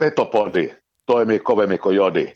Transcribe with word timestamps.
Petopodi 0.00 0.76
toimii 1.06 1.38
kovemmin 1.38 1.78
kuin 1.78 1.96
Jodi. 1.96 2.32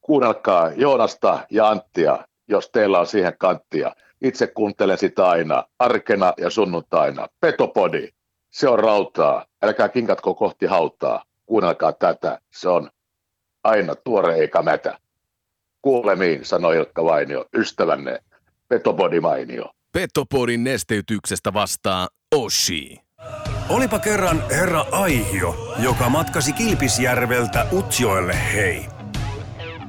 Kuunnelkaa 0.00 0.72
Joonasta 0.76 1.46
ja 1.50 1.68
Anttia, 1.68 2.26
jos 2.48 2.70
teillä 2.70 3.00
on 3.00 3.06
siihen 3.06 3.32
kanttia. 3.38 3.92
Itse 4.22 4.46
kuuntelen 4.46 4.98
sitä 4.98 5.28
aina, 5.28 5.64
arkena 5.78 6.32
ja 6.36 6.50
sunnuntaina. 6.50 7.28
Petopodi, 7.40 8.08
se 8.50 8.68
on 8.68 8.78
rautaa. 8.78 9.46
Älkää 9.62 9.88
kinkatko 9.88 10.34
kohti 10.34 10.66
hautaa. 10.66 11.24
Kuunnelkaa 11.46 11.92
tätä, 11.92 12.38
se 12.52 12.68
on 12.68 12.90
aina 13.64 13.94
tuore 13.94 14.34
eikä 14.34 14.62
mätä. 14.62 14.98
Kuulemiin, 15.82 16.44
sanoi 16.44 16.76
Ilkka 16.76 17.04
Vainio, 17.04 17.46
ystävänne, 17.56 18.18
Petopodi 18.68 19.20
mainio. 19.20 19.70
Petopodin 19.92 20.64
nesteytyksestä 20.64 21.52
vastaa 21.52 22.08
Oshi. 22.34 23.07
Olipa 23.68 23.98
kerran 23.98 24.42
herra 24.50 24.86
Aihio, 24.92 25.74
joka 25.78 26.08
matkasi 26.08 26.52
Kilpisjärveltä 26.52 27.66
Utsjoelle 27.72 28.36
hei. 28.52 28.86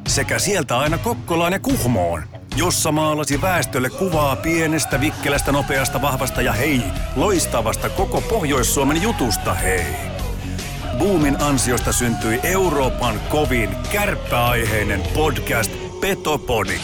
Sekä 0.07 0.39
sieltä 0.39 0.77
aina 0.77 0.97
Kokkolaan 0.97 1.53
ja 1.53 1.59
Kuhmoon, 1.59 2.23
jossa 2.55 2.91
maalasi 2.91 3.41
väestölle 3.41 3.89
kuvaa 3.89 4.35
pienestä, 4.35 5.01
vikkelästä, 5.01 5.51
nopeasta, 5.51 6.01
vahvasta 6.01 6.41
ja 6.41 6.53
hei, 6.53 6.83
loistavasta 7.15 7.89
koko 7.89 8.21
Pohjois-Suomen 8.21 9.01
jutusta 9.01 9.53
hei. 9.53 9.95
Boomin 10.97 11.41
ansiosta 11.41 11.91
syntyi 11.91 12.39
Euroopan 12.43 13.19
kovin 13.29 13.69
kärppäaiheinen 13.91 15.01
podcast 15.13 15.71
Petopodi. 16.01 16.79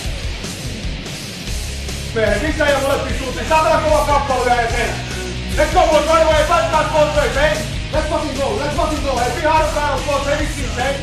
Miehet 2.15 2.51
sisään 2.51 2.71
ja 2.71 2.79
molempiin 2.79 3.19
suuntiin. 3.19 3.49
Saatana 3.49 3.81
kova 3.81 4.05
kappale 4.05 4.45
vielä 4.45 4.61
eteen. 4.61 5.14
Let's 5.57 5.73
go 5.73 5.87
boys, 5.87 6.05
right 6.07 6.25
away. 6.27 6.41
Back 6.51 6.71
back 6.71 6.87
both 6.91 7.15
hey. 7.15 7.55
Let's 7.93 8.09
fucking 8.09 8.35
go, 8.37 8.47
let's 8.59 8.75
fucking 8.75 9.03
go. 9.03 9.15
Hei, 9.15 9.41
be 9.41 9.47
hard 9.47 9.75
battle 9.75 10.05
both 10.05 10.27
hey, 10.27 10.37
vissiin, 10.39 10.75
hei. 10.75 10.95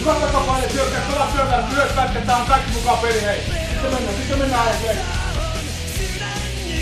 Hyvä 0.00 0.14
takapaine, 0.14 0.68
syökkää, 0.68 1.00
pelaa 1.08 1.32
syökkää, 1.36 1.68
myös 1.74 1.92
pätketään, 1.92 2.40
on 2.40 2.46
kaikki 2.46 2.70
mukaan 2.72 2.98
peli, 2.98 3.22
hei. 3.22 3.40
Sitten 3.40 3.92
mennään, 3.92 4.16
sitten 4.16 4.38
mennään 4.38 4.74
eteen. 4.74 4.98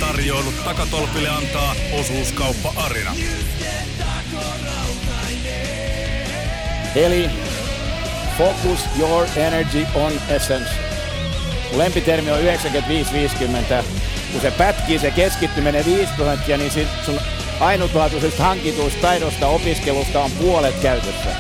Tarjoilut 0.01 0.65
takatolpille 0.65 1.29
antaa 1.29 1.75
osuuskauppa 2.01 2.73
Arina. 2.77 3.15
Eli 6.95 7.31
focus 8.39 8.81
your 8.99 9.27
energy 9.37 9.87
on 9.95 10.13
essence. 10.29 10.71
Lempitermi 11.73 12.31
on 12.31 12.39
95-50. 12.39 13.85
Kun 14.33 14.41
se 14.41 14.51
pätkii, 14.51 14.99
se 14.99 15.11
keskittyminen 15.11 15.85
5 15.85 16.13
prosenttia, 16.17 16.57
niin 16.57 16.71
sit 16.71 16.89
sun 17.05 17.21
ainutlaatuisesta 17.61 18.43
hankituista 18.43 19.01
taidosta 19.01 19.47
opiskelusta 19.47 20.21
on 20.21 20.31
puolet 20.31 20.75
käytössä. 20.83 21.37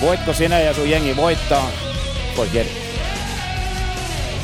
Voitko 0.00 0.32
sinä 0.32 0.60
ja 0.60 0.74
sun 0.74 0.90
jengi 0.90 1.16
voittaa? 1.16 1.70
Forget 2.36 2.66
it. 2.66 2.72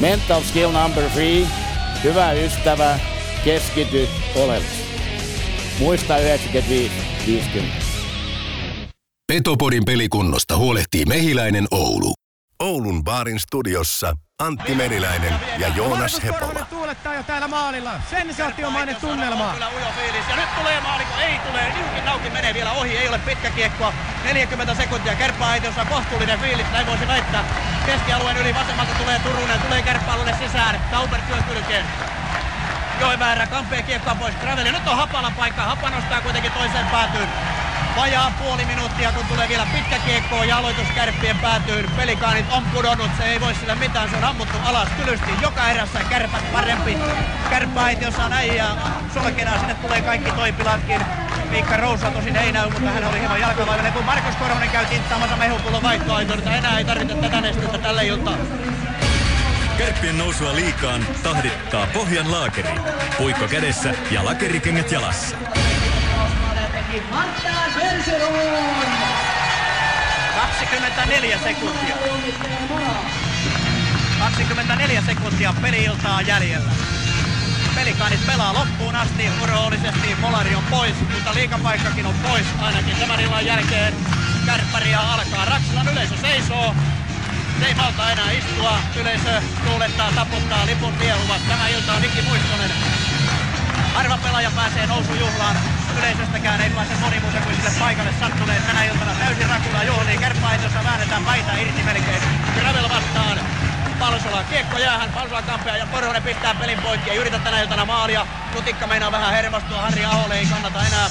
Mental 0.01 0.43
skill 0.43 0.73
number 0.73 1.11
three. 1.11 1.47
Hyvä 2.05 2.33
ystävä, 2.33 2.99
keskity 3.45 4.09
oleellisesti. 4.37 4.85
Muista 5.79 6.17
95-50. 6.19 6.21
Petopodin 9.33 9.85
pelikunnosta 9.85 10.57
huolehtii 10.57 11.05
Mehiläinen 11.05 11.67
Oulu. 11.71 12.15
Oulun 12.63 13.05
baarin 13.05 13.41
studiossa 13.41 14.17
Antti 14.43 14.75
Meriläinen 14.75 15.35
ja 15.59 15.69
Joonas 15.69 16.23
Hepola. 16.25 16.67
Tuulettaa 16.71 17.15
jo 17.15 17.23
täällä 17.23 17.49
maalilla. 17.49 17.91
Sensaatiomainen 18.11 18.97
tunnelma. 18.97 19.53
Kyllä 19.53 19.69
ujo 19.69 19.87
fiilis. 19.97 20.29
Ja 20.29 20.37
nyt 20.37 20.57
tulee 20.57 20.81
maaliko, 20.81 21.11
ei 21.21 21.39
tule. 21.39 21.63
Niukin 21.77 22.05
naukin 22.05 22.33
menee 22.33 22.55
vielä 22.55 22.73
ohi, 22.73 22.97
ei 22.97 23.09
ole 23.09 23.19
pitkä 23.19 23.51
kiekkoa. 23.51 23.93
40 24.25 24.75
sekuntia. 24.75 25.15
Kärppääitiossa 25.15 25.81
on 25.81 25.87
kohtuullinen 25.87 26.41
fiilis, 26.41 26.67
näin 26.73 26.87
voisi 26.87 27.09
väittää. 27.09 27.45
Keskialueen 27.87 28.37
yli 28.37 28.55
vasemmalta 28.55 28.95
tulee 28.95 29.19
Turunen, 29.19 29.61
tulee 29.61 29.83
kärppääalueelle 29.83 30.37
sisään. 30.39 30.81
Tauber 30.91 31.21
työn 31.21 31.45
kylkeen. 31.45 31.85
Joimäärä 33.01 33.47
kampee 33.47 33.83
kiekkoa 33.83 34.15
pois 34.15 34.35
Graveli. 34.35 34.73
Nyt 34.73 34.89
on 34.89 34.97
Hapalan 34.97 35.35
paikka. 35.35 35.63
Hapa 35.63 35.91
nostaa 35.91 36.21
kuitenkin 36.21 36.53
toiseen 36.53 36.87
päätyyn. 36.87 37.29
Vajaa 37.97 38.33
puoli 38.43 38.65
minuuttia, 38.65 39.13
kun 39.13 39.27
tulee 39.27 39.49
vielä 39.49 39.67
pitkä 39.73 39.99
kiekko 39.99 40.45
ja 40.45 40.57
aloitus 40.57 40.87
kärppien 40.95 41.39
päätyyn. 41.39 41.91
Pelikaanit 41.97 42.47
on 42.53 42.65
pudonnut, 42.65 43.11
se 43.19 43.25
ei 43.25 43.41
voi 43.41 43.55
sillä 43.55 43.75
mitään, 43.75 44.11
se 44.11 44.17
on 44.17 44.25
ammuttu 44.25 44.59
alas 44.65 44.89
tylysti. 44.89 45.31
Joka 45.43 45.69
erässä 45.69 45.99
kärpät 46.11 46.53
parempi. 46.53 46.99
Kärppäaitiossa 47.51 48.25
on 48.25 48.33
äijä 48.33 48.67
sulkena, 49.15 49.59
sinne 49.59 49.75
tulee 49.75 50.03
kaikki 50.03 50.31
toipilatkin. 50.31 51.01
Miikka 51.51 51.77
Rousa 51.77 52.11
tosin 52.11 52.37
ei 52.37 52.53
näy, 52.53 52.71
mutta 52.71 52.91
hän 52.91 53.05
oli 53.05 53.19
hieman 53.19 53.41
jalkavaivinen, 53.41 53.93
kun 53.93 54.05
Markus 54.05 54.37
Korhonen 54.37 54.71
käy 54.71 54.87
tinttaamassa 54.87 55.37
mehupullon 55.37 55.83
vaihtoaitorta. 55.83 56.55
Enää 56.55 56.79
ei 56.79 56.85
tarvita 56.85 57.15
tätä 57.15 57.41
nestettä 57.41 57.79
tälle 57.79 58.07
iltaan. 58.07 58.39
Kärppien 59.79 60.19
nousua 60.19 60.55
liikaan 60.55 61.07
tahdittaa 61.23 61.87
Pohjan 61.87 62.33
laakeri. 62.33 62.75
Puikko 63.19 63.49
kädessä 63.49 63.95
ja 64.11 64.25
lakerikengät 64.25 64.93
jalassa. 64.93 65.37
Marta 67.01 67.51
Bergeron! 67.75 68.33
24 70.35 71.39
sekuntia. 71.39 71.97
24 74.19 75.03
sekuntia 75.07 75.55
peli-iltaa 75.63 76.23
jäljellä. 76.23 76.71
Pelikaanit 77.75 78.27
pelaa 78.27 78.55
loppuun 78.55 78.97
asti, 78.97 79.31
uroollisesti 79.43 80.15
Molari 80.21 80.55
on 80.55 80.65
pois, 80.71 80.95
mutta 81.15 81.35
liikapaikkakin 81.35 82.07
on 82.07 82.15
pois 82.15 82.47
ainakin 82.61 82.97
tämän 82.97 83.21
illan 83.21 83.47
jälkeen. 83.47 83.95
Kärppäriä 84.47 85.01
alkaa, 85.01 85.45
Raksilan 85.45 85.89
yleisö 85.89 86.17
seisoo. 86.17 86.75
Se 87.61 87.67
ei 87.67 87.75
malta 87.75 88.11
enää 88.11 88.31
istua, 88.31 88.79
yleisö 89.01 89.43
tuulettaa, 89.67 90.13
taputtaa, 90.13 90.67
lipun 90.67 90.99
viehuvat. 90.99 91.49
Tämä 91.49 91.69
ilta 91.69 91.93
on 91.93 92.03
Niki 92.03 92.23
Muistonen. 92.23 92.71
Harva 93.95 94.19
pelaaja 94.19 94.51
pääsee 94.51 94.87
nousujuhlaan. 94.87 95.57
Yleisöstäkään 95.99 96.61
ei 96.61 96.71
pääse 96.71 96.95
moni 96.95 97.21
muuta 97.21 97.41
kuin 97.41 97.57
sille 97.57 97.71
paikalle 97.79 98.15
sattuneet 98.21 98.67
tänä 98.67 98.85
iltana 98.85 99.15
täysin 99.15 99.49
rakula 99.49 99.83
juhliin. 99.85 100.21
Kärppäaitossa 100.21 100.85
väännetään 100.85 101.25
paita 101.25 101.53
irti 101.53 101.83
melkein. 101.83 102.23
Gravel 102.61 102.89
vastaan. 102.89 103.41
Palsola 103.99 104.45
kiekko 104.45 104.79
jäähän, 104.79 105.13
Palsola 105.13 105.43
kampea 105.43 105.77
ja 105.77 105.87
Korhonen 105.87 106.23
pistää 106.23 106.55
pelin 106.55 106.83
poikki. 106.83 107.11
Ei 107.11 107.17
yritä 107.17 107.39
tänä 107.39 107.61
iltana 107.61 107.85
maalia. 107.85 108.27
Lutikka 108.55 108.87
meinaa 108.87 109.13
vähän 109.13 109.33
hermostua, 109.33 109.81
Harri 109.81 110.05
Aholle 110.05 110.39
ei 110.39 110.47
kannata 110.47 110.87
enää. 110.87 111.09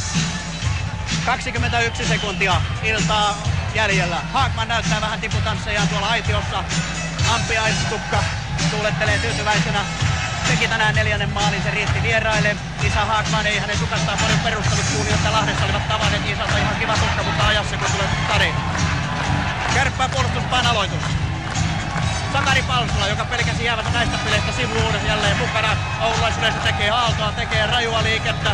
21 1.26 2.06
sekuntia 2.06 2.62
iltaa 2.84 3.38
jäljellä. 3.76 4.18
Haakman 4.34 4.68
näyttää 4.68 5.02
vähän 5.02 5.22
tiputanssejaan 5.22 5.88
tuolla 5.88 6.08
aitiossa. 6.08 6.64
Ampiaistukka 7.34 8.24
tuulettelee 8.72 9.18
tyytyväisenä 9.18 9.80
teki 10.48 10.68
tänään 10.68 10.96
neljännen 10.96 11.30
maalin, 11.30 11.64
se 11.64 11.72
riitti 11.72 12.04
vieraille. 12.04 12.56
Isa 12.84 13.06
Haakman 13.06 13.46
ei 13.46 13.60
hänen 13.60 13.78
sukastaan 13.78 14.18
paljon 14.18 14.40
perustanut, 14.40 14.86
kuuli, 14.96 15.14
että 15.14 15.32
Lahdessa 15.32 15.66
olivat 15.66 15.88
tavanneet 15.88 16.30
Isalta 16.30 16.58
ihan 16.58 16.76
kiva 16.76 16.94
tukka, 16.94 17.24
mutta 17.24 17.48
ajassa 17.48 17.78
kun 17.78 17.92
tulee 17.92 18.08
Tari. 18.28 18.54
Kärppää 19.74 20.10
puolustuspään 20.10 20.68
aloitus. 20.68 21.04
Sakari 22.34 22.62
Palsula, 22.62 23.08
joka 23.08 23.26
pelkäsi 23.26 23.66
jäävänsä 23.66 23.92
näistä 23.92 24.18
peleistä 24.24 24.52
sivuun 24.52 24.94
jälleen 25.08 25.38
mukana. 25.38 25.78
Oululaisyleisö 26.02 26.60
tekee 26.60 26.90
aaltoa, 26.90 27.32
tekee 27.32 27.68
rajua 27.68 28.04
liikettä. 28.04 28.52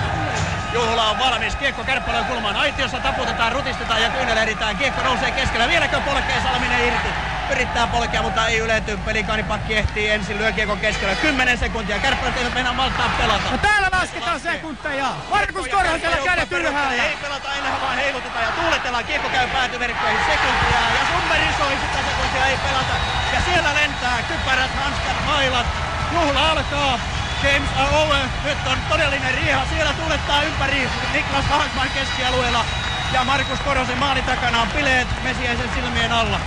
Juhla 0.73 1.09
on 1.09 1.19
valmis. 1.19 1.55
Kiekko 1.55 1.83
kärppälön 1.83 2.25
kulmaan 2.25 2.55
aitiossa, 2.55 2.99
taputetaan, 2.99 3.51
rutistetaan 3.51 4.01
ja 4.01 4.09
kyynelehditään. 4.09 4.77
Kiekko 4.77 5.03
nousee 5.03 5.31
keskellä. 5.31 5.67
Vieläkö 5.67 5.99
polkee 5.99 6.41
Salminen 6.43 6.87
irti? 6.87 7.28
Yrittää 7.51 7.87
polkea, 7.87 8.21
mutta 8.21 8.47
ei 8.47 8.57
ylety. 8.57 8.97
Pelikaanipakki 8.97 9.77
ehtii 9.77 10.09
ensin 10.09 10.37
lyö 10.37 10.51
kiekon 10.51 10.79
keskellä. 10.79 11.15
10 11.15 11.57
sekuntia. 11.57 11.99
Kärppälät 11.99 12.37
eivät 12.37 12.53
mennä 12.53 12.73
maltaa 12.73 13.09
pelata. 13.17 13.51
No 13.51 13.57
täällä 13.57 13.89
lasketaan 13.91 14.39
sekunteja. 14.39 15.07
Markus 15.29 15.67
Korhosella 15.67 16.17
kädet 16.25 16.51
ylhäällä. 16.51 17.03
Ei 17.03 17.17
pelata 17.21 17.53
enää, 17.53 17.81
vaan 17.81 17.95
heilutetaan 17.95 18.43
ja 18.43 18.51
tuuletellaan. 18.51 19.05
Kiekko 19.05 19.29
käy 19.29 19.47
päätyverkkoihin 19.47 20.19
sekuntia. 20.25 20.79
Ja 20.99 21.03
Summeri 21.11 21.47
soi 21.57 21.73
sitä 21.81 21.99
sekuntia, 22.09 22.45
ei 22.45 22.57
pelata. 22.57 22.93
Ja 23.33 23.39
siellä 23.45 23.75
lentää 23.75 24.17
kypärät, 24.27 24.71
hanskat, 24.83 25.25
mailat. 25.25 25.65
Juhla 26.13 26.51
alkaa. 26.51 26.99
James 27.43 27.69
Owen, 27.91 28.29
nyt 28.43 28.57
on 28.67 28.77
todellinen 28.89 29.33
rieha. 29.33 29.65
Siellä 29.69 29.93
tuulettaa 29.93 30.43
ympäri 30.43 30.89
Niklas 31.13 31.45
Hankman 31.45 31.89
keskialueella. 31.89 32.65
Ja 33.13 33.23
Markus 33.23 33.59
Korosen 33.59 33.97
maalin 33.97 34.23
takana 34.23 34.61
on 34.61 34.67
bileet 34.67 35.07
Mesiäisen 35.23 35.69
silmien 35.75 36.11
alla. 36.11 36.39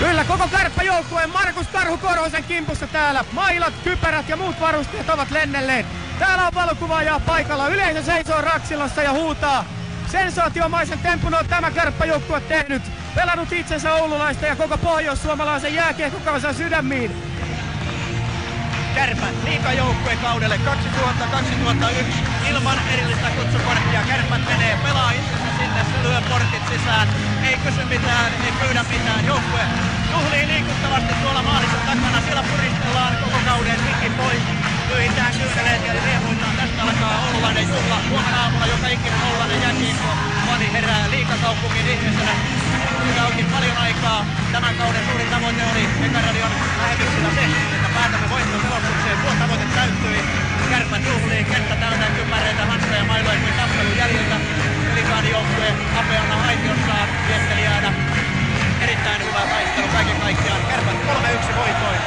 Kyllä 0.00 0.24
koko 0.24 0.48
kärppäjoukkueen 0.48 1.30
Markus 1.30 1.66
Karhu 1.66 1.98
Korhosen 1.98 2.44
kimpussa 2.44 2.86
täällä. 2.86 3.24
Mailat, 3.32 3.74
kypärät 3.84 4.28
ja 4.28 4.36
muut 4.36 4.60
varusteet 4.60 5.08
ovat 5.08 5.30
lennelleet. 5.30 5.86
Täällä 6.18 6.46
on 6.46 6.54
valokuvaajaa 6.54 7.20
paikalla. 7.20 7.68
Yleisö 7.68 8.02
seisoo 8.02 8.40
Raksilassa 8.40 9.02
ja 9.02 9.12
huutaa. 9.12 9.64
Sensaatiomaisen 10.06 10.98
tempun 10.98 11.34
on 11.34 11.46
tämä 11.46 11.70
kärppäjoukkue 11.70 12.40
tehnyt. 12.40 12.82
Pelannut 13.14 13.52
itsensä 13.52 13.94
oululaista 13.94 14.46
ja 14.46 14.56
koko 14.56 14.78
pohjois-suomalaisen 14.78 15.74
jääkiekkokansan 15.74 16.54
sydämiin. 16.54 17.29
Kärpät 19.00 19.44
liikajoukkue 19.44 20.16
kaudelle 20.16 20.60
2000-2001 20.66 22.48
ilman 22.50 22.78
erillistä 22.92 23.28
kutsukorttia. 23.36 24.00
Kärpät 24.08 24.42
menee 24.48 24.76
pelaa 24.84 25.10
itsensä 25.10 25.50
sinne, 25.58 25.84
se 25.84 26.08
lyö 26.08 26.20
portit 26.28 26.64
sisään. 26.68 27.08
Ei 27.48 27.56
kysy 27.64 27.84
mitään, 27.84 28.32
ei 28.44 28.52
pyydä 28.60 28.84
mitään. 28.90 29.26
Joukkue 29.26 29.60
juhlii 30.12 30.46
liikuttavasti 30.46 31.14
tuolla 31.22 31.42
maalissa 31.42 31.76
takana. 31.76 32.20
Siellä 32.20 32.42
puristellaan 32.42 33.16
koko 33.24 33.38
kauden 33.46 33.80
mikki 33.86 34.10
pois. 34.10 34.42
Lyhitään 34.90 35.32
kyyneleet 35.32 35.86
ja 35.86 35.92
riemuitaan. 35.92 36.56
Tästä 36.56 36.82
alkaa 36.82 37.24
Oululainen 37.26 37.68
juhla. 37.68 37.98
Huomenna 38.10 38.42
aamulla 38.42 38.66
joka 38.66 38.88
ikinen 38.88 39.22
Oululainen 39.26 39.62
jääkiekko. 39.62 40.08
Fani 40.46 40.72
herää 40.72 41.10
liikakaupungin 41.10 41.86
ihmisenä. 41.86 42.59
Sillä 43.04 43.26
onkin 43.26 43.46
paljon 43.54 43.76
aikaa. 43.76 44.26
Tämän 44.52 44.74
kauden 44.74 45.04
suurin 45.08 45.30
tavoite 45.34 45.62
oli 45.72 45.84
Ekaradion 46.06 46.52
lähetyksellä 46.82 47.30
se, 47.34 47.44
että 47.74 47.88
päätämme 47.94 48.30
voittoselostukseen. 48.30 49.18
Tuo 49.22 49.32
tavoite 49.38 49.66
täyttyi. 49.74 50.18
Kärpät 50.70 51.02
juhlii, 51.06 51.44
kenttä 51.44 51.76
täynnä 51.76 52.06
kypäreitä, 52.16 52.66
hanskoja, 52.66 53.04
mailoja 53.04 53.40
kuin 53.40 53.54
tappelun 53.54 53.96
jäljiltä. 53.96 54.36
Pelikaanijoukkue 54.88 55.68
Apeana 56.00 56.36
aitiossaan 56.48 57.08
viestelijänä. 57.28 57.92
Erittäin 58.80 59.20
hyvä 59.26 59.42
taistelu 59.52 59.88
kaiken 59.92 60.16
kaikkiaan. 60.20 60.60
Kärpät 60.70 60.98
3-1 61.52 61.56
voitoin. 61.56 62.00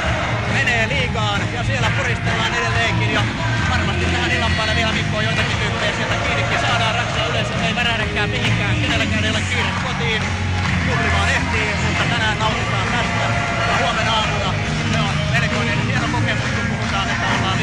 Menee 0.52 0.88
liigaan 0.88 1.40
ja 1.54 1.64
siellä 1.64 1.90
puristellaan 1.96 2.54
edelleenkin. 2.54 3.10
Ja 3.12 3.22
varmasti 3.70 4.04
tähän 4.04 4.30
illan 4.30 4.52
päälle 4.56 4.74
vielä 4.76 4.92
Mikko 4.92 5.20
joitakin 5.20 5.56
tyyppejä 5.60 5.92
sieltä 5.96 6.14
kiinnikin. 6.14 6.58
Saadaan 6.60 6.94
raksaa 6.94 7.26
yleensä, 7.26 7.54
ei 7.66 7.74
värähdäkään 7.74 8.30
mihinkään. 8.30 8.74
Kenelläkään 8.82 9.24
ei 9.24 9.30
ole 9.30 9.40
kiire 9.50 9.70
kotiin. 9.84 10.43
Juhlimaan 10.88 11.28
ehtii, 11.28 11.74
mutta 11.86 12.04
tänään 12.10 12.38
nautitaan 12.38 12.86
tästä. 12.92 13.24
Ja 13.68 13.86
huomenna 13.86 14.12
aamuna 14.12 14.54
se 14.92 14.98
on 14.98 15.14
melkoinen 15.32 15.86
hieno 15.86 16.06
kokemus, 16.12 16.50
kun 16.56 16.76
puhutaan, 16.76 17.10
että 17.10 17.26
ollaan 17.36 17.58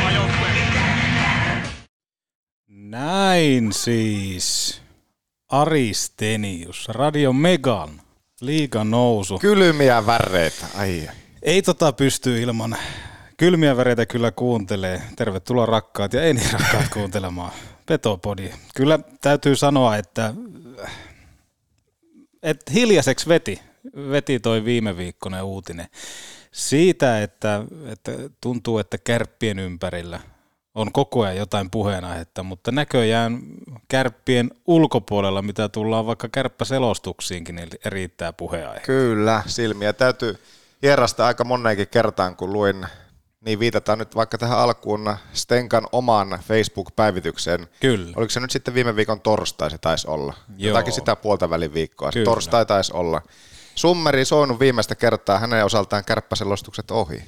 oma 0.00 0.10
joukkue. 0.10 0.48
Näin 2.68 3.72
siis. 3.72 4.82
Aristenius, 5.48 6.88
Radio 6.88 7.32
Megan, 7.32 7.90
liiga 8.40 8.84
nousu. 8.84 9.38
Kylmiä 9.38 10.06
väreitä, 10.06 10.66
ai. 10.78 11.08
Ei 11.42 11.62
tota 11.62 11.92
pysty 11.92 12.42
ilman. 12.42 12.76
Kylmiä 13.36 13.76
väreitä 13.76 14.06
kyllä 14.06 14.30
kuuntelee. 14.30 15.02
Tervetuloa 15.16 15.66
rakkaat 15.66 16.12
ja 16.12 16.22
ei 16.22 16.34
niin 16.34 16.52
rakkaat 16.52 16.88
kuuntelemaan. 16.92 17.52
Petopodi. 17.86 18.50
Kyllä 18.74 18.98
täytyy 19.20 19.56
sanoa, 19.56 19.96
että, 19.96 20.34
että 22.42 22.72
hiljaiseksi 22.72 23.28
veti, 23.28 23.60
veti 24.10 24.40
toi 24.40 24.64
viime 24.64 24.96
viikkoinen 24.96 25.42
uutinen 25.42 25.86
siitä, 26.52 27.22
että, 27.22 27.64
että 27.86 28.12
tuntuu, 28.40 28.78
että 28.78 28.98
kärppien 28.98 29.58
ympärillä 29.58 30.20
on 30.74 30.92
koko 30.92 31.22
ajan 31.22 31.36
jotain 31.36 31.70
puheenaihetta, 31.70 32.42
mutta 32.42 32.72
näköjään 32.72 33.38
kärppien 33.88 34.50
ulkopuolella, 34.66 35.42
mitä 35.42 35.68
tullaan 35.68 36.06
vaikka 36.06 36.28
kärppäselostuksiinkin, 36.28 37.54
niin 37.54 37.68
riittää 37.84 38.32
puheenaihe. 38.32 38.80
Kyllä, 38.80 39.42
silmiä 39.46 39.92
täytyy 39.92 40.38
hierasta 40.82 41.26
aika 41.26 41.44
moneenkin 41.44 41.88
kertaan, 41.88 42.36
kun 42.36 42.52
luin, 42.52 42.86
niin 43.44 43.58
viitataan 43.58 43.98
nyt 43.98 44.16
vaikka 44.16 44.38
tähän 44.38 44.58
alkuun 44.58 45.16
Stenkan 45.32 45.86
oman 45.92 46.38
Facebook-päivitykseen. 46.48 47.68
Kyllä. 47.80 48.12
Oliko 48.16 48.30
se 48.30 48.40
nyt 48.40 48.50
sitten 48.50 48.74
viime 48.74 48.96
viikon 48.96 49.20
torstai 49.20 49.70
se 49.70 49.78
taisi 49.78 50.08
olla? 50.08 50.34
Joo. 50.56 50.68
Jotakin 50.68 50.92
sitä 50.92 51.16
puolta 51.16 51.50
välin 51.50 51.74
viikkoa. 51.74 52.10
Kyllä. 52.10 52.24
torstai 52.24 52.66
taisi 52.66 52.92
olla. 52.94 53.22
Summeri 53.74 54.24
soinut 54.24 54.60
viimeistä 54.60 54.94
kertaa 54.94 55.38
hänen 55.38 55.64
osaltaan 55.64 56.04
kärppäselostukset 56.04 56.90
ohi. 56.90 57.24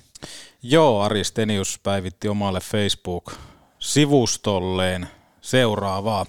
Joo, 0.63 1.03
Aristenius 1.03 1.81
päivitti 1.83 2.29
omalle 2.29 2.61
Facebook-sivustolleen 2.61 5.09
seuraavaa. 5.45 6.27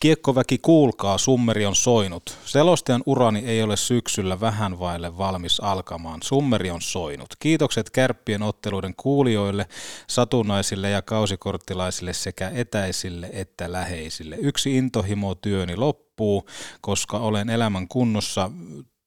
Kiekkoväki 0.00 0.58
kuulkaa, 0.58 1.18
summeri 1.18 1.66
on 1.66 1.76
soinut. 1.76 2.38
Selostajan 2.44 3.02
urani 3.06 3.44
ei 3.46 3.62
ole 3.62 3.76
syksyllä 3.76 4.40
vähän 4.40 4.78
vaille 4.78 5.18
valmis 5.18 5.60
alkamaan. 5.60 6.20
Summeri 6.22 6.70
on 6.70 6.82
soinut. 6.82 7.28
Kiitokset 7.38 7.90
kärppien 7.90 8.42
otteluiden 8.42 8.94
kuulijoille, 8.96 9.66
satunnaisille 10.08 10.90
ja 10.90 11.02
kausikorttilaisille 11.02 12.12
sekä 12.12 12.50
etäisille 12.54 13.30
että 13.32 13.72
läheisille. 13.72 14.36
Yksi 14.36 14.76
intohimo 14.76 15.34
työni 15.34 15.76
loppuu, 15.76 16.48
koska 16.80 17.18
olen 17.18 17.50
elämän 17.50 17.88
kunnossa 17.88 18.50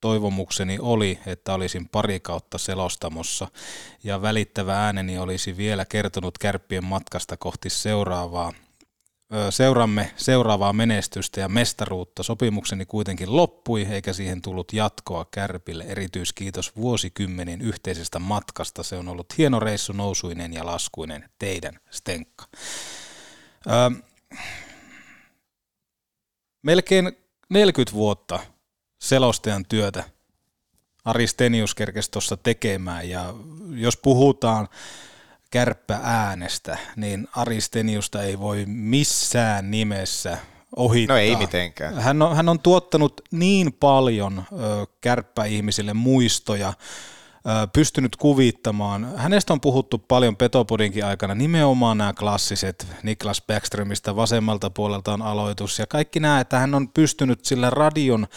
toivomukseni 0.02 0.78
oli, 0.82 1.20
että 1.26 1.54
olisin 1.54 1.90
pari 1.90 2.20
kautta 2.20 2.58
selostamossa 2.58 3.48
ja 4.04 4.22
välittävä 4.22 4.86
ääneni 4.86 5.18
olisi 5.18 5.58
vielä 5.58 5.86
kertonut 5.86 6.38
kärppien 6.38 6.84
matkasta 6.84 7.38
kohti 7.38 7.70
seuraavaa 7.70 8.54
Ö, 9.34 9.52
Seuraamme 9.52 10.12
seuraavaa 10.16 10.74
menestystä 10.74 11.40
ja 11.40 11.50
mestaruutta. 11.50 12.24
Sopimukseni 12.24 12.86
kuitenkin 12.86 13.36
loppui, 13.36 13.88
eikä 13.92 14.14
siihen 14.14 14.42
tullut 14.42 14.74
jatkoa 14.74 15.26
Kärpille. 15.32 15.84
Erityiskiitos 15.84 16.76
vuosikymmenin 16.76 17.62
yhteisestä 17.62 18.20
matkasta. 18.20 18.84
Se 18.84 18.96
on 18.96 19.08
ollut 19.08 19.38
hieno 19.38 19.60
reissu 19.60 19.94
nousuinen 19.94 20.54
ja 20.54 20.66
laskuinen. 20.66 21.30
Teidän 21.40 21.80
Stenkka. 21.90 22.46
Ö, 23.68 24.04
melkein 26.62 27.12
40 27.50 27.94
vuotta 27.94 28.40
selostajan 29.00 29.66
työtä 29.66 30.04
Aristenius 31.06 31.76
kerkesi 31.76 32.12
tuossa 32.12 32.38
tekemään 32.38 33.10
ja 33.10 33.34
jos 33.76 33.98
puhutaan 33.98 34.68
kärppäänestä, 35.50 36.78
niin 36.96 37.28
Aristeniusta 37.36 38.24
ei 38.24 38.40
voi 38.40 38.64
missään 38.68 39.72
nimessä 39.72 40.38
ohittaa. 40.76 41.16
No 41.16 41.22
ei 41.22 41.36
mitenkään. 41.36 41.94
Hän 42.02 42.22
on, 42.22 42.36
hän 42.36 42.50
on 42.50 42.60
tuottanut 42.60 43.22
niin 43.32 43.74
paljon 43.74 44.44
ö, 44.52 44.86
kärppäihmisille 45.02 45.94
muistoja, 45.94 46.70
ö, 46.70 47.68
pystynyt 47.74 48.16
kuvittamaan. 48.16 49.18
Hänestä 49.18 49.54
on 49.54 49.62
puhuttu 49.62 49.98
paljon 49.98 50.38
Petopodinkin 50.38 51.06
aikana, 51.06 51.36
nimenomaan 51.36 51.98
nämä 51.98 52.14
klassiset 52.14 52.88
Niklas 53.04 53.44
Backströmistä 53.48 54.16
vasemmalta 54.16 54.70
puolelta 54.70 55.14
on 55.14 55.22
aloitus 55.22 55.80
ja 55.80 55.88
kaikki 55.88 56.20
nämä, 56.20 56.40
että 56.40 56.60
hän 56.60 56.76
on 56.76 56.90
pystynyt 56.90 57.46
sillä 57.46 57.70
radion 57.70 58.28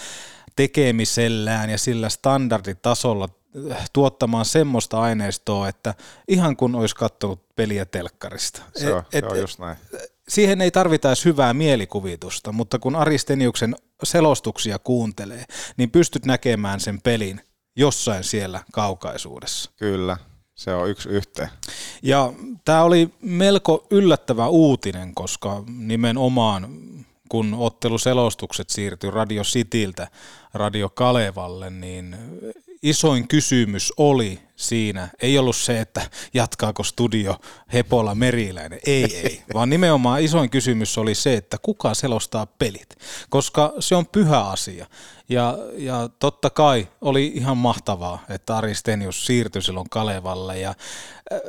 tekemisellään 0.56 1.70
ja 1.70 1.78
sillä 1.78 2.08
standarditasolla 2.08 3.28
tuottamaan 3.92 4.44
semmoista 4.44 5.00
aineistoa, 5.00 5.68
että 5.68 5.94
ihan 6.28 6.56
kun 6.56 6.74
olisi 6.74 6.96
katsonut 6.96 7.40
peliä 7.56 7.84
telkkarista. 7.84 8.62
Se 8.76 8.94
on, 8.94 9.02
Et- 9.12 9.24
se 9.24 9.30
on 9.30 9.38
just 9.40 9.58
näin. 9.58 9.76
siihen 10.28 10.60
ei 10.60 10.70
tarvita 10.70 11.08
edes 11.08 11.24
hyvää 11.24 11.54
mielikuvitusta, 11.54 12.52
mutta 12.52 12.78
kun 12.78 12.96
Aristeniuksen 12.96 13.76
selostuksia 14.02 14.78
kuuntelee, 14.78 15.44
niin 15.76 15.90
pystyt 15.90 16.24
näkemään 16.24 16.80
sen 16.80 17.00
pelin 17.02 17.40
jossain 17.76 18.24
siellä 18.24 18.60
kaukaisuudessa. 18.72 19.70
Kyllä, 19.76 20.16
se 20.54 20.74
on 20.74 20.90
yksi 20.90 21.08
yhteen. 21.08 21.48
Ja 22.02 22.32
tämä 22.64 22.82
oli 22.82 23.14
melko 23.20 23.86
yllättävä 23.90 24.48
uutinen, 24.48 25.14
koska 25.14 25.62
nimenomaan 25.78 26.68
kun 27.28 27.54
otteluselostukset 27.58 28.70
siirtyi 28.70 29.10
Radio 29.10 29.42
Cityltä 29.42 30.08
Radio 30.54 30.88
Kalevalle, 30.88 31.70
niin 31.70 32.16
isoin 32.82 33.28
kysymys 33.28 33.92
oli 33.96 34.38
siinä, 34.56 35.08
ei 35.22 35.38
ollut 35.38 35.56
se, 35.56 35.80
että 35.80 36.10
jatkaako 36.34 36.82
studio 36.84 37.36
Hepola 37.72 38.14
Meriläinen, 38.14 38.80
ei 38.86 39.16
ei, 39.16 39.42
vaan 39.54 39.70
nimenomaan 39.70 40.22
isoin 40.22 40.50
kysymys 40.50 40.98
oli 40.98 41.14
se, 41.14 41.34
että 41.34 41.56
kuka 41.62 41.94
selostaa 41.94 42.46
pelit, 42.46 42.96
koska 43.30 43.72
se 43.78 43.94
on 43.94 44.06
pyhä 44.06 44.40
asia. 44.40 44.86
Ja, 45.28 45.58
ja 45.76 46.08
totta 46.18 46.50
kai 46.50 46.88
oli 47.00 47.32
ihan 47.34 47.56
mahtavaa, 47.56 48.24
että 48.28 48.56
Aristenius 48.56 49.26
siirtyi 49.26 49.62
silloin 49.62 49.90
Kalevalle 49.90 50.58
ja 50.58 50.68
äh, 51.32 51.40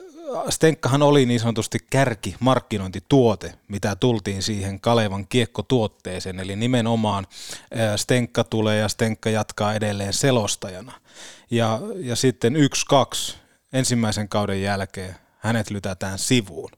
Stenkkahan 0.49 1.01
oli 1.01 1.25
niin 1.25 1.39
sanotusti 1.39 1.77
kärki 1.89 2.35
markkinointituote, 2.39 3.53
mitä 3.67 3.95
tultiin 3.95 4.43
siihen 4.43 4.79
Kalevan 4.79 5.27
kiekkotuotteeseen, 5.27 6.39
eli 6.39 6.55
nimenomaan 6.55 7.27
Stenkka 7.95 8.43
tulee 8.43 8.79
ja 8.79 8.87
Stenkka 8.87 9.29
jatkaa 9.29 9.73
edelleen 9.73 10.13
selostajana. 10.13 10.91
Ja, 11.51 11.79
ja 11.95 12.15
sitten 12.15 12.55
yksi, 12.55 12.85
kaksi 12.85 13.37
ensimmäisen 13.73 14.29
kauden 14.29 14.61
jälkeen 14.61 15.15
hänet 15.37 15.69
lytätään 15.69 16.19
sivuun. 16.19 16.71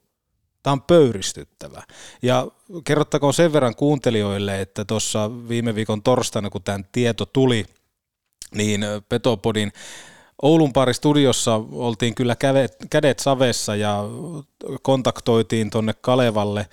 Tämä 0.64 0.72
on 0.72 0.82
pöyristyttävä. 0.82 1.84
Ja 2.22 2.48
kerrottakoon 2.84 3.34
sen 3.34 3.54
verran 3.54 3.76
kuuntelijoille, 3.76 4.62
että 4.62 4.86
tuossa 4.86 5.32
viime 5.48 5.76
viikon 5.76 6.04
torstaina, 6.04 6.50
kun 6.50 6.64
tämä 6.64 6.80
tieto 6.92 7.26
tuli, 7.26 7.66
niin 8.56 8.86
Petopodin 9.10 9.72
Oulun 10.42 10.74
pari 10.74 10.94
studiossa 10.94 11.62
oltiin 11.72 12.16
kyllä 12.16 12.36
kädet, 12.90 13.20
savessa 13.20 13.76
ja 13.76 14.04
kontaktoitiin 14.82 15.70
tonne 15.70 15.94
Kalevalle 16.02 16.68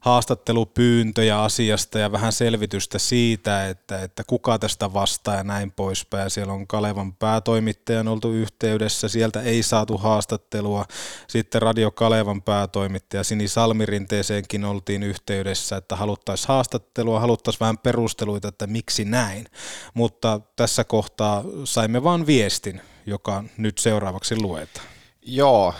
haastattelupyyntöjä 0.00 1.42
asiasta 1.42 1.98
ja 1.98 2.12
vähän 2.12 2.32
selvitystä 2.32 2.98
siitä, 2.98 3.68
että, 3.68 4.02
että 4.02 4.24
kuka 4.26 4.58
tästä 4.58 4.92
vastaa 4.92 5.34
ja 5.34 5.44
näin 5.44 5.72
poispäin. 5.72 6.30
Siellä 6.30 6.52
on 6.52 6.66
Kalevan 6.66 7.12
päätoimittajan 7.12 8.08
oltu 8.08 8.32
yhteydessä, 8.32 9.08
sieltä 9.08 9.42
ei 9.42 9.62
saatu 9.62 9.98
haastattelua. 9.98 10.84
Sitten 11.28 11.62
Radio 11.62 11.90
Kalevan 11.90 12.42
päätoimittaja 12.42 13.24
Sini 13.24 13.48
Salmirinteeseenkin 13.48 14.64
oltiin 14.64 15.02
yhteydessä, 15.02 15.76
että 15.76 15.96
haluttaisiin 15.96 16.48
haastattelua, 16.48 17.20
haluttaisiin 17.20 17.60
vähän 17.60 17.78
perusteluita, 17.78 18.48
että 18.48 18.66
miksi 18.66 19.04
näin. 19.04 19.46
Mutta 19.94 20.40
tässä 20.56 20.84
kohtaa 20.84 21.44
saimme 21.64 22.02
vain 22.02 22.26
viestin, 22.26 22.80
joka 23.06 23.44
nyt 23.56 23.78
seuraavaksi 23.78 24.40
luetaan. 24.40 24.86
Joo, 25.22 25.74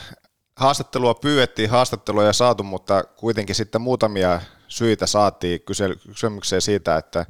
haastattelua 0.56 1.14
pyydettiin, 1.14 1.70
haastatteluja 1.70 2.32
saatu, 2.32 2.62
mutta 2.62 3.04
kuitenkin 3.04 3.54
sitten 3.54 3.80
muutamia 3.80 4.40
syitä 4.68 5.06
saatiin 5.06 5.60
kysymykseen 6.06 6.62
siitä, 6.62 6.96
että, 6.96 7.26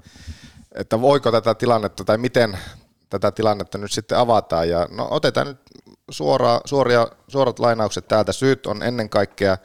että 0.75 1.00
voiko 1.00 1.33
tätä 1.33 1.55
tilannetta 1.55 2.05
tai 2.05 2.19
miten 2.19 2.59
tätä 3.11 3.31
tilannetta 3.31 3.79
nyt 3.79 3.93
sitten 3.93 4.19
avataan. 4.19 4.69
Ja 4.69 4.88
no 4.91 5.09
otetaan 5.11 5.47
nyt 5.47 5.59
suora, 6.11 6.61
suoria, 6.65 7.09
suorat 7.29 7.59
lainaukset 7.59 8.09
täältä. 8.09 8.33
Syyt 8.33 8.67
on 8.67 8.83
ennen 8.83 9.11
kaikkea 9.11 9.59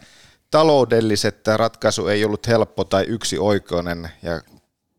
taloudelliset. 0.51 1.47
Ratkaisu 1.47 2.07
ei 2.07 2.25
ollut 2.25 2.47
helppo 2.47 2.83
tai 2.83 3.05
yksi 3.07 3.38
oikoinen 3.38 4.09
ja 4.23 4.41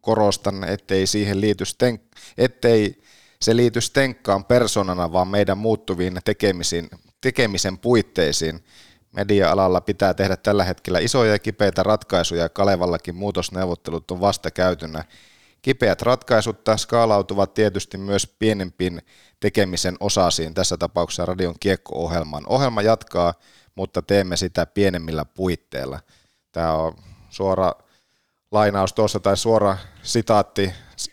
korostan, 0.00 0.64
ettei 0.64 1.06
siihen 1.06 1.40
liity 1.40 1.64
sten, 1.64 2.00
ettei 2.38 3.01
se 3.42 3.56
liity 3.56 3.80
Stenkkaan 3.80 4.44
persoonana, 4.44 5.12
vaan 5.12 5.28
meidän 5.28 5.58
muuttuviin 5.58 6.18
tekemisiin, 6.24 6.90
tekemisen 7.20 7.78
puitteisiin. 7.78 8.64
Media-alalla 9.12 9.80
pitää 9.80 10.14
tehdä 10.14 10.36
tällä 10.36 10.64
hetkellä 10.64 10.98
isoja 10.98 11.32
ja 11.32 11.38
kipeitä 11.38 11.82
ratkaisuja, 11.82 12.48
Kalevallakin 12.48 13.14
muutosneuvottelut 13.14 14.10
on 14.10 14.20
vasta 14.20 14.50
käytynä. 14.50 15.04
Kipeät 15.62 16.02
ratkaisut 16.02 16.60
skaalautuvat 16.76 17.54
tietysti 17.54 17.98
myös 17.98 18.26
pienempiin 18.38 19.02
tekemisen 19.40 19.96
osasiin, 20.00 20.54
tässä 20.54 20.76
tapauksessa 20.76 21.26
radion 21.26 21.54
kiekko-ohjelman. 21.60 22.44
Ohjelma 22.46 22.82
jatkaa, 22.82 23.34
mutta 23.74 24.02
teemme 24.02 24.36
sitä 24.36 24.66
pienemmillä 24.66 25.24
puitteilla. 25.24 26.00
Tämä 26.52 26.72
on 26.72 26.94
suora 27.30 27.72
lainaus 28.50 28.92
tuossa 28.92 29.20
tai 29.20 29.36
suora 29.36 29.76
sitaatti 30.02 30.72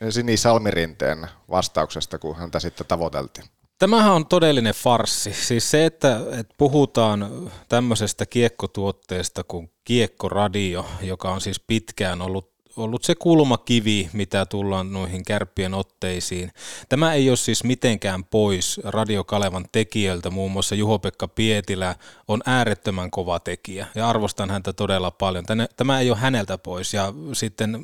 Sini 0.09 0.37
Salmirinteen 0.37 1.27
vastauksesta, 1.49 2.19
kun 2.19 2.35
häntä 2.35 2.59
sitten 2.59 2.87
tavoiteltiin. 2.87 3.45
Tämähän 3.79 4.13
on 4.13 4.25
todellinen 4.25 4.73
farssi. 4.73 5.33
Siis 5.33 5.71
se, 5.71 5.85
että, 5.85 6.19
että 6.39 6.55
puhutaan 6.57 7.51
tämmöisestä 7.69 8.25
kiekkotuotteesta 8.25 9.43
kuin 9.43 9.71
kiekkoradio, 9.83 10.85
joka 11.01 11.31
on 11.31 11.41
siis 11.41 11.59
pitkään 11.59 12.21
ollut 12.21 12.58
ollut 12.79 13.03
se 13.03 13.15
kulmakivi, 13.15 14.09
mitä 14.13 14.45
tullaan 14.45 14.93
noihin 14.93 15.25
kärppien 15.25 15.73
otteisiin. 15.73 16.51
Tämä 16.89 17.13
ei 17.13 17.29
ole 17.29 17.37
siis 17.37 17.63
mitenkään 17.63 18.23
pois 18.23 18.81
Radio 18.83 19.23
Kalevan 19.23 19.65
tekijöiltä, 19.71 20.29
muun 20.29 20.51
muassa 20.51 20.75
Juho-Pekka 20.75 21.27
Pietilä 21.27 21.95
on 22.27 22.41
äärettömän 22.45 23.11
kova 23.11 23.39
tekijä 23.39 23.87
ja 23.95 24.09
arvostan 24.09 24.49
häntä 24.49 24.73
todella 24.73 25.11
paljon. 25.11 25.45
Tämä 25.75 25.99
ei 25.99 26.09
ole 26.09 26.17
häneltä 26.17 26.57
pois 26.57 26.93
ja 26.93 27.13
sitten 27.33 27.79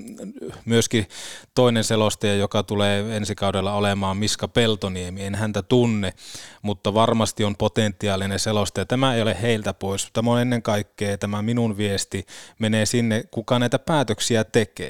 myöskin 0.65 1.07
toinen 1.55 1.83
selostaja, 1.83 2.35
joka 2.35 2.63
tulee 2.63 3.15
ensi 3.17 3.35
kaudella 3.35 3.73
olemaan 3.73 4.17
Miska 4.17 4.47
Peltoniemi, 4.47 5.23
en 5.23 5.35
häntä 5.35 5.61
tunne, 5.61 6.13
mutta 6.61 6.93
varmasti 6.93 7.43
on 7.43 7.55
potentiaalinen 7.55 8.39
selostaja. 8.39 8.85
Tämä 8.85 9.15
ei 9.15 9.21
ole 9.21 9.37
heiltä 9.41 9.73
pois. 9.73 10.09
Tämä 10.13 10.31
on 10.31 10.41
ennen 10.41 10.61
kaikkea, 10.61 11.17
tämä 11.17 11.41
minun 11.41 11.77
viesti 11.77 12.25
menee 12.59 12.85
sinne, 12.85 13.23
kuka 13.31 13.59
näitä 13.59 13.79
päätöksiä 13.79 14.43
tekee. 14.43 14.84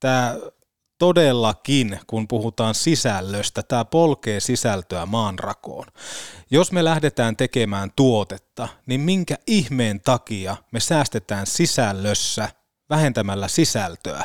Tämä 0.00 0.36
todellakin, 0.98 2.00
kun 2.06 2.28
puhutaan 2.28 2.74
sisällöstä, 2.74 3.62
tämä 3.62 3.84
polkee 3.84 4.40
sisältöä 4.40 5.06
maanrakoon. 5.06 5.86
Jos 6.50 6.72
me 6.72 6.84
lähdetään 6.84 7.36
tekemään 7.36 7.90
tuotetta, 7.96 8.68
niin 8.86 9.00
minkä 9.00 9.34
ihmeen 9.46 10.00
takia 10.00 10.56
me 10.72 10.80
säästetään 10.80 11.46
sisällössä 11.46 12.48
vähentämällä 12.90 13.48
sisältöä? 13.48 14.24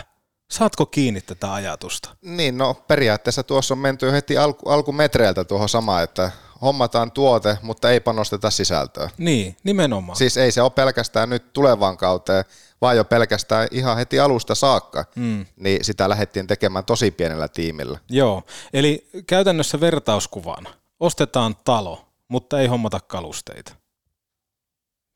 Saatko 0.51 0.85
kiinni 0.85 1.21
tätä 1.21 1.53
ajatusta? 1.53 2.15
Niin, 2.21 2.57
no 2.57 2.73
periaatteessa 2.73 3.43
tuossa 3.43 3.73
on 3.73 3.77
menty 3.77 4.11
heti 4.11 4.37
alku, 4.37 4.69
alkumetreiltä 4.69 5.43
tuohon 5.43 5.69
samaan, 5.69 6.03
että 6.03 6.31
hommataan 6.61 7.11
tuote, 7.11 7.57
mutta 7.61 7.91
ei 7.91 7.99
panosteta 7.99 8.49
sisältöä. 8.49 9.09
Niin, 9.17 9.57
nimenomaan. 9.63 10.15
Siis 10.15 10.37
ei 10.37 10.51
se 10.51 10.61
ole 10.61 10.69
pelkästään 10.69 11.29
nyt 11.29 11.53
tulevaan 11.53 11.97
kauteen, 11.97 12.45
vaan 12.81 12.97
jo 12.97 13.03
pelkästään 13.03 13.67
ihan 13.71 13.97
heti 13.97 14.19
alusta 14.19 14.55
saakka, 14.55 15.05
mm. 15.15 15.45
niin 15.55 15.85
sitä 15.85 16.09
lähdettiin 16.09 16.47
tekemään 16.47 16.85
tosi 16.85 17.11
pienellä 17.11 17.47
tiimillä. 17.47 17.99
Joo, 18.09 18.43
eli 18.73 19.09
käytännössä 19.27 19.79
vertauskuvana. 19.79 20.73
Ostetaan 20.99 21.55
talo, 21.63 22.07
mutta 22.27 22.59
ei 22.59 22.67
hommata 22.67 22.99
kalusteita. 22.99 23.73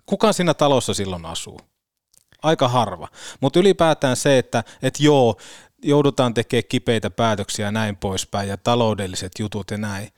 Kuka 0.05 0.33
siinä 0.33 0.53
talossa 0.53 0.93
silloin 0.93 1.25
asuu? 1.25 1.59
Aika 2.43 2.67
harva. 2.67 3.07
Mutta 3.39 3.59
ylipäätään 3.59 4.15
se, 4.15 4.37
että 4.37 4.63
et 4.81 4.99
joo, 4.99 5.35
joudutaan 5.83 6.33
tekemään 6.33 6.63
kipeitä 6.69 7.09
päätöksiä 7.09 7.65
ja 7.65 7.71
näin 7.71 7.97
poispäin 7.97 8.49
ja 8.49 8.57
taloudelliset 8.57 9.31
jutut 9.39 9.71
ja 9.71 9.77
näin. 9.77 10.09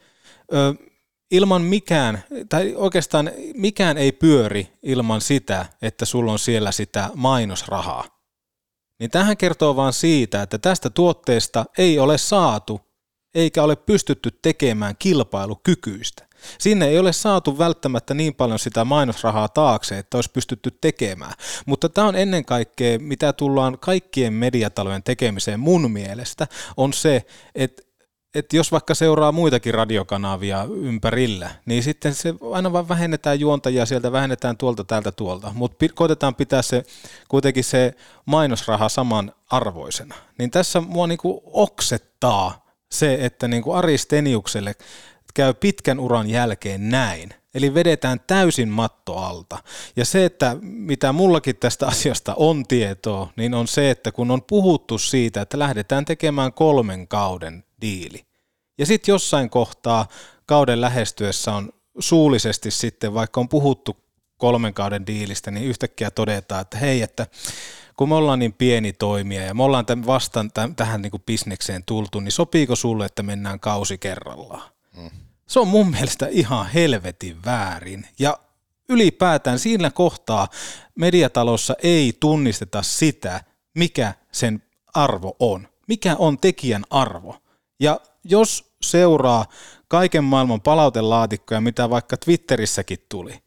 Ö, 0.53 0.73
ilman 1.31 1.61
mikään, 1.61 2.23
tai 2.49 2.73
oikeastaan 2.75 3.31
mikään 3.53 3.97
ei 3.97 4.11
pyöri 4.11 4.73
ilman 4.83 5.21
sitä, 5.21 5.65
että 5.81 6.05
sulla 6.05 6.31
on 6.31 6.39
siellä 6.39 6.71
sitä 6.71 7.09
mainosrahaa. 7.15 8.05
Niin 8.99 9.11
tähän 9.11 9.37
kertoo 9.37 9.75
vaan 9.75 9.93
siitä, 9.93 10.41
että 10.41 10.57
tästä 10.57 10.89
tuotteesta 10.89 11.65
ei 11.77 11.99
ole 11.99 12.17
saatu 12.17 12.81
eikä 13.35 13.63
ole 13.63 13.75
pystytty 13.75 14.31
tekemään 14.41 14.95
kilpailukykyistä. 14.99 16.27
Sinne 16.59 16.87
ei 16.87 16.99
ole 16.99 17.13
saatu 17.13 17.57
välttämättä 17.57 18.13
niin 18.13 18.35
paljon 18.35 18.59
sitä 18.59 18.85
mainosrahaa 18.85 19.47
taakse, 19.47 19.97
että 19.97 20.17
olisi 20.17 20.31
pystytty 20.31 20.71
tekemään. 20.81 21.33
Mutta 21.65 21.89
tämä 21.89 22.07
on 22.07 22.15
ennen 22.15 22.45
kaikkea, 22.45 22.99
mitä 22.99 23.33
tullaan 23.33 23.79
kaikkien 23.79 24.33
mediatalojen 24.33 25.03
tekemiseen 25.03 25.59
mun 25.59 25.91
mielestä, 25.91 26.47
on 26.77 26.93
se, 26.93 27.25
että 27.55 27.83
että 28.37 28.55
jos 28.55 28.71
vaikka 28.71 28.95
seuraa 28.95 29.31
muitakin 29.31 29.73
radiokanavia 29.73 30.67
ympärillä, 30.81 31.49
niin 31.65 31.83
sitten 31.83 32.13
se 32.13 32.33
aina 32.51 32.73
vaan 32.73 32.89
vähennetään 32.89 33.39
juontajia 33.39 33.85
sieltä, 33.85 34.11
vähennetään 34.11 34.57
tuolta 34.57 34.83
täältä 34.83 35.11
tuolta, 35.11 35.51
mutta 35.55 35.85
koitetaan 35.95 36.35
pitää 36.35 36.61
se 36.61 36.83
kuitenkin 37.27 37.63
se 37.63 37.93
mainosraha 38.25 38.89
saman 38.89 39.31
arvoisena. 39.49 40.15
Niin 40.39 40.51
tässä 40.51 40.81
mua 40.81 41.07
niinku 41.07 41.41
oksettaa 41.45 42.65
se, 42.91 43.17
että 43.21 43.47
niinku 43.47 43.71
Ari 43.71 43.97
Steniukselle 43.97 44.75
käy 45.33 45.53
pitkän 45.53 45.99
uran 45.99 46.29
jälkeen 46.29 46.89
näin. 46.89 47.33
Eli 47.53 47.73
vedetään 47.73 48.19
täysin 48.27 48.69
matto 48.69 49.15
alta. 49.17 49.57
Ja 49.95 50.05
se, 50.05 50.25
että 50.25 50.57
mitä 50.61 51.11
mullakin 51.11 51.55
tästä 51.55 51.87
asiasta 51.93 52.33
on 52.35 52.63
tietoa, 52.67 53.29
niin 53.35 53.53
on 53.53 53.67
se, 53.67 53.89
että 53.91 54.11
kun 54.11 54.31
on 54.31 54.41
puhuttu 54.43 54.97
siitä, 54.97 55.41
että 55.41 55.59
lähdetään 55.59 56.05
tekemään 56.05 56.53
kolmen 56.53 57.07
kauden 57.07 57.63
diili. 57.81 58.26
Ja 58.77 58.85
sitten 58.85 59.13
jossain 59.13 59.49
kohtaa 59.49 60.07
kauden 60.45 60.81
lähestyessä 60.81 61.53
on 61.53 61.69
suullisesti 61.99 62.71
sitten, 62.71 63.13
vaikka 63.13 63.39
on 63.39 63.49
puhuttu 63.49 63.97
kolmen 64.37 64.73
kauden 64.73 65.07
diilistä, 65.07 65.51
niin 65.51 65.65
yhtäkkiä 65.65 66.11
todetaan, 66.11 66.61
että 66.61 66.77
hei, 66.77 67.01
että 67.01 67.27
kun 67.97 68.09
me 68.09 68.15
ollaan 68.15 68.39
niin 68.39 68.53
pieni 68.53 68.93
toimija 68.93 69.43
ja 69.43 69.53
me 69.53 69.63
ollaan 69.63 69.85
tämän 69.85 70.05
vastaan 70.05 70.51
tämän, 70.51 70.75
tähän 70.75 71.01
niin 71.01 71.11
kuin 71.11 71.23
bisnekseen 71.25 71.83
tultu, 71.83 72.19
niin 72.19 72.31
sopiiko 72.31 72.75
sulle, 72.75 73.05
että 73.05 73.23
mennään 73.23 73.59
kausi 73.59 73.97
kerrallaan? 73.97 74.71
Hmm. 74.95 75.09
Se 75.47 75.59
on 75.59 75.67
mun 75.67 75.91
mielestä 75.91 76.27
ihan 76.27 76.67
helvetin 76.67 77.45
väärin. 77.45 78.07
Ja 78.19 78.39
ylipäätään 78.89 79.59
siinä 79.59 79.89
kohtaa 79.89 80.47
mediatalossa 80.95 81.75
ei 81.83 82.13
tunnisteta 82.19 82.81
sitä, 82.81 83.43
mikä 83.73 84.13
sen 84.31 84.63
arvo 84.93 85.35
on. 85.39 85.67
Mikä 85.87 86.15
on 86.15 86.37
tekijän 86.37 86.83
arvo. 86.89 87.35
Ja 87.79 87.99
jos 88.23 88.66
seuraa 88.81 89.45
kaiken 89.87 90.23
maailman 90.23 90.61
palautelaatikkoja, 90.61 91.61
mitä 91.61 91.89
vaikka 91.89 92.17
Twitterissäkin 92.17 92.99
tuli, 93.09 93.39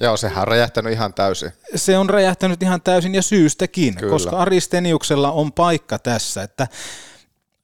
Joo, 0.00 0.16
sehän 0.16 0.42
on 0.42 0.48
räjähtänyt 0.48 0.92
ihan 0.92 1.14
täysin. 1.14 1.52
Se 1.74 1.98
on 1.98 2.10
räjähtänyt 2.10 2.62
ihan 2.62 2.82
täysin 2.82 3.14
ja 3.14 3.22
syystäkin, 3.22 3.94
Kyllä. 3.96 4.10
koska 4.10 4.38
Aristeniuksella 4.38 5.30
on 5.32 5.52
paikka 5.52 5.98
tässä, 5.98 6.42
että 6.42 6.68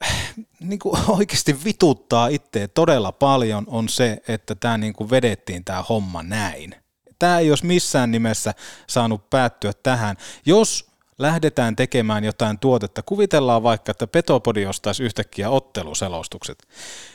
niin 0.61 0.79
kuin 0.79 1.01
oikeasti 1.09 1.65
vituttaa 1.65 2.29
itse 2.29 2.69
todella 2.69 3.13
paljon 3.13 3.65
on 3.67 3.89
se, 3.89 4.23
että 4.29 4.55
tämä 4.55 4.79
niin 4.79 4.93
kuin 4.93 5.11
vedettiin 5.11 5.65
tämä 5.65 5.83
homma 5.89 6.23
näin. 6.23 6.75
Tämä 7.19 7.39
ei 7.39 7.51
olisi 7.51 7.67
missään 7.67 8.11
nimessä 8.11 8.55
saanut 8.87 9.31
päättyä 9.31 9.73
tähän. 9.83 10.17
Jos 10.47 10.90
lähdetään 11.21 11.77
tekemään 11.77 12.25
jotain 12.25 12.59
tuotetta, 12.59 13.03
kuvitellaan 13.03 13.63
vaikka, 13.63 13.91
että 13.91 14.07
Petopodi 14.07 14.67
ostaisi 14.67 15.03
yhtäkkiä 15.03 15.51
otteluselostukset. 15.51 16.69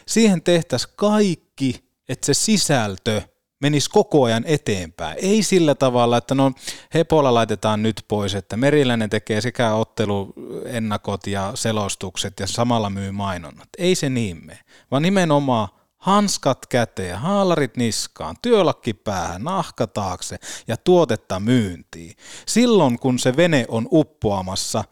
Siihen 0.08 0.42
tehtäisiin 0.42 0.94
kaikki, 0.96 1.86
että 2.10 2.26
se 2.26 2.34
sisältö 2.34 3.22
menisi 3.62 3.90
koko 3.90 4.24
ajan 4.24 4.44
eteenpäin. 4.48 5.18
Ei 5.22 5.44
sillä 5.44 5.76
tavalla, 5.76 6.18
että 6.18 6.36
no 6.36 6.52
Hepola 6.94 7.34
laitetaan 7.34 7.84
nyt 7.84 8.06
pois, 8.08 8.36
että 8.36 8.58
Meriläinen 8.58 9.10
tekee 9.10 9.42
sekä 9.42 9.74
otteluennakot 9.74 11.28
ja 11.28 11.52
selostukset 11.56 12.40
ja 12.40 12.48
samalla 12.48 12.90
myy 12.90 13.12
mainonnat. 13.12 13.70
Ei 13.78 13.96
se 13.96 14.10
niin 14.10 14.46
mene, 14.46 14.60
vaan 14.92 15.04
nimenomaan 15.04 15.68
hanskat 16.06 16.66
käteen, 16.66 17.18
haalarit 17.18 17.78
niskaan, 17.78 18.36
työlakki 18.42 18.94
päähän, 18.94 19.44
nahka 19.44 19.88
taakse 19.88 20.38
ja 20.68 20.78
tuotetta 20.78 21.40
myyntiin. 21.40 22.16
Silloin 22.46 23.00
kun 23.00 23.20
se 23.20 23.38
vene 23.38 23.66
on 23.68 23.88
uppoamassa, 23.92 24.84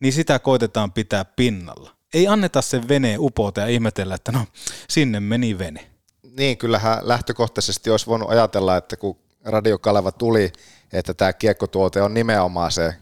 niin 0.00 0.12
sitä 0.12 0.38
koitetaan 0.38 0.92
pitää 0.92 1.24
pinnalla. 1.24 1.90
Ei 2.14 2.28
anneta 2.28 2.62
sen 2.62 2.88
veneen 2.88 3.20
upota 3.20 3.60
ja 3.60 3.66
ihmetellä, 3.66 4.14
että 4.14 4.32
no 4.32 4.46
sinne 4.88 5.20
meni 5.20 5.58
vene 5.58 5.92
niin, 6.36 6.58
kyllähän 6.58 6.98
lähtökohtaisesti 7.02 7.90
olisi 7.90 8.06
voinut 8.06 8.30
ajatella, 8.30 8.76
että 8.76 8.96
kun 8.96 9.18
Radio 9.44 9.78
Kaleva 9.78 10.12
tuli, 10.12 10.52
että 10.92 11.14
tämä 11.14 11.32
kiekkotuote 11.32 12.02
on 12.02 12.14
nimenomaan 12.14 12.72
se, 12.72 12.94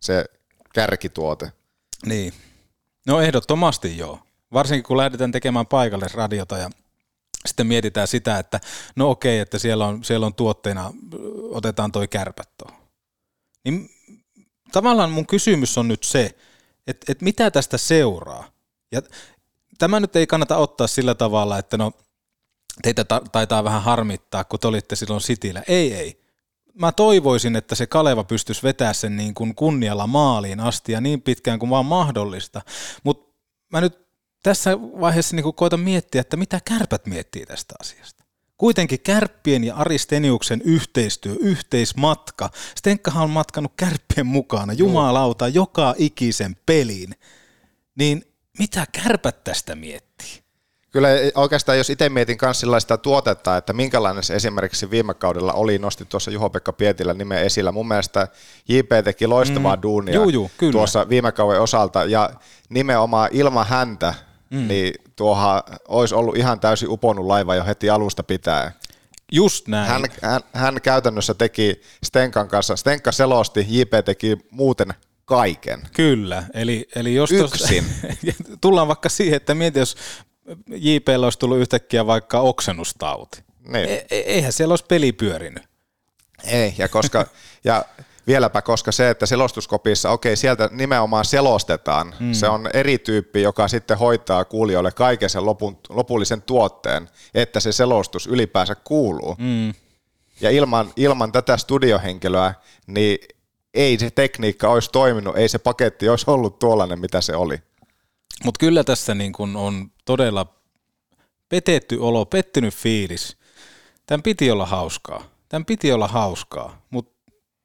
se 0.00 0.24
kärkituote. 0.74 1.52
Niin. 2.06 2.32
No 3.06 3.20
ehdottomasti 3.20 3.98
joo. 3.98 4.18
Varsinkin 4.52 4.84
kun 4.84 4.96
lähdetään 4.96 5.32
tekemään 5.32 5.66
paikalle 5.66 6.06
radiota 6.14 6.58
ja 6.58 6.70
sitten 7.46 7.66
mietitään 7.66 8.08
sitä, 8.08 8.38
että 8.38 8.60
no 8.96 9.10
okei, 9.10 9.38
että 9.38 9.58
siellä 9.58 9.86
on, 9.86 10.04
siellä 10.04 10.26
on 10.26 10.34
tuotteena, 10.34 10.92
otetaan 11.50 11.92
toi 11.92 12.08
kärpät. 12.08 12.50
Niin 13.64 13.90
tavallaan 14.72 15.10
mun 15.10 15.26
kysymys 15.26 15.78
on 15.78 15.88
nyt 15.88 16.02
se, 16.02 16.36
että, 16.86 17.12
että 17.12 17.24
mitä 17.24 17.50
tästä 17.50 17.78
seuraa? 17.78 18.44
Ja 18.92 19.02
tämä 19.78 20.00
nyt 20.00 20.16
ei 20.16 20.26
kannata 20.26 20.56
ottaa 20.56 20.86
sillä 20.86 21.14
tavalla, 21.14 21.58
että 21.58 21.78
no 21.78 21.92
teitä 22.82 23.04
ta- 23.04 23.22
taitaa 23.32 23.64
vähän 23.64 23.82
harmittaa, 23.82 24.44
kun 24.44 24.60
te 24.60 24.68
olitte 24.68 24.96
silloin 24.96 25.20
Sitillä. 25.20 25.62
Ei, 25.68 25.94
ei. 25.94 26.20
Mä 26.74 26.92
toivoisin, 26.92 27.56
että 27.56 27.74
se 27.74 27.86
Kaleva 27.86 28.24
pystyisi 28.24 28.62
vetämään 28.62 28.94
sen 28.94 29.16
niin 29.16 29.34
kuin 29.34 29.54
kunnialla 29.54 30.06
maaliin 30.06 30.60
asti 30.60 30.92
ja 30.92 31.00
niin 31.00 31.22
pitkään 31.22 31.58
kuin 31.58 31.70
vaan 31.70 31.86
mahdollista. 31.86 32.62
Mutta 33.04 33.34
mä 33.72 33.80
nyt 33.80 34.09
tässä 34.42 34.78
vaiheessa 34.80 35.36
niin 35.36 35.44
kuin 35.44 35.54
koitan 35.54 35.80
miettiä, 35.80 36.20
että 36.20 36.36
mitä 36.36 36.60
kärpät 36.64 37.06
miettii 37.06 37.46
tästä 37.46 37.74
asiasta. 37.80 38.24
Kuitenkin 38.58 39.00
kärppien 39.00 39.64
ja 39.64 39.74
Aristeniuksen 39.74 40.62
yhteistyö, 40.64 41.34
yhteismatka. 41.40 42.50
Stenkkahan 42.74 43.24
on 43.24 43.30
matkannut 43.30 43.72
kärppien 43.76 44.26
mukana, 44.26 44.72
jumalauta, 44.72 45.48
joka 45.48 45.94
ikisen 45.98 46.56
pelin. 46.66 47.14
Niin 47.94 48.24
mitä 48.58 48.86
kärpät 48.92 49.44
tästä 49.44 49.74
miettii? 49.74 50.40
Kyllä 50.90 51.08
oikeastaan, 51.34 51.78
jos 51.78 51.90
itse 51.90 52.08
mietin 52.08 52.38
myös 52.42 52.60
sellaista 52.60 52.98
tuotetta, 52.98 53.56
että 53.56 53.72
minkälainen 53.72 54.22
se 54.22 54.34
esimerkiksi 54.34 54.90
viime 54.90 55.14
kaudella 55.14 55.52
oli, 55.52 55.78
nosti 55.78 56.04
tuossa 56.04 56.30
Juho-Pekka 56.30 56.72
Pietilä 56.72 57.14
nimen 57.14 57.42
esillä. 57.42 57.72
Mun 57.72 57.88
mielestä 57.88 58.28
JP 58.68 58.88
teki 59.04 59.26
loistavaa 59.26 59.76
mm. 59.76 59.82
duunia 59.82 60.14
juu, 60.14 60.28
juu, 60.28 60.50
kyllä. 60.58 60.72
tuossa 60.72 61.08
viime 61.08 61.32
kauden 61.32 61.60
osalta, 61.60 62.04
ja 62.04 62.30
nimenomaan 62.68 63.30
ilman 63.32 63.66
häntä, 63.66 64.14
mm. 64.50 64.68
niin 64.68 64.94
tuohan 65.16 65.62
olisi 65.88 66.14
ollut 66.14 66.36
ihan 66.36 66.60
täysin 66.60 66.88
uponnut 66.88 67.26
laiva 67.26 67.54
jo 67.54 67.64
heti 67.64 67.90
alusta 67.90 68.22
pitää. 68.22 68.72
Just 69.32 69.68
näin. 69.68 69.88
Hän, 69.88 70.04
hän, 70.22 70.40
hän 70.52 70.80
käytännössä 70.82 71.34
teki 71.34 71.80
Stenkan 72.04 72.48
kanssa, 72.48 72.76
Stenka 72.76 73.12
selosti, 73.12 73.66
JP 73.68 73.90
teki 74.04 74.38
muuten 74.50 74.94
kaiken. 75.24 75.82
Kyllä, 75.94 76.44
eli, 76.54 76.88
eli 76.94 77.14
jos 77.14 77.32
Yksin. 77.32 77.84
Tos, 77.84 78.36
tullaan 78.60 78.88
vaikka 78.88 79.08
siihen, 79.08 79.36
että 79.36 79.54
mieti, 79.54 79.78
jos 79.78 79.96
JPllä 80.68 81.26
olisi 81.26 81.38
tullut 81.38 81.58
yhtäkkiä 81.58 82.06
vaikka 82.06 82.40
oksennustauti. 82.40 83.44
Niin. 83.68 83.88
E- 83.88 84.06
e- 84.10 84.18
eihän 84.18 84.52
siellä 84.52 84.72
olisi 84.72 84.84
peli 84.88 85.12
pyörinyt. 85.12 85.62
Ei, 86.44 86.74
ja, 86.78 86.88
koska, 86.88 87.26
ja 87.64 87.84
vieläpä 88.26 88.62
koska 88.62 88.92
se, 88.92 89.10
että 89.10 89.26
selostuskopissa, 89.26 90.10
okei, 90.10 90.36
sieltä 90.36 90.68
nimenomaan 90.72 91.24
selostetaan, 91.24 92.14
mm. 92.20 92.32
se 92.32 92.48
on 92.48 92.70
eri 92.74 92.98
tyyppi, 92.98 93.42
joka 93.42 93.68
sitten 93.68 93.98
hoitaa 93.98 94.44
kuulijoille 94.44 94.92
kaiken 94.92 95.30
sen 95.30 95.46
lopun, 95.46 95.78
lopullisen 95.88 96.42
tuotteen, 96.42 97.08
että 97.34 97.60
se 97.60 97.72
selostus 97.72 98.26
ylipäänsä 98.26 98.74
kuuluu. 98.74 99.36
Mm. 99.38 99.74
Ja 100.40 100.50
ilman, 100.50 100.92
ilman 100.96 101.32
tätä 101.32 101.56
studiohenkilöä, 101.56 102.54
niin 102.86 103.18
ei 103.74 103.98
se 103.98 104.10
tekniikka 104.10 104.68
olisi 104.68 104.90
toiminut, 104.90 105.36
ei 105.36 105.48
se 105.48 105.58
paketti 105.58 106.08
olisi 106.08 106.30
ollut 106.30 106.58
tuollainen, 106.58 107.00
mitä 107.00 107.20
se 107.20 107.36
oli. 107.36 107.58
Mutta 108.44 108.58
kyllä 108.58 108.84
tässä 108.84 109.14
niin 109.14 109.32
kun 109.32 109.56
on 109.56 109.90
todella 110.04 110.46
petetty 111.48 111.96
olo, 111.96 112.26
pettynyt 112.26 112.74
fiilis. 112.74 113.36
Tämän 114.06 114.22
piti 114.22 114.50
olla 114.50 114.66
hauskaa. 114.66 115.24
Tämän 115.48 115.64
piti 115.64 115.92
olla 115.92 116.08
hauskaa, 116.08 116.82
mutta 116.90 117.19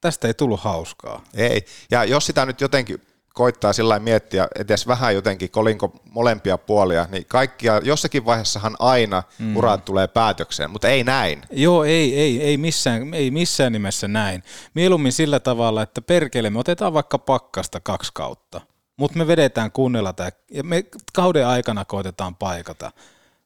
tästä 0.05 0.27
ei 0.27 0.33
tullut 0.33 0.59
hauskaa. 0.59 1.23
Ei, 1.33 1.65
ja 1.91 2.03
jos 2.03 2.25
sitä 2.25 2.45
nyt 2.45 2.61
jotenkin 2.61 3.01
koittaa 3.33 3.73
sillä 3.73 3.99
miettiä 3.99 4.47
edes 4.55 4.87
vähän 4.87 5.15
jotenkin 5.15 5.51
kolinko 5.51 5.93
molempia 6.09 6.57
puolia, 6.57 7.07
niin 7.11 7.25
kaikkia, 7.27 7.81
jossakin 7.83 8.25
vaiheessahan 8.25 8.75
aina 8.79 9.23
mm. 9.39 9.57
urat 9.57 9.85
tulee 9.85 10.07
päätökseen, 10.07 10.71
mutta 10.71 10.87
ei 10.87 11.03
näin. 11.03 11.41
Joo, 11.51 11.83
ei, 11.83 12.19
ei, 12.19 12.41
ei, 12.41 12.57
missään, 12.57 13.13
ei 13.13 13.31
missään 13.31 13.73
nimessä 13.73 14.07
näin. 14.07 14.43
Mieluummin 14.73 15.11
sillä 15.11 15.39
tavalla, 15.39 15.81
että 15.81 16.01
perkele, 16.01 16.49
me 16.49 16.59
otetaan 16.59 16.93
vaikka 16.93 17.17
pakkasta 17.17 17.79
kaksi 17.79 18.11
kautta 18.13 18.61
mutta 18.97 19.17
me 19.17 19.27
vedetään 19.27 19.71
kuunnella 19.71 20.13
tämä, 20.13 20.29
ja 20.51 20.63
me 20.63 20.85
kauden 21.13 21.47
aikana 21.47 21.85
koitetaan 21.85 22.35
paikata. 22.35 22.91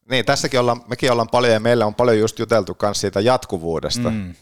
Niin, 0.10 0.26
tässäkin 0.26 0.60
ollaan, 0.60 0.82
mekin 0.88 1.12
ollaan 1.12 1.30
paljon, 1.30 1.54
ja 1.54 1.60
meillä 1.60 1.86
on 1.86 1.96
paljon 1.96 2.20
just 2.20 2.40
juteltu 2.40 2.78
myös 2.82 3.02
siitä 3.02 3.20
jatkuvuudesta. 3.20 4.10
Mm. 4.10 4.34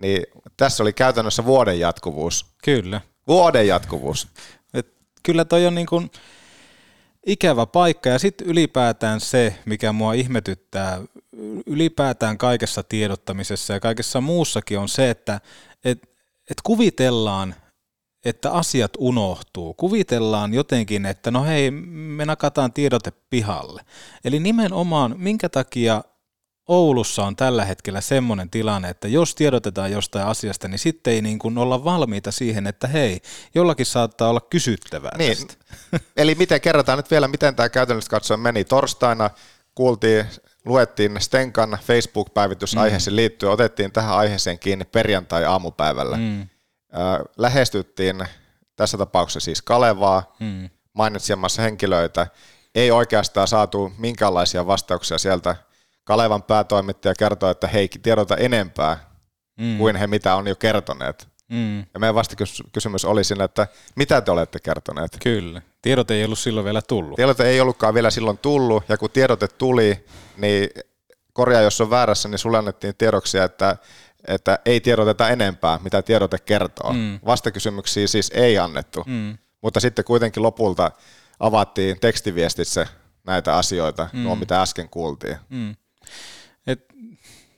Niin 0.00 0.22
tässä 0.56 0.82
oli 0.82 0.92
käytännössä 0.92 1.44
vuoden 1.44 1.80
jatkuvuus. 1.80 2.46
Kyllä. 2.64 3.00
Vuoden 3.28 3.66
jatkuvuus. 3.68 4.28
Et 4.74 4.86
kyllä 5.22 5.44
toi 5.44 5.66
on 5.66 5.74
niin 5.74 5.86
kuin 5.86 6.10
ikävä 7.26 7.66
paikka, 7.66 8.08
ja 8.08 8.18
sitten 8.18 8.46
ylipäätään 8.46 9.20
se, 9.20 9.58
mikä 9.64 9.92
mua 9.92 10.12
ihmetyttää, 10.12 11.00
ylipäätään 11.66 12.38
kaikessa 12.38 12.82
tiedottamisessa 12.82 13.72
ja 13.72 13.80
kaikessa 13.80 14.20
muussakin 14.20 14.78
on 14.78 14.88
se, 14.88 15.10
että 15.10 15.40
et, 15.84 16.02
et 16.50 16.56
kuvitellaan, 16.62 17.54
että 18.24 18.50
asiat 18.50 18.92
unohtuu. 18.98 19.74
Kuvitellaan 19.74 20.54
jotenkin, 20.54 21.06
että 21.06 21.30
no 21.30 21.44
hei, 21.44 21.70
me 21.70 22.24
nakataan 22.24 22.72
tiedote 22.72 23.12
pihalle. 23.30 23.82
Eli 24.24 24.40
nimenomaan, 24.40 25.14
minkä 25.18 25.48
takia 25.48 26.04
Oulussa 26.68 27.24
on 27.24 27.36
tällä 27.36 27.64
hetkellä 27.64 28.00
semmoinen 28.00 28.50
tilanne, 28.50 28.88
että 28.88 29.08
jos 29.08 29.34
tiedotetaan 29.34 29.92
jostain 29.92 30.26
asiasta, 30.26 30.68
niin 30.68 30.78
sitten 30.78 31.12
ei 31.12 31.22
niin 31.22 31.38
kuin 31.38 31.58
olla 31.58 31.84
valmiita 31.84 32.32
siihen, 32.32 32.66
että 32.66 32.88
hei, 32.88 33.20
jollakin 33.54 33.86
saattaa 33.86 34.28
olla 34.28 34.40
kysyttävää 34.40 35.12
niin. 35.18 35.36
tästä. 35.36 35.54
Eli 36.16 36.34
miten 36.34 36.60
kerrotaan 36.60 36.98
nyt 36.98 37.10
vielä, 37.10 37.28
miten 37.28 37.56
tämä 37.56 37.68
käytännössä 37.68 38.10
katsoen 38.10 38.40
meni. 38.40 38.64
Torstaina 38.64 39.30
kuultiin, 39.74 40.26
luettiin 40.64 41.20
Stenkan 41.20 41.78
Facebook-päivitys 41.82 42.74
mm. 42.74 42.80
aiheeseen 42.80 43.16
liittyen, 43.16 43.52
otettiin 43.52 43.92
tähän 43.92 44.16
aiheeseen 44.16 44.58
kiinni 44.58 44.84
perjantai-aamupäivällä. 44.84 46.16
Mm 46.16 46.48
lähestyttiin 47.36 48.26
tässä 48.76 48.98
tapauksessa 48.98 49.40
siis 49.40 49.62
Kalevaa, 49.62 50.34
hmm. 50.40 50.70
mainitsemassa 50.92 51.62
henkilöitä, 51.62 52.26
ei 52.74 52.90
oikeastaan 52.90 53.48
saatu 53.48 53.92
minkäänlaisia 53.98 54.66
vastauksia 54.66 55.18
sieltä. 55.18 55.56
Kalevan 56.04 56.42
päätoimittaja 56.42 57.14
kertoi, 57.14 57.50
että 57.50 57.66
hei, 57.66 57.88
tiedota 58.02 58.36
enempää 58.36 59.10
hmm. 59.60 59.78
kuin 59.78 59.96
he 59.96 60.06
mitä 60.06 60.34
on 60.34 60.46
jo 60.46 60.56
kertoneet. 60.56 61.28
Hmm. 61.52 61.78
Ja 61.78 62.00
meidän 62.00 62.14
vastakysymys 62.14 63.04
oli 63.04 63.24
siinä, 63.24 63.44
että 63.44 63.66
mitä 63.96 64.20
te 64.20 64.30
olette 64.30 64.58
kertoneet? 64.60 65.16
Kyllä. 65.22 65.62
Tiedot 65.82 66.10
ei 66.10 66.24
ollut 66.24 66.38
silloin 66.38 66.64
vielä 66.64 66.82
tullut. 66.82 67.16
Tiedot 67.16 67.40
ei 67.40 67.60
ollutkaan 67.60 67.94
vielä 67.94 68.10
silloin 68.10 68.38
tullut, 68.38 68.84
ja 68.88 68.96
kun 68.96 69.10
tiedote 69.10 69.48
tuli, 69.48 70.04
niin 70.36 70.68
korjaa 71.32 71.62
jos 71.62 71.80
on 71.80 71.90
väärässä, 71.90 72.28
niin 72.28 72.38
sulle 72.38 72.58
annettiin 72.58 72.94
tiedoksia, 72.96 73.44
että 73.44 73.76
että 74.28 74.58
ei 74.64 74.80
tiedoteta 74.80 75.28
enempää, 75.28 75.78
mitä 75.82 76.02
tiedote 76.02 76.38
kertoo. 76.38 76.92
Mm. 76.92 77.20
Vastakysymyksiä 77.24 78.06
siis 78.06 78.30
ei 78.34 78.58
annettu, 78.58 79.04
mm. 79.06 79.38
mutta 79.62 79.80
sitten 79.80 80.04
kuitenkin 80.04 80.42
lopulta 80.42 80.90
avattiin 81.40 82.00
tekstiviestissä 82.00 82.86
näitä 83.26 83.56
asioita, 83.56 84.08
mm. 84.12 84.18
nuo 84.18 84.36
mitä 84.36 84.62
äsken 84.62 84.88
kuultiin. 84.88 85.36
Mm. 85.48 85.76
Et 86.66 86.86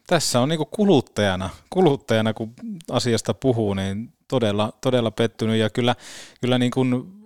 tässä 0.06 0.40
on 0.40 0.48
niinku 0.48 0.64
kuluttajana, 0.66 1.50
kuluttajana, 1.70 2.34
kun 2.34 2.54
asiasta 2.90 3.34
puhuu, 3.34 3.74
niin 3.74 4.12
todella, 4.28 4.72
todella 4.80 5.10
pettynyt 5.10 5.56
ja 5.56 5.70
kyllä, 5.70 5.94
kyllä 6.40 6.58
niin 6.58 6.70
kuin 6.70 7.16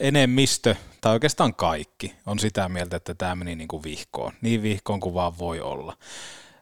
enemmistö, 0.00 0.74
tai 1.00 1.12
oikeastaan 1.12 1.54
kaikki, 1.54 2.14
on 2.26 2.38
sitä 2.38 2.68
mieltä, 2.68 2.96
että 2.96 3.14
tämä 3.14 3.34
meni 3.34 3.56
niin 3.56 3.68
kuin 3.68 3.82
vihkoon. 3.82 4.32
Niin 4.40 4.62
vihkoon 4.62 5.00
kuin 5.00 5.14
vaan 5.14 5.38
voi 5.38 5.60
olla. 5.60 5.96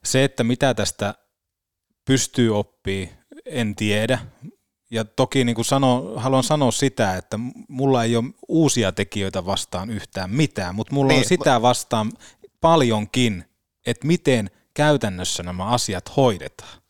Se, 0.04 0.24
että 0.24 0.44
mitä 0.44 0.74
tästä 0.74 1.14
pystyy 2.04 2.58
oppii, 2.58 3.10
en 3.46 3.74
tiedä. 3.74 4.18
Ja 4.90 5.04
toki 5.04 5.44
niin 5.44 5.54
kuin 5.54 5.64
sano, 5.64 6.12
haluan 6.16 6.42
sanoa 6.42 6.70
sitä, 6.70 7.16
että 7.16 7.38
mulla 7.68 8.04
ei 8.04 8.16
ole 8.16 8.24
uusia 8.48 8.92
tekijöitä 8.92 9.46
vastaan 9.46 9.90
yhtään 9.90 10.30
mitään, 10.30 10.74
mutta 10.74 10.94
mulla 10.94 11.12
niin, 11.12 11.18
on 11.18 11.24
sitä 11.24 11.62
vastaan 11.62 12.12
paljonkin, 12.60 13.44
että 13.86 14.06
miten 14.06 14.50
käytännössä 14.74 15.42
nämä 15.42 15.66
asiat 15.66 16.16
hoidetaan. 16.16 16.80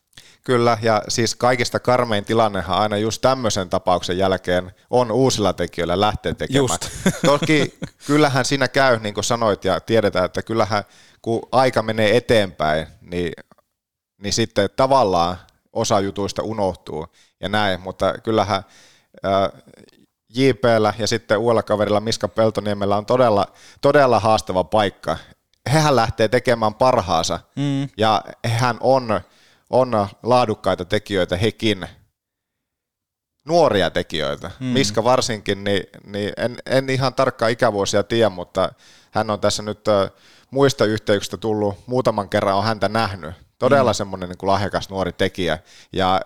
Kyllä, 0.43 0.77
ja 0.81 1.01
siis 1.07 1.35
kaikista 1.35 1.79
karmein 1.79 2.25
tilannehan 2.25 2.77
aina 2.77 2.97
just 2.97 3.21
tämmöisen 3.21 3.69
tapauksen 3.69 4.17
jälkeen 4.17 4.71
on 4.89 5.11
uusilla 5.11 5.53
tekijöillä 5.53 5.99
lähteä 5.99 6.33
tekemään. 6.33 6.57
Just. 6.57 6.89
Toki 7.25 7.79
kyllähän 8.07 8.45
siinä 8.45 8.67
käy, 8.67 8.99
niin 8.99 9.13
kuin 9.13 9.23
sanoit, 9.23 9.65
ja 9.65 9.79
tiedetään, 9.79 10.25
että 10.25 10.41
kyllähän 10.41 10.83
kun 11.21 11.41
aika 11.51 11.81
menee 11.81 12.17
eteenpäin, 12.17 12.87
niin, 13.01 13.33
niin 14.21 14.33
sitten 14.33 14.69
tavallaan 14.75 15.37
osa 15.73 15.99
jutuista 15.99 16.43
unohtuu 16.43 17.07
ja 17.39 17.49
näin, 17.49 17.79
mutta 17.79 18.13
kyllähän 18.23 18.63
ää, 19.23 19.49
JPllä 20.35 20.93
ja 20.97 21.07
sitten 21.07 21.37
uudella 21.37 21.63
kaverilla 21.63 21.99
Miska 21.99 22.27
Peltoniemellä 22.27 22.97
on 22.97 23.05
todella, 23.05 23.47
todella 23.81 24.19
haastava 24.19 24.63
paikka. 24.63 25.17
Hehän 25.73 25.95
lähtee 25.95 26.27
tekemään 26.27 26.73
parhaansa 26.73 27.39
Mm. 27.55 27.89
ja 27.97 28.23
hän 28.45 28.77
on, 28.79 29.21
on 29.69 30.07
laadukkaita 30.23 30.85
tekijöitä 30.85 31.37
hekin, 31.37 31.87
nuoria 33.45 33.89
tekijöitä. 33.89 34.51
Mm. 34.59 34.65
Miska 34.65 35.03
varsinkin, 35.03 35.63
niin, 35.63 35.83
niin 36.05 36.33
en, 36.37 36.57
en 36.65 36.89
ihan 36.89 37.13
tarkkaa 37.13 37.47
ikävuosia 37.47 38.03
tiedä, 38.03 38.29
mutta 38.29 38.71
hän 39.11 39.29
on 39.29 39.39
tässä 39.39 39.63
nyt 39.63 39.85
muista 40.51 40.85
yhteyksistä 40.85 41.37
tullut, 41.37 41.75
muutaman 41.87 42.29
kerran 42.29 42.55
on 42.55 42.63
häntä 42.63 42.89
nähnyt. 42.89 43.35
Todella 43.59 43.91
mm. 43.91 43.95
semmoinen 43.95 44.29
niin 44.29 44.37
kuin 44.37 44.47
lahjakas 44.47 44.89
nuori 44.89 45.11
tekijä 45.11 45.59
ja, 45.93 46.21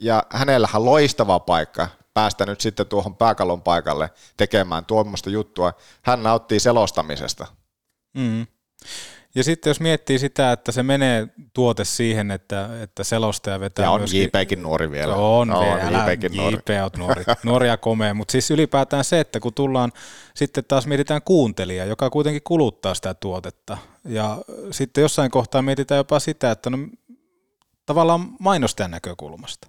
ja 0.00 0.22
hänellähän 0.30 0.82
on 0.82 0.86
loistava 0.86 1.40
paikka 1.40 1.88
päästä 2.14 2.46
nyt 2.46 2.60
sitten 2.60 2.86
tuohon 2.86 3.16
pääkallon 3.16 3.62
paikalle 3.62 4.10
tekemään 4.36 4.84
tuommoista 4.84 5.30
juttua. 5.30 5.72
Hän 6.02 6.22
nauttii 6.22 6.60
selostamisesta. 6.60 7.46
Mm. 8.14 8.46
Ja 9.34 9.44
sitten 9.44 9.70
jos 9.70 9.80
miettii 9.80 10.18
sitä, 10.18 10.52
että 10.52 10.72
se 10.72 10.82
menee 10.82 11.28
tuote 11.54 11.84
siihen, 11.84 12.30
että, 12.30 12.82
että 12.82 13.04
selostaja 13.04 13.60
vetää 13.60 13.84
Ja 13.84 13.90
on 13.90 14.00
myöskin... 14.00 14.22
JPkin 14.34 14.62
nuori 14.62 14.90
vielä. 14.90 15.16
On, 15.16 15.48
No, 15.48 15.60
vielä. 15.60 16.04
on 16.04 16.10
JPkin 16.10 16.36
nuori. 16.36 16.56
JP 16.56 16.82
oot 16.82 16.96
nuori, 16.96 17.24
nuori 17.44 17.68
ja 17.68 17.76
komea, 17.76 18.14
mutta 18.14 18.32
siis 18.32 18.50
ylipäätään 18.50 19.04
se, 19.04 19.20
että 19.20 19.40
kun 19.40 19.54
tullaan, 19.54 19.92
sitten 20.34 20.64
taas 20.64 20.86
mietitään 20.86 21.22
kuuntelija, 21.22 21.84
joka 21.84 22.10
kuitenkin 22.10 22.42
kuluttaa 22.44 22.94
sitä 22.94 23.14
tuotetta, 23.14 23.78
ja 24.04 24.38
sitten 24.70 25.02
jossain 25.02 25.30
kohtaa 25.30 25.62
mietitään 25.62 25.96
jopa 25.96 26.20
sitä, 26.20 26.50
että 26.50 26.70
no 26.70 26.78
tavallaan 27.86 28.36
mainostajan 28.40 28.90
näkökulmasta. 28.90 29.68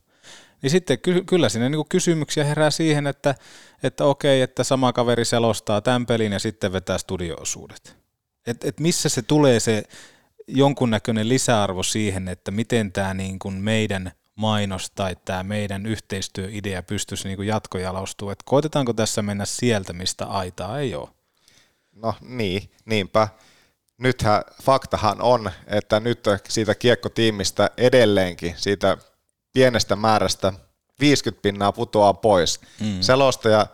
Niin 0.62 0.72
sitten 0.72 1.00
ky- 1.00 1.24
kyllä 1.24 1.50
sinne 1.50 1.70
niinku 1.70 1.86
kysymyksiä 1.90 2.44
herää 2.44 2.70
siihen, 2.70 3.08
että, 3.08 3.36
että 3.84 4.06
okei, 4.06 4.42
että 4.42 4.64
sama 4.64 4.94
kaveri 4.94 5.26
selostaa 5.26 5.82
tämän 5.82 6.06
pelin 6.06 6.32
ja 6.32 6.40
sitten 6.40 6.74
vetää 6.74 6.98
studioosuudet. 6.98 8.03
Et, 8.48 8.64
et 8.64 8.80
missä 8.80 9.10
se 9.10 9.22
tulee 9.22 9.60
se 9.60 9.84
jonkunnäköinen 10.48 11.30
lisäarvo 11.30 11.84
siihen, 11.84 12.28
että 12.28 12.52
miten 12.52 12.92
tämä 12.92 13.14
niin 13.14 13.40
kuin 13.40 13.54
meidän 13.54 14.12
mainos 14.36 14.92
tai 14.92 15.16
tämä 15.26 15.44
meidän 15.44 15.86
yhteistyöidea 15.86 16.84
pystyisi 16.84 17.28
niin 17.28 17.36
kuin 17.36 17.48
jatkojalostumaan. 17.48 18.32
Et 18.34 18.44
koitetaanko 18.46 18.94
tässä 18.94 19.22
mennä 19.22 19.46
sieltä, 19.46 19.94
mistä 19.94 20.26
aitaa 20.26 20.80
ei 20.80 20.96
ole? 20.96 21.10
No 21.96 22.16
niin, 22.22 22.72
niinpä. 22.86 23.28
Nythän 23.98 24.42
faktahan 24.64 25.22
on, 25.22 25.52
että 25.68 26.00
nyt 26.00 26.20
siitä 26.50 26.76
kiekkotiimistä 26.76 27.70
edelleenkin, 27.78 28.54
siitä 28.58 28.98
pienestä 29.54 29.96
määrästä 29.96 30.54
50 31.00 31.42
pinnaa 31.42 31.72
putoaa 31.72 32.14
pois. 32.14 32.60
Mm. 32.80 33.02
Selostaja 33.02 33.68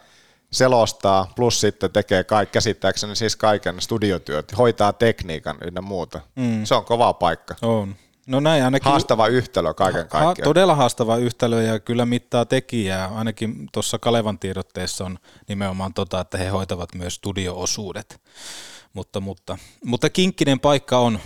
selostaa, 0.52 1.32
plus 1.36 1.62
sitten 1.62 1.92
tekee 1.92 2.24
kaikki, 2.24 2.54
käsittääkseni 2.54 3.16
siis 3.16 3.36
kaiken 3.36 3.82
studiotyöt, 3.82 4.58
hoitaa 4.58 4.94
tekniikan 4.94 5.58
ynnä 5.68 5.82
muuta. 5.82 6.22
Mm. 6.36 6.66
Se 6.66 6.76
on 6.76 6.86
kova 6.86 7.14
paikka. 7.14 7.56
On. 7.62 7.96
No 8.28 8.40
näin 8.40 8.64
ainakin. 8.64 8.92
Haastava 8.92 9.28
yhtälö 9.28 9.74
kaiken 9.74 10.02
Ha, 10.02 10.08
kaikkiaan. 10.08 10.50
todella 10.50 10.76
haastava 10.76 11.18
yhtälö 11.18 11.62
ja 11.62 11.80
kyllä 11.80 12.06
mittaa 12.06 12.46
tekijää. 12.46 13.08
Ainakin 13.16 13.70
tuossa 13.72 14.00
Kalevan 14.00 14.40
tiedotteessa 14.40 15.06
on 15.06 15.18
nimenomaan 15.48 15.94
tota, 15.94 16.20
että 16.22 16.38
he 16.38 16.48
hoitavat 16.48 16.96
myös 16.96 17.16
studioosuudet. 17.16 18.22
Mutta, 18.94 19.20
mutta, 19.20 19.58
mutta 19.86 20.10
kinkkinen 20.10 20.60
paikka 20.60 20.98
on. 20.98 21.20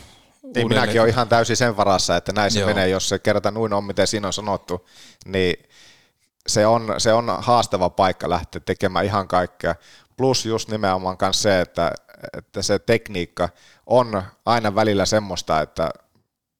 Niin 0.56 0.68
minäkin 0.68 1.02
olen 1.02 1.14
ihan 1.14 1.30
täysin 1.30 1.58
sen 1.58 1.78
varassa, 1.78 2.16
että 2.18 2.32
näin 2.34 2.52
se 2.52 2.60
Joo. 2.60 2.68
menee, 2.68 2.88
jos 2.90 3.10
se 3.10 3.20
kerta 3.20 3.52
noin 3.52 3.74
on, 3.74 3.84
miten 3.84 4.08
siinä 4.08 4.28
on 4.28 4.34
sanottu, 4.34 4.88
niin 5.26 5.56
se 6.48 6.68
on, 6.68 6.94
se 6.98 7.14
on 7.14 7.26
haastava 7.40 7.90
paikka 7.90 8.30
lähteä 8.30 8.62
tekemään 8.66 9.06
ihan 9.06 9.28
kaikkea. 9.28 9.76
Plus 10.18 10.46
just 10.46 10.70
nimenomaan 10.70 11.18
myös 11.22 11.42
se, 11.42 11.62
että, 11.62 11.92
että 12.38 12.62
se 12.62 12.80
tekniikka 12.80 13.50
on 13.86 14.24
aina 14.46 14.76
välillä 14.76 15.06
semmoista, 15.06 15.62
että 15.62 15.90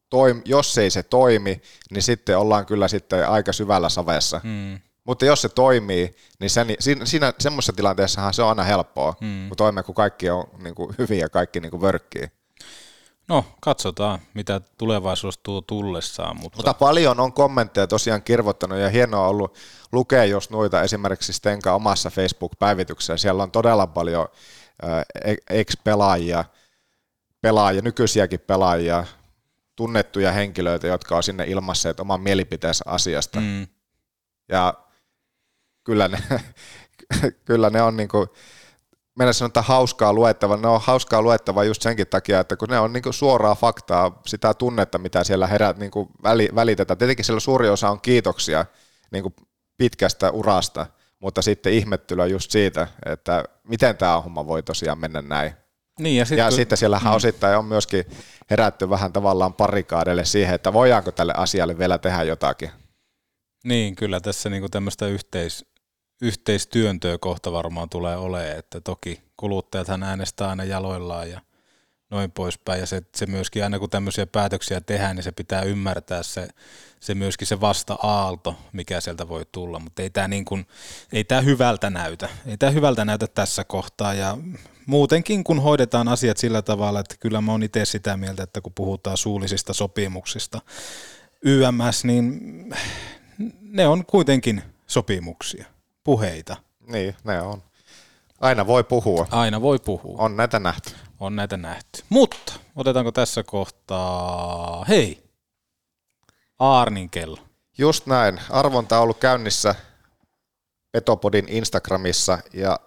toim, 0.10 0.42
jos 0.46 0.78
ei 0.78 0.90
se 0.90 1.04
toimi, 1.04 1.62
niin 1.92 2.04
sitten 2.04 2.38
ollaan 2.38 2.66
kyllä 2.66 2.88
sitten 2.88 3.30
aika 3.30 3.54
syvällä 3.54 3.90
savessa. 3.90 4.42
Mm. 4.44 4.80
Mutta 5.04 5.26
jos 5.26 5.42
se 5.42 5.50
toimii, 5.50 6.16
niin 6.40 6.50
sen, 6.50 6.68
siinä, 6.80 7.06
siinä 7.06 7.34
semmoisessa 7.40 7.74
tilanteessahan 7.74 8.34
se 8.34 8.42
on 8.42 8.50
aina 8.50 8.64
helppoa, 8.64 9.14
Mm. 9.22 9.48
kun 9.48 9.58
toimii, 9.58 9.84
kun 9.84 9.96
kaikki 9.96 10.30
on 10.30 10.44
niin 10.64 10.76
kuin, 10.76 10.96
hyviä 10.98 11.20
ja 11.20 11.30
kaikki 11.30 11.60
niin 11.60 11.72
kuin 11.72 11.82
vörkkii. 11.82 12.32
No, 13.28 13.46
katsotaan, 13.62 14.20
mitä 14.34 14.62
tulevaisuus 14.78 15.38
tuo 15.38 15.62
tullessaan. 15.62 16.36
Mutta, 16.42 16.58
Mutta 16.58 16.74
paljon 16.74 17.20
on 17.20 17.34
kommentteja 17.34 17.88
tosiaan 17.88 18.22
kirvoittanut 18.24 18.78
ja 18.78 18.90
hienoa 18.90 19.28
ollut 19.28 19.58
lukea 19.92 20.26
jos 20.26 20.50
noita 20.50 20.82
esimerkiksi 20.82 21.34
Stenka 21.34 21.74
omassa 21.74 22.10
Facebook-päivityksessä. 22.10 23.18
Siellä 23.18 23.44
on 23.44 23.52
todella 23.52 23.88
paljon 23.88 24.28
äh, 24.84 25.36
ex-pelaajia, 25.50 26.46
pelaajia, 27.42 27.82
nykyisiäkin 27.82 28.40
pelaajia, 28.40 29.06
tunnettuja 29.76 30.32
henkilöitä, 30.32 30.88
jotka 30.88 31.16
on 31.18 31.24
sinne 31.24 31.44
ilmasseet 31.48 32.00
oman 32.00 32.22
mielipiteensä 32.22 32.84
asiasta. 32.88 33.40
mm, 33.40 33.68
Ja 34.50 34.74
kyllä 35.84 36.08
ne, 36.08 36.18
kyllä 37.46 37.70
ne 37.70 37.82
on 37.82 37.98
niinku, 37.98 38.18
mennä 38.18 38.34
sanoa, 39.32 39.48
että 39.48 39.62
hauskaa 39.62 40.14
luettavaa. 40.14 40.58
Ne 40.58 40.68
on 40.68 40.82
hauskaa 40.84 41.22
luettavaa 41.22 41.64
just 41.64 41.82
senkin 41.82 42.08
takia, 42.08 42.40
että 42.40 42.56
kun 42.56 42.70
ne 42.70 42.80
on 42.80 42.94
niinku 42.94 43.12
suoraa 43.12 43.56
faktaa, 43.56 44.22
sitä 44.26 44.54
tunnetta, 44.54 44.98
mitä 44.98 45.24
siellä 45.24 45.48
herät, 45.48 45.78
niinku 45.78 46.10
väli, 46.24 46.50
välitetään. 46.56 46.98
Tietenkin 46.98 47.26
siellä 47.26 47.40
suuri 47.40 47.70
osa 47.70 47.90
on 47.90 48.02
kiitoksia 48.02 48.66
niinku 49.12 49.34
pitkästä 49.78 50.32
urasta, 50.32 50.86
mutta 51.20 51.42
sitten 51.42 51.74
ihmettelyä 51.74 52.26
just 52.26 52.52
siitä, 52.52 52.88
että 53.06 53.44
miten 53.68 53.98
tämä 53.98 54.22
homma 54.22 54.48
voi 54.48 54.64
tosiaan 54.64 54.98
mennä 54.98 55.22
näin. 55.22 55.54
niin, 56.00 56.18
ja, 56.18 56.26
sit, 56.26 56.38
Ja 56.38 56.46
kun- 56.46 56.56
sitten 56.56 56.78
siellähän 56.78 57.14
mm. 57.14 57.16
osittain 57.16 57.58
on 57.58 57.66
myöskin 57.66 58.06
herätty 58.50 58.90
vähän 58.90 59.14
tavallaan 59.14 59.54
parikaadeille 59.54 60.26
siihen, 60.26 60.56
että 60.56 60.74
voidaanko 60.74 61.12
tälle 61.12 61.34
asialle 61.38 61.78
vielä 61.78 61.98
tehdä 61.98 62.24
jotakin. 62.24 62.72
Niin, 63.64 63.96
kyllä 63.96 64.20
tässä 64.20 64.50
niinku 64.50 64.70
tämmöistä 64.70 65.08
yhteis, 65.08 65.66
yhteistyöntöä 66.24 67.18
kohta 67.18 67.52
varmaan 67.52 67.90
tulee 67.90 68.18
olemaan, 68.18 68.58
että 68.58 68.82
toki 68.82 69.22
kuluttajathan 69.38 70.04
äänestää 70.04 70.50
aina 70.50 70.64
jaloillaan 70.64 71.30
ja 71.30 71.42
noin 72.10 72.32
poispäin, 72.32 72.80
ja 72.80 72.86
se, 72.86 73.02
se 73.16 73.26
myöskin 73.26 73.64
aina 73.64 73.80
kun 73.80 73.90
tämmöisiä 73.90 74.26
päätöksiä 74.26 74.82
tehdään, 74.82 75.16
niin 75.16 75.24
se 75.24 75.32
pitää 75.32 75.62
ymmärtää 75.62 76.24
se, 76.24 76.48
se 77.00 77.16
myöskin 77.16 77.48
se 77.48 77.62
vasta-aalto, 77.62 78.56
mikä 78.74 79.02
sieltä 79.02 79.28
voi 79.28 79.46
tulla, 79.52 79.80
mutta 79.80 80.02
ei 80.02 80.10
tämä 80.10 80.28
niin 80.28 80.46
ei 81.14 81.24
tää 81.24 81.42
hyvältä 81.42 81.90
näytä, 81.90 82.30
ei 82.46 82.58
tämä 82.58 82.72
hyvältä 82.72 83.06
näytä 83.06 83.28
tässä 83.28 83.64
kohtaa, 83.64 84.14
ja 84.14 84.38
muutenkin 84.86 85.44
kun 85.44 85.62
hoidetaan 85.62 86.08
asiat 86.08 86.38
sillä 86.38 86.62
tavalla, 86.62 87.00
että 87.00 87.16
kyllä 87.20 87.42
mä 87.42 87.52
oon 87.52 87.64
itse 87.64 87.86
sitä 87.86 88.18
mieltä, 88.18 88.44
että 88.44 88.62
kun 88.62 88.74
puhutaan 88.74 89.18
suullisista 89.18 89.74
sopimuksista, 89.74 90.62
YMS, 91.42 92.04
niin 92.04 92.40
ne 93.62 93.88
on 93.88 94.06
kuitenkin 94.06 94.64
sopimuksia, 94.88 95.73
puheita. 96.04 96.56
Niin, 96.88 97.16
ne 97.24 97.42
on. 97.42 97.64
Aina 98.42 98.68
voi 98.68 98.84
puhua. 98.84 99.28
Aina 99.32 99.62
voi 99.62 99.80
puhua. 99.80 100.18
On 100.20 100.38
näitä 100.38 100.60
nähty. 100.60 100.92
On 101.20 101.36
näitä 101.36 101.58
nähty. 101.58 102.04
Mutta 102.10 102.54
otetaanko 102.76 103.12
tässä 103.12 103.44
kohtaa, 103.44 104.86
hei, 104.86 105.24
Aarnin 106.60 107.10
kello. 107.10 107.38
Just 107.78 108.06
näin. 108.06 108.40
Arvonta 108.50 108.98
on 108.98 109.04
ollut 109.04 109.18
käynnissä 109.18 109.76
Petopodin 110.92 111.46
Instagramissa 111.50 112.40
ja 112.54 112.80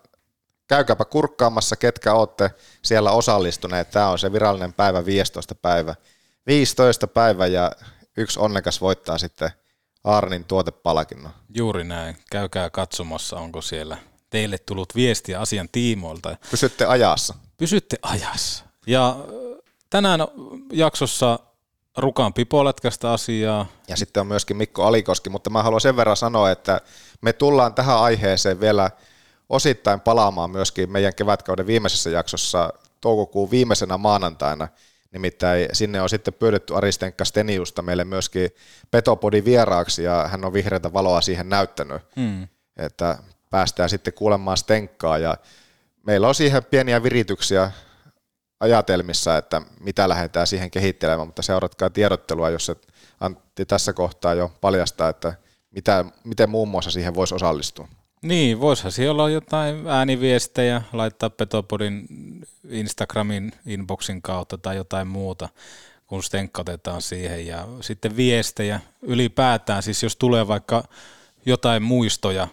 käykääpä 0.68 1.04
kurkkaamassa, 1.04 1.76
ketkä 1.76 2.14
olette 2.14 2.50
siellä 2.82 3.10
osallistuneet. 3.10 3.90
Tämä 3.90 4.08
on 4.08 4.18
se 4.18 4.32
virallinen 4.32 4.72
päivä, 4.72 5.04
15 5.04 5.54
päivä. 5.54 5.94
15 6.46 7.06
päivä 7.06 7.46
ja 7.46 7.72
yksi 8.16 8.40
onnekas 8.40 8.80
voittaa 8.80 9.18
sitten 9.18 9.50
Arnin 10.06 10.44
tuotepalkinnon. 10.44 11.32
Juuri 11.54 11.84
näin. 11.84 12.16
Käykää 12.30 12.70
katsomassa, 12.70 13.36
onko 13.36 13.62
siellä 13.62 13.96
teille 14.30 14.58
tullut 14.58 14.94
viestiä 14.94 15.40
asian 15.40 15.68
tiimoilta. 15.72 16.36
Pysytte 16.50 16.86
ajassa. 16.86 17.34
Pysytte 17.56 17.96
ajassa. 18.02 18.64
Ja 18.86 19.16
tänään 19.90 20.20
jaksossa 20.72 21.38
Rukan 21.96 22.32
pipolätkästä 22.32 23.12
asiaa. 23.12 23.66
Ja 23.88 23.96
sitten 23.96 24.20
on 24.20 24.26
myöskin 24.26 24.56
Mikko 24.56 24.84
Alikoski, 24.84 25.30
mutta 25.30 25.50
mä 25.50 25.62
haluan 25.62 25.80
sen 25.80 25.96
verran 25.96 26.16
sanoa, 26.16 26.50
että 26.50 26.80
me 27.20 27.32
tullaan 27.32 27.74
tähän 27.74 27.98
aiheeseen 27.98 28.60
vielä 28.60 28.90
osittain 29.48 30.00
palaamaan 30.00 30.50
myöskin 30.50 30.92
meidän 30.92 31.14
kevätkauden 31.14 31.66
viimeisessä 31.66 32.10
jaksossa 32.10 32.72
toukokuun 33.00 33.50
viimeisenä 33.50 33.98
maanantaina, 33.98 34.68
Nimittäin 35.16 35.68
sinne 35.72 36.02
on 36.02 36.08
sitten 36.08 36.34
pyydetty 36.34 36.74
Aristenkka 36.76 37.24
Steniusta 37.24 37.82
meille 37.82 38.04
myöskin 38.04 38.50
Petopodin 38.90 39.44
vieraaksi 39.44 40.02
ja 40.02 40.28
hän 40.28 40.44
on 40.44 40.52
vihreätä 40.52 40.92
valoa 40.92 41.20
siihen 41.20 41.48
näyttänyt, 41.48 42.02
Mm. 42.16 42.48
että 42.76 43.18
päästään 43.50 43.88
sitten 43.88 44.12
kuulemaan 44.12 44.56
Stenkkaa 44.56 45.18
ja 45.18 45.36
meillä 46.06 46.28
on 46.28 46.34
siihen 46.34 46.64
pieniä 46.64 47.02
virityksiä 47.02 47.70
ajatelmissa, 48.60 49.36
että 49.36 49.62
mitä 49.80 50.08
lähdetään 50.08 50.46
siihen 50.46 50.70
kehittelemään, 50.70 51.28
mutta 51.28 51.42
seuratkaa 51.42 51.90
tiedottelua, 51.90 52.50
jos 52.50 52.66
se 52.66 52.76
Antti 53.20 53.66
tässä 53.66 53.92
kohtaa 53.92 54.34
jo 54.34 54.52
paljastaa, 54.60 55.08
että 55.08 55.34
mitä, 55.70 56.04
miten 56.24 56.50
muun 56.50 56.68
muassa 56.68 56.90
siihen 56.90 57.14
voisi 57.14 57.34
osallistua. 57.34 57.88
Niin, 58.26 58.60
voisihan 58.60 58.92
siellä 58.92 59.22
olla 59.22 59.30
jotain 59.30 59.86
ääniviestejä, 59.86 60.82
laittaa 60.92 61.30
Petopodin 61.30 62.06
Instagramin 62.68 63.52
inboxin 63.66 64.22
kautta 64.22 64.58
tai 64.58 64.76
jotain 64.76 65.08
muuta, 65.08 65.48
kun 66.06 66.22
Stenkka 66.22 66.60
otetaan 66.60 67.02
siihen. 67.02 67.46
Ja 67.46 67.68
sitten 67.80 68.16
viestejä 68.16 68.80
ylipäätään, 69.02 69.82
siis 69.82 70.02
jos 70.02 70.16
tulee 70.16 70.48
vaikka 70.48 70.84
jotain 71.46 71.82
muistoja 71.82 72.48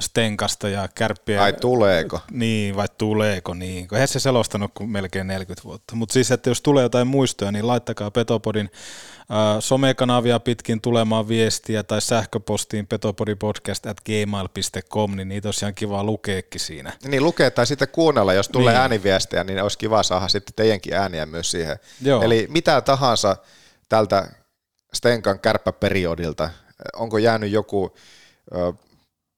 Stenkasta 0.00 0.68
ja 0.68 0.88
kärppiä. 0.94 1.42
Ai 1.42 1.52
tuleeko? 1.52 2.20
Niin, 2.30 2.76
vai 2.76 2.88
tuleeko 2.98 3.54
niin. 3.54 3.88
Eihän 3.92 4.08
se 4.08 4.20
selostanut 4.20 4.70
kuin 4.74 4.90
melkein 4.90 5.26
40 5.26 5.64
vuotta. 5.64 5.96
Mutta 5.96 6.12
siis, 6.12 6.30
että 6.30 6.50
jos 6.50 6.60
tulee 6.60 6.82
jotain 6.82 7.06
muistoja, 7.06 7.52
niin 7.52 7.66
laittakaa 7.66 8.10
Petopodin 8.10 8.70
somekanavia 9.60 10.40
pitkin 10.40 10.80
tulemaan 10.80 11.28
viestiä 11.28 11.82
tai 11.82 12.00
sähköpostiin 12.02 12.86
petopodipodcast 12.86 13.86
at 13.86 13.96
gmail.com, 14.00 15.16
niin 15.16 15.28
niitä 15.28 15.48
olisi 15.48 15.64
ihan 15.64 15.74
kiva 15.74 16.04
lukeekin 16.04 16.60
siinä. 16.60 16.92
Niin 17.04 17.24
lukee 17.24 17.50
tai 17.50 17.66
sitten 17.66 17.88
kuunnella, 17.88 18.32
jos 18.34 18.48
tulee 18.48 18.72
Niin. 18.72 18.80
ääniviestejä, 18.80 19.44
niin 19.44 19.62
olisi 19.62 19.78
kiva 19.78 20.02
saada 20.02 20.28
sitten 20.28 20.54
teidänkin 20.56 20.94
ääniä 20.94 21.26
myös 21.26 21.50
siihen. 21.50 21.76
Joo. 22.02 22.22
Eli 22.22 22.46
mitä 22.50 22.80
tahansa 22.80 23.36
tältä 23.88 24.28
Stenkan 24.94 25.40
kärppäperiodilta, 25.40 26.50
onko 26.96 27.18
jäänyt 27.18 27.50
joku 27.50 27.94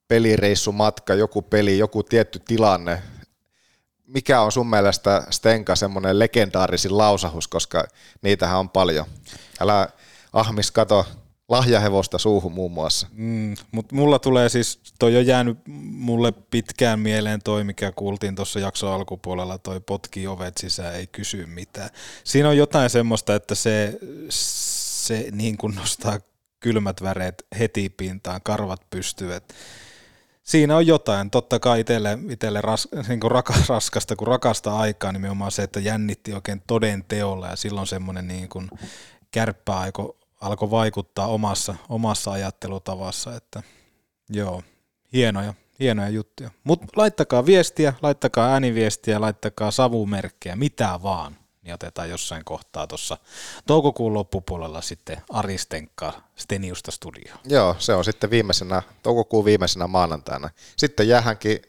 pelireissumatka, 0.09 1.15
joku 1.15 1.43
peli, 1.43 1.79
joku 1.79 2.03
tietty 2.03 2.39
tilanne, 2.39 3.03
mikä 4.07 4.41
on 4.41 4.53
sun 4.53 4.71
mielestä 4.71 5.27
Stenka 5.31 5.77
semmoinen 5.77 6.19
legendaarisin 6.19 6.99
lausahus, 6.99 7.49
koska 7.49 7.85
niitähän 8.23 8.59
on 8.59 8.69
paljon. 8.69 9.07
Älä 9.61 9.89
ahmis 10.33 10.71
kato 10.71 11.07
lahjahevosta 11.49 12.19
suuhun 12.19 12.53
muun 12.53 12.73
muassa. 12.73 13.07
Mm, 13.13 13.55
Mutta 13.73 13.95
mulla 13.95 14.19
tulee 14.19 14.49
siis, 14.49 14.81
toi 14.99 15.17
on 15.17 15.27
jäänyt 15.27 15.59
mulle 15.67 16.33
pitkään 16.33 17.01
mieleen 17.01 17.41
toi, 17.43 17.65
mikä 17.65 17.93
kuultiin 17.93 18.35
tuossa 18.35 18.61
jakson 18.61 18.93
alkupuolella, 18.93 19.59
toi 19.59 19.81
potki 19.81 20.27
ovet 20.27 20.59
sisään, 20.59 20.95
ei 20.95 21.07
kysy 21.07 21.47
mitään. 21.47 21.91
Siinä 22.25 22.49
on 22.49 22.57
jotain 22.57 22.91
semmoista, 22.91 23.35
että 23.35 23.55
se, 23.55 23.99
se 24.29 25.29
niin 25.33 25.57
kuin 25.57 25.75
nostaa 25.75 26.19
kylmät 26.61 27.03
väreet 27.03 27.47
heti 27.59 27.89
pintaan, 27.89 28.41
karvat 28.45 28.91
pystyvät. 28.91 29.55
Siinä 30.43 30.77
on 30.77 30.87
jotain. 30.87 31.31
Totta 31.31 31.59
kai 31.59 31.81
itselle, 31.81 32.19
itselle 32.31 32.61
ras, 32.61 32.89
niin 33.09 33.21
kuin 33.21 33.31
raka, 33.31 33.55
raskasta, 33.69 34.17
kun 34.17 34.27
rakasta 34.27 34.79
aikaa 34.79 35.13
nimenomaan 35.13 35.53
se, 35.53 35.63
että 35.63 35.81
jännitti 35.81 36.33
oikein 36.33 36.63
toden 36.67 37.05
teolla 37.09 37.49
ja 37.49 37.57
silloin 37.57 37.87
semmoinen 37.87 38.29
niin 38.29 38.49
kuin 38.49 38.71
kärppä 39.31 39.79
aiko, 39.79 40.17
alkoi 40.41 40.71
vaikuttaa 40.71 41.27
omassa, 41.27 41.75
omassa 41.89 42.33
ajattelutavassa, 42.33 43.37
että 43.37 43.63
joo, 44.31 44.63
hienoja, 45.13 45.55
hienoja 45.81 46.09
juttuja. 46.09 46.51
Mutta 46.65 46.87
laittakaa 46.97 47.47
viestiä, 47.47 47.95
laittakaa 48.03 48.53
ääniviestiä, 48.53 49.21
laittakaa 49.21 49.71
savumerkkejä, 49.71 50.57
mitä 50.57 51.01
vaan, 51.03 51.37
niin 51.63 51.75
otetaan 51.75 52.11
jossain 52.11 52.45
kohtaa 52.45 52.87
tuossa 52.87 53.19
toukokuun 53.67 54.15
loppupuolella 54.15 54.81
sitten 54.81 55.23
Aristenkka 55.31 56.13
Steniusta 56.37 56.91
studioon. 56.91 57.39
Joo, 57.45 57.77
se 57.79 57.95
on 57.95 58.05
sitten 58.05 58.31
viimeisenä, 58.31 58.83
toukokuun 59.03 59.45
viimeisenä 59.45 59.87
maanantaina. 59.87 60.51
Sitten 60.77 61.09
jäähänkin 61.09 61.63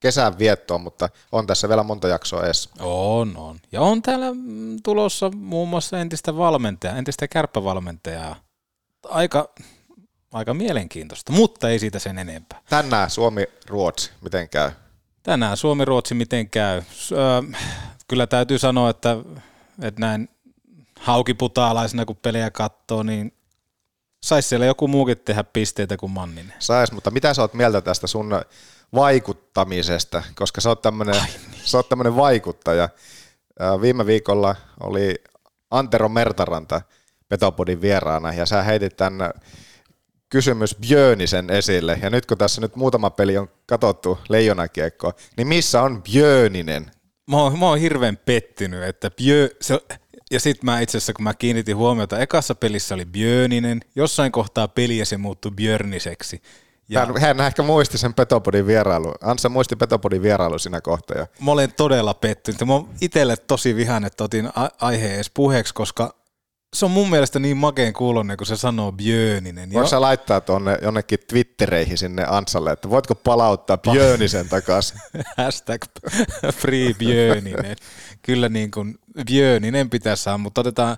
kesän 0.00 0.38
viettoon, 0.38 0.80
mutta 0.80 1.08
on 1.32 1.46
tässä 1.46 1.68
vielä 1.68 1.82
monta 1.82 2.08
jaksoa 2.08 2.44
edes. 2.44 2.68
On, 2.80 3.36
on. 3.36 3.60
Ja 3.72 3.80
on 3.80 4.02
täällä 4.02 4.34
mm, 4.34 4.76
tulossa 4.82 5.30
muun 5.30 5.68
muassa 5.68 6.00
entistä 6.00 6.36
valmentajaa, 6.36 6.96
entistä 6.96 7.28
kärppävalmentajaa. 7.28 8.36
Aika, 9.08 9.54
aika 10.32 10.54
mielenkiintoista, 10.54 11.32
mutta 11.32 11.68
ei 11.70 11.78
siitä 11.78 11.98
sen 11.98 12.18
enempää. 12.18 12.60
Tänään 12.70 13.10
Suomi-Ruotsi, 13.10 14.10
miten 14.20 14.48
käy? 14.48 14.70
Tänään 15.22 15.56
Suomi-Ruotsi 15.56 16.14
miten 16.14 16.50
käy? 16.50 16.82
Öö, 17.12 17.58
kyllä 18.08 18.26
täytyy 18.26 18.58
sanoa, 18.58 18.90
että, 18.90 19.16
että 19.82 20.00
näin 20.00 20.28
haukiputaalaisena 21.00 22.04
kun 22.04 22.16
pelejä 22.16 22.50
katsoo, 22.50 23.02
niin 23.02 23.32
saisi 24.22 24.48
siellä 24.48 24.66
joku 24.66 24.88
muukin 24.88 25.18
tehdä 25.18 25.44
pisteitä 25.44 25.96
kuin 25.96 26.12
Manninen. 26.12 26.54
Sais, 26.58 26.92
mutta 26.92 27.10
mitä 27.10 27.34
sä 27.34 27.42
oot 27.42 27.54
mieltä 27.54 27.80
tästä 27.80 28.06
sun 28.06 28.40
vaikuttamisesta, 28.94 30.22
koska 30.34 30.60
sä 30.60 30.68
oot 30.68 30.82
tämmönen, 30.82 31.14
niin. 31.14 31.60
sä 31.64 31.78
oot 31.78 31.88
tämmönen 31.88 32.16
vaikuttaja. 32.16 32.88
Viime 33.80 34.06
viikolla 34.06 34.56
oli 34.80 35.14
Antero 35.70 36.08
Mertaranta 36.08 36.80
Petopodin 37.28 37.80
vieraana 37.80 38.32
ja 38.32 38.46
sä 38.46 38.62
heitit 38.62 38.96
tämän 38.96 39.30
kysymys 40.28 40.76
Björnisen 40.76 41.50
esille. 41.50 41.98
Ja 42.02 42.10
nyt 42.10 42.26
kun 42.26 42.38
tässä 42.38 42.60
nyt 42.60 42.76
muutama 42.76 43.10
peli 43.10 43.38
on 43.38 43.48
katsottu 43.66 44.18
leijonakiekkoa, 44.28 45.12
niin 45.36 45.48
missä 45.48 45.82
on 45.82 46.02
Björninen? 46.02 46.90
Mä 47.30 47.36
oon, 47.36 47.58
mä 47.58 47.68
oon 47.68 47.78
hirveän 47.78 48.16
pettynyt, 48.16 48.82
että 48.82 49.10
Bjö, 49.10 49.48
se, 49.60 49.80
ja 50.30 50.40
sitten 50.40 50.64
mä 50.64 50.80
itse 50.80 50.98
asiassa, 50.98 51.12
kun 51.12 51.22
mä 51.22 51.34
kiinnitin 51.34 51.76
huomiota, 51.76 52.18
ekassa 52.18 52.54
pelissä 52.54 52.94
oli 52.94 53.04
Björninen, 53.04 53.80
jossain 53.96 54.32
kohtaa 54.32 54.68
peliä 54.68 55.04
se 55.04 55.16
muuttui 55.16 55.52
Björniseksi. 55.52 56.42
Ja 56.88 57.06
Hän, 57.06 57.20
hän 57.20 57.40
ehkä 57.40 57.62
muisti 57.62 57.98
sen 57.98 58.14
Petopodin 58.14 58.66
vierailu. 58.66 59.14
Ansa 59.20 59.48
muisti 59.48 59.76
Petopodin 59.76 60.22
vierailu 60.22 60.58
siinä 60.58 60.80
kohtaa. 60.80 61.26
Mä 61.40 61.52
olen 61.52 61.72
todella 61.72 62.14
pettynyt. 62.14 62.60
Mä 62.66 62.72
oon 62.72 62.88
itselle 63.00 63.36
tosi 63.36 63.76
vihan, 63.76 64.04
että 64.04 64.24
otin 64.24 64.50
aiheen 64.80 65.14
edes 65.14 65.30
puheeksi, 65.30 65.74
koska 65.74 66.14
se 66.74 66.84
on 66.84 66.90
mun 66.90 67.10
mielestä 67.10 67.38
niin 67.38 67.56
makeen 67.56 67.92
kuulonen, 67.92 68.36
kun 68.36 68.46
se 68.46 68.56
sanoo 68.56 68.92
Björninen. 68.92 69.72
Voiko 69.72 69.88
sä 69.88 70.00
laittaa 70.00 70.40
tuonne 70.40 70.78
jonnekin 70.82 71.18
Twittereihin 71.28 71.98
sinne 71.98 72.24
Ansalle, 72.28 72.72
että 72.72 72.90
voitko 72.90 73.14
palauttaa 73.14 73.76
Björnisen 73.76 74.48
takaisin? 74.48 75.00
Hashtag 75.36 75.84
free 76.52 76.94
Björninen. 76.94 77.76
Kyllä 78.22 78.48
niin 78.48 78.70
kuin 78.70 78.98
Björninen 79.26 79.90
pitää 79.90 80.16
saada, 80.16 80.38
mutta 80.38 80.60
otetaan 80.60 80.96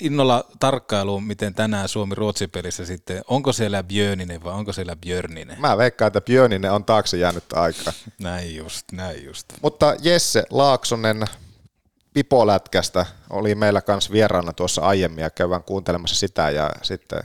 innolla 0.00 0.44
tarkkailuun, 0.60 1.24
miten 1.24 1.54
tänään 1.54 1.88
Suomi-Ruotsi-pelissä 1.88 2.84
sitten, 2.84 3.22
onko 3.28 3.52
siellä 3.52 3.82
Björninen 3.82 4.44
vai 4.44 4.52
onko 4.52 4.72
siellä 4.72 4.96
Björninen? 4.96 5.60
Mä 5.60 5.78
veikkaan, 5.78 6.06
että 6.06 6.20
Björninen 6.20 6.72
on 6.72 6.84
taakse 6.84 7.16
jäänyt 7.16 7.52
aikaa. 7.52 7.92
Näin 8.20 8.56
just, 8.56 8.92
näin 8.92 9.24
just. 9.24 9.46
Mutta 9.62 9.96
Jesse 10.02 10.44
Laaksonen 10.50 11.24
Pipolätkästä 12.14 13.06
oli 13.30 13.54
meillä 13.54 13.80
kanssa 13.80 14.12
vieraana 14.12 14.52
tuossa 14.52 14.82
aiemmin 14.82 15.22
ja 15.22 15.30
käydään 15.30 15.64
kuuntelemassa 15.64 16.16
sitä 16.16 16.50
ja 16.50 16.70
sitten 16.82 17.20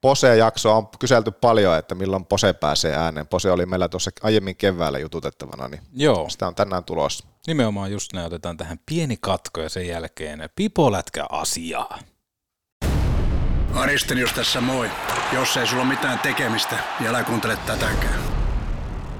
Pose-jaksoa 0.00 0.76
on 0.76 0.88
kyselty 0.98 1.30
paljon, 1.30 1.78
että 1.78 1.94
milloin 1.94 2.26
Pose 2.26 2.52
pääsee 2.52 2.96
ääneen. 2.96 3.26
Pose 3.26 3.50
oli 3.50 3.66
meillä 3.66 3.88
tuossa 3.88 4.10
aiemmin 4.22 4.56
keväällä 4.56 4.98
jututettavana, 4.98 5.68
niin 5.68 5.80
Joo. 5.92 6.28
sitä 6.28 6.46
on 6.46 6.54
tänään 6.54 6.84
tulossa. 6.84 7.26
Nimenomaan 7.46 7.92
just 7.92 8.12
näin, 8.12 8.26
otetaan 8.26 8.56
tähän 8.56 8.78
pieni 8.86 9.16
katko 9.20 9.60
ja 9.60 9.68
sen 9.68 9.88
jälkeen 9.88 10.48
pipolätkä 10.56 11.26
asiaa. 11.30 11.98
Aristelius 13.74 14.32
tässä 14.32 14.60
moi. 14.60 14.90
Jos 15.32 15.56
ei 15.56 15.66
sulla 15.66 15.82
ole 15.82 15.88
mitään 15.90 16.18
tekemistä, 16.18 16.78
niin 17.00 17.08
älä 17.08 17.24
kuuntele 17.24 17.58
tätäkään. 17.66 18.20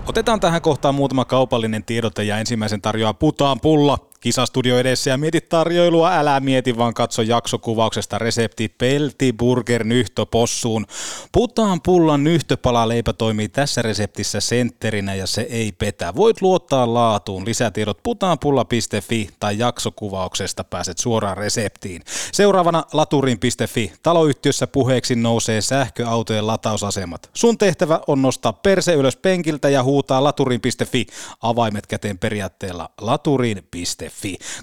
Otetaan 0.06 0.40
tähän 0.40 0.62
kohtaan 0.62 0.94
muutama 0.94 1.24
kaupallinen 1.24 1.84
tiedote 1.84 2.24
ja 2.24 2.38
ensimmäisen 2.38 2.82
tarjoaa 2.82 3.14
Putaan 3.14 3.60
pulla. 3.60 3.98
Kisastudio 4.26 4.78
edessä 4.78 5.10
ja 5.10 5.18
mieti 5.18 5.40
tarjoilua, 5.40 6.12
älä 6.12 6.40
mieti 6.40 6.76
vaan 6.76 6.94
katso 6.94 7.22
jaksokuvauksesta 7.22 8.18
resepti 8.18 8.68
Pelti 8.68 9.32
Burger 9.32 9.84
Nyhtö 9.84 10.26
Possuun. 10.26 10.86
Putaan 11.32 11.80
pullan 11.82 12.24
nyhtöpala 12.24 12.88
leipä 12.88 13.12
toimii 13.12 13.48
tässä 13.48 13.82
reseptissä 13.82 14.40
sentterinä 14.40 15.14
ja 15.14 15.26
se 15.26 15.40
ei 15.50 15.72
petä. 15.72 16.14
Voit 16.16 16.42
luottaa 16.42 16.94
laatuun. 16.94 17.46
Lisätiedot 17.46 17.98
putaanpulla.fi 18.02 19.28
tai 19.40 19.58
jaksokuvauksesta 19.58 20.64
pääset 20.64 20.98
suoraan 20.98 21.36
reseptiin. 21.36 22.02
Seuraavana 22.32 22.84
laturin.fi. 22.92 23.92
Taloyhtiössä 24.02 24.66
puheeksi 24.66 25.14
nousee 25.14 25.60
sähköautojen 25.60 26.46
latausasemat. 26.46 27.30
Sun 27.34 27.58
tehtävä 27.58 28.00
on 28.06 28.22
nostaa 28.22 28.52
perse 28.52 28.94
ylös 28.94 29.16
penkiltä 29.16 29.68
ja 29.68 29.82
huutaa 29.82 30.24
laturin.fi. 30.24 31.06
Avaimet 31.42 31.86
käteen 31.86 32.18
periaatteella 32.18 32.90
laturin.fi. 33.00 34.15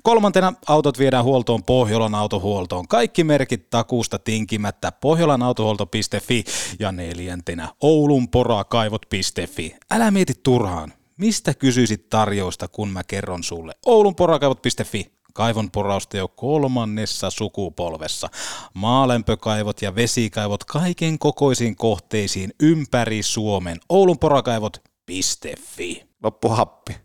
Kolmantena 0.04 0.54
autot 0.68 1.00
viedään 1.00 1.24
huoltoon 1.24 1.64
Pohjolan 1.64 2.16
autohuoltoon. 2.16 2.88
Kaikki 2.88 3.24
merkit 3.24 3.70
takuusta 3.70 4.20
tinkimättä 4.20 4.92
pohjolanautohuolto.fi 4.92 6.44
ja 6.80 6.92
neljäntenä 6.92 7.70
oulunporakaivot.fi. 7.82 9.76
Älä 9.92 10.12
mieti 10.12 10.34
turhaan. 10.44 10.94
Mistä 11.18 11.54
kysyisit 11.54 12.10
tarjousta, 12.10 12.68
kun 12.68 12.90
mä 12.90 13.04
kerron 13.04 13.44
sulle? 13.44 13.74
oulunporakaivot.fi. 13.86 15.14
Kaivon 15.34 15.72
porausta 15.72 16.18
jo 16.18 16.28
kolmannessa 16.28 17.30
sukupolvessa. 17.30 18.30
Maalämpökaivot 18.74 19.82
ja 19.82 19.96
vesikaivot 19.96 20.64
kaiken 20.64 21.20
kokoisiin 21.20 21.76
kohteisiin 21.76 22.54
ympäri 22.60 23.24
Suomen. 23.24 23.80
Oulun 23.90 24.20
porakaivot.fi. 24.20 26.04
Loppu 26.24 26.50
happi. 26.50 27.03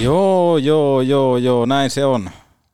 Joo, 0.00 0.58
joo, 0.58 1.00
joo, 1.00 1.36
joo, 1.36 1.66
näin 1.66 1.90
se 1.90 2.04
on. 2.04 2.30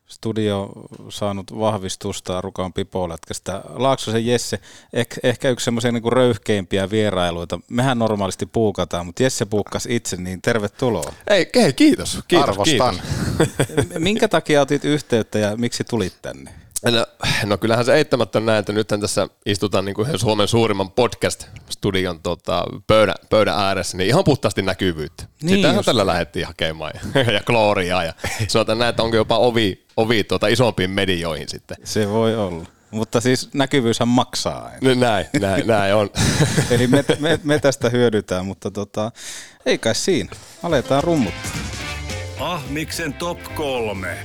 Studio 0.06 0.70
saanut 1.09 1.59
vahvistusta 1.59 2.40
Rukan 2.40 2.72
Pipolätkästä. 2.72 3.62
Laaksosen 3.68 4.26
Jesse, 4.26 4.59
ehkä, 4.92 5.16
ehkä 5.22 5.50
yksi 5.50 5.64
semmoisia 5.64 5.92
niin 5.92 6.12
röyhkeimpiä 6.12 6.90
vierailuita. 6.90 7.61
Mehän 7.70 7.98
normaalisti 7.98 8.46
puukataan, 8.46 9.06
mutta 9.06 9.22
Jesse 9.22 9.44
puukkas 9.44 9.87
itse, 9.90 10.16
niin 10.16 10.42
tervetuloa. 10.42 11.12
Ei, 11.26 11.50
ei 11.54 11.72
kiitos. 11.72 12.18
kiitos 12.28 12.48
Arvostan. 12.48 12.94
Kiitos. 12.94 13.98
Minkä 13.98 14.28
takia 14.28 14.61
otit 14.61 14.85
yhteyttä 14.85 15.38
ja 15.38 15.56
miksi 15.56 15.85
tulit 15.85 16.14
tänne? 16.22 16.50
No, 16.85 17.07
no 17.45 17.59
kyllähän 17.59 17.85
se 17.85 17.95
eittämättä 17.95 18.38
on 18.38 18.47
näin, 18.47 18.59
että 18.59 18.73
nythän 18.73 19.01
tässä 19.01 19.29
istutaan 19.47 19.85
niin 19.85 19.95
kuin 19.95 20.19
Suomen 20.19 20.49
suurimman 20.49 20.90
podcast-studion 20.90 22.21
tota, 22.23 22.64
pöydän, 22.87 23.14
pöydän 23.31 23.59
ääressä, 23.59 23.97
niin 23.97 24.09
ihan 24.09 24.25
puhtaasti 24.25 24.62
näkyvyyttä. 24.62 25.25
Niin 25.43 25.57
Sitähän 25.57 25.77
just. 25.77 25.87
tällä 25.87 26.07
lähdettiin 26.07 26.47
hakemaan 26.47 26.93
ja, 27.14 27.33
ja 27.33 27.40
klooria 27.47 28.05
ja 28.05 28.12
sanotaan 28.49 28.79
näin, 28.79 28.90
että 28.90 29.03
onko 29.03 29.16
jopa 29.16 29.38
ovi, 29.38 29.87
ovi 29.97 30.25
tuota, 30.25 30.47
isompiin 30.47 30.90
medioihin 30.90 31.49
sitten. 31.49 31.77
Se 31.85 32.09
voi 32.09 32.37
olla. 32.37 32.64
Mutta 32.90 33.21
siis 33.21 33.49
näkyvyyshän 33.55 34.09
maksaa 34.09 34.64
aina. 34.64 34.79
No, 34.83 34.95
näin, 34.95 35.27
näin, 35.40 35.66
näin 35.66 35.95
on. 35.95 36.11
Eli 36.71 36.87
me, 36.87 37.05
me, 37.19 37.40
me 37.45 37.59
tästä 37.59 37.88
hyödytään, 37.88 38.47
mutta 38.47 38.71
tota, 38.71 39.12
ei 39.66 39.79
kai 39.79 39.95
siinä. 39.95 40.31
Aletaan 40.62 41.05
rummuttaa. 41.05 41.51
Ahmiksen 42.40 43.14
top 43.14 43.38
kolme. 43.55 44.19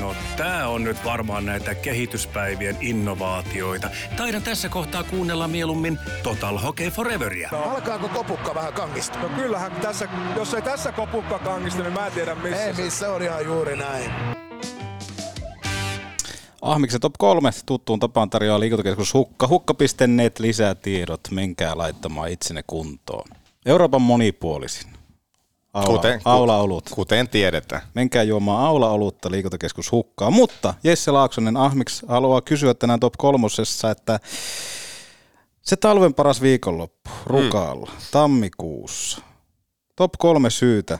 No 0.00 0.14
tää 0.36 0.68
on 0.68 0.84
nyt 0.84 1.04
varmaan 1.04 1.46
näitä 1.46 1.74
kehityspäivien 1.74 2.76
innovaatioita. 2.80 3.90
Taidan 4.16 4.42
tässä 4.42 4.68
kohtaa 4.68 5.04
kuunnella 5.04 5.48
mieluummin 5.48 5.98
Total 6.22 6.58
Hockey 6.58 6.90
Foreveria. 6.90 7.50
Alkaako 7.52 8.08
kopukka 8.08 8.54
vähän 8.54 8.72
kangista? 8.72 9.18
No 9.18 9.28
kyllähän 9.28 9.72
tässä, 9.72 10.08
jos 10.36 10.54
ei 10.54 10.62
tässä 10.62 10.92
kopukka 10.92 11.38
kangista, 11.38 11.82
niin 11.82 11.92
mä 11.92 12.06
en 12.06 12.12
tiedä 12.12 12.34
missä. 12.34 12.64
Ei 12.64 12.72
missä 12.72 13.12
on 13.12 13.22
ihan 13.22 13.44
juuri 13.44 13.76
näin. 13.76 14.10
Ahmiksen 16.62 17.00
top 17.00 17.14
3 17.18 17.50
tuttuun 17.66 18.00
tapaan 18.00 18.30
tarjoaa 18.30 18.60
liikuntakeskus 18.60 19.14
Hukka. 19.14 19.48
Hukka.net 19.48 20.38
lisää 20.38 20.74
tiedot. 20.74 21.20
Menkää 21.30 21.78
laittamaan 21.78 22.30
itsenne 22.30 22.64
kuntoon. 22.66 23.28
Euroopan 23.66 24.02
monipuolisin. 24.02 25.03
Aula, 25.74 25.86
Kuten- 25.86 26.20
aula 26.24 26.56
olut. 26.58 26.90
Kuten 26.94 27.28
tiedetään. 27.28 27.82
Menkää 27.94 28.22
juomaan 28.22 28.66
aula 28.66 28.90
olutta 28.90 29.30
liikuntakeskus 29.30 29.92
Hukkaa. 29.92 30.30
Mutta 30.30 30.74
Jesse 30.84 31.10
Laaksonen 31.10 31.56
Ahmiks 31.56 32.02
haluaa 32.08 32.40
kysyä 32.40 32.74
tänään 32.74 33.00
top 33.00 33.14
kolmosessa, 33.18 33.90
että 33.90 34.20
se 35.62 35.76
talven 35.76 36.14
paras 36.14 36.40
viikonloppu 36.42 37.10
Rukaalla 37.26 37.90
tammikuussa. 38.10 39.18
Top 39.96 40.12
kolme 40.18 40.50
syytä, 40.50 40.98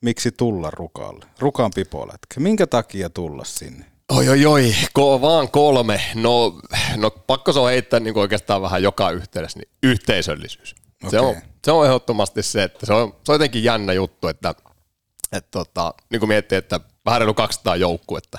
miksi 0.00 0.32
tulla 0.32 0.70
Rukalle. 0.70 1.24
Rukan 1.38 1.70
pipolätkä. 1.74 2.40
Minkä 2.40 2.66
takia 2.66 3.10
tulla 3.10 3.44
sinne? 3.44 3.84
Oi, 4.08 4.28
oi, 4.28 4.46
oi, 4.46 4.74
Ko, 4.92 5.20
vaan 5.20 5.50
kolme. 5.50 6.00
No, 6.14 6.60
no 6.96 7.10
pakko 7.10 7.52
se 7.52 7.58
on 7.58 7.68
heittää 7.70 8.00
niin 8.00 8.18
oikeastaan 8.18 8.62
vähän 8.62 8.82
joka 8.82 9.10
yhteydessä, 9.10 9.58
niin 9.58 9.68
yhteisöllisyys. 9.82 10.74
Se, 11.10 11.20
on, 11.20 11.28
Okei. 11.30 11.42
Se 11.64 11.72
on 11.72 11.86
ehdottomasti 11.86 12.42
se, 12.42 12.62
että 12.62 12.86
se 12.86 12.92
on, 12.92 13.16
se 13.24 13.32
on 13.32 13.34
jotenkin 13.34 13.64
jännä 13.64 13.92
juttu, 13.92 14.28
että, 14.28 14.54
että 15.32 15.50
tota, 15.50 15.94
niin 16.10 16.20
kuin 16.20 16.28
miettii, 16.28 16.58
että 16.58 16.80
vähän 17.04 17.20
reilu 17.20 17.34
200 17.34 17.76
joukkuetta, 17.76 18.38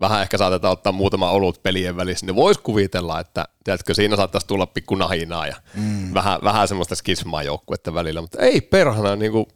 vähän 0.00 0.22
ehkä 0.22 0.38
saatetaan 0.38 0.72
ottaa 0.72 0.92
muutama 0.92 1.30
olut 1.30 1.62
pelien 1.62 1.96
välissä, 1.96 2.26
niin 2.26 2.36
voisi 2.36 2.60
kuvitella, 2.60 3.20
että 3.20 3.44
tiedätkö, 3.64 3.94
siinä 3.94 4.16
saattaisi 4.16 4.46
tulla 4.46 4.66
pikku 4.66 4.94
nahinaa 4.94 5.46
ja 5.46 5.56
mm. 5.74 6.14
vähän, 6.14 6.40
vähän 6.44 6.68
semmoista 6.68 6.94
skismaa 6.94 7.42
joukkuetta 7.42 7.94
välillä, 7.94 8.20
mutta 8.20 8.42
ei 8.42 8.60
perhana, 8.60 9.16
niin 9.16 9.32
kuin, 9.32 9.46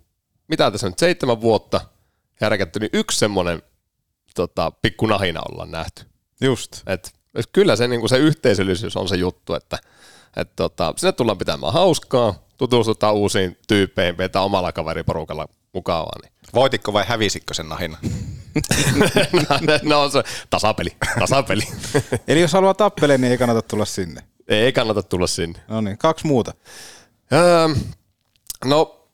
mitä 0.49 0.71
tässä 0.71 0.89
nyt, 0.89 0.99
seitsemän 0.99 1.41
vuotta 1.41 1.81
järkätty, 2.41 2.81
niin 2.81 2.91
yksi 2.93 3.19
semmoinen 3.19 3.63
tota, 4.35 4.71
pikku 4.71 5.07
nahina 5.07 5.41
ollaan 5.51 5.71
nähty. 5.71 6.05
Just. 6.41 6.83
Et, 6.87 7.13
kyllä 7.53 7.77
se, 7.77 7.89
niin 7.89 8.09
se 8.09 8.19
yhteisöllisyys 8.19 8.97
on 8.97 9.09
se 9.09 9.17
juttu, 9.17 9.55
että 9.55 9.79
et, 10.37 10.57
tota, 10.57 10.95
sinne 10.97 11.13
tullaan 11.13 11.39
pitämään 11.39 11.73
hauskaa, 11.73 12.35
tutustutaan 12.59 13.15
uusiin 13.15 13.59
tyyppeihin, 13.69 14.19
vetää 14.19 14.43
omalla 14.43 14.73
kaveriporukalla 14.73 15.49
mukavaa. 15.75 16.19
Niin. 16.23 16.33
Voititko 16.55 16.93
vai 16.93 17.05
hävisikö 17.07 17.55
sen 17.55 17.69
nahina? 17.69 17.99
no 19.83 20.09
se 20.11 20.23
tasapeli, 20.51 20.91
tasapeli. 21.19 21.63
Eli 22.29 22.41
jos 22.41 22.53
haluaa 22.53 22.75
tappeleen, 22.75 23.21
niin 23.21 23.31
ei 23.31 23.39
kannata 23.39 23.63
tulla 23.63 23.85
sinne. 23.85 24.23
ei 24.49 24.73
kannata 24.73 25.03
tulla 25.03 25.27
sinne. 25.27 25.61
No 25.69 25.81
niin, 25.81 25.99
kaksi 25.99 26.27
muuta. 26.27 26.55
Öö, 27.33 27.69
no, 28.65 29.09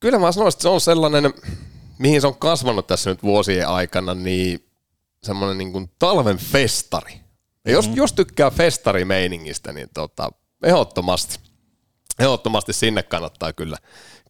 kyllä 0.00 0.18
mä 0.18 0.32
sanoisin, 0.32 0.56
että 0.56 0.62
se 0.62 0.68
on 0.68 0.80
sellainen, 0.80 1.34
mihin 1.98 2.20
se 2.20 2.26
on 2.26 2.36
kasvanut 2.36 2.86
tässä 2.86 3.10
nyt 3.10 3.22
vuosien 3.22 3.68
aikana, 3.68 4.14
niin 4.14 4.68
semmoinen 5.22 5.58
niin 5.58 5.72
kuin 5.72 5.90
talven 5.98 6.38
festari. 6.38 7.20
Ja 7.64 7.72
jos, 7.72 7.90
jos 7.94 8.12
tykkää 8.12 8.50
festarimeiningistä, 8.50 9.72
niin 9.72 9.88
tota, 9.94 10.32
ehdottomasti, 10.62 11.38
ehdottomasti 12.18 12.72
sinne 12.72 13.02
kannattaa 13.02 13.52
kyllä, 13.52 13.76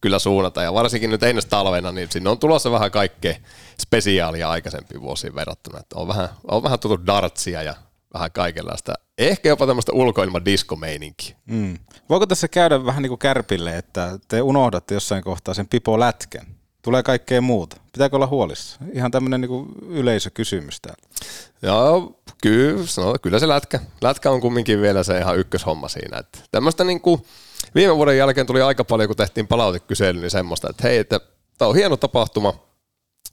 kyllä 0.01 0.19
suunnata. 0.19 0.63
Ja 0.63 0.73
varsinkin 0.73 1.09
nyt 1.09 1.23
ensi 1.23 1.47
talvena, 1.47 1.91
niin 1.91 2.07
sinne 2.11 2.29
on 2.29 2.39
tulossa 2.39 2.71
vähän 2.71 2.91
kaikkea 2.91 3.35
spesiaalia 3.81 4.49
aikaisempiin 4.49 5.01
vuosiin 5.01 5.35
verrattuna. 5.35 5.79
Että 5.79 5.99
on, 5.99 6.07
vähän, 6.07 6.29
on 6.47 6.63
vähän 6.63 6.79
tuttu 6.79 7.05
dartsia 7.05 7.63
ja 7.63 7.75
vähän 8.13 8.31
kaikenlaista. 8.31 8.93
Ehkä 9.17 9.49
jopa 9.49 9.67
tämmöistä 9.67 9.91
ulkoilman 9.91 10.45
diskomeininkiä. 10.45 11.35
Mm. 11.45 11.77
Voiko 12.09 12.25
tässä 12.25 12.47
käydä 12.47 12.85
vähän 12.85 13.01
niin 13.01 13.09
kuin 13.09 13.19
kärpille, 13.19 13.77
että 13.77 14.19
te 14.27 14.41
unohdatte 14.41 14.93
jossain 14.93 15.23
kohtaa 15.23 15.53
sen 15.53 15.67
pipo 15.67 15.99
lätkän? 15.99 16.45
Tulee 16.81 17.03
kaikkea 17.03 17.41
muuta. 17.41 17.77
Pitääkö 17.91 18.15
olla 18.15 18.27
huolissa? 18.27 18.79
Ihan 18.93 19.11
tämmöinen 19.11 19.41
niin 19.41 19.65
yleisökysymys 19.87 20.81
täällä. 20.81 21.03
Joo, 21.61 22.19
kyllä, 22.41 22.83
no, 22.97 23.15
kyllä 23.21 23.39
se 23.39 23.47
lätkä. 23.47 23.79
Lätkä 24.01 24.31
on 24.31 24.41
kumminkin 24.41 24.81
vielä 24.81 25.03
se 25.03 25.19
ihan 25.19 25.37
ykköshomma 25.37 25.87
siinä. 25.87 26.17
Että 26.17 26.39
tämmöistä 26.51 26.83
niin 26.83 27.01
kuin, 27.01 27.25
viime 27.75 27.95
vuoden 27.95 28.17
jälkeen 28.17 28.47
tuli 28.47 28.61
aika 28.61 28.83
paljon, 28.83 29.09
kun 29.09 29.15
tehtiin 29.15 29.47
palautekysely, 29.47 30.19
niin 30.19 30.31
semmoista, 30.31 30.69
että 30.69 30.83
hei, 30.83 30.97
että 30.97 31.19
tämä 31.57 31.69
on 31.69 31.75
hieno 31.75 31.97
tapahtuma, 31.97 32.53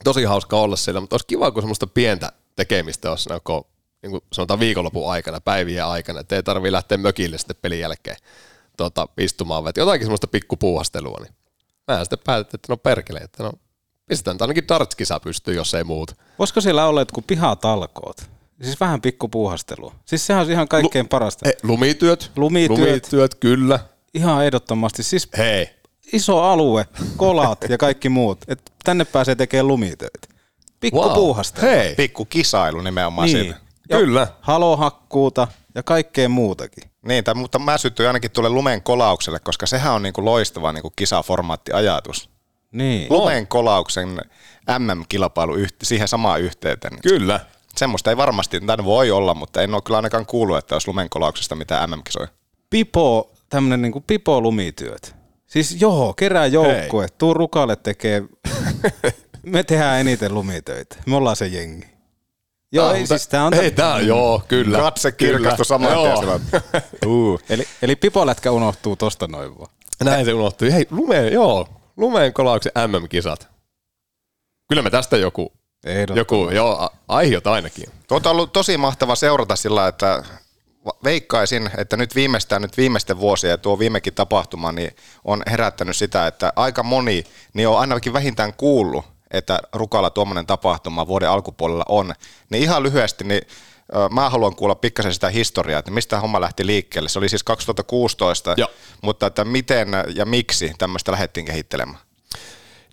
tosi 0.05 0.25
hauska 0.25 0.57
olla 0.57 0.77
siellä, 0.77 1.01
mutta 1.01 1.15
olisi 1.15 1.27
kiva, 1.27 1.51
kun 1.51 1.63
semmoista 1.63 1.87
pientä 1.87 2.33
tekemistä 2.57 3.11
olisi 3.11 3.33
joko, 3.33 3.67
niin 4.03 4.11
kuin 4.11 4.25
sanotaan 4.33 4.61
viikonlopun 4.61 5.11
aikana, 5.11 5.41
päivien 5.41 5.85
aikana, 5.85 6.21
että 6.21 6.37
ei 6.37 6.43
tarvitse 6.43 6.73
lähteä 6.73 6.99
mökille 6.99 7.39
sitten 7.39 7.57
pelin 7.63 7.81
jälkeen 7.81 8.17
tota, 8.77 9.09
istumaan, 9.19 9.65
vaan 9.65 9.73
jotakin 9.77 10.05
semmoista 10.07 10.27
pikkupuuhastelua, 10.27 11.19
niin 11.21 11.35
mä 11.89 12.05
sitten 12.05 12.19
päätettiin, 12.25 12.59
että 12.59 12.73
no 12.73 12.77
perkele, 12.77 13.19
että 13.19 13.43
no 13.43 13.53
pistetään 14.07 14.37
ainakin 14.41 14.69
dartskisa 14.69 15.21
pystyy, 15.21 15.55
jos 15.55 15.75
ei 15.75 15.85
muuta. 15.85 16.15
Voisiko 16.39 16.61
siellä 16.61 16.87
olla 16.87 17.01
jotkut 17.01 17.27
pihatalkoot? 17.27 18.31
Siis 18.63 18.81
vähän 18.81 19.01
pikkupuuhastelua. 19.01 19.95
Siis 20.05 20.27
sehän 20.27 20.45
on 20.45 20.51
ihan 20.51 20.69
kaikkein 20.69 21.09
parasta. 21.09 21.49
He, 21.49 21.57
lumityöt. 21.63 22.31
Lumityöt. 22.37 22.79
Lumityöt, 22.79 23.35
kyllä. 23.35 23.79
Ihan 24.15 24.45
ehdottomasti. 24.45 25.03
Siis 25.03 25.29
Hei. 25.39 25.71
iso 26.13 26.43
alue, 26.43 26.87
kolat 27.17 27.65
ja 27.69 27.79
kaikki 27.79 28.09
muut. 28.09 28.39
Et 28.49 28.73
tänne 28.85 29.05
pääsee 29.05 29.35
tekemään 29.35 29.69
lumitöitä. 29.69 30.29
Pikkupuuhastelua. 30.81 31.69
Wow. 31.71 31.79
Hei. 31.79 31.95
Pikku 31.95 32.25
kisailu 32.25 32.81
nimenomaan 32.81 33.27
Niin. 33.27 33.45
siitä. 33.45 33.61
Ja 33.89 33.99
Kyllä. 33.99 34.27
Halohakkuuta 34.41 35.49
ja 35.75 35.83
kaikkea 35.83 36.29
muutakin. 36.29 36.91
Niin, 37.03 37.25
tai, 37.25 37.35
mutta 37.35 37.59
mä 37.59 37.79
syttyin 37.79 38.07
ainakin 38.07 38.31
tuolle 38.31 38.49
lumen 38.51 38.83
kolaukselle, 38.83 39.39
koska 39.39 39.67
sehän 39.67 39.93
on 39.93 40.03
niinku 40.03 40.25
loistava 40.25 40.73
niinku 40.73 40.93
kisaformaattiajatus. 40.97 42.29
Niin. 42.73 43.07
Lumen 43.11 43.47
kolauksen 43.47 44.09
MM-kilpailu 44.79 45.55
siihen 45.83 46.09
samaan 46.09 46.41
yhteyteen. 46.41 46.99
Kyllä. 47.03 47.41
Semmoista 47.77 48.11
ei 48.11 48.17
varmasti, 48.17 48.61
tai 48.61 48.77
voi 48.85 49.11
olla, 49.11 49.35
mutta 49.35 49.63
en 49.63 49.75
ole 49.75 49.83
kyllä 49.83 49.97
ainakaan 49.99 50.27
kuullut, 50.27 50.59
että 50.59 50.75
olisi 50.75 50.89
lumen 50.89 51.11
kolauksesta 51.11 51.55
mitään 51.55 51.91
MM-kisoja. 51.91 52.29
Pipo, 52.71 53.31
tämmönen 53.53 53.83
niinku 53.83 54.01
pipo 54.01 54.41
lumityöt. 54.41 55.15
Siis 55.47 55.81
joo, 55.81 56.15
kerää 56.15 56.47
joukkue, 56.47 57.07
tuu 57.19 57.35
rukalle 57.35 57.77
tekee, 57.77 58.23
me 59.43 59.63
tehdään 59.63 60.01
eniten 60.01 60.35
lumitöitä. 60.35 60.97
Me 61.07 61.17
ollaan 61.17 61.37
se 61.37 61.47
jengi. 61.47 61.87
Joo, 62.73 62.87
Tää 62.87 62.97
ei, 62.97 63.01
on- 63.01 63.07
siis 63.07 63.29
tää 63.29 63.45
on... 63.45 63.55
Ei, 63.55 63.71
tää 63.71 64.01
joo, 64.01 64.43
kyllä. 64.49 64.79
Katse 64.79 65.13
kirkastui 65.13 65.65
saman 65.65 65.91
tien 65.93 66.61
uh. 67.07 67.41
Eli, 67.51 67.65
eli 67.83 67.97
pipolätkä 67.97 68.51
unohtuu 68.51 68.97
tosta 68.97 69.27
noin 69.27 69.59
vaan. 69.59 69.71
Näin 70.05 70.25
se 70.25 70.33
unohtui. 70.33 70.73
Hei, 70.73 70.87
lumeen, 70.91 71.33
joo, 71.33 71.69
lumeen 71.97 72.33
kolauksen 72.33 72.73
MM-kisat. 72.87 73.49
Kyllä 74.69 74.83
me 74.83 74.91
tästä 74.91 75.17
joku, 75.17 75.53
joku 76.15 76.51
joo, 76.51 76.91
aihiot 77.09 77.47
ainakin. 77.47 77.87
Tuota 78.09 78.31
on 78.31 78.37
ollut 78.37 78.53
tosi 78.53 78.77
mahtava 78.77 79.15
seurata 79.15 79.57
sillä, 79.57 79.89
että 79.89 80.25
veikkaisin, 81.05 81.71
että 81.79 81.97
nyt 81.97 82.15
viimeistään 82.15 82.63
nyt 82.63 82.77
viimeisten 82.77 83.19
vuosien 83.19 83.51
ja 83.51 83.59
tuo 83.59 83.79
viimekin 83.79 84.15
tapahtuma 84.15 84.73
niin 84.73 84.97
on 85.25 85.43
herättänyt 85.51 85.97
sitä, 85.97 86.27
että 86.27 86.53
aika 86.57 86.83
moni 86.83 87.25
niin 87.55 87.69
on 87.69 87.79
ainakin 87.79 88.13
vähintään 88.13 88.55
kuullut, 88.55 89.05
että 89.31 89.61
Rukalla 89.73 90.11
tuommoinen 90.11 90.47
tapahtuma 90.47 91.07
vuoden 91.07 91.31
alkupuolella 91.31 91.85
on, 91.89 92.13
niin 92.51 92.63
ihan 92.63 92.83
lyhyesti, 92.83 93.25
niin 93.25 93.43
mä 94.11 94.31
haluan 94.31 94.57
kuulla 94.57 94.75
pikkasen 94.75 95.15
sitä 95.15 95.29
historiaa, 95.29 95.79
että 95.79 95.91
mistä 95.91 96.21
homma 96.21 96.41
lähti 96.41 96.67
liikkeelle. 96.67 97.09
Se 97.09 97.19
oli 97.19 97.29
siis 97.29 97.43
2016, 97.43 98.55
Joo. 98.57 98.69
mutta 99.03 99.27
että 99.27 99.45
miten 99.45 99.89
ja 100.15 100.27
miksi 100.27 100.73
tämmöistä 100.79 101.13
lähdettiin 101.13 101.47
kehittelemään? 101.47 102.01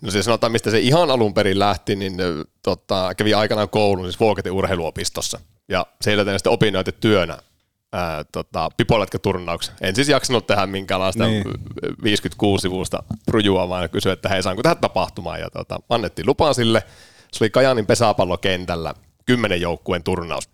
No 0.02 0.10
siis 0.10 0.24
sanotaan, 0.24 0.52
mistä 0.52 0.70
se 0.70 0.78
ihan 0.78 1.10
alun 1.10 1.34
perin 1.34 1.58
lähti, 1.58 1.96
niin 1.96 2.16
tota, 2.62 3.14
kävi 3.16 3.34
aikanaan 3.34 3.68
koulun 3.68 4.04
siis 4.04 4.20
Vuokatin 4.20 4.52
urheiluopistossa. 4.52 5.40
Ja 5.68 5.86
siellä 6.02 6.24
tein 6.24 6.38
sitten 6.38 6.52
opinnäytetyönä 6.52 7.38
ää, 7.92 8.24
tota, 8.32 8.68
pipoletkaturnauksen. 8.76 9.74
En 9.80 9.94
siis 9.94 10.08
jaksanut 10.08 10.46
tehdä 10.46 10.66
minkäänlaista 10.66 11.26
Niin. 11.26 11.44
niin. 11.44 12.02
56 12.02 12.62
sivusta 12.62 13.02
prujua, 13.26 13.68
vaan 13.68 13.90
kysyin, 13.90 14.12
että 14.12 14.28
hei, 14.28 14.42
saanko 14.42 14.62
tehdä 14.62 14.74
tapahtumaan. 14.74 15.40
Ja 15.40 15.50
tota, 15.50 15.80
annettiin 15.88 16.26
lupaa 16.26 16.52
sille. 16.54 16.82
Se 17.32 17.44
oli 17.44 17.50
Kajaanin 17.50 17.86
pesäpallokentällä 17.86 18.94
kymmenen 19.26 19.60
joukkueen 19.60 20.02
turnaus. 20.02 20.48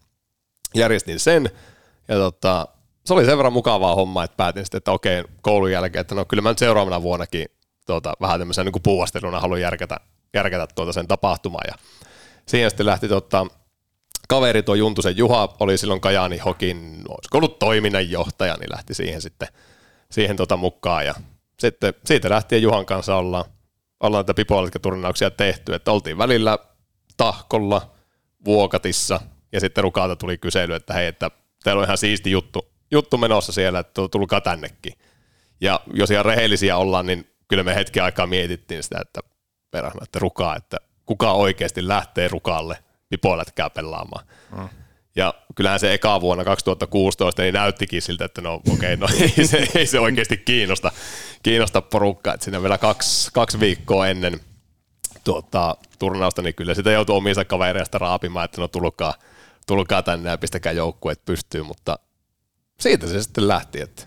Järjestin 0.74 1.20
sen, 1.20 1.50
ja 2.08 2.16
tota, 2.16 2.68
se 3.04 3.14
oli 3.14 3.24
sen 3.24 3.36
verran 3.38 3.52
mukavaa 3.52 3.94
hommaa, 3.94 4.24
että 4.24 4.36
päätin 4.36 4.64
sitten, 4.64 4.78
että 4.78 4.92
okei, 4.92 5.24
koulun 5.42 5.72
jälkeen, 5.72 6.00
että 6.00 6.14
no 6.14 6.24
kyllä 6.24 6.40
mä 6.42 6.48
nyt 6.48 6.58
seuraavana 6.58 7.02
vuonnakin 7.02 7.46
tuota, 7.86 8.12
vähän 8.20 8.38
tämmöisen 8.40 8.66
niin 8.66 8.82
puuasteluna 8.82 9.40
haluan 9.40 9.60
järkätä, 9.60 9.96
järkätä 10.34 10.66
tuota 10.74 10.92
sen 10.92 11.08
tapahtuman. 11.08 11.60
Ja 11.66 11.74
siihen 12.46 12.70
sitten 12.70 12.86
lähti 12.86 13.08
tota, 13.08 13.46
kaveri 14.26 14.62
tuo 14.62 14.74
Juntusen 14.74 15.16
Juha, 15.16 15.56
oli 15.60 15.78
silloin 15.78 16.00
Kajaani 16.00 16.38
Hokin, 16.38 17.02
olisiko 17.08 17.38
ollut 17.38 17.58
toiminnanjohtaja, 17.58 18.56
niin 18.60 18.70
lähti 18.70 18.94
siihen 18.94 19.22
sitten 19.22 19.48
siihen 20.10 20.36
tota 20.36 20.56
mukaan. 20.56 21.06
Ja 21.06 21.14
sitten 21.58 21.94
siitä 22.04 22.30
lähtien 22.30 22.62
Juhan 22.62 22.86
kanssa 22.86 23.16
ollaan, 23.16 23.44
ollaan 24.00 24.20
näitä 24.20 24.34
pipoletkaturnauksia 24.34 25.30
tehty, 25.30 25.74
että 25.74 25.92
oltiin 25.92 26.18
välillä 26.18 26.58
tahkolla, 27.16 27.90
vuokatissa, 28.44 29.20
ja 29.52 29.60
sitten 29.60 29.84
Rukalta 29.84 30.16
tuli 30.16 30.38
kysely, 30.38 30.74
että 30.74 30.94
hei, 30.94 31.06
että 31.06 31.30
teillä 31.64 31.80
on 31.80 31.84
ihan 31.84 31.98
siisti 31.98 32.30
juttu, 32.30 32.68
juttu 32.90 33.18
menossa 33.18 33.52
siellä, 33.52 33.78
että 33.78 34.02
tulkaa 34.10 34.40
tännekin. 34.40 34.92
Ja 35.60 35.80
jos 35.94 36.10
ihan 36.10 36.24
rehellisiä 36.24 36.76
ollaan, 36.76 37.06
niin 37.06 37.30
kyllä 37.48 37.62
me 37.62 37.74
hetken 37.74 38.02
aikaa 38.02 38.26
mietittiin 38.26 38.82
sitä, 38.82 38.98
että 39.00 39.20
perhana, 39.70 40.00
että 40.02 40.18
rukaa, 40.18 40.56
että 40.56 40.76
kuka 41.06 41.32
oikeasti 41.32 41.88
lähtee 41.88 42.28
rukalle 42.28 42.78
pipolätkää 43.08 43.70
pelaamaan. 43.70 44.26
Mm. 44.58 44.68
Ja 45.16 45.34
kyllähän 45.54 45.80
se 45.80 45.94
eka 45.94 46.20
vuonna 46.20 46.44
2016 46.44 47.42
niin 47.42 47.54
näyttikin 47.54 48.02
siltä, 48.02 48.24
että 48.24 48.40
no 48.40 48.54
okei, 48.54 48.94
okay, 48.94 48.96
no 48.96 49.06
ei 49.38 49.46
se, 49.46 49.68
ei 49.74 49.86
se 49.86 50.00
oikeasti 50.00 50.36
kiinnosta, 50.36 50.92
kiinnosta 51.42 51.82
porukkaa. 51.82 52.34
Että 52.34 52.44
siinä 52.44 52.62
vielä 52.62 52.78
kaksi, 52.78 53.30
kaksi 53.32 53.60
viikkoa 53.60 54.08
ennen 54.08 54.40
tuota, 55.24 55.76
turnausta, 55.98 56.42
niin 56.42 56.54
kyllä 56.54 56.74
sitä 56.74 56.90
joutui 56.90 57.16
omista 57.16 57.44
kavereista 57.44 57.98
raapimaan, 57.98 58.44
että 58.44 58.60
no 58.60 58.68
tulkaa, 58.68 59.14
tulkaa 59.66 60.02
tänne 60.02 60.30
ja 60.30 60.38
pistäkää 60.38 60.72
joukkueet 60.72 61.24
pystyyn, 61.24 61.66
mutta 61.66 61.98
siitä 62.80 63.06
se 63.06 63.22
sitten 63.22 63.48
lähti, 63.48 63.80
että 63.80 64.06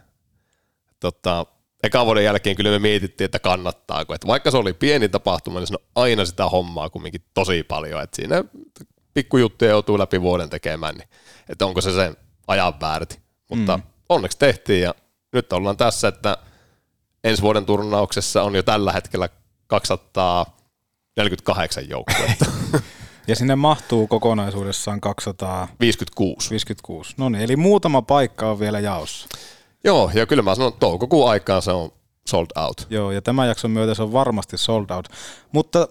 tota, 0.99 1.45
eka 1.83 2.05
vuoden 2.05 2.23
jälkeen 2.23 2.55
kyllä 2.55 2.71
me 2.71 2.79
mietittiin, 2.79 3.25
että 3.25 3.39
kannattaako. 3.39 4.13
Että 4.13 4.27
vaikka 4.27 4.51
se 4.51 4.57
oli 4.57 4.73
pieni 4.73 5.09
tapahtuma, 5.09 5.59
niin 5.59 5.67
se 5.67 5.73
on 5.73 5.79
aina 5.95 6.25
sitä 6.25 6.45
hommaa 6.45 6.89
kumminkin 6.89 7.21
tosi 7.33 7.63
paljon. 7.63 8.03
Että 8.03 8.15
siinä 8.15 8.43
pikkujuttuja 9.13 9.71
joutuu 9.71 9.99
läpi 9.99 10.21
vuoden 10.21 10.49
tekemään, 10.49 10.95
niin 10.95 11.09
että 11.49 11.65
onko 11.65 11.81
se 11.81 11.91
sen 11.91 12.17
ajan 12.47 12.79
väärti. 12.81 13.19
Mutta 13.49 13.77
Mm. 13.77 13.83
mm. 13.83 13.89
onneksi 14.09 14.37
tehtiin 14.39 14.81
ja 14.81 14.95
nyt 15.33 15.53
ollaan 15.53 15.77
tässä, 15.77 16.07
että 16.07 16.37
ensi 17.23 17.41
vuoden 17.41 17.65
turnauksessa 17.65 18.43
on 18.43 18.55
jo 18.55 18.63
tällä 18.63 18.91
hetkellä 18.91 19.29
248 19.67 21.89
joukkuetta. 21.89 22.45
Ja 23.27 23.35
sinne 23.35 23.55
mahtuu 23.55 24.07
kokonaisuudessaan 24.07 25.01
256. 25.01 26.49
56. 26.49 27.13
No 27.17 27.29
niin, 27.29 27.43
eli 27.43 27.55
muutama 27.55 28.01
paikka 28.01 28.51
on 28.51 28.59
vielä 28.59 28.79
jaossa. 28.79 29.27
Joo, 29.83 30.11
ja 30.13 30.25
kyllä 30.25 30.43
mä 30.43 30.55
sanon, 30.55 30.69
että 30.69 30.79
toukokuun 30.79 31.29
aikaan 31.29 31.61
se 31.61 31.71
on 31.71 31.91
sold 32.27 32.47
out. 32.55 32.87
Joo, 32.89 33.11
ja 33.11 33.21
tämän 33.21 33.47
jakson 33.47 33.71
myötä 33.71 33.93
se 33.93 34.03
on 34.03 34.13
varmasti 34.13 34.57
sold 34.57 34.89
out. 34.89 35.07
Mutta 35.51 35.87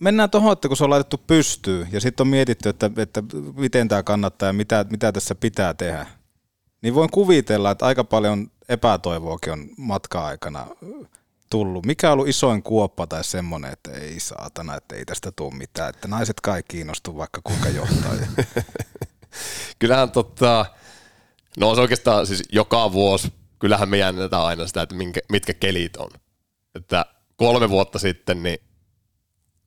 mennään 0.00 0.30
tuohon, 0.30 0.52
että 0.52 0.68
kun 0.68 0.76
se 0.76 0.84
on 0.84 0.90
laitettu 0.90 1.20
pystyyn 1.26 1.88
ja 1.92 2.00
sitten 2.00 2.24
on 2.24 2.28
mietitty, 2.28 2.68
että, 2.68 2.90
että 2.96 3.22
miten 3.56 3.88
tämä 3.88 4.02
kannattaa 4.02 4.46
ja 4.46 4.52
mitä, 4.52 4.86
mitä 4.90 5.12
tässä 5.12 5.34
pitää 5.34 5.74
tehdä, 5.74 6.06
niin 6.82 6.94
voin 6.94 7.10
kuvitella, 7.10 7.70
että 7.70 7.86
aika 7.86 8.04
paljon 8.04 8.50
epätoivoakin 8.68 9.52
on 9.52 9.68
matka-aikana 9.76 10.66
tullut. 11.50 11.86
Mikä 11.86 12.08
on 12.08 12.12
ollut 12.12 12.28
isoin 12.28 12.62
kuoppa 12.62 13.06
tai 13.06 13.24
semmoinen, 13.24 13.72
että 13.72 13.90
ei 13.90 14.20
saatana, 14.20 14.74
että 14.74 14.96
ei 14.96 15.04
tästä 15.04 15.32
tule 15.32 15.54
mitään, 15.54 15.90
että 15.90 16.08
naiset 16.08 16.40
kai 16.40 16.62
kiinnostuu 16.68 17.16
vaikka 17.16 17.40
kuinka 17.44 17.68
johtaa. 17.68 18.12
Kyllähän 19.78 20.10
tota, 20.10 20.66
no 21.56 21.74
se 21.74 21.80
oikeastaan 21.80 22.26
siis 22.26 22.42
joka 22.52 22.92
vuosi, 22.92 23.32
kyllähän 23.58 23.88
me 23.88 23.96
jännätään 23.98 24.42
aina 24.42 24.66
sitä, 24.66 24.82
että 24.82 24.94
minkä, 24.94 25.20
mitkä 25.28 25.54
kelit 25.54 25.96
on. 25.96 26.10
Että 26.74 27.06
kolme 27.36 27.70
vuotta 27.70 27.98
sitten, 27.98 28.42
niin 28.42 28.58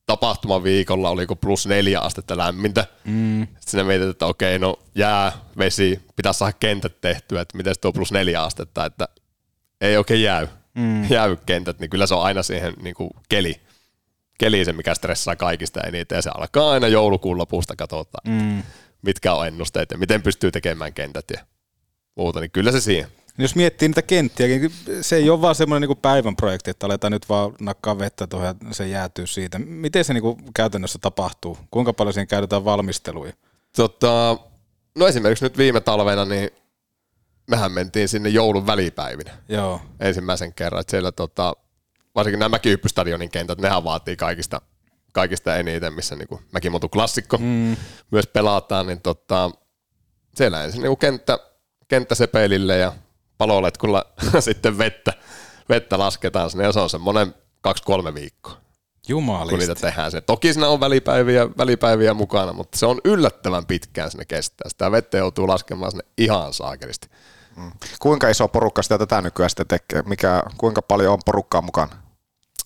tapahtuman 0.06 0.64
viikolla 0.64 1.10
oliko 1.10 1.36
plus 1.36 1.68
neljä 1.68 2.00
astetta 2.00 2.38
lämmintä. 2.38 2.88
Mm. 3.04 3.42
Sitten 3.48 3.62
sinä 3.68 3.84
mietit, 3.84 4.10
että 4.10 4.26
okei, 4.26 4.60
no 4.60 4.80
jää, 4.96 5.32
vesi, 5.58 6.00
pitäisi 6.16 6.38
saada 6.38 6.54
kentät 6.54 7.02
tehtyä, 7.02 7.42
että 7.42 7.58
miten 7.58 7.76
se 7.76 7.82
tuo 7.82 7.92
plus 7.94 8.12
neljä 8.12 8.44
astetta, 8.44 8.86
että 8.86 9.08
ei 9.82 9.98
oikein 9.98 10.24
jäy, 10.24 10.48
Mm. 10.76 11.06
jäy 11.10 11.38
kentät, 11.46 11.80
niin 11.80 11.90
kyllä 11.90 12.08
se 12.08 12.16
on 12.16 12.24
aina 12.24 12.44
siihen 12.44 12.74
niin 12.82 12.96
kuin 12.96 13.10
keli, 13.30 13.62
keli 14.38 14.66
se, 14.66 14.74
mikä 14.74 14.96
stressaa 14.96 15.36
kaikista 15.36 15.82
eniten, 15.82 16.16
ja 16.16 16.22
se 16.22 16.30
alkaa 16.36 16.72
aina 16.72 16.88
joulukuun 16.88 17.38
lopusta 17.38 17.76
katsotaan, 17.76 18.34
Mm. 18.42 18.64
mitkä 19.02 19.34
on 19.34 19.48
ennusteet 19.48 19.92
ja 19.92 19.98
miten 19.98 20.22
pystyy 20.22 20.52
tekemään 20.52 20.94
kentät 20.94 21.26
ja 21.36 21.46
muuta, 22.22 22.40
niin 22.40 22.52
kyllä 22.52 22.72
se 22.72 22.82
siihen. 22.82 23.08
Jos 23.38 23.56
miettii 23.56 23.88
niitä 23.88 24.02
kenttiä, 24.02 24.48
niin 24.48 24.72
se 25.02 25.16
ei 25.16 25.30
ole 25.30 25.42
vaan 25.42 25.56
semmoinen 25.56 25.90
niin 25.90 25.98
päivän 25.98 26.36
projekti, 26.36 26.72
että 26.72 26.86
aletaan 26.86 27.12
nyt 27.12 27.30
vaan 27.30 27.54
nakkaa 27.60 27.98
vettä 28.00 28.28
tuohon 28.28 28.48
ja 28.48 28.56
se 28.72 28.88
jäätyy 28.88 29.28
siitä. 29.28 29.60
Miten 29.60 30.06
se 30.06 30.14
niin 30.14 30.22
kuin 30.22 30.38
käytännössä 30.54 31.00
tapahtuu? 31.02 31.58
Kuinka 31.72 31.94
paljon 31.94 32.14
siihen 32.14 32.28
käytetään 32.28 32.66
valmisteluja? 32.66 33.34
Tota, 33.76 34.38
no 34.96 35.08
esimerkiksi 35.08 35.46
nyt 35.46 35.58
viime 35.58 35.82
talvena, 35.82 36.26
niin 36.26 36.50
mehän 37.48 37.72
mentiin 37.72 38.10
sinne 38.10 38.30
joulun 38.30 38.68
välipäivinä 38.68 39.32
Joo. 39.50 39.82
ensimmäisen 40.00 40.54
kerran. 40.54 40.82
Että 40.82 40.92
siellä 40.92 41.12
tota, 41.12 41.54
varsinkin 42.16 42.40
nämä 42.40 42.50
Mäkihyppystadionin 42.50 43.30
kentät, 43.32 43.60
nehän 43.62 43.84
vaatii 43.84 44.16
kaikista, 44.16 44.62
kaikista 45.14 45.56
eniten, 45.56 45.94
missä 45.94 46.16
niin 46.16 46.40
Mäkimotu 46.52 46.90
klassikko 46.90 47.38
Mm. 47.38 47.78
myös 48.12 48.28
pelataan, 48.28 48.88
niin 48.88 49.02
tota, 49.02 49.52
siellä 50.36 50.64
ensin 50.64 50.82
niin 50.82 50.98
kenttä, 50.98 51.40
kenttä 51.92 52.16
sepeilille 52.16 52.78
ja 52.78 52.94
paloletkulla 53.38 54.06
sitten 54.40 54.78
vettä, 54.78 55.14
vettä 55.70 56.00
lasketaan 56.00 56.50
sinne 56.50 56.64
ja 56.64 56.72
se 56.72 56.80
on 56.80 56.90
semmoinen 56.90 57.36
kaksi-kolme 57.62 58.14
viikkoa. 58.14 58.58
Jumalista. 59.08 59.50
kun 59.50 59.60
niitä 59.60 59.76
tehdään 59.76 60.12
sinne. 60.12 60.22
Toki 60.22 60.54
siinä 60.54 60.68
on 60.68 60.80
välipäiviä, 60.80 61.50
välipäiviä 61.58 62.14
mukana, 62.14 62.54
mutta 62.54 62.78
se 62.78 62.86
on 62.86 63.02
yllättävän 63.04 63.66
pitkään 63.66 64.12
sinne 64.12 64.26
kestää. 64.26 64.70
Sitä 64.70 64.92
vettä 64.92 65.18
joutuu 65.18 65.48
laskemaan 65.48 65.92
sinne 65.92 66.04
ihan 66.18 66.54
saakelisti. 66.54 67.08
Kuinka 68.00 68.30
iso 68.30 68.48
porukka 68.48 68.82
sitä 68.82 68.98
tätä 68.98 69.22
nykyään 69.22 69.50
sitten 69.50 69.68
tekee? 69.68 70.02
Mikä, 70.02 70.44
kuinka 70.58 70.82
paljon 70.82 71.14
on 71.14 71.20
porukkaa 71.26 71.62
mukana? 71.62 71.96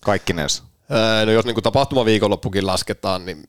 Kaikkinensa. 0.04 0.62
Öö, 0.90 1.26
No 1.26 1.32
jos 1.32 1.44
niin 1.44 1.62
tapahtumaviikonloppukin 1.62 2.66
lasketaan, 2.66 3.26
niin 3.26 3.44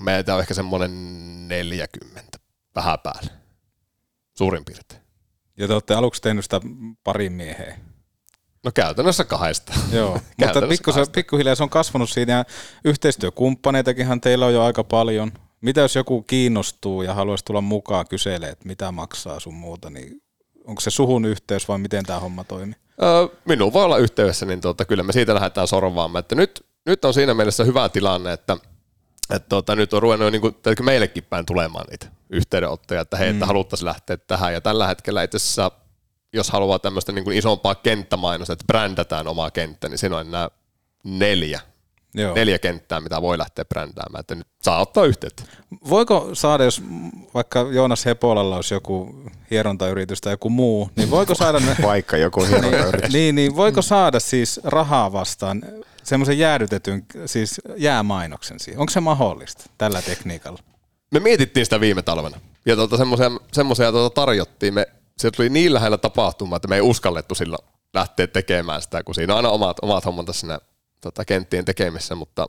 meitä 0.00 0.34
on 0.34 0.40
ehkä 0.40 0.54
semmoinen 0.54 1.48
40 1.48 2.38
vähän 2.74 2.98
päälle. 3.02 3.41
Suurin 4.38 4.64
piirtein. 4.64 5.02
Ja 5.56 5.66
te 5.66 5.72
olette 5.72 5.94
aluksi 5.94 6.22
tehnyt 6.22 6.44
sitä 6.44 6.60
parin 7.04 7.32
mieheen. 7.32 7.92
No 8.64 8.70
käytännössä 8.74 9.24
kahdesta. 9.24 9.72
Joo, 9.92 10.12
mutta 10.38 10.62
pikkusen, 10.68 11.06
pikkuhiljaa 11.14 11.54
se 11.54 11.62
on 11.62 11.70
kasvanut 11.70 12.10
siinä 12.10 12.32
ja 12.32 12.44
yhteistyökumppaneitakinhan 12.84 14.20
teillä 14.20 14.46
on 14.46 14.54
jo 14.54 14.62
aika 14.62 14.84
paljon. 14.84 15.32
Mitä 15.60 15.80
jos 15.80 15.96
joku 15.96 16.22
kiinnostuu 16.22 17.02
ja 17.02 17.14
haluaisi 17.14 17.44
tulla 17.44 17.60
mukaan 17.60 18.08
kyselemään, 18.08 18.52
että 18.52 18.68
mitä 18.68 18.92
maksaa 18.92 19.40
sun 19.40 19.54
muuta, 19.54 19.90
niin 19.90 20.22
onko 20.64 20.80
se 20.80 20.90
suhun 20.90 21.24
yhteys 21.24 21.68
vai 21.68 21.78
miten 21.78 22.04
tämä 22.04 22.20
homma 22.20 22.44
toimii? 22.44 22.76
Öö, 23.02 23.28
Minuun 23.44 23.72
voi 23.72 23.84
olla 23.84 23.98
yhteydessä, 23.98 24.46
niin 24.46 24.60
tuota, 24.60 24.84
kyllä 24.84 25.02
me 25.02 25.12
siitä 25.12 25.34
lähdetään 25.34 25.68
sorvaamaan. 25.68 26.20
Että 26.20 26.34
nyt, 26.34 26.66
nyt 26.86 27.04
on 27.04 27.14
siinä 27.14 27.34
mielessä 27.34 27.64
hyvä 27.64 27.88
tilanne, 27.88 28.32
että, 28.32 28.56
että 29.30 29.48
tuota, 29.48 29.76
nyt 29.76 29.92
on 29.94 30.02
ruvennut 30.02 30.32
niin 30.32 30.40
kuin, 30.40 30.54
meillekin 30.82 31.24
päin 31.24 31.46
tulemaan 31.46 31.86
niitä 31.90 32.06
yhteydenottoja, 32.30 33.00
että 33.00 33.16
hei, 33.16 33.28
että 33.30 33.44
Mm. 33.44 33.46
haluttaisiin 33.46 33.86
lähteä 33.86 34.16
tähän. 34.16 34.52
Ja 34.52 34.60
tällä 34.60 34.86
hetkellä 34.86 35.22
itse 35.22 35.36
asiassa, 35.36 35.70
jos 36.32 36.50
haluaa 36.50 36.78
tämmöistä 36.78 37.12
niin 37.12 37.24
kuin 37.24 37.36
isompaa 37.36 37.74
kenttämainosta, 37.74 38.52
että 38.52 38.64
brändätään 38.66 39.26
omaa 39.28 39.50
kenttä, 39.50 39.88
niin 39.88 39.98
siinä 39.98 40.16
on 40.16 40.26
enää 40.26 40.50
neljä, 41.04 41.60
Joo. 42.14 42.34
neljä 42.34 42.58
kenttää, 42.58 43.00
mitä 43.00 43.22
voi 43.22 43.38
lähteä 43.38 43.64
brändäämään, 43.64 44.20
että 44.20 44.34
nyt 44.34 44.46
saa 44.62 44.80
ottaa 44.80 45.04
yhteyttä. 45.04 45.42
Voiko 45.88 46.30
saada, 46.32 46.64
jos 46.64 46.82
vaikka 47.34 47.60
Joonas 47.70 48.04
Hepolalla 48.04 48.56
olisi 48.56 48.74
joku 48.74 49.14
hierontayritys 49.50 50.20
tai 50.20 50.32
joku 50.32 50.50
muu, 50.50 50.90
niin 50.96 51.10
voiko 51.10 51.34
saada 51.34 51.60
ne... 51.66 51.76
Vaikka 51.82 52.16
joku 52.16 52.44
hierontayritys. 52.48 53.12
niin, 53.12 53.34
niin, 53.34 53.56
voiko 53.56 53.82
saada 53.82 54.20
siis 54.20 54.60
rahaa 54.64 55.12
vastaan 55.12 55.62
semmoisen 56.02 56.38
jäädytetyn 56.38 57.04
siis 57.26 57.60
jäämainoksen 57.76 58.60
siihen? 58.60 58.80
Onko 58.80 58.90
se 58.90 59.00
mahdollista 59.00 59.64
tällä 59.78 60.02
tekniikalla? 60.02 60.58
Me 61.10 61.20
mietittiin 61.20 61.66
sitä 61.66 61.80
viime 61.80 62.02
talvena 62.02 62.40
ja 62.66 62.76
tuota, 62.76 62.96
semmoisia, 62.96 63.30
semmoisia 63.52 63.92
tuota 63.92 64.14
tarjottiin. 64.14 64.74
Me, 64.74 64.86
se 65.18 65.30
tuli 65.30 65.48
niin 65.48 65.74
lähellä 65.74 65.98
tapahtumaa, 65.98 66.56
että 66.56 66.68
me 66.68 66.74
ei 66.74 66.80
uskallettu 66.80 67.34
sillä 67.34 67.56
lähteä 67.94 68.26
tekemään 68.26 68.82
sitä, 68.82 69.02
kun 69.02 69.14
siinä 69.14 69.32
on 69.32 69.36
aina 69.36 69.48
omat, 69.48 69.76
omat 69.82 70.04
hommansa 70.04 70.32
siinä 70.32 70.58
tota, 71.00 71.24
kenttien 71.24 71.64
tekemisessä, 71.64 72.14
mutta 72.14 72.46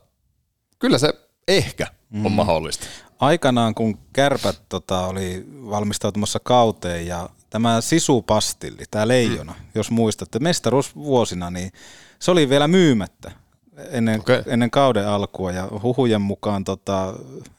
kyllä 0.80 0.97
se 0.97 1.14
ehkä 1.47 1.88
on 2.14 2.32
Mm. 2.32 2.32
mahdollista. 2.32 2.86
Aikanaan, 3.20 3.76
kun 3.76 3.97
kärpät 4.14 4.62
tota, 4.70 5.08
oli 5.08 5.45
valmistautumassa 5.70 6.39
kauteen 6.39 7.08
ja 7.08 7.30
tämä 7.49 7.82
sisupastilli, 7.82 8.84
tämä 8.91 9.08
leijona, 9.08 9.54
mm. 9.60 9.66
jos 9.76 9.91
muistatte, 9.91 10.39
mestaruusvuosina, 10.39 11.49
niin 11.49 11.72
se 12.20 12.32
oli 12.32 12.49
vielä 12.49 12.68
myymättä 12.68 13.32
ennen, 13.78 14.19
okay. 14.19 14.43
ennen 14.47 14.71
kauden 14.71 15.07
alkua 15.07 15.51
ja 15.51 15.69
huhujen 15.84 16.21
mukaan 16.21 16.63
tota, 16.63 17.13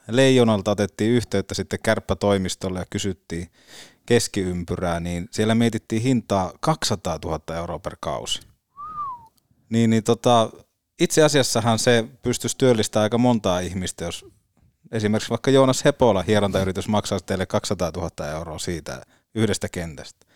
leijonalta 0.09 0.71
otettiin 0.71 1.11
yhteyttä 1.11 1.55
sitten 1.55 1.79
kärppätoimistolle 1.83 2.79
ja 2.79 2.87
kysyttiin 2.91 3.49
keskiympyrää, 4.07 5.01
niin 5.01 5.29
siellä 5.31 5.55
mietittiin 5.55 6.03
hintaa 6.03 6.53
200 6.61 7.19
000 7.25 7.57
euroa 7.57 7.79
per 7.79 7.97
kausi. 8.01 8.41
Niin, 9.69 9.91
niin 9.91 10.05
tota, 10.05 10.51
itse 11.01 11.23
asiassahan 11.23 11.79
se 11.79 12.05
pystyisi 12.23 12.59
työllistämään 12.59 13.03
aika 13.03 13.19
montaa 13.19 13.61
ihmistä, 13.61 14.05
jos 14.05 14.27
esimerkiksi 14.93 15.31
vaikka 15.31 15.51
Joonas 15.51 15.85
Hepola 15.85 16.23
hierontayritys 16.23 16.89
maksaisi 16.89 17.25
teille 17.27 17.47
200 17.47 17.91
000 17.97 18.31
euroa 18.31 18.59
siitä 18.59 19.03
yhdestä 19.35 19.69
kentästä. 19.69 20.27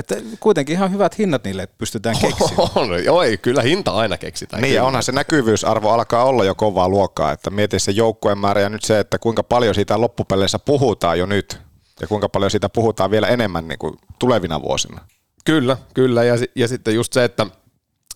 Että 0.00 0.16
kuitenkin 0.40 0.72
ihan 0.72 0.92
hyvät 0.92 1.18
hinnat 1.18 1.44
niille 1.44 1.68
pystytään 1.78 2.16
keksimään. 2.20 2.68
On, 2.74 3.04
joo, 3.04 3.22
ei, 3.22 3.38
kyllä 3.38 3.62
hinta 3.62 3.90
aina 3.90 4.18
keksitään. 4.18 4.62
Niin 4.62 4.74
ja 4.74 4.80
Kyllä. 4.80 4.86
onhan 4.88 5.02
se 5.02 5.12
näkyvyysarvo 5.12 5.90
alkaa 5.90 6.24
olla 6.24 6.44
jo 6.44 6.54
kovaa 6.54 6.88
luokkaa, 6.88 7.32
että 7.32 7.50
mieti 7.50 7.78
se 7.78 7.92
joukkueen 7.92 8.38
määrä 8.38 8.60
ja 8.60 8.68
nyt 8.68 8.84
se, 8.84 8.98
että 8.98 9.18
kuinka 9.18 9.42
paljon 9.42 9.74
siitä 9.74 10.00
loppupeleissä 10.00 10.58
puhutaan 10.58 11.18
jo 11.18 11.26
nyt 11.26 11.60
ja 12.00 12.06
kuinka 12.06 12.28
paljon 12.28 12.50
siitä 12.50 12.68
puhutaan 12.68 13.10
vielä 13.10 13.28
enemmän 13.28 13.68
niin 13.68 13.78
kuin 13.78 13.94
tulevina 14.18 14.62
vuosina. 14.62 15.00
Kyllä, 15.44 15.76
kyllä. 15.94 16.24
Ja, 16.24 16.34
ja 16.54 16.68
sitten 16.68 16.94
just 16.94 17.12
se, 17.12 17.24
että 17.24 17.46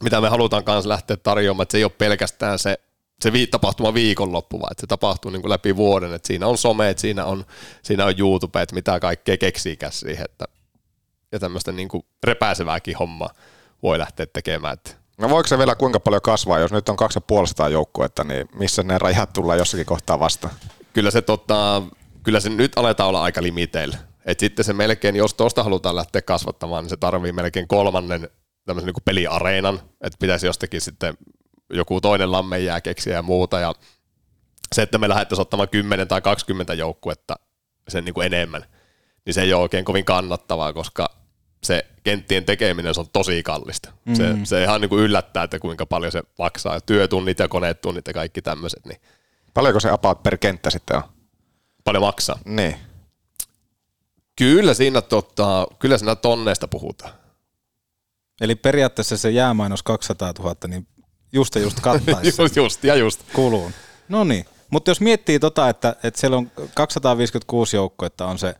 mitä 0.03 0.21
me 0.21 0.29
halutaan 0.29 0.65
kanssa 0.65 0.89
lähteä 0.89 1.17
tarjoamaan, 1.17 1.63
että 1.63 1.73
se 1.73 1.79
ei 1.79 1.85
ole 1.85 1.93
pelkästään 1.99 2.59
se, 2.59 2.79
se 3.23 3.33
vi- 3.33 3.47
tapahtuma 3.47 3.95
viikonloppu, 3.95 4.61
vaan 4.61 4.73
että 4.73 4.81
se 4.81 4.87
tapahtuu 4.87 5.31
niin 5.31 5.43
kuin 5.43 5.51
läpi 5.51 5.77
vuoden. 5.77 6.15
Että 6.15 6.27
siinä 6.27 6.47
on 6.47 6.59
some, 6.59 6.91
että 6.91 7.01
siinä 7.01 7.25
on, 7.25 7.45
siinä 7.83 8.05
on 8.05 8.15
YouTube, 8.19 8.63
että 8.63 8.75
mitä 8.75 9.01
kaikkea 9.01 9.37
keksiikään 9.37 9.93
siihen. 9.93 10.25
Että, 10.25 10.45
ja 11.35 11.41
tämmöistä 11.41 11.73
niin 11.73 11.89
kuin 11.89 12.05
repääsevääkin 12.25 12.97
hommaa 12.97 13.31
voi 13.83 13.99
lähteä 13.99 14.27
tekemään. 14.27 14.75
Että 14.75 14.91
No 15.19 15.31
voiko 15.31 15.47
se 15.47 15.59
vielä 15.59 15.75
kuinka 15.75 16.01
paljon 16.01 16.23
kasvaa, 16.23 16.59
jos 16.59 16.73
nyt 16.73 16.89
on 16.89 16.97
2500 16.97 17.69
joukkuetta, 17.69 18.25
niin 18.25 18.49
missä 18.55 18.83
ne 18.83 18.99
rajat 18.99 19.33
tullaan 19.33 19.59
jossakin 19.59 19.87
kohtaa 19.87 20.21
vastaan? 20.21 20.55
kyllä 20.95 21.11
se, 21.11 21.23
tota, 21.23 21.83
kyllä 22.23 22.41
se 22.41 22.49
nyt 22.49 22.73
aletaan 22.77 23.09
olla 23.09 23.23
aika 23.23 23.43
limiteillä. 23.43 23.99
Et 24.25 24.41
sitten 24.41 24.65
se 24.65 24.73
melkein, 24.73 25.17
jos 25.17 25.35
tuosta 25.35 25.63
halutaan 25.63 25.97
lähteä 25.97 26.23
kasvattamaan, 26.23 26.85
niin 26.85 26.91
se 26.91 26.97
tarvii 26.97 27.33
melkein 27.33 27.69
kolmannen 27.69 28.29
tämmöisen 28.67 28.87
niin 28.87 28.95
kuin 28.95 29.05
peliareenan, 29.05 29.75
että 30.01 30.17
pitäisi 30.21 30.47
jostakin 30.47 30.81
sitten 30.81 31.15
joku 31.71 32.01
toinen 32.01 32.33
lammenjää 32.33 32.81
keksiä 32.81 33.15
ja 33.15 33.23
muuta. 33.23 33.61
Ja 33.61 33.75
se, 34.75 34.83
että 34.83 34.99
me 34.99 35.09
lähdettäisiin 35.09 35.43
ottamaan 35.43 35.69
10 35.69 36.09
tai 36.09 36.23
20 36.23 36.75
joukkuetta 36.75 37.37
sen 37.89 38.05
niin 38.05 38.15
kuin 38.15 38.27
enemmän, 38.27 38.65
niin 39.27 39.35
se 39.35 39.43
ei 39.43 39.53
ole 39.53 39.63
oikein 39.63 39.85
kovin 39.85 40.05
kannattavaa, 40.05 40.73
koska 40.73 41.11
se 41.65 41.87
kenttien 42.03 42.45
tekeminen 42.45 42.95
se 42.95 43.01
on 43.01 43.07
tosi 43.13 43.43
kallista. 43.43 43.93
Mm. 44.05 44.15
Se, 44.15 44.25
se 44.45 44.63
ihan 44.63 44.81
niin 44.81 44.89
kuin 44.89 45.03
yllättää, 45.03 45.43
että 45.43 45.59
kuinka 45.59 45.87
paljon 45.87 46.13
se 46.13 46.23
maksaa. 46.39 46.81
Työtunnit 46.81 47.39
ja 47.39 47.49
konetunnit 47.49 48.07
ja 48.07 48.13
kaikki 48.13 48.43
tämmöiset. 48.43 48.87
Niin 48.87 49.01
Paljonko 49.55 49.81
se 49.81 49.91
about 49.91 50.23
per 50.23 50.39
kenttä 50.39 50.71
sitten 50.71 50.97
on? 50.97 51.03
paljon 51.85 52.03
maksaa. 52.03 52.39
Niin. 52.45 52.77
Kyllä 54.37 54.75
siinä, 54.75 55.03
tota, 55.03 55.67
kyllä 55.79 55.99
siinä 55.99 56.15
tonneista 56.15 56.69
puhutaan. 56.69 57.13
Eli 58.41 58.55
periaatteessa 58.55 59.17
se 59.17 59.31
jäämainos 59.31 59.83
200 59.83 60.33
000, 60.39 60.57
niin 60.69 60.87
just 61.33 61.55
ja 61.55 61.61
just 61.61 61.81
kattaisi 61.81 62.29
just, 62.43 62.57
just, 62.57 62.85
ja 62.85 62.95
just. 62.95 63.21
kuluun. 63.33 63.73
No 64.09 64.25
niin, 64.25 64.45
mutta 64.71 64.91
jos 64.91 65.01
miettii 65.01 65.39
tota, 65.39 65.69
että, 65.69 65.97
että 66.03 66.21
siellä 66.21 66.37
on 66.37 66.51
256 66.75 67.77
joukkoetta 67.77 68.27
on 68.27 68.39
se, 68.39 68.55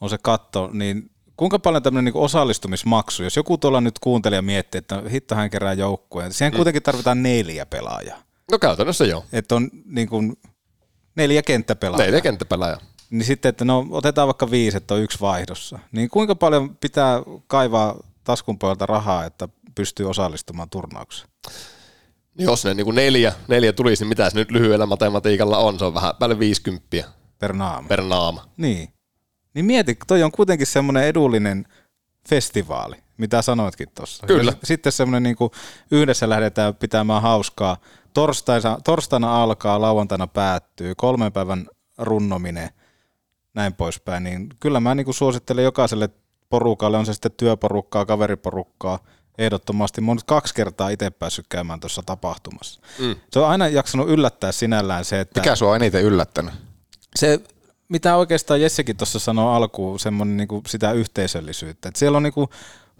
on 0.00 0.10
se 0.10 0.18
katto, 0.18 0.70
niin 0.72 1.10
kuinka 1.38 1.58
paljon 1.58 1.82
tämmöinen 1.82 2.12
niin 2.14 2.22
osallistumismaksu, 2.22 3.22
jos 3.22 3.36
joku 3.36 3.58
tuolla 3.58 3.80
nyt 3.80 3.98
kuuntelija 3.98 4.42
miettii, 4.42 4.78
että 4.78 5.02
hitto 5.10 5.34
hän 5.34 5.50
kerää 5.50 5.72
joukkueen, 5.72 6.32
siihen 6.32 6.52
Mm. 6.52 6.56
kuitenkin 6.56 6.82
tarvitaan 6.82 7.22
neljä 7.22 7.66
pelaajaa. 7.66 8.18
No 8.50 8.58
käytännössä 8.58 9.04
joo. 9.04 9.24
Että 9.32 9.54
on 9.54 9.70
niin 9.84 10.08
kuin 10.08 10.36
neljä 11.16 11.42
kenttäpelaajaa. 11.42 12.06
Neljä 12.06 12.20
kenttäpelaajaa. 12.20 12.80
Niin 13.10 13.24
sitten, 13.24 13.48
että 13.48 13.64
no 13.64 13.86
otetaan 13.90 14.28
vaikka 14.28 14.50
viisi, 14.50 14.76
että 14.76 14.94
on 14.94 15.00
yksi 15.02 15.20
vaihdossa. 15.20 15.78
Niin 15.92 16.08
kuinka 16.10 16.34
paljon 16.34 16.76
pitää 16.76 17.22
kaivaa 17.46 17.96
taskun 18.24 18.58
puolelta 18.58 18.86
rahaa, 18.86 19.24
että 19.24 19.48
pystyy 19.74 20.10
osallistumaan 20.10 20.70
turnaukseen? 20.70 21.30
Jos 22.38 22.64
ne 22.64 22.74
niin 22.74 22.84
kuin 22.84 22.94
neljä, 22.94 23.32
neljä 23.48 23.72
tulisi, 23.72 24.04
niin 24.04 24.08
mitä 24.08 24.30
se 24.30 24.36
nyt 24.36 24.50
lyhyellä 24.50 24.86
matematiikalla 24.86 25.58
on? 25.58 25.78
Se 25.78 25.84
on 25.84 25.94
vähän 25.94 26.14
päälle 26.18 26.38
50 26.38 26.86
per 27.38 27.52
naama. 27.52 27.88
Per 27.88 28.02
naama. 28.02 28.48
Niin. 28.56 28.88
Niin 29.58 29.66
mieti, 29.66 29.98
toi 30.06 30.22
on 30.22 30.32
kuitenkin 30.32 30.66
semmoinen 30.66 31.04
edullinen 31.04 31.64
festivaali, 32.28 32.96
mitä 33.16 33.42
sanoitkin 33.42 33.88
tuossa. 33.94 34.26
Kyllä. 34.26 34.52
Ja 34.52 34.66
Sitten 34.66 34.92
semmoinen 34.92 35.22
niin 35.22 35.36
kuin 35.36 35.50
yhdessä 35.90 36.28
lähdetään 36.28 36.74
pitämään 36.74 37.22
hauskaa. 37.22 37.76
Torstaina, 38.14 38.78
torstaina 38.84 39.42
alkaa, 39.42 39.80
lauantaina 39.80 40.26
päättyy, 40.26 40.94
kolmen 40.94 41.32
päivän 41.32 41.66
runnominen, 41.98 42.70
näin 43.54 43.74
poispäin. 43.74 44.24
Niin 44.24 44.48
kyllä 44.60 44.80
mä 44.80 44.94
niin 44.94 45.04
kuin 45.04 45.14
suosittelen 45.14 45.64
jokaiselle 45.64 46.08
porukalle, 46.48 46.98
on 46.98 47.06
se 47.06 47.12
sitten 47.12 47.32
työporukkaa, 47.36 48.06
kaveriporukkaa, 48.06 48.98
ehdottomasti. 49.38 50.00
Mä 50.00 50.10
oon 50.10 50.16
nyt 50.16 50.24
kaksi 50.24 50.54
kertaa 50.54 50.88
itse 50.88 51.10
päässyt 51.10 51.46
käymään 51.48 51.80
tuossa 51.80 52.02
tapahtumassa. 52.06 52.80
Mm. 52.98 53.16
Se 53.30 53.38
on 53.38 53.48
aina 53.48 53.68
jaksanut 53.68 54.08
yllättää 54.08 54.52
sinällään 54.52 55.04
se, 55.04 55.20
että... 55.20 55.40
Mikä 55.40 55.56
sua 55.56 55.70
on 55.70 55.76
eniten 55.76 56.02
yllättänyt? 56.02 56.54
Se, 57.16 57.40
mitä 57.88 58.16
oikeastaan 58.16 58.60
Jessekin 58.60 58.96
tuossa 58.96 59.18
sanoi 59.18 59.56
alkuun, 59.56 59.98
semmoinen 59.98 60.36
niinku 60.36 60.62
sitä 60.66 60.92
yhteisöllisyyttä. 60.92 61.88
Et 61.88 61.96
siellä 61.96 62.16
on 62.16 62.22
niinku 62.22 62.48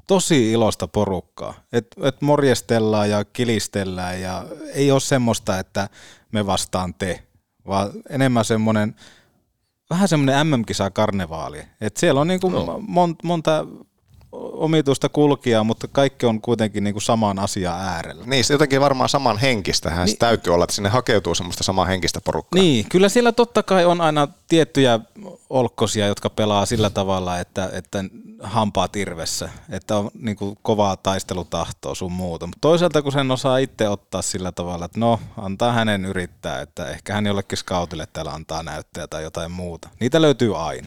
tosi 0.07 0.53
ilosta 0.53 0.89
porukkaa. 0.89 1.55
Että 1.73 2.09
et 2.09 2.23
morjestellaan 2.23 3.11
ja 3.11 3.25
kilistellään 3.25 4.21
ja 4.21 4.45
ei 4.75 4.91
ole 4.91 5.01
semmoista, 5.01 5.59
että 5.59 5.89
me 6.33 6.47
vastaan 6.47 6.95
te, 6.95 7.23
vaan 7.67 7.91
enemmän 8.11 8.45
semmoinen, 8.45 8.95
vähän 9.91 10.09
semmoinen 10.09 10.47
MM-kisa 10.47 10.91
karnevaali. 10.91 11.63
Et 11.81 11.97
siellä 11.97 12.21
on 12.21 12.29
niinku 12.29 12.49
No. 12.49 12.79
mon, 12.87 13.17
monta 13.25 13.67
omituista 14.59 15.09
kulkijaa, 15.09 15.65
mutta 15.65 15.89
kaikki 15.89 16.27
on 16.27 16.41
kuitenkin 16.41 16.85
niinku 16.85 17.01
saman 17.01 17.39
asian 17.39 17.81
äärellä. 17.81 18.25
Niin, 18.27 18.45
se 18.45 18.55
jotenkin 18.55 18.81
varmaan 18.81 19.09
saman 19.09 19.39
henkistähän 19.39 20.05
niin. 20.05 20.09
se 20.09 20.19
täytyy 20.19 20.55
olla, 20.55 20.65
että 20.65 20.75
sinne 20.75 20.89
hakeutuu 20.89 21.35
semmoista 21.35 21.65
samaa 21.65 21.85
henkistä 21.85 22.21
porukkaa. 22.25 22.63
Niin, 22.63 22.87
kyllä 22.89 23.09
siellä 23.09 23.33
totta 23.33 23.63
kai 23.63 23.85
on 23.85 24.01
aina 24.01 24.29
tiettyjä 24.49 25.01
olkkosia, 25.51 26.07
jotka 26.07 26.31
pelaa 26.31 26.67
sillä 26.67 26.91
tavalla, 26.91 27.39
että, 27.39 27.71
että 27.73 28.05
hampaat 28.43 28.97
irvessä, 28.97 29.49
että 29.71 29.97
on 29.97 30.11
niin 30.21 30.37
kuin 30.37 30.59
kovaa 30.63 30.97
taistelutahtoa 30.97 31.95
sun 31.95 32.13
muuta. 32.13 32.47
Mutta 32.47 32.59
toisaalta 32.61 33.03
kun 33.03 33.13
sen 33.13 33.31
osaa 33.31 33.59
itse 33.59 33.89
ottaa 33.89 34.23
sillä 34.23 34.53
tavalla, 34.53 34.85
että 34.85 35.01
no, 35.01 35.21
antaa 35.37 35.73
hänen 35.73 36.05
yrittää, 36.05 36.61
että 36.61 36.87
ehkä 36.87 37.15
hän 37.15 37.27
jollekin 37.27 37.59
scoutille 37.59 38.07
täällä 38.13 38.33
antaa 38.33 38.63
näyttöä 38.63 39.07
tai 39.07 39.23
jotain 39.23 39.51
muuta. 39.51 39.89
Niitä 40.01 40.23
löytyy 40.23 40.69
aina. 40.69 40.87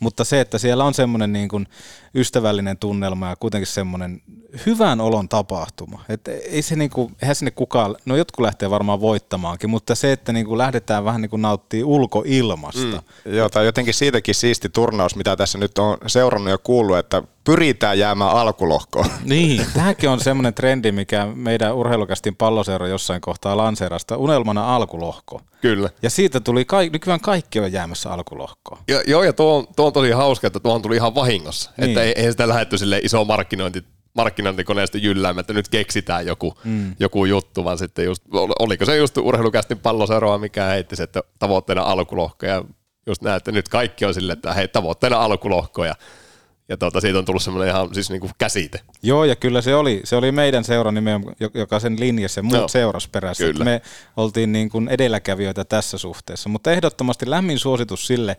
Mutta 0.00 0.24
se, 0.24 0.40
että 0.40 0.58
siellä 0.58 0.84
on 0.84 0.94
semmoinen 0.94 1.32
niin 1.32 1.48
kuin 1.48 1.66
ystävällinen 2.14 2.78
tunnelma 2.78 3.28
ja 3.28 3.36
kuitenkin 3.36 3.66
semmoinen 3.66 4.22
hyvän 4.66 5.00
olon 5.00 5.28
tapahtuma. 5.28 6.04
Että 6.08 6.30
ei 6.30 6.62
se 6.62 6.76
niin 6.76 6.90
kuin, 6.90 7.16
eihän 7.22 7.36
sinne 7.36 7.50
kukaan, 7.50 7.96
no 8.06 8.16
jotkut 8.16 8.42
lähtee 8.44 8.70
varmaan 8.70 9.00
voittamaankin, 9.00 9.70
mutta 9.70 9.94
se, 9.94 10.12
että 10.12 10.32
niin 10.32 10.46
kuin 10.46 10.58
lähdetään 10.58 11.04
vähän 11.04 11.20
niin 11.20 11.30
kuin 11.30 11.42
nauttii 11.42 11.84
ulkoilmasta. 11.84 13.02
Mm. 13.24 13.34
Joo, 13.34 13.48
tai 13.48 13.64
jotenkin 13.64 13.94
siitäkin 13.94 14.34
siisti 14.34 14.68
turnaus, 14.68 15.16
mitä 15.16 15.36
tässä 15.36 15.58
nyt 15.58 15.78
on 15.78 15.98
seurannut 16.06 16.50
ja 16.50 16.58
kuullut, 16.58 16.98
että 16.98 17.22
pyritään 17.44 17.98
jäämään 17.98 18.30
alkulohkoon. 18.30 19.06
Niin, 19.24 19.66
tämäkin 19.74 20.10
on 20.10 20.20
semmoinen 20.20 20.54
trendi, 20.54 20.92
mikä 20.92 21.26
meidän 21.34 21.74
urheilukästin 21.74 22.36
palloseura 22.36 22.88
jossain 22.88 23.20
kohtaa 23.20 23.56
lanseerasta, 23.56 24.16
unelmana 24.16 24.76
alkulohko. 24.76 25.40
Kyllä. 25.60 25.90
Ja 26.02 26.10
siitä 26.10 26.40
tuli, 26.40 26.64
ka- 26.64 26.82
nykyään 26.92 27.20
kaikki 27.20 27.60
on 27.60 27.72
jäämässä 27.72 28.10
alkulohkoon. 28.10 28.80
Ja, 28.88 29.02
joo, 29.06 29.22
ja 29.22 29.32
tuo 29.32 29.56
on, 29.56 29.66
tuo 29.76 29.86
on 29.86 29.92
tosi 29.92 30.10
hauska, 30.10 30.46
että 30.46 30.60
tuohon 30.60 30.82
tuli 30.82 30.96
ihan 30.96 31.14
vahingossa. 31.14 31.70
Niin. 31.76 31.88
Että 31.88 32.03
ei, 32.04 32.12
ei 32.16 32.30
sitä 32.30 32.48
lähdetty 32.48 32.78
sille 32.78 32.98
iso 33.02 33.24
markkinointi 33.24 33.84
markkinointikoneesta 34.14 34.98
jylläämme, 34.98 35.40
että 35.40 35.52
nyt 35.52 35.68
keksitään 35.68 36.26
joku, 36.26 36.54
Mm. 36.64 36.96
joku 37.00 37.24
juttu, 37.24 37.64
vaan 37.64 37.78
sitten 37.78 38.04
just, 38.04 38.22
oliko 38.58 38.84
se 38.84 38.96
just 38.96 39.16
urheilukästin 39.18 39.78
palloseroa, 39.78 40.38
mikä 40.38 40.64
heitti 40.64 40.96
se, 40.96 41.02
että 41.02 41.22
tavoitteena 41.38 41.82
alkulohko 41.82 42.46
ja 42.46 42.64
just 43.06 43.22
näin, 43.22 43.36
että 43.36 43.52
nyt 43.52 43.68
kaikki 43.68 44.04
on 44.04 44.14
silleen, 44.14 44.36
että 44.36 44.54
hei, 44.54 44.68
tavoitteena 44.68 45.16
alkulohko 45.18 45.84
ja, 45.84 45.94
ja 46.68 46.76
tuota, 46.76 47.00
siitä 47.00 47.18
on 47.18 47.24
tullut 47.24 47.42
semmoinen 47.42 47.68
ihan 47.74 47.94
siis 47.94 48.10
niinku 48.10 48.30
käsite. 48.38 48.80
Joo, 49.02 49.24
ja 49.24 49.36
kyllä 49.36 49.62
se 49.62 49.74
oli, 49.74 50.00
se 50.04 50.16
oli 50.16 50.32
meidän 50.32 50.64
seura 50.64 50.92
nimenomaan, 50.92 51.36
jo- 51.40 51.50
joka 51.54 51.80
sen 51.80 52.00
linjassa 52.00 52.38
ja 52.38 52.42
muut 52.42 52.54
Joo. 52.58 52.68
seuras 52.68 53.08
perässä. 53.08 53.44
Kyllä. 53.44 53.64
Me 53.64 53.82
oltiin 54.16 54.52
niin 54.52 54.70
kuin 54.70 54.88
edelläkävijöitä 54.88 55.64
tässä 55.64 55.98
suhteessa, 55.98 56.48
mutta 56.48 56.72
ehdottomasti 56.72 57.30
lämmin 57.30 57.58
suositus 57.58 58.06
sille, 58.06 58.36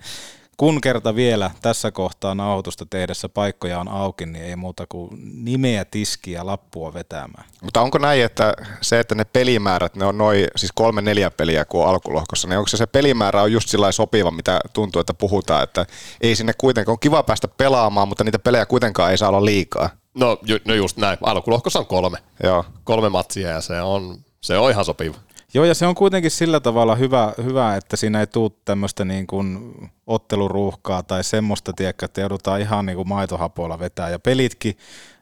kun 0.57 0.81
kerta 0.81 1.15
vielä 1.15 1.51
tässä 1.61 1.91
kohtaa 1.91 2.35
nauhoitusta 2.35 2.85
tehdessä 2.89 3.29
paikkoja 3.29 3.79
on 3.79 3.87
auki, 3.87 4.25
niin 4.25 4.45
ei 4.45 4.55
muuta 4.55 4.85
kuin 4.89 5.09
nimeä, 5.45 5.85
tiskiä 5.85 6.39
ja 6.39 6.45
lappua 6.45 6.93
vetämään. 6.93 7.45
Mutta 7.61 7.81
onko 7.81 7.97
näin, 7.97 8.23
että 8.23 8.53
se, 8.81 8.99
että 8.99 9.15
ne 9.15 9.25
pelimäärät, 9.25 9.95
ne 9.95 10.05
on 10.05 10.17
noin 10.17 10.47
siis 10.55 10.71
kolme 10.71 11.01
neljä 11.01 11.31
peliä 11.31 11.65
kuin 11.65 11.83
on 11.83 11.89
alkulohkossa, 11.89 12.47
niin 12.47 12.57
onko 12.57 12.67
se 12.67 12.77
se 12.77 12.85
pelimäärä 12.85 13.41
on 13.41 13.51
just 13.51 13.69
sillä 13.69 13.91
sopiva, 13.91 14.31
mitä 14.31 14.59
tuntuu, 14.73 14.99
että 14.99 15.13
puhutaan, 15.13 15.63
että 15.63 15.85
ei 16.21 16.35
sinne 16.35 16.53
kuitenkaan, 16.57 16.93
on 16.93 16.99
kiva 16.99 17.23
päästä 17.23 17.47
pelaamaan, 17.47 18.07
mutta 18.07 18.23
niitä 18.23 18.39
pelejä 18.39 18.65
kuitenkaan 18.65 19.11
ei 19.11 19.17
saa 19.17 19.29
olla 19.29 19.45
liikaa. 19.45 19.89
No, 20.13 20.37
ju, 20.41 20.57
no 20.65 20.73
just 20.73 20.97
näin, 20.97 21.17
alkulohkossa 21.21 21.79
on 21.79 21.85
kolme. 21.85 22.17
Joo. 22.43 22.65
Kolme 22.83 23.09
matsia 23.09 23.49
ja 23.49 23.61
se 23.61 23.81
on, 23.81 24.17
se 24.41 24.57
on 24.57 24.71
ihan 24.71 24.85
sopiva. 24.85 25.15
Joo, 25.55 25.65
ja 25.65 25.73
se 25.75 25.85
on 25.87 25.95
kuitenkin 25.95 26.31
sillä 26.31 26.59
tavalla 26.59 26.95
hyvä, 26.95 27.33
hyvä 27.43 27.75
että 27.75 27.95
siinä 27.97 28.19
ei 28.19 28.27
tule 28.27 28.51
tämmöistä 28.65 29.05
niin 29.05 29.27
kuin 29.27 29.73
otteluruuhkaa 30.07 31.03
tai 31.03 31.23
semmoista, 31.23 31.73
tiedätkö, 31.73 32.05
että 32.05 32.21
joudutaan 32.21 32.61
ihan 32.61 32.85
niin 32.85 32.95
kuin 32.95 33.07
maitohapoilla 33.07 33.79
vetää. 33.79 34.09
Ja 34.09 34.19
pelitkin, 34.19 34.77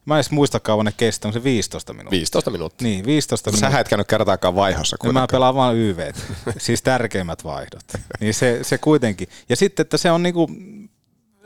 mä 0.06 0.14
en 0.14 0.18
edes 0.18 0.32
muista 0.32 0.60
kauan 0.60 0.86
ne 0.86 0.94
kestää, 0.98 1.30
on 1.30 1.34
se 1.34 1.44
15 1.44 1.94
minuuttia. 1.94 2.18
15 2.18 2.52
minuuttia. 2.52 2.88
Niin, 2.88 3.06
15 3.06 3.52
Sä 3.52 3.56
minuuttia. 3.58 3.80
et 3.80 3.90
käynyt 3.90 4.08
kertaakaan 4.08 4.56
vaihossa 4.56 4.96
Niin 5.04 5.08
mä 5.14 5.20
kuitenkaan. 5.20 5.28
pelaan 5.32 5.56
vaan 5.56 5.76
YV, 5.76 6.12
siis 6.58 6.82
tärkeimmät 6.82 7.44
vaihdot. 7.44 7.84
Niin 8.20 8.34
se, 8.34 8.60
se 8.62 8.78
kuitenkin. 8.78 9.28
Ja 9.50 9.56
sitten, 9.56 9.84
että 9.84 9.98
se 9.98 10.12
on 10.12 10.24
niinku 10.24 10.50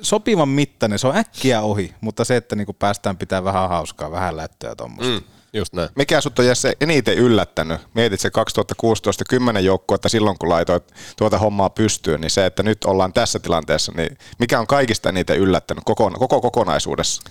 sopivan 0.02 0.50
mittainen, 0.50 1.00
se 1.00 1.08
on 1.08 1.18
äkkiä 1.18 1.62
ohi, 1.62 1.94
mutta 2.02 2.26
se, 2.26 2.36
että 2.36 2.56
niinku 2.56 2.74
päästään 2.74 3.18
pitää 3.18 3.44
vähän 3.44 3.70
hauskaa, 3.70 4.12
vähän 4.12 4.38
lättöä 4.38 4.76
tuommoista. 4.76 5.14
Mm, 5.14 5.37
just 5.58 5.74
näin. 5.74 5.90
Mikä 5.96 6.22
sut 6.22 6.40
on 6.40 6.46
Jesse 6.46 6.74
eniten 6.82 7.18
yllättänyt? 7.18 7.82
Mietit 7.94 8.20
se 8.20 8.30
2016 8.30 9.26
10 9.30 9.66
joukkuetta 9.66 10.10
silloin, 10.10 10.38
kun 10.38 10.50
laitoit 10.50 10.94
tuota 11.18 11.38
hommaa 11.38 11.70
pystyyn, 11.70 12.22
niin 12.22 12.32
se, 12.32 12.46
että 12.46 12.64
nyt 12.64 12.84
ollaan 12.86 13.14
tässä 13.14 13.40
tilanteessa, 13.40 13.92
niin 13.96 14.18
mikä 14.40 14.60
on 14.60 14.68
kaikista 14.68 15.10
eniten 15.10 15.38
yllättänyt 15.38 15.84
koko, 15.86 16.12
koko 16.12 16.42
kokonaisuudessa? 16.42 17.22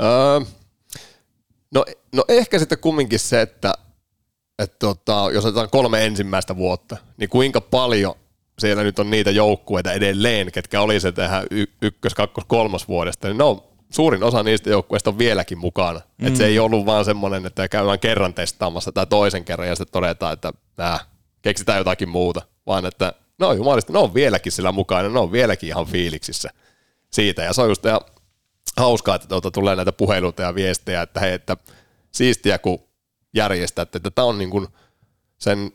Öö, 0.00 0.40
no, 1.74 1.84
no 2.12 2.24
ehkä 2.28 2.58
sitten 2.58 2.78
kumminkin 2.78 3.18
se, 3.18 3.40
että, 3.40 3.74
että 4.58 4.76
tota, 4.78 5.28
jos 5.32 5.44
otetaan 5.44 5.70
kolme 5.70 6.06
ensimmäistä 6.06 6.56
vuotta, 6.56 6.96
niin 7.16 7.28
kuinka 7.28 7.60
paljon 7.60 8.14
siellä 8.58 8.82
nyt 8.82 8.98
on 8.98 9.10
niitä 9.10 9.30
joukkueita 9.30 9.92
edelleen, 9.92 10.52
ketkä 10.52 10.80
oli 10.80 11.00
se 11.00 11.12
tähän 11.12 11.46
y- 11.50 11.66
ykkös-, 11.82 12.14
kakkos-, 12.14 12.44
kolmas 12.46 12.88
vuodesta, 12.88 13.28
niin 13.28 13.38
ne 13.38 13.44
on, 13.44 13.62
suurin 13.92 14.22
osa 14.22 14.42
niistä 14.42 14.70
joukkueista 14.70 15.10
on 15.10 15.18
vieläkin 15.18 15.58
mukana. 15.58 16.00
Mm. 16.18 16.26
Et 16.26 16.36
se 16.36 16.46
ei 16.46 16.58
ollut 16.58 16.86
vaan 16.86 17.04
semmoinen, 17.04 17.46
että 17.46 17.68
käydään 17.68 17.98
kerran 17.98 18.34
testaamassa 18.34 18.92
tai 18.92 19.06
toisen 19.06 19.44
kerran 19.44 19.68
ja 19.68 19.76
sitten 19.76 19.92
todetaan, 19.92 20.32
että 20.32 20.52
äh, 20.80 21.06
keksitään 21.42 21.78
jotakin 21.78 22.08
muuta, 22.08 22.42
vaan 22.66 22.86
että 22.86 23.14
ne 23.40 23.46
on 23.46 23.56
jumalista, 23.56 23.92
ne 23.92 23.98
on 23.98 24.14
vieläkin 24.14 24.52
sillä 24.52 24.72
mukana, 24.72 25.08
ne 25.08 25.18
on 25.18 25.32
vieläkin 25.32 25.68
ihan 25.68 25.86
fiiliksissä 25.86 26.50
siitä. 27.10 27.42
Ja 27.42 27.52
se 27.52 27.62
on 27.62 27.68
just 27.68 27.86
ihan 27.86 28.00
hauskaa, 28.76 29.14
että 29.14 29.28
tuota 29.28 29.50
tulee 29.50 29.76
näitä 29.76 29.92
puheluita 29.92 30.42
ja 30.42 30.54
viestejä, 30.54 31.02
että 31.02 31.20
hei, 31.20 31.32
että 31.32 31.56
siistiä 32.12 32.58
kun 32.58 32.78
järjestät, 33.34 33.96
että 33.96 34.10
tämä 34.10 34.26
on 34.26 34.38
niin 34.38 34.50
kuin 34.50 34.68
sen 35.38 35.72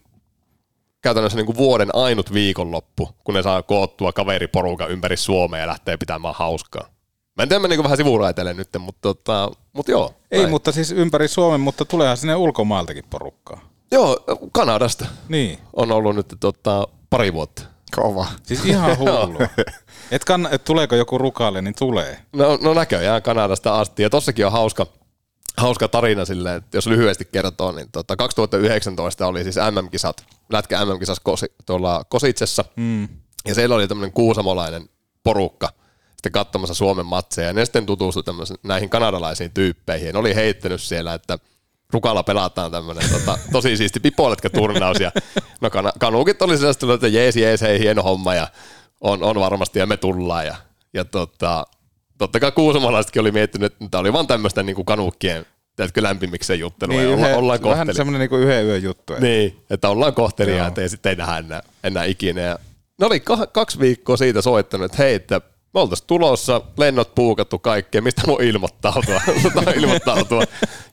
käytännössä 1.01 1.37
niin 1.37 1.45
kuin 1.45 1.57
vuoden 1.57 1.95
ainut 1.95 2.33
viikonloppu, 2.33 3.09
kun 3.23 3.35
ne 3.35 3.43
saa 3.43 3.63
koottua 3.63 4.13
kaveriporukan 4.13 4.91
ympäri 4.91 5.17
Suomea 5.17 5.61
ja 5.61 5.67
lähtee 5.67 5.97
pitämään 5.97 6.35
hauskaa. 6.37 6.96
Mä 7.37 7.43
en 7.43 7.49
tiedä, 7.49 7.59
mä 7.59 7.67
niin 7.67 7.83
vähän 7.83 7.97
sivuraitelen 7.97 8.57
nyt, 8.57 8.69
mutta, 8.79 8.99
tota, 9.01 9.51
mutta 9.73 9.91
joo. 9.91 10.13
Ei, 10.31 10.39
näin. 10.39 10.49
mutta 10.49 10.71
siis 10.71 10.91
ympäri 10.91 11.27
Suomen, 11.27 11.61
mutta 11.61 11.85
tuleehan 11.85 12.17
sinne 12.17 12.35
ulkomailtakin 12.35 13.03
porukkaa. 13.09 13.61
Joo, 13.91 14.23
Kanadasta 14.51 15.05
Niin. 15.29 15.59
on 15.73 15.91
ollut 15.91 16.15
nyt 16.15 16.33
tota, 16.39 16.87
pari 17.09 17.33
vuotta. 17.33 17.63
Kova. 17.95 18.27
Siis 18.43 18.65
ihan 18.65 18.97
hullu. 18.99 19.37
et, 20.11 20.25
kann, 20.25 20.47
et 20.51 20.63
tuleeko 20.63 20.95
joku 20.95 21.17
rukalle, 21.17 21.61
niin 21.61 21.75
tulee. 21.79 22.19
No, 22.33 22.57
no 22.61 22.73
näköjään 22.73 23.21
Kanadasta 23.21 23.79
asti. 23.79 24.03
Ja 24.03 24.09
tossakin 24.09 24.45
on 24.45 24.51
hauska, 24.51 24.85
hauska 25.57 25.87
tarina 25.87 26.25
silleen, 26.25 26.55
että 26.57 26.77
jos 26.77 26.87
lyhyesti 26.87 27.25
kertoo, 27.31 27.71
niin 27.71 27.91
tota 27.91 28.15
2019 28.15 29.27
oli 29.27 29.43
siis 29.43 29.55
MM-kisat, 29.55 30.25
lätkä 30.51 30.85
MM-kisas 30.85 31.19
Kosi, 31.19 31.45
tuolla 31.65 32.03
Kositsessa. 32.09 32.65
Mm. 32.75 33.07
Ja 33.47 33.55
siellä 33.55 33.75
oli 33.75 33.87
tämmöinen 33.87 34.13
kuusamolainen 34.13 34.89
porukka 35.23 35.69
sitten 36.27 36.39
katsomassa 36.39 36.73
Suomen 36.73 37.05
matseja. 37.05 37.47
Ja 37.47 37.53
ne 37.53 37.65
sitten 37.65 37.85
tutustui 37.85 38.23
näihin 38.63 38.89
kanadalaisiin 38.89 39.51
tyyppeihin. 39.51 40.07
Ja 40.07 40.13
ne 40.13 40.19
oli 40.19 40.35
heittänyt 40.35 40.81
siellä, 40.81 41.13
että 41.13 41.39
Rukalla 41.93 42.23
pelataan 42.23 42.71
tämmöinen 42.71 43.09
tota, 43.09 43.37
tosi 43.51 43.77
siisti 43.77 43.99
pipoletka-turnaus. 43.99 44.99
Ja 44.99 45.11
no 45.61 45.69
kan- 45.69 45.91
kanuukit 45.99 46.41
oli 46.41 46.57
sellaista, 46.57 46.93
että 46.93 47.07
jees, 47.07 47.35
jees, 47.35 47.61
hei, 47.61 47.79
hieno 47.79 48.03
homma 48.03 48.35
ja 48.35 48.47
on, 49.01 49.23
on 49.23 49.39
varmasti 49.39 49.79
ja 49.79 49.85
me 49.85 49.97
tullaan. 49.97 50.45
Ja, 50.45 50.55
ja 50.93 51.05
tota, 51.05 51.65
totta 52.17 52.39
kai 52.39 52.51
kuusamalaisetkin 52.51 53.19
oli 53.19 53.31
miettinyt, 53.31 53.73
että 53.73 53.85
tämä 53.91 53.99
oli 54.01 54.13
vaan 54.13 54.27
tämmöistä 54.27 54.63
niin 54.63 54.75
kuin 54.75 54.85
kanuukkien 54.85 55.45
tiedätkö, 55.75 56.03
lämpimiksen 56.03 56.59
juttelua. 56.59 56.95
Niin, 56.95 57.09
ja 57.09 57.15
olla, 57.15 57.25
yhden, 57.25 57.37
ollaan 57.37 57.61
vähän 57.63 57.77
kohteli. 57.77 57.95
semmoinen 57.95 58.19
niinku 58.19 58.35
yhden 58.35 58.65
yön 58.65 58.83
juttu. 58.83 59.13
että- 59.13 59.25
Niin, 59.25 59.57
että 59.69 59.89
ollaan 59.89 60.13
kohtelia, 60.13 60.67
että 60.67 60.81
ei 60.81 60.89
sitten 60.89 61.09
ei 61.09 61.15
nähdä 61.15 61.37
enää, 61.37 61.61
enää 61.83 62.03
ikinä. 62.03 62.41
Ja 62.41 62.59
ne 62.99 63.05
oli 63.05 63.19
kaksi 63.51 63.79
viikkoa 63.79 64.17
siitä 64.17 64.41
soittanut, 64.41 64.85
että 64.85 64.97
hei, 65.03 65.13
että 65.15 65.41
me 65.77 65.81
oltaisiin 65.81 66.07
tulossa, 66.07 66.61
lennot 66.77 67.15
puukattu 67.15 67.59
kaikkea, 67.59 68.01
mistä 68.01 68.21
voi 68.27 68.47
ilmoittautua. 68.47 69.21
Ilmoittautua. 69.79 70.43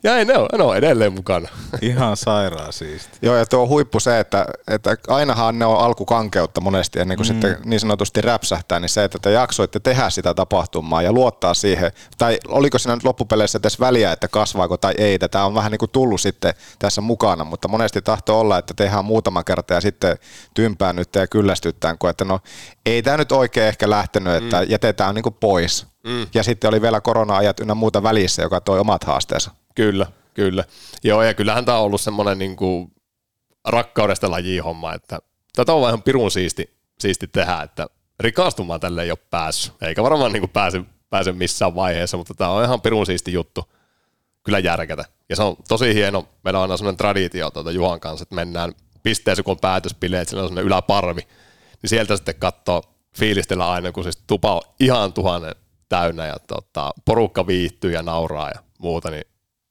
Ja 0.02 0.16
ei, 0.16 0.24
ne 0.24 0.38
on, 0.38 0.48
ne 0.58 0.64
on 0.64 0.76
edelleen 0.76 1.12
mukana. 1.12 1.48
Ihan 1.82 2.16
sairaan 2.16 2.72
siisti. 2.72 3.18
Joo, 3.22 3.36
ja 3.36 3.46
tuo 3.46 3.62
on 3.62 3.68
huippu 3.68 4.00
se, 4.00 4.20
että, 4.20 4.46
että 4.68 4.96
ainahan 5.08 5.58
ne 5.58 5.66
on 5.66 5.78
alkukankeutta 5.78 6.60
monesti 6.60 7.00
ennen 7.00 7.16
kuin 7.16 7.26
mm. 7.26 7.32
sitten 7.32 7.56
niin 7.64 7.80
sanotusti 7.80 8.20
räpsähtää, 8.20 8.80
niin 8.80 8.88
se, 8.88 9.04
että 9.04 9.18
te 9.22 9.30
jaksoitte 9.30 9.80
tehdä 9.80 10.10
sitä 10.10 10.34
tapahtumaa 10.34 11.02
ja 11.02 11.12
luottaa 11.12 11.54
siihen, 11.54 11.92
tai 12.18 12.38
oliko 12.48 12.78
siinä 12.78 12.94
nyt 12.94 13.04
loppupeleissä 13.04 13.58
edes 13.58 13.80
väliä, 13.80 14.12
että 14.12 14.28
kasvaako 14.28 14.76
tai 14.76 14.94
ei, 14.98 15.18
tämä 15.18 15.44
on 15.44 15.54
vähän 15.54 15.70
niin 15.70 15.78
kuin 15.78 15.90
tullut 15.90 16.20
sitten 16.20 16.54
tässä 16.78 17.00
mukana, 17.00 17.44
mutta 17.44 17.68
monesti 17.68 18.02
tahtoo 18.02 18.40
olla, 18.40 18.58
että 18.58 18.74
tehdään 18.74 19.04
muutama 19.04 19.44
kerta 19.44 19.74
ja 19.74 19.80
sitten 19.80 20.18
tympäännytte 20.54 21.20
ja 21.20 21.26
kyllästyttään, 21.26 21.98
kun 21.98 22.10
että 22.10 22.24
no 22.24 22.40
ei 22.86 23.02
tämä 23.02 23.16
nyt 23.16 23.32
oikein 23.32 23.66
ehkä 23.66 23.90
lähtenyt, 23.90 24.34
että 24.34 24.60
mm. 24.60 24.66
Jätetään 24.74 25.14
niin 25.14 25.34
pois. 25.40 25.86
Mm. 26.06 26.26
Ja 26.34 26.42
sitten 26.42 26.68
oli 26.68 26.82
vielä 26.82 27.00
korona-ajat 27.00 27.60
ynnä 27.60 27.74
muuta 27.74 28.02
välissä, 28.02 28.42
joka 28.42 28.60
toi 28.60 28.78
omat 28.80 29.04
haasteensa. 29.04 29.50
Kyllä, 29.74 30.06
kyllä. 30.34 30.64
Joo, 31.04 31.22
ja 31.22 31.34
kyllähän 31.34 31.64
tämä 31.64 31.78
on 31.78 31.84
ollut 31.84 32.00
semmoinen 32.00 32.38
niin 32.38 32.56
kuin 32.56 32.92
rakkaudesta 33.64 34.30
lajiin 34.30 34.64
homma, 34.64 34.94
että 34.94 35.18
tätä 35.56 35.72
on 35.72 35.88
ihan 35.88 36.02
pirun 36.02 36.30
siisti, 36.30 36.76
siisti 36.98 37.26
tehdä, 37.26 37.62
että 37.62 37.86
rikastumaan 38.20 38.80
tälle 38.80 39.02
ei 39.02 39.10
ole 39.10 39.18
päässyt, 39.30 39.74
eikä 39.82 40.02
varmaan 40.02 40.32
niin 40.32 40.40
kuin 40.40 40.50
pääse, 40.50 40.82
pääse 41.10 41.32
missään 41.32 41.74
vaiheessa, 41.74 42.16
mutta 42.16 42.34
tämä 42.34 42.50
on 42.50 42.64
ihan 42.64 42.80
pirun 42.80 43.06
siisti 43.06 43.32
juttu 43.32 43.64
kyllä 44.42 44.58
järkätä. 44.58 45.04
Ja 45.28 45.36
se 45.36 45.42
on 45.42 45.56
tosi 45.68 45.94
hieno, 45.94 46.28
meillä 46.44 46.58
on 46.58 46.62
aina 46.62 46.76
semmoinen 46.76 46.96
traditio 46.96 47.50
tuota 47.50 47.70
Juhan 47.70 48.00
kanssa, 48.00 48.22
että 48.22 48.34
mennään 48.34 48.72
pisteessä, 49.02 49.42
kun 49.42 49.52
on 49.52 49.60
päätöspileet, 49.60 50.28
siellä 50.28 50.42
on 50.42 50.48
semmoinen 50.48 50.66
yläparvi, 50.66 51.20
niin 51.82 51.90
sieltä 51.90 52.16
sitten 52.16 52.34
katsoo 52.34 52.93
fiilistellä 53.18 53.70
aina, 53.70 53.92
kun 53.92 54.02
siis 54.04 54.18
tupa 54.26 54.54
on 54.54 54.60
ihan 54.80 55.12
tuhannen 55.12 55.54
täynnä 55.88 56.26
ja 56.26 56.36
tota, 56.46 56.90
porukka 57.04 57.46
viihtyy 57.46 57.92
ja 57.92 58.02
nauraa 58.02 58.48
ja 58.48 58.62
muuta, 58.78 59.10
niin 59.10 59.24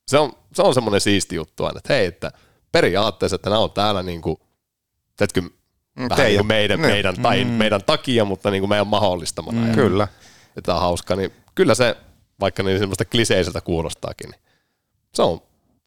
se 0.07 0.17
on, 0.17 0.33
se 0.53 0.61
on 0.61 0.73
semmoinen 0.73 1.01
siisti 1.01 1.35
juttu 1.35 1.65
aina, 1.65 1.77
että 1.77 1.93
hei, 1.93 2.05
että 2.05 2.31
periaatteessa, 2.71 3.35
että 3.35 3.49
nämä 3.49 3.59
on 3.59 3.71
täällä 3.71 4.03
niin 4.03 4.21
kuin, 4.21 4.37
teetkö, 5.17 5.41
Mm, 5.95 6.09
vähän 6.09 6.25
niin 6.25 6.37
kuin 6.37 6.47
meidän, 6.47 6.81
Niin. 6.81 6.91
meidän, 6.91 7.15
tai 7.21 7.43
Mm. 7.43 7.49
meidän 7.51 7.83
takia, 7.83 8.25
mutta 8.25 8.51
niin 8.51 8.61
kuin 8.61 8.69
meidän 8.69 8.87
mahdollistamana. 8.87 9.61
Mm. 9.61 9.67
Ja, 9.67 9.73
Kyllä. 9.73 10.07
ja 10.55 10.61
tämä 10.61 10.75
on 10.75 10.81
hauska, 10.81 11.15
niin 11.15 11.31
kyllä 11.55 11.75
se, 11.75 11.95
vaikka 12.39 12.63
niin 12.63 12.79
semmoista 12.79 13.05
kliseiseltä 13.05 13.61
kuulostaakin, 13.61 14.29
niin 14.29 14.41
se 15.13 15.21
on 15.21 15.41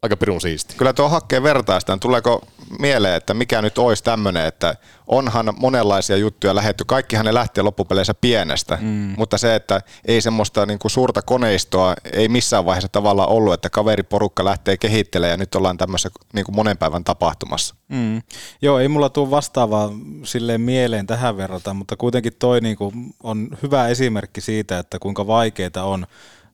aika 0.06 0.16
pirun 0.16 0.40
siisti. 0.40 0.74
Kyllä 0.76 0.92
tuo 0.92 1.08
hakkeen 1.08 1.42
vertaistaan. 1.42 2.00
Tuleeko 2.00 2.42
mieleen, 2.78 3.14
että 3.14 3.34
mikä 3.34 3.62
nyt 3.62 3.78
olisi 3.78 4.04
tämmöinen, 4.04 4.46
että 4.46 4.76
onhan 5.06 5.54
monenlaisia 5.56 6.16
juttuja 6.16 6.54
lähetty. 6.54 6.84
Kaikkihan 6.84 7.26
ne 7.26 7.34
lähtee 7.34 7.62
loppupeleissä 7.62 8.14
pienestä, 8.14 8.78
mm. 8.80 9.14
mutta 9.16 9.38
se, 9.38 9.54
että 9.54 9.80
ei 10.04 10.20
semmoista 10.20 10.66
niin 10.66 10.78
kuin 10.78 10.90
suurta 10.90 11.22
koneistoa 11.22 11.94
ei 12.12 12.28
missään 12.28 12.64
vaiheessa 12.64 12.88
tavallaan 12.88 13.28
ollut, 13.28 13.54
että 13.54 13.70
kaveriporukka 13.70 14.44
lähtee 14.44 14.76
kehittelemään 14.76 15.30
ja 15.30 15.36
nyt 15.36 15.54
ollaan 15.54 15.76
tämmöisessä 15.76 16.10
niin 16.32 16.44
kuin 16.44 16.56
monen 16.56 16.78
päivän 16.78 17.04
tapahtumassa. 17.04 17.74
Mm. 17.88 18.22
Joo, 18.62 18.78
ei 18.78 18.88
mulla 18.88 19.08
tule 19.08 19.30
vastaavaa 19.30 19.90
silleen 20.24 20.60
mieleen 20.60 21.06
tähän 21.06 21.36
verrata, 21.36 21.74
mutta 21.74 21.96
kuitenkin 21.96 22.32
toi 22.38 22.60
niinku 22.60 22.92
on 23.22 23.48
hyvä 23.62 23.88
esimerkki 23.88 24.40
siitä, 24.40 24.78
että 24.78 24.98
kuinka 24.98 25.26
vaikeita 25.26 25.84
on 25.84 26.06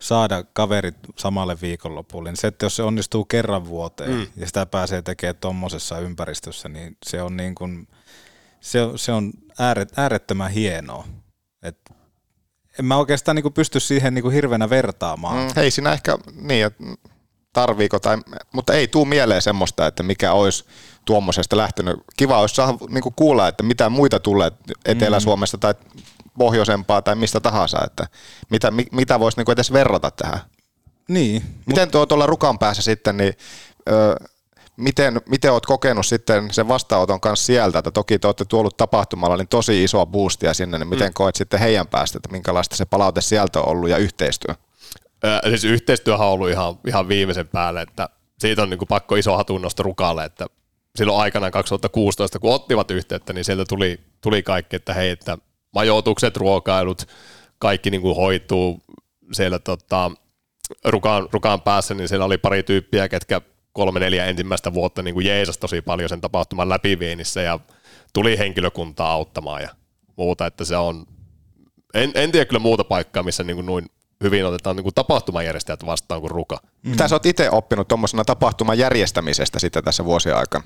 saada 0.02 0.44
kaverit 0.52 0.96
samalle 1.16 1.56
viikonlopulle, 1.62 2.30
niin 2.30 2.36
se, 2.36 2.46
että 2.46 2.66
jos 2.66 2.76
se 2.76 2.82
onnistuu 2.82 3.24
kerran 3.24 3.66
vuoteen 3.66 4.10
mm. 4.10 4.26
ja 4.36 4.46
sitä 4.46 4.66
pääsee 4.66 5.02
tekemään 5.02 5.36
tuommoisessa 5.40 5.98
ympäristössä, 5.98 6.68
niin 6.68 6.96
se 7.06 7.22
on, 7.22 7.36
niin 7.36 7.54
kuin, 7.54 7.88
se, 8.60 8.80
se 8.96 9.12
on 9.12 9.32
ääret, 9.58 9.98
äärettömän 9.98 10.50
hienoa. 10.50 11.08
Et 11.62 11.78
en 12.78 12.84
mä 12.84 12.96
oikeastaan 12.96 13.34
niin 13.34 13.42
kuin 13.42 13.52
pysty 13.52 13.80
siihen 13.80 14.14
niin 14.14 14.22
kuin 14.22 14.34
hirveänä 14.34 14.70
vertaamaan. 14.70 15.36
Mm, 15.36 15.50
ei 15.56 15.70
siinä 15.70 15.92
ehkä 15.92 16.18
niin, 16.34 16.66
että 16.66 16.84
tarviiko, 17.52 17.98
tai, 17.98 18.18
mutta 18.52 18.72
ei 18.72 18.88
tuu 18.88 19.04
mieleen 19.04 19.42
semmoista, 19.42 19.86
että 19.86 20.02
mikä 20.02 20.32
olisi 20.32 20.64
tuommoisesta 21.04 21.56
lähtenyt. 21.56 22.00
Kiva 22.16 22.38
olisi 22.38 22.54
saada 22.54 22.78
niin 22.88 23.14
kuulla, 23.16 23.48
että 23.48 23.62
mitä 23.62 23.88
muita 23.88 24.20
tulee 24.20 24.52
Etelä-Suomesta 24.84 25.58
tai 25.58 25.74
pohjoisempaa 26.38 27.02
tai 27.02 27.14
mistä 27.14 27.40
tahansa, 27.40 27.78
että 27.84 28.06
mitä, 28.50 28.70
mi, 28.70 28.86
mitä 28.92 29.20
voisi 29.20 29.38
niin 29.38 29.44
kuin 29.44 29.52
edes 29.52 29.72
verrata 29.72 30.10
tähän. 30.10 30.40
Niin. 31.08 31.42
Miten 31.66 31.90
tuo 31.90 32.06
tuolla 32.06 32.26
rukan 32.26 32.58
päässä 32.58 32.82
sitten, 32.82 33.16
niin 33.16 33.34
ö, 33.90 34.16
miten, 34.76 35.20
miten 35.28 35.52
oot 35.52 35.66
kokenut 35.66 36.06
sitten 36.06 36.50
sen 36.50 36.68
vastaanoton 36.68 37.20
kanssa 37.20 37.46
sieltä, 37.46 37.78
että 37.78 37.90
toki 37.90 38.18
te 38.18 38.28
olette 38.28 38.44
tuollut 38.44 38.76
tapahtumalla 38.76 39.36
niin 39.36 39.48
tosi 39.48 39.84
isoa 39.84 40.06
boostia 40.06 40.54
sinne, 40.54 40.78
niin 40.78 40.88
miten 40.88 41.08
Mm. 41.08 41.14
koet 41.14 41.36
sitten 41.36 41.60
heidän 41.60 41.86
päästä, 41.86 42.18
että 42.18 42.28
minkälaista 42.32 42.76
se 42.76 42.84
palaute 42.84 43.20
sieltä 43.20 43.60
on 43.60 43.68
ollut 43.68 43.90
ja 43.90 43.96
yhteistyö? 43.96 44.54
Ö, 45.24 45.48
siis 45.48 45.64
yhteistyöhän 45.64 46.26
on 46.26 46.32
ollut 46.32 46.50
ihan, 46.50 46.78
ihan 46.86 47.08
viimeisen 47.08 47.48
päälle, 47.48 47.82
että 47.82 48.08
siitä 48.38 48.62
on 48.62 48.70
niin 48.70 48.80
pakko 48.88 49.16
iso 49.16 49.36
hatunnosto 49.36 49.82
rukalle, 49.82 50.24
että 50.24 50.46
silloin 50.96 51.20
aikanaan 51.20 51.52
2016, 51.52 52.38
kun 52.38 52.54
ottivat 52.54 52.90
yhteyttä, 52.90 53.32
niin 53.32 53.44
sieltä 53.44 53.64
tuli, 53.64 54.00
tuli 54.20 54.42
kaikki, 54.42 54.76
että 54.76 54.94
hei, 54.94 55.10
että 55.10 55.38
majoitukset, 55.72 56.36
ruokailut, 56.36 57.08
kaikki 57.58 57.90
niin 57.90 58.02
kuin 58.02 58.16
hoituu 58.16 58.82
siellä 59.32 59.58
tota, 59.58 60.10
rukaan, 60.84 61.28
rukaan 61.32 61.60
päässä, 61.60 61.94
niin 61.94 62.08
siellä 62.08 62.24
oli 62.24 62.38
pari 62.38 62.62
tyyppiä, 62.62 63.08
ketkä 63.08 63.40
kolme 63.72 64.00
neljä 64.00 64.26
ensimmäistä 64.26 64.74
vuotta 64.74 65.02
niin 65.02 65.14
kuin 65.14 65.26
jeesas 65.26 65.58
tosi 65.58 65.82
paljon 65.82 66.08
sen 66.08 66.20
tapahtuman 66.20 66.68
läpivienissä 66.68 67.42
ja 67.42 67.60
tuli 68.12 68.38
henkilökuntaa 68.38 69.12
auttamaan 69.12 69.62
ja 69.62 69.68
muuta, 70.16 70.46
että 70.46 70.64
se 70.64 70.76
on, 70.76 71.06
en, 71.94 72.12
en 72.14 72.32
tiedä 72.32 72.44
kyllä 72.44 72.60
muuta 72.60 72.84
paikkaa, 72.84 73.22
missä 73.22 73.42
niin 73.44 73.56
kuin 73.56 73.66
noin 73.66 73.86
hyvin 74.22 74.46
otetaan 74.46 74.76
niin 74.76 74.84
kuin 74.84 74.94
tapahtumajärjestäjät 74.94 75.86
vastaan 75.86 76.20
kuin 76.20 76.30
ruka. 76.30 76.56
Mm. 76.82 76.90
Mitä 76.90 77.08
sä 77.08 77.14
oot 77.14 77.26
itse 77.26 77.50
oppinut 77.50 77.88
tuommoisena 77.88 78.24
tapahtuman 78.24 78.78
järjestämisestä 78.78 79.58
sitten 79.58 79.84
tässä 79.84 80.04
vuosien 80.04 80.36
aikana? 80.36 80.64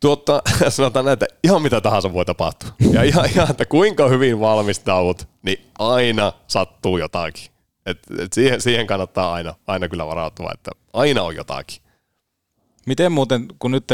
Tuotta, 0.00 0.42
sanotaan 0.68 1.04
näin, 1.04 1.12
että 1.12 1.26
ihan 1.44 1.62
mitä 1.62 1.80
tahansa 1.80 2.12
voi 2.12 2.24
tapahtua. 2.24 2.70
Ja 2.92 3.02
ihan, 3.02 3.26
ihan 3.26 3.50
että 3.50 3.64
kuinka 3.64 4.08
hyvin 4.08 4.40
valmistaudut, 4.40 5.28
niin 5.42 5.66
aina 5.78 6.32
sattuu 6.46 6.98
jotakin. 6.98 7.50
Et, 7.86 7.98
et 8.18 8.32
siihen, 8.32 8.60
siihen 8.60 8.86
kannattaa 8.86 9.32
aina, 9.32 9.54
aina 9.66 9.88
kyllä 9.88 10.06
varautua, 10.06 10.50
että 10.54 10.70
aina 10.92 11.22
on 11.22 11.36
jotakin. 11.36 11.82
Miten 12.86 13.12
muuten, 13.12 13.48
kun 13.58 13.70
nyt 13.70 13.84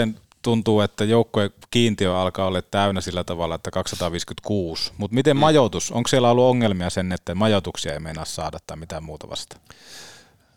tuntuu, 0.43 0.81
että 0.81 1.05
joukkojen 1.05 1.51
kiintiö 1.71 2.19
alkaa 2.19 2.47
olla 2.47 2.63
täynnä 2.63 3.01
sillä 3.01 3.25
tavalla, 3.25 3.55
että 3.55 3.71
256, 3.71 4.93
mutta 4.99 5.15
miten 5.15 5.37
mm. 5.37 5.41
majoitus? 5.41 5.93
Onko 5.93 6.09
siellä 6.09 6.31
ollut 6.31 6.45
ongelmia 6.45 6.91
sen, 6.91 7.13
että 7.13 7.35
majoituksia 7.35 7.93
ei 7.93 8.01
meinaa 8.01 8.25
saada 8.25 8.59
tai 8.67 8.77
mitään 8.77 9.05
muuta 9.05 9.31
vasta? 9.31 9.57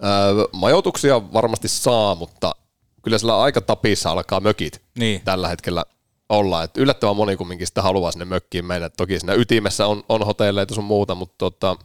Öö, 0.03 0.47
majoituksia 0.53 1.33
varmasti 1.33 1.67
saa, 1.67 2.15
mutta 2.15 2.55
kyllä 3.01 3.17
sillä 3.17 3.41
aika 3.41 3.61
tapissa 3.61 4.11
alkaa 4.11 4.39
mökit 4.39 4.81
niin. 4.99 5.21
tällä 5.25 5.47
hetkellä 5.47 5.85
olla. 6.29 6.63
Et 6.63 6.77
yllättävän 6.77 7.15
moni 7.15 7.37
kumminkin 7.37 7.67
sitä 7.67 7.81
haluaa 7.81 8.11
sinne 8.11 8.25
mökkiin 8.25 8.65
mennä. 8.65 8.89
Toki 8.89 9.19
siinä 9.19 9.33
ytimessä 9.33 9.87
on, 9.87 10.03
on 10.09 10.25
hotelleita 10.25 10.75
sun 10.75 10.83
muuta, 10.83 11.15
mutta 11.15 11.35
tota, 11.37 11.75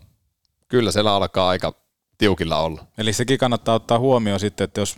kyllä 0.68 0.92
siellä 0.92 1.14
alkaa 1.14 1.48
aika 1.48 1.74
tiukilla 2.18 2.58
olla. 2.58 2.86
Eli 2.98 3.12
sekin 3.12 3.38
kannattaa 3.38 3.74
ottaa 3.74 3.98
huomioon 3.98 4.40
sitten, 4.40 4.64
että 4.64 4.80
jos 4.80 4.96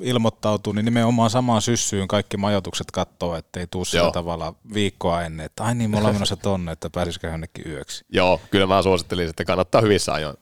ilmoittautuu, 0.00 0.72
niin 0.72 0.84
nimenomaan 0.84 1.30
samaan 1.30 1.62
syssyyn 1.62 2.08
kaikki 2.08 2.36
majoitukset 2.36 2.90
katsoo, 2.90 3.36
ettei 3.36 3.66
tuu 3.66 3.84
sillä 3.84 4.04
Joo. 4.04 4.12
tavalla 4.12 4.54
viikkoa 4.74 5.22
ennen, 5.22 5.46
että 5.46 5.64
ai 5.64 5.74
niin, 5.74 5.90
me 5.90 5.96
ollaan 5.96 6.14
menossa 6.14 6.36
tonne, 6.36 6.72
että 6.72 6.90
pääsisikö 6.90 7.26
jonnekin 7.26 7.66
yöksi. 7.66 8.04
Joo, 8.12 8.40
kyllä 8.50 8.66
mä 8.66 8.82
suosittelisin, 8.82 9.30
että 9.30 9.44
kannattaa 9.44 9.80
hyvissä 9.80 10.12
ajoin 10.12 10.36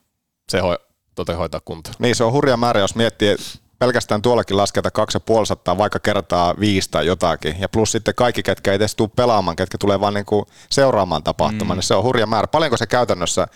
se 0.49 0.61
hoi, 0.61 0.79
tota, 1.15 1.37
hoitaa 1.37 1.61
kuntoon. 1.65 1.95
Niin 1.99 2.17
se 2.17 2.25
on 2.25 2.33
hurja 2.33 2.57
määrä, 2.57 2.81
jos 2.81 2.95
miettii, 2.95 3.37
pelkästään 3.79 4.23
tuollakin 4.23 4.57
lasketa 4.57 4.91
2500 4.91 5.79
vaikka 5.79 5.99
kertaa 5.99 6.55
viisi 6.61 6.91
tai 6.91 7.07
jotakin. 7.07 7.57
Ja 7.61 7.69
plus 7.69 7.93
sitten 7.93 8.15
kaikki, 8.15 8.43
ketkä 8.43 8.71
ei 8.71 8.77
edes 8.77 8.97
tule 8.97 9.11
pelaamaan, 9.17 9.57
ketkä 9.57 9.79
tulee 9.79 10.01
vaan 10.01 10.15
niinku 10.15 10.47
seuraamaan 10.71 11.23
tapahtuman, 11.23 11.77
mm. 11.77 11.79
niin 11.79 11.83
se 11.83 11.95
on 11.95 12.05
hurja 12.05 12.27
määrä. 12.27 12.47
Paljonko 12.47 12.77
se 12.77 12.87
käytännössä, 12.87 13.49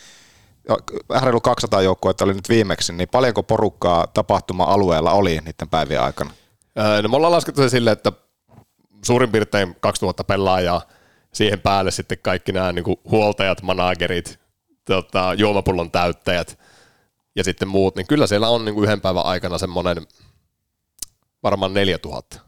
reilu 1.23 1.41
200 1.41 1.83
joukkuetta 1.83 2.25
oli 2.25 2.35
nyt 2.35 2.49
viimeksi, 2.49 2.93
niin 2.93 3.09
paljonko 3.09 3.43
porukkaa 3.43 4.07
tapahtuma-alueella 4.07 5.13
oli 5.13 5.31
niiden 5.31 5.69
päivien 5.71 6.03
aikana? 6.03 6.31
Öö, 6.79 7.03
no 7.03 7.09
me 7.09 7.17
ollaan 7.17 7.33
laskettu 7.33 7.63
se 7.63 7.69
silleen, 7.69 7.93
että 7.93 8.13
suurin 9.05 9.33
piirtein 9.33 9.77
2000 9.81 10.25
pelaajaa, 10.25 10.83
siihen 11.33 11.61
päälle 11.61 11.91
sitten 11.91 12.19
kaikki 12.23 12.53
nämä 12.53 12.73
niin 12.73 12.85
huoltajat, 13.11 13.63
managerit, 13.63 14.39
tota, 14.85 15.35
juomapullon 15.35 15.91
täyttäjät 15.91 16.59
ja 17.37 17.45
sitten 17.45 17.69
muut, 17.69 17.97
niin 17.97 18.07
kyllä 18.07 18.27
siellä 18.27 18.49
on 18.49 18.65
niin 18.65 18.75
kuin 18.75 18.85
yhden 18.85 19.01
päivän 19.01 19.25
aikana 19.25 19.59
semmoinen 19.59 20.07
varmaan 21.43 21.75
4000 21.75 22.41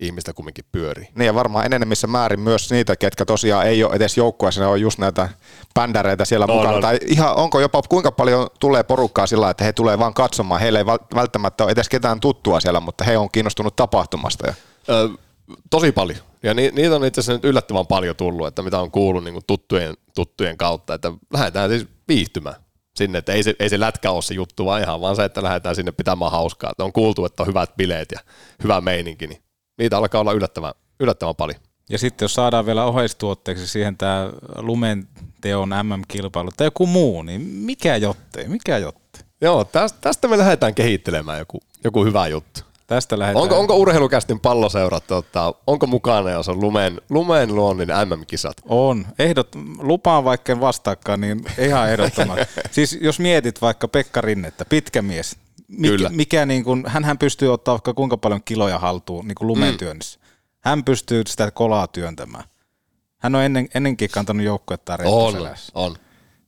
ihmistä 0.00 0.32
kumminkin 0.32 0.64
pyörii. 0.72 1.08
Niin 1.14 1.26
ja 1.26 1.34
varmaan 1.34 1.66
enenemissä 1.66 2.06
määrin 2.06 2.40
myös 2.40 2.70
niitä, 2.70 2.96
ketkä 2.96 3.24
tosiaan 3.24 3.66
ei 3.66 3.84
ole 3.84 3.94
edes 3.94 4.16
joukkueessa, 4.16 4.60
ne 4.60 4.66
on 4.66 4.80
just 4.80 4.98
näitä 4.98 5.28
bändäreitä 5.74 6.24
siellä 6.24 6.46
On, 6.46 6.56
mukana. 6.56 6.74
on. 6.76 6.82
Tai 6.82 6.98
ihan, 7.06 7.36
onko 7.36 7.60
jopa 7.60 7.82
kuinka 7.82 8.12
paljon 8.12 8.46
tulee 8.60 8.82
porukkaa 8.82 9.26
sillä, 9.26 9.50
että 9.50 9.64
he 9.64 9.72
tulee 9.72 9.98
vaan 9.98 10.14
katsomaan. 10.14 10.60
Heillä 10.60 10.78
ei 10.78 10.84
vält- 10.84 11.14
välttämättä 11.14 11.64
ole 11.64 11.72
edes 11.72 11.88
ketään 11.88 12.20
tuttua 12.20 12.60
siellä, 12.60 12.80
mutta 12.80 13.04
he 13.04 13.18
on 13.18 13.28
kiinnostunut 13.32 13.76
tapahtumasta. 13.76 14.46
Ja 14.46 14.54
Öö, 14.88 15.08
tosi 15.70 15.92
paljon. 15.92 16.18
Ja 16.42 16.54
ni, 16.54 16.70
niitä 16.74 16.96
on 16.96 17.04
itse 17.04 17.20
asiassa 17.20 17.32
nyt 17.32 17.44
yllättävän 17.44 17.86
paljon 17.86 18.16
tullut, 18.16 18.46
että 18.46 18.62
mitä 18.62 18.80
on 18.80 18.90
kuullut 18.90 19.24
niin 19.24 19.40
tuttujen, 19.46 19.94
tuttujen 20.14 20.56
kautta, 20.56 20.94
että 20.94 21.12
lähdetään 21.32 21.70
siis 21.70 21.86
viihtymään 22.08 22.63
sinne, 22.96 23.18
että 23.18 23.32
ei 23.32 23.42
se, 23.42 23.54
ei 23.58 23.68
se 23.68 23.80
lätkä 23.80 24.10
ole 24.10 24.22
se 24.22 24.34
juttu, 24.34 24.64
vaan 24.64 24.82
ihan 24.82 25.00
vaan 25.00 25.16
se, 25.16 25.24
että 25.24 25.42
lähdetään 25.42 25.74
sinne 25.74 25.92
pitämään 25.92 26.30
hauskaa. 26.30 26.70
Että 26.70 26.84
on 26.84 26.92
kuultu, 26.92 27.24
että 27.24 27.42
on 27.42 27.46
hyvät 27.46 27.76
bileet 27.76 28.12
ja 28.12 28.20
hyvä 28.62 28.80
meininki, 28.80 29.26
niin 29.26 29.42
niitä 29.78 29.98
alkaa 29.98 30.20
olla 30.20 30.32
yllättävän, 30.32 30.74
yllättävän 31.00 31.36
paljon. 31.36 31.60
Ja 31.90 31.98
sitten 31.98 32.24
jos 32.24 32.34
saadaan 32.34 32.66
vielä 32.66 32.84
oheistuotteeksi 32.84 33.66
siihen 33.66 33.96
tämä 33.96 34.30
lumen 34.56 35.08
teon 35.40 35.68
MM-kilpailu 35.68 36.50
tai 36.56 36.66
joku 36.66 36.86
muu, 36.86 37.22
niin 37.22 37.40
mikä 37.40 37.96
jottei, 37.96 38.48
mikä 38.48 38.78
jottei. 38.78 39.22
Joo, 39.40 39.64
tästä, 39.64 39.98
tästä 40.00 40.28
me 40.28 40.38
lähdetään 40.38 40.74
kehittelemään 40.74 41.38
joku, 41.38 41.60
joku 41.84 42.04
hyvä 42.04 42.26
juttu. 42.26 42.60
Tästä 42.86 43.18
lähdetään. 43.18 43.42
Onko, 43.42 43.58
onko 43.58 43.76
urheilukästin 43.76 44.40
palloseurat, 44.40 45.06
tota, 45.06 45.54
onko 45.66 45.86
mukana, 45.86 46.30
jos 46.30 46.48
on 46.48 46.60
lumen, 46.60 47.00
lumen 47.10 47.54
luonnin 47.54 47.88
MM-kisat? 47.88 48.56
On. 48.68 49.06
Ehdot, 49.18 49.48
lupaan 49.78 50.24
vaikka 50.24 50.52
en 50.52 50.60
vastaakaan, 50.60 51.20
niin 51.20 51.44
ihan 51.58 51.90
ehdottomasti. 51.90 52.46
siis 52.70 52.98
jos 53.00 53.20
mietit 53.20 53.62
vaikka 53.62 53.88
Pekka 53.88 54.20
Rinnettä, 54.20 54.64
pitkä 54.64 55.02
mies, 55.02 55.36
mikä, 55.68 55.88
Kyllä. 55.88 56.08
mikä 56.08 56.46
niin 56.46 56.64
kuin, 56.64 56.84
hänhän 56.86 57.18
pystyy 57.18 57.52
ottaa 57.52 57.72
vaikka 57.72 57.94
kuinka 57.94 58.16
paljon 58.16 58.40
kiloja 58.44 58.78
haltuun 58.78 59.28
niin 59.28 59.34
kuin 59.34 59.46
lumen 59.48 59.70
Mm. 59.74 59.78
työnnissä. 59.78 60.20
Hän 60.60 60.84
pystyy 60.84 61.22
sitä 61.26 61.50
kolaa 61.50 61.86
työntämään. 61.86 62.44
Hän 63.18 63.34
on 63.34 63.42
ennen, 63.42 63.68
ennenkin 63.74 64.10
kantanut 64.10 64.44
joukkuetta 64.46 64.98
On, 65.04 65.34
on. 65.74 65.96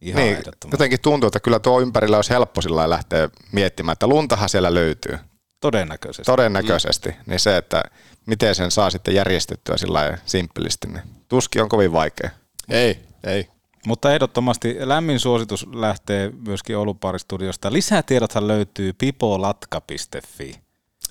Ihan 0.00 0.22
niin, 0.22 0.32
ehdottomasti. 0.36 0.74
jotenkin 0.74 1.00
tuntuu, 1.00 1.26
että 1.26 1.40
kyllä 1.40 1.58
tuo 1.58 1.80
ympärillä 1.80 2.16
olisi 2.16 2.30
helppo 2.30 2.62
sillä 2.62 2.90
lähteä 2.90 3.28
miettimään, 3.52 3.92
että 3.92 4.06
luntahan 4.06 4.48
siellä 4.48 4.74
löytyy. 4.74 5.18
Todennäköisesti. 5.60 6.24
Todennäköisesti. 6.24 7.08
Mm. 7.08 7.16
Niin 7.26 7.40
se, 7.40 7.56
että 7.56 7.82
miten 8.26 8.54
sen 8.54 8.70
saa 8.70 8.90
sitten 8.90 9.14
järjestettyä 9.14 9.76
sillä 9.76 9.98
lailla 9.98 10.18
simppelisti, 10.26 10.88
niin 10.88 11.02
tuski 11.28 11.60
on 11.60 11.68
kovin 11.68 11.92
vaikea. 11.92 12.30
Ei, 12.68 13.00
ei. 13.24 13.48
Mutta 13.86 14.14
ehdottomasti 14.14 14.76
lämmin 14.80 15.20
suositus 15.20 15.66
lähtee 15.72 16.30
myöskin 16.46 16.76
Oulupari-studiosta. 16.76 17.72
Lisätiedothan 17.72 18.48
löytyy 18.48 18.92
pipolatka.fi. 18.92 20.60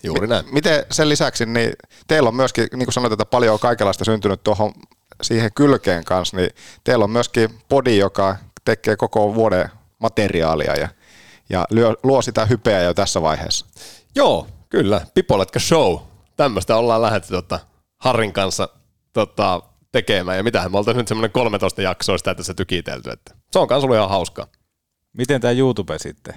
Juuri 0.04 0.28
näin. 0.28 0.46
Miten 0.52 0.86
sen 0.92 1.10
lisäksi, 1.10 1.46
niin 1.46 1.74
teillä 2.08 2.30
on 2.30 2.36
myöskin, 2.36 2.68
niin 2.74 2.86
kuin 2.86 2.94
sanoit, 2.94 3.14
että 3.14 3.26
paljon 3.26 3.54
on 3.54 3.60
kaikenlaista 3.60 4.06
syntynyt 4.06 4.44
tuohon 4.44 4.74
siihen 5.22 5.52
kylkeen 5.56 6.04
kanssa, 6.04 6.38
niin 6.38 6.50
teillä 6.84 7.04
on 7.04 7.12
myöskin 7.12 7.50
podi, 7.70 7.98
joka 7.98 8.36
tekee 8.66 8.96
koko 8.96 9.36
vuoden 9.36 9.70
materiaalia 10.00 10.76
ja, 10.76 10.88
ja 11.50 11.66
lyö, 11.70 11.94
luo 12.04 12.22
sitä 12.22 12.46
hypeä 12.46 12.82
jo 12.82 12.94
tässä 12.94 13.22
vaiheessa. 13.22 13.66
Joo, 14.16 14.48
kyllä. 14.70 15.02
Pipoletka 15.14 15.60
show. 15.60 15.98
Tämmöistä 16.38 16.76
ollaan 16.76 17.02
lähdetty 17.02 17.30
tota, 17.30 17.60
Harrin 17.98 18.34
kanssa 18.34 18.70
tota, 19.14 19.62
tekemään. 19.92 20.38
Ja 20.38 20.44
mitähän 20.44 20.72
me 20.72 20.78
oltaisiin 20.78 21.00
nyt 21.00 21.08
semmoinen 21.08 21.32
13 21.32 21.82
jaksoa 21.82 22.18
sitä 22.18 22.36
tässä 22.36 22.54
tykitelty. 22.54 23.10
Että 23.10 23.36
se 23.52 23.60
on 23.60 23.68
kans 23.68 23.84
ollut 23.84 23.98
ihan 23.98 24.10
hauskaa. 24.10 24.48
Miten 25.14 25.42
tämä 25.42 25.52
YouTube 25.52 26.00
sitten? 26.00 26.36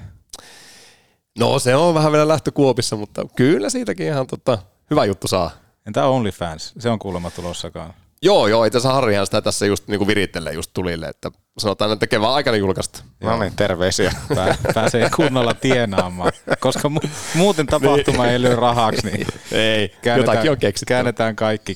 No 1.38 1.58
se 1.58 1.76
on 1.76 1.94
vähän 1.94 2.12
vielä 2.12 2.28
lähtökuopissa, 2.28 2.96
mutta 2.96 3.26
kyllä 3.36 3.70
siitäkin 3.70 4.06
ihan 4.06 4.26
tota, 4.26 4.58
hyvä 4.90 5.04
juttu 5.04 5.28
saa. 5.28 5.50
Entä 5.86 6.06
OnlyFans? 6.06 6.74
Se 6.78 6.90
on 6.90 6.98
kuulemma 6.98 7.30
tulossa 7.30 7.70
kanssa. 7.70 8.07
Joo, 8.22 8.46
joo, 8.46 8.64
itse 8.64 8.78
asiassa 8.78 8.94
Harrihan 8.94 9.26
sitä 9.26 9.42
tässä 9.42 9.66
just 9.66 9.88
niinku 9.88 10.06
virittelee 10.06 10.52
just 10.52 10.70
tulille, 10.74 11.08
että 11.08 11.30
sanotaan, 11.58 11.92
että 11.92 12.06
kevään 12.06 12.32
aikana 12.32 12.56
julkaista. 12.56 13.04
No 13.20 13.38
niin, 13.40 13.52
terveisiä. 13.56 14.12
Pää- 14.34 14.56
pääsee 14.74 15.10
kunnolla 15.16 15.54
tienaamaan, 15.54 16.32
koska 16.60 16.88
mu- 16.88 17.08
muuten 17.34 17.66
tapahtuma 17.66 18.26
ei 18.26 18.42
lyö 18.42 18.56
rahaksi, 18.56 19.06
niin 19.06 19.26
Ei, 19.52 19.88
käännetään, 20.02 20.34
jotakin 20.36 20.50
on 20.50 20.58
keksitty. 20.58 20.90
käännetään 20.94 21.36
kaikki. 21.36 21.74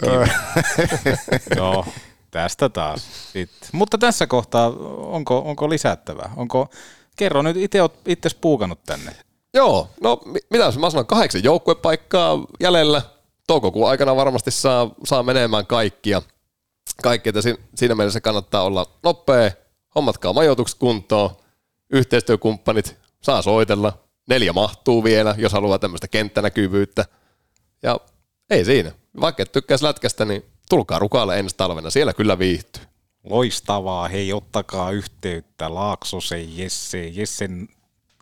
Joo, 1.57 1.87
tästä 2.31 2.69
taas. 2.69 3.03
Sitten. 3.33 3.69
Mutta 3.73 3.99
tässä 3.99 4.27
kohtaa, 4.27 4.67
onko, 4.97 5.39
onko 5.39 5.69
lisättävää? 5.71 6.31
Onko, 6.37 6.69
kerro 7.17 7.43
nyt, 7.43 7.57
itse 7.57 7.83
olet 7.83 7.95
itse 8.07 8.31
puukannut 8.41 8.79
tänne. 8.87 9.13
Joo, 9.55 9.89
no 10.03 10.21
mi- 10.25 10.41
mitä 10.51 10.65
mä 10.79 10.91
sanon, 10.91 11.07
kahdeksan 11.07 11.45
joukkuepaikkaa 11.45 12.39
jäljellä. 12.61 13.03
Toukokuun 13.47 13.91
aikana 13.91 14.17
varmasti 14.17 14.51
saa, 14.51 14.91
saa 15.05 15.23
menemään 15.23 15.67
kaikkia. 15.67 16.23
Kaikki, 17.03 17.29
että 17.29 17.43
si- 17.43 17.61
siinä 17.75 17.95
mielessä 17.95 18.21
kannattaa 18.21 18.63
olla 18.63 18.87
nopea, 19.03 19.51
hommatkaa 19.95 20.33
majoitukset 20.33 20.79
kuntoon, 20.79 21.31
yhteistyökumppanit 21.93 22.97
saa 23.23 23.43
soitella, 23.43 23.99
neljä 24.29 24.53
mahtuu 24.53 25.05
vielä, 25.05 25.35
jos 25.39 25.53
haluaa 25.53 25.79
tämmöistä 25.79 26.09
kenttänäkyvyyttä. 26.09 27.05
Ja 27.83 28.01
ei 28.51 28.65
siinä. 28.65 28.93
Vaikka 29.21 29.43
et 29.43 29.53
tykkäisi 29.53 29.85
lätkästä, 29.85 30.25
niin 30.25 30.45
tulkaa 30.69 30.99
rukaalle 30.99 31.39
ensi 31.39 31.57
talvena, 31.57 31.91
siellä 31.91 32.13
kyllä 32.13 32.39
viihtyy. 32.39 32.85
Loistavaa, 33.25 34.09
hei 34.09 34.33
ottakaa 34.33 34.91
yhteyttä 34.91 35.75
Laaksosen 35.75 36.59
Jesse, 36.59 37.09
Jessen, 37.09 37.69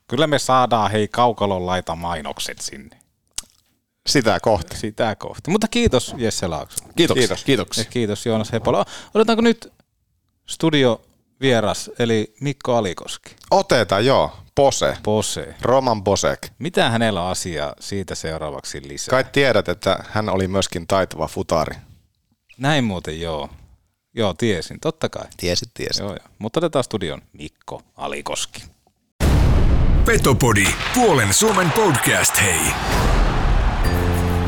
kyllä 0.08 0.26
me 0.26 0.38
saadaan 0.38 0.90
hei 0.90 1.08
kaukalon 1.08 1.66
laita 1.66 1.94
mainokset 1.96 2.58
sinne. 2.58 2.99
Sitä 4.09 4.40
kohti. 4.42 4.76
Sitä 4.76 5.16
kohti. 5.16 5.51
Mutta 5.51 5.68
kiitos 5.68 6.14
Jesse 6.18 6.46
Laakso. 6.46 6.84
Kiitoksia. 6.96 7.26
Kiitos. 7.28 7.44
Kiitoksia. 7.44 7.84
Ja 7.84 7.90
kiitos 7.90 8.26
Joonas 8.26 8.53
Hepola. 8.53 8.84
Otetaanko 9.14 9.42
nyt 9.42 9.72
studio 10.46 11.01
vieras, 11.40 11.90
eli 11.98 12.34
Mikko 12.40 12.76
Alikoski. 12.76 13.36
Otetaan, 13.51 14.07
joo. 14.07 14.36
Pose. 14.55 14.96
Pose. 15.03 15.55
Roman 15.62 16.05
Bosek. 16.05 16.48
Mitä 16.59 16.90
hänellä 16.90 17.22
on 17.22 17.30
asiaa 17.30 17.74
siitä 17.80 18.14
seuraavaksi 18.14 18.88
lisää? 18.88 19.11
Kai 19.11 19.24
tiedät, 19.32 19.68
että 19.68 20.05
hän 20.11 20.28
oli 20.28 20.48
myöskin 20.48 20.86
taitava 20.86 21.26
futari. 21.26 21.76
Näin 22.59 22.84
muuten 22.84 23.20
joo. 23.20 23.48
Joo, 24.14 24.34
tiesin, 24.34 24.80
totta 24.80 25.09
kai. 25.09 25.24
Tiesit, 25.36 25.70
tiesit. 25.74 26.01
Joo, 26.01 26.11
joo. 26.11 26.26
Mutta 26.38 26.61
otetaan 26.61 26.84
studion 26.84 27.22
Mikko 27.32 27.82
Alikoski. 27.96 28.64
Petopodi, 30.05 30.66
puolen 30.94 31.34
Suomen 31.34 31.70
podcast, 31.70 32.40
hei. 32.42 32.61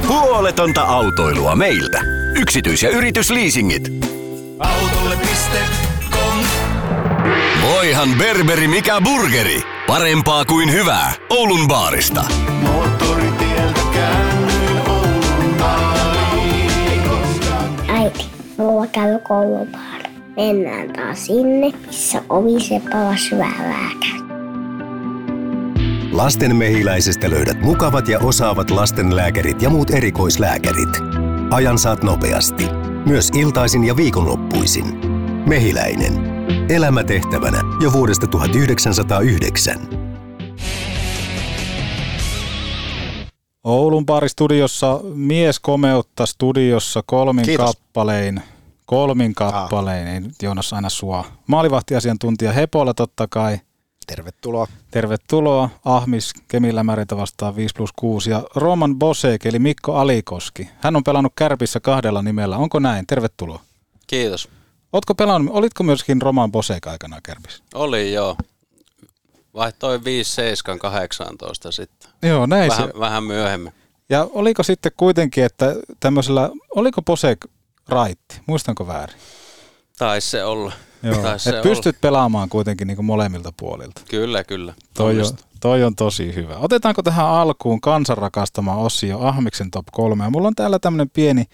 Huoletonta 0.08 0.82
autoilua 0.82 1.56
meiltä. 1.56 2.00
Yksityis- 2.34 2.82
ja 2.82 2.90
yritysliisingit. 2.90 3.92
Autolle.com 4.58 6.38
Voihan 7.62 8.08
berberi 8.18 8.68
mikä 8.68 9.00
burgeri. 9.00 9.62
Parempaa 9.86 10.44
kuin 10.44 10.72
hyvää. 10.72 11.12
Oulun 11.30 11.68
baarista. 11.68 12.24
Moottoritieltä 12.62 13.80
käännyin 13.94 14.80
Oulun 14.88 15.56
Äiti, 17.88 18.26
mulla 18.56 18.86
käy 18.86 19.18
koulupaara. 19.18 20.10
Mennään 20.36 20.92
taas 20.92 21.26
sinne, 21.26 21.72
missä 21.86 22.22
oviseppala 22.28 23.16
syvää 23.16 23.52
käy. 26.12 26.18
Lastenmehiläisestä 26.18 27.30
löydät 27.30 27.60
mukavat 27.60 28.08
ja 28.08 28.18
osaavat 28.18 28.70
lastenlääkärit 28.70 29.62
ja 29.62 29.70
muut 29.70 29.90
erikoislääkärit. 29.90 30.88
Ajan 31.50 31.78
saat 31.78 32.02
nopeasti. 32.02 32.64
Myös 33.06 33.30
iltaisin 33.34 33.84
ja 33.84 33.96
viikonloppuisin. 33.96 34.84
Mehiläinen. 35.46 36.12
Elämä 36.70 37.04
tehtävänä 37.04 37.58
jo 37.80 37.92
vuodesta 37.92 38.26
1909. 38.26 39.76
Oulun 43.64 44.06
baaristudiossa 44.06 45.00
mies 45.14 45.60
komeutta 45.60 46.26
studiossa 46.26 47.02
kolmin 47.06 47.44
Kiitos. 47.44 47.76
kappalein. 47.76 48.42
Kolmin 48.86 49.34
kappalein, 49.34 50.06
ei 50.06 50.20
nyt 50.20 50.42
Joonas 50.42 50.72
aina 50.72 50.88
sua. 50.88 51.24
Maalivahtiasiantuntija 51.46 52.52
Hepola 52.52 52.94
totta 52.94 53.26
kai. 53.30 53.58
Tervetuloa. 54.16 54.66
Tervetuloa. 54.90 55.68
Ahmis 55.84 56.32
Kemilämäriltä 56.48 57.16
vastaan 57.16 57.56
5 57.56 57.74
plus 57.74 57.90
6 57.96 58.30
ja 58.30 58.42
Roman 58.54 58.98
Bosek 58.98 59.46
eli 59.46 59.58
Mikko 59.58 59.94
Alikoski. 59.94 60.68
Hän 60.80 60.96
on 60.96 61.04
pelannut 61.04 61.32
Kärpissä 61.36 61.80
kahdella 61.80 62.22
nimellä. 62.22 62.56
Onko 62.56 62.78
näin? 62.78 63.06
Tervetuloa. 63.06 63.60
Kiitos. 64.06 64.48
Ootko 64.92 65.14
pelannut, 65.14 65.54
olitko 65.54 65.82
myöskin 65.82 66.22
Roman 66.22 66.52
Bosek 66.52 66.86
aikana 66.86 67.20
Kärpissä? 67.22 67.64
Oli 67.74 68.12
joo. 68.12 68.36
Vaihtoi 69.54 70.04
5, 70.04 70.34
7, 70.34 70.78
18 70.78 71.72
sitten. 71.72 72.10
Joo, 72.22 72.46
näin 72.46 72.70
vähän, 72.70 72.88
se. 72.88 72.98
vähän 72.98 73.24
myöhemmin. 73.24 73.72
Ja 74.08 74.28
oliko 74.32 74.62
sitten 74.62 74.92
kuitenkin, 74.96 75.44
että 75.44 75.74
tämmöisellä, 76.00 76.50
oliko 76.76 77.02
Bosek 77.02 77.46
raitti? 77.88 78.40
Muistanko 78.46 78.86
väärin? 78.86 79.16
Taisi 79.98 80.30
se 80.30 80.44
olla. 80.44 80.72
Joo. 81.02 81.16
Et 81.34 81.62
pystyt 81.62 82.00
pelaamaan 82.00 82.48
kuitenkin 82.48 82.86
niin 82.88 83.04
molemmilta 83.04 83.52
puolilta. 83.56 84.00
Kyllä, 84.10 84.44
kyllä. 84.44 84.74
Toi 84.94 85.20
on, 85.20 85.26
toi 85.60 85.84
on 85.84 85.94
tosi 85.96 86.34
hyvä. 86.34 86.56
Otetaanko 86.56 87.02
tähän 87.02 87.26
alkuun 87.26 87.80
kansan 87.80 88.18
rakastama 88.18 88.76
osio 88.76 89.18
Ahmiksen 89.20 89.70
top 89.70 89.86
3. 89.92 90.24
Ja 90.24 90.30
mulla 90.30 90.48
on 90.48 90.54
täällä 90.54 90.78
tämmöinen 90.78 91.10
pieni, 91.10 91.44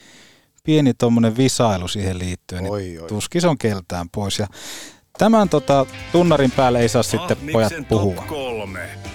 pieni 0.64 0.94
tommonen 0.94 1.36
visailu 1.36 1.88
siihen 1.88 2.18
liittyen. 2.18 2.62
niin 2.62 2.72
Oi, 2.72 2.98
oi. 2.98 3.08
Tuskis 3.08 3.44
on 3.44 3.58
keltään 3.58 4.08
pois. 4.08 4.38
Ja 4.38 4.46
tämän 5.18 5.48
tota, 5.48 5.86
tunnarin 6.12 6.50
päälle 6.50 6.80
ei 6.80 6.88
saa 6.88 7.02
sitten 7.02 7.36
pojat 7.52 7.72
puhua. 7.88 8.24
kolme. 8.28 8.80
No 8.80 9.07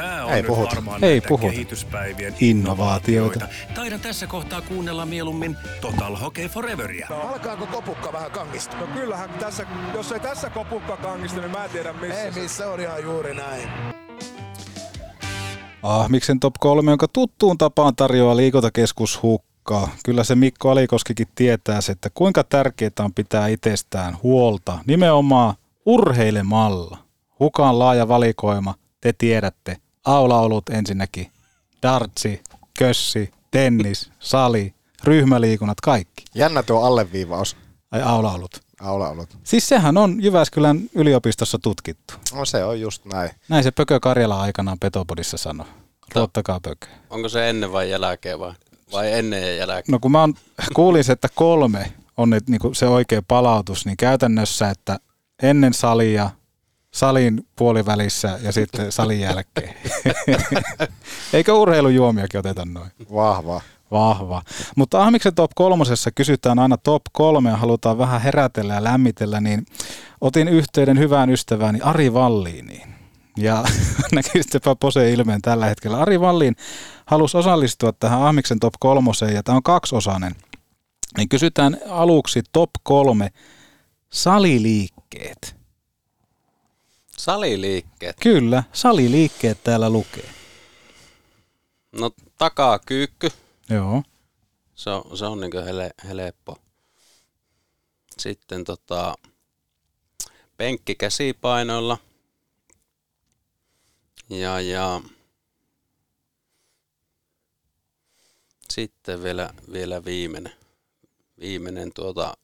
tää 0.00 0.24
on 0.24 0.32
Ei 0.32 0.42
puhuta. 0.42 0.76
varmaan 0.76 1.04
Ei 1.04 1.20
puhuta. 1.20 1.50
kehityspäivien 1.52 2.34
Innovaatioita. 2.40 3.48
Taidan 3.74 4.00
tässä 4.00 4.26
kohtaa 4.26 4.60
kuunnella 4.60 5.06
mieluummin 5.06 5.56
Total 5.80 6.16
Hockey 6.16 6.48
Foreveria. 6.48 7.06
No, 7.10 7.20
alkaako 7.20 7.66
kopukka 7.66 8.12
vähän 8.12 8.30
kangistua? 8.30 8.80
No 8.80 8.86
kyllähän 8.86 9.30
tässä, 9.30 9.66
jos 9.94 10.12
ei 10.12 10.20
tässä 10.20 10.50
kopukka 10.50 10.96
kangista, 10.96 11.40
niin 11.40 11.50
mä 11.50 11.64
en 11.64 11.70
tiedä 11.70 11.92
missä. 11.92 12.22
Ei 12.22 12.30
missä 12.30 12.68
on 12.70 12.80
ihan 12.80 13.02
juuri 13.02 13.34
näin. 13.34 13.68
Ahmiksen 15.82 16.40
top 16.40 16.54
3, 16.60 16.90
jonka 16.90 17.08
tuttuun 17.08 17.58
tapaan 17.58 17.96
tarjoaa 17.96 18.36
liikuntakeskus 18.36 19.22
Hukka. 19.22 19.88
Kyllä 20.04 20.24
se 20.24 20.34
Mikko 20.34 20.70
Alikoskikin 20.70 21.26
tietää 21.34 21.80
se, 21.80 21.92
että 21.92 22.10
kuinka 22.14 22.44
tärkeää 22.44 22.90
on 23.00 23.14
pitää 23.14 23.46
itsestään 23.48 24.16
huolta 24.22 24.78
nimenomaan 24.86 25.54
urheilemalla. 25.86 26.98
Hukaan 27.40 27.78
laaja 27.78 28.08
valikoima, 28.08 28.74
te 29.00 29.12
tiedätte. 29.18 29.76
Aulaolut 30.04 30.68
ensinnäkin, 30.68 31.32
dartsi, 31.82 32.42
kössi, 32.78 33.30
tennis, 33.50 34.10
sali, 34.18 34.74
ryhmäliikunnat, 35.04 35.80
kaikki. 35.80 36.24
Jännä 36.34 36.62
tuo 36.62 36.82
alleviivaus. 36.82 37.56
Ai 37.90 38.02
aulaolut. 38.02 38.60
Aulaolut. 38.80 39.38
Siis 39.44 39.68
sehän 39.68 39.96
on 39.96 40.22
Jyväskylän 40.22 40.80
yliopistossa 40.94 41.58
tutkittu. 41.58 42.14
No 42.34 42.44
se 42.44 42.64
on 42.64 42.80
just 42.80 43.04
näin. 43.04 43.30
Näin 43.48 43.64
se 43.64 43.70
Pökö 43.70 44.00
Karjala 44.00 44.40
aikanaan 44.40 44.78
Petopodissa 44.78 45.36
sanoi. 45.36 45.66
Ruottakaa 46.14 46.60
Pökö. 46.60 46.86
Onko 47.10 47.28
se 47.28 47.50
ennen 47.50 47.72
vai 47.72 47.90
jälkeen 47.90 48.38
vai? 48.38 48.52
Vai 48.92 49.12
ennen 49.12 49.42
ja 49.42 49.54
jälkeen? 49.54 49.92
No 49.92 49.98
kun 49.98 50.12
mä 50.12 50.22
on, 50.22 50.34
kuulin 50.74 51.04
se, 51.04 51.12
että 51.12 51.28
kolme 51.34 51.92
on 52.16 52.30
nyt 52.30 52.48
niin 52.48 52.60
se 52.72 52.86
oikea 52.86 53.22
palautus, 53.28 53.86
niin 53.86 53.96
käytännössä, 53.96 54.70
että 54.70 54.98
ennen 55.42 55.74
salia, 55.74 56.30
salin 56.98 57.46
puolivälissä 57.56 58.38
ja 58.42 58.52
sitten 58.52 58.92
salin 58.92 59.20
jälkeen. 59.20 59.74
Eikö 61.32 61.54
urheilujuomiakin 61.54 62.40
oteta 62.40 62.64
noin? 62.64 62.90
Vahva. 63.14 63.60
Vahva. 63.90 64.42
Mutta 64.76 65.02
Ahmiksen 65.02 65.34
top 65.34 65.50
kolmosessa 65.54 66.10
kysytään 66.10 66.58
aina 66.58 66.76
top 66.76 67.02
kolme 67.12 67.50
ja 67.50 67.56
halutaan 67.56 67.98
vähän 67.98 68.20
herätellä 68.20 68.74
ja 68.74 68.84
lämmitellä, 68.84 69.40
niin 69.40 69.66
otin 70.20 70.48
yhteyden 70.48 70.98
hyvään 70.98 71.30
ystävääni 71.30 71.78
Ari 71.82 72.12
Valliiniin. 72.12 72.94
Ja 73.36 73.64
näkisitpä 74.14 74.76
Pose 74.80 75.12
ilmeen 75.12 75.42
tällä 75.42 75.66
hetkellä. 75.66 75.98
Ari 76.00 76.20
Valliin 76.20 76.56
halusi 77.06 77.36
osallistua 77.36 77.92
tähän 77.92 78.22
Ahmiksen 78.22 78.60
top 78.60 78.74
kolmoseen 78.80 79.34
ja 79.34 79.42
tämä 79.42 79.56
on 79.56 79.62
kaksiosainen. 79.62 80.34
Niin 81.16 81.28
kysytään 81.28 81.76
aluksi 81.88 82.42
top 82.52 82.70
kolme 82.82 83.30
saliliikkeet. 84.12 85.57
Saliliikkeet. 87.18 88.16
Kyllä, 88.20 88.62
saliliikkeet 88.72 89.64
täällä 89.64 89.90
lukee. 89.90 90.30
No 91.92 92.10
takakyykky. 92.38 93.28
Joo. 93.70 94.02
Se 94.74 94.90
on, 94.90 95.18
se 95.18 95.26
on 95.26 95.40
niin 95.40 95.64
hele, 95.64 95.90
helppo. 96.08 96.56
Sitten 98.18 98.64
tota, 98.64 99.14
penkki 100.56 100.94
käsipainoilla. 100.94 101.98
Ja, 104.30 104.60
ja 104.60 105.00
sitten 108.70 109.22
vielä, 109.22 109.54
vielä 109.72 110.04
viimeinen. 110.04 110.52
viimeinen 111.40 111.92
tuota 111.92 112.34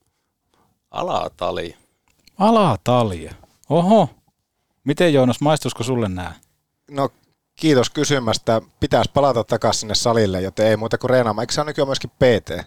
alatali. 0.91 1.77
Alatalje. 2.39 3.31
Oho. 3.70 4.24
Miten 4.85 5.14
Joonas, 5.14 5.41
maistuisiko 5.41 5.82
sulle 5.82 6.09
nämä? 6.09 6.32
No 6.91 7.09
kiitos 7.57 7.91
kysymästä. 7.91 8.61
Pitäisi 8.80 9.11
palata 9.14 9.45
takaisin 9.45 9.80
sinne 9.80 9.95
salille, 9.95 10.41
joten 10.41 10.66
ei 10.66 10.76
muuta 10.76 10.99
kuin 10.99 11.11
reenaamaan. 11.11 11.43
Eikö 11.43 11.53
se 11.53 11.61
ole 11.61 11.70
nykyään 11.70 11.89
myöskin 11.89 12.11
PT? 12.11 12.66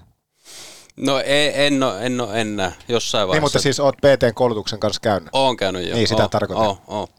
No 0.97 1.19
ei, 1.19 1.65
en 1.65 1.83
ole, 1.83 2.05
en 2.05 2.21
ole 2.21 2.41
enää, 2.41 2.71
jossain 2.87 3.27
vaiheessa. 3.27 3.35
Niin, 3.39 3.43
mutta 3.43 3.59
siis 3.59 3.79
oot 3.79 3.95
PT-koulutuksen 3.97 4.79
kanssa 4.79 4.99
käynyt. 5.01 5.29
Oon 5.33 5.57
käynyt 5.57 5.87
jo. 5.89 5.95
Niin, 5.95 6.07
sitä 6.07 6.23
Oo, 6.23 6.29
tarkoitan. 6.29 6.67
oo, 6.67 6.81
oo. 6.87 7.09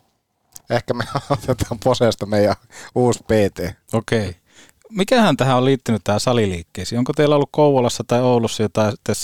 Ehkä 0.70 0.94
me 0.94 1.04
otetaan 1.30 1.78
poseesta 1.84 2.26
meidän 2.26 2.54
uusi 2.94 3.20
PT. 3.24 3.74
Okei. 3.92 4.36
Mikähän 4.90 5.36
tähän 5.36 5.56
on 5.56 5.64
liittynyt 5.64 6.04
tähän 6.04 6.20
saliliikkeisiin? 6.20 6.98
Onko 6.98 7.12
teillä 7.12 7.34
ollut 7.34 7.48
Kouvolassa 7.52 8.04
tai 8.06 8.20
Oulussa 8.22 8.62
jotain 8.62 8.90
sitten 8.92 9.14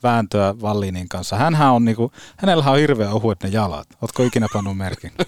salivääntöä 0.00 0.54
Vallinin 0.60 1.08
kanssa? 1.08 1.36
Hänhän 1.36 1.72
on 1.72 1.84
niinku, 1.84 2.12
hänellä 2.36 2.64
on 2.64 2.78
hirveän 2.78 3.12
ohuet 3.12 3.42
ne 3.42 3.48
jalat. 3.48 3.88
Ootko 4.02 4.22
ikinä 4.22 4.46
pannut 4.52 4.76
merkin? 4.76 5.12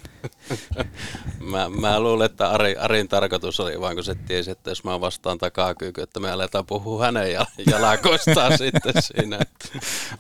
Mä, 1.41 1.69
mä 1.69 2.01
luulen, 2.01 2.27
että 2.27 2.51
Ari, 2.51 2.77
Arin 2.77 3.09
tarkoitus 3.09 3.61
oli 3.61 3.81
vaan, 3.81 3.95
kun 3.95 4.05
se 4.05 4.15
tiesi, 4.15 4.51
että 4.51 4.71
jos 4.71 4.85
mä 4.85 5.01
vastaan 5.01 5.39
takakyky, 5.39 6.01
että 6.01 6.21
me 6.21 6.31
aletaan 6.31 6.67
puhua 6.67 7.05
hänen 7.05 7.33
jal- 7.33 7.71
jalakoistaan 7.71 8.59
sitten 8.59 8.93
siinä. 9.03 9.39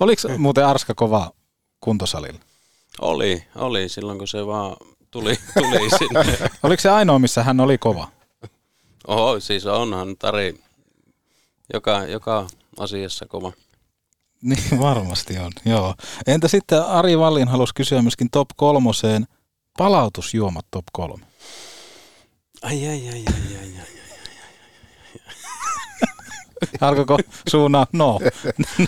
Oliko 0.00 0.22
muuten 0.38 0.66
Arska 0.66 0.94
kova 0.94 1.30
kuntosalilla? 1.80 2.40
Oli, 3.00 3.44
oli 3.56 3.88
silloin, 3.88 4.18
kun 4.18 4.28
se 4.28 4.46
vaan 4.46 4.76
tuli, 5.10 5.36
tuli 5.58 5.90
sinne. 5.98 6.50
Oliko 6.62 6.80
se 6.80 6.90
ainoa, 6.90 7.18
missä 7.18 7.42
hän 7.42 7.60
oli 7.60 7.78
kova? 7.78 8.08
Oho, 9.06 9.40
siis 9.40 9.66
onhan 9.66 10.16
Tari 10.16 10.60
joka, 11.72 12.04
joka 12.04 12.46
asiassa 12.78 13.26
kova. 13.26 13.52
Niin 14.42 14.80
varmasti 14.80 15.38
on, 15.38 15.52
joo. 15.64 15.94
Entä 16.26 16.48
sitten 16.48 16.82
Ari 16.82 17.18
Vallin 17.18 17.48
halusi 17.48 17.74
kysyä 17.74 18.02
myöskin 18.02 18.30
top 18.30 18.48
kolmoseen 18.56 19.26
palautusjuomat 19.78 20.66
top 20.70 20.84
kolme. 20.92 21.26
Ai, 22.62 22.88
ai, 22.88 23.08
ai, 23.08 23.24
ai, 23.26 23.56
ai, 23.58 23.78
ai. 23.78 23.92
Alkoiko 26.80 27.18
suuna? 27.48 27.86
No. 27.92 28.20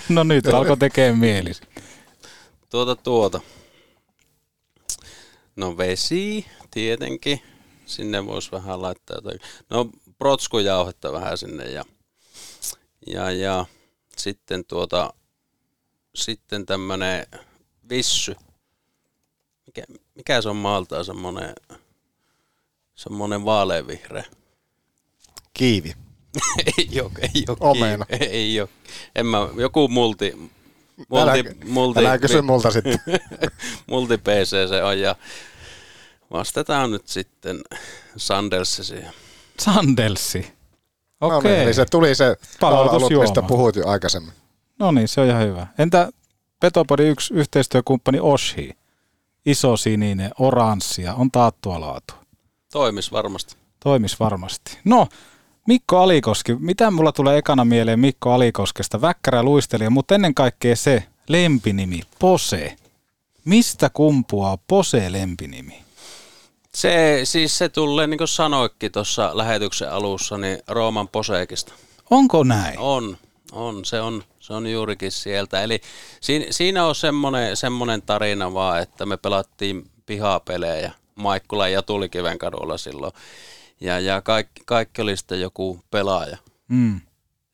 no 0.09 0.25
nyt 0.25 0.47
alkoi 0.47 0.77
tekemään 0.77 1.19
mieli. 1.19 1.53
Tuota, 2.71 2.97
tuota. 2.97 3.41
No 5.57 5.77
vesi, 5.77 6.47
tietenkin. 6.71 7.43
Sinne 7.87 8.27
voisi 8.27 8.53
vähän 8.53 8.83
laittaa 8.83 9.17
jotain. 9.17 9.41
No 9.71 9.91
protskujauhetta 10.19 11.13
vähän 11.13 11.39
sinne 11.39 11.65
ja, 11.65 11.85
ja, 13.07 13.31
ja 13.31 13.67
sitten 14.17 14.65
tuota, 14.65 15.15
sitten 16.15 16.67
tämmönen 16.67 17.27
vissy. 17.89 18.37
Mikä, 19.67 19.83
mikä 20.15 20.43
se 20.43 20.49
on 20.49 20.57
maaltaan 20.57 21.05
semmonen, 21.05 21.55
semmonen 22.95 23.45
vaaleanvihreä? 23.45 24.25
Kiivi. 25.55 25.95
ei 26.79 27.01
ole, 27.01 27.11
ei 27.23 27.45
ole 27.49 27.57
Omena. 27.61 28.05
kiinni. 28.07 28.27
Ei 28.27 28.61
ole. 28.61 28.69
En 29.15 29.27
mä, 29.27 29.49
joku 29.57 29.89
multi, 29.89 30.51
Älä- 31.15 31.35
multi, 31.35 31.65
multi, 31.65 32.01
älä 32.01 32.19
kysy 32.19 32.43
multa 32.43 32.71
sitten. 32.71 32.99
multi 33.91 34.19
PC 34.19 34.69
se 34.69 34.83
on 34.83 35.01
ja 35.01 35.17
vastataan 36.33 36.91
nyt 36.91 37.09
sitten 37.09 37.61
Sandelsi 38.17 38.85
siihen. 38.85 39.13
Sandelsi. 39.61 40.53
No 41.21 41.37
Okei. 41.37 41.51
niin, 41.53 41.63
eli 41.63 41.75
se 41.75 41.85
tuli 41.85 42.15
se 42.15 42.37
Palautusjuoma. 42.61 43.23
mistä 43.23 43.43
puhuit 43.43 43.77
jo 43.77 43.87
aikaisemmin. 43.89 44.33
No 44.85 44.91
niin, 44.91 45.09
se 45.09 45.21
on 45.21 45.27
ihan 45.27 45.43
hyvä. 45.43 45.67
Entä 45.79 46.11
Petopodin 46.61 47.07
yksi 47.07 47.35
yhteistyökumppani 47.35 48.19
Oshi? 48.21 48.71
Iso 49.47 49.77
sininen, 49.77 50.31
oranssia, 50.39 51.15
on 51.15 51.31
taattua 51.31 51.81
laatua. 51.81 52.17
Toimis 52.73 53.13
varmasti. 53.13 53.57
Toimis 53.81 54.21
varmasti. 54.21 54.79
No, 54.85 55.07
Mikko 55.67 55.99
Alikoski. 55.99 56.55
Mitä 56.55 56.91
mulla 56.91 57.13
tulee 57.13 57.39
ekana 57.39 57.65
mieleen 57.65 58.01
Mikko 58.01 58.33
Alikoskesta? 58.33 59.01
Väkkärä 59.01 59.43
luistelija, 59.43 59.91
mutta 59.91 60.15
ennen 60.15 60.35
kaikkea 60.35 60.77
se 60.77 61.05
lempinimi, 61.29 62.01
Pose. 62.19 62.77
Mistä 63.45 63.91
kumpuaa 63.91 64.59
Pose 64.67 65.13
lempinimi? 65.13 65.85
Se, 66.75 67.21
siis 67.25 67.59
se 67.59 67.69
tulee, 67.69 68.07
niin 68.07 68.19
kuin 68.19 68.29
sanoikin 68.29 68.93
tuossa 68.93 69.31
lähetyksen 69.35 69.93
alussa, 69.93 70.39
niin 70.39 70.59
Rooman 70.69 71.09
Poseekista. 71.09 71.73
Onko 72.11 72.45
näin? 72.45 72.79
On, 72.79 73.17
on, 73.55 73.85
se 73.85 74.01
on, 74.01 74.25
se 74.41 74.53
on 74.53 74.67
juurikin 74.67 75.13
sieltä. 75.13 75.63
Eli 75.63 75.81
siinä, 76.21 76.47
siinä 76.51 76.87
on 76.87 76.95
semmoinen, 76.95 77.57
semmoinen 77.57 78.03
tarina 78.03 78.55
vaan, 78.55 78.83
että 78.83 79.07
me 79.07 79.17
pelattiin 79.17 79.91
pihapelejä 80.07 80.93
Maikkulan 81.15 81.73
ja 81.73 81.83
Tulikiven 81.83 82.39
kadulla 82.39 82.79
silloin. 82.79 83.13
Ja, 83.81 83.99
ja 84.01 84.23
kaikki, 84.23 84.63
kaikki 84.67 85.03
oli 85.03 85.17
sitten 85.17 85.41
joku 85.41 85.81
pelaaja. 85.91 86.37
Mm. 86.69 87.01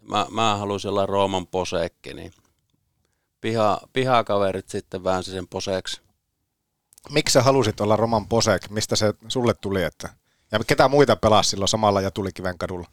Mä, 0.02 0.26
mä 0.30 0.56
halusin 0.56 0.90
olla 0.90 1.06
Rooman 1.06 1.46
poseekki, 1.46 2.14
niin 2.14 2.32
piha, 3.40 3.80
pihakaverit 3.92 4.68
sitten 4.68 5.04
väänsi 5.04 5.30
sen 5.30 5.48
poseeksi. 5.48 6.00
Miksi 7.10 7.32
sä 7.32 7.42
halusit 7.42 7.80
olla 7.80 7.96
Roman 7.96 8.28
Posek? 8.28 8.70
Mistä 8.70 8.96
se 8.96 9.14
sulle 9.28 9.54
tuli? 9.54 9.82
Että... 9.82 10.08
Ja 10.52 10.58
ketä 10.66 10.88
muita 10.88 11.16
pelasi 11.16 11.50
silloin 11.50 11.68
samalla 11.68 12.00
ja 12.00 12.10
tuli 12.10 12.32
kiven 12.32 12.58
kadulla? 12.58 12.88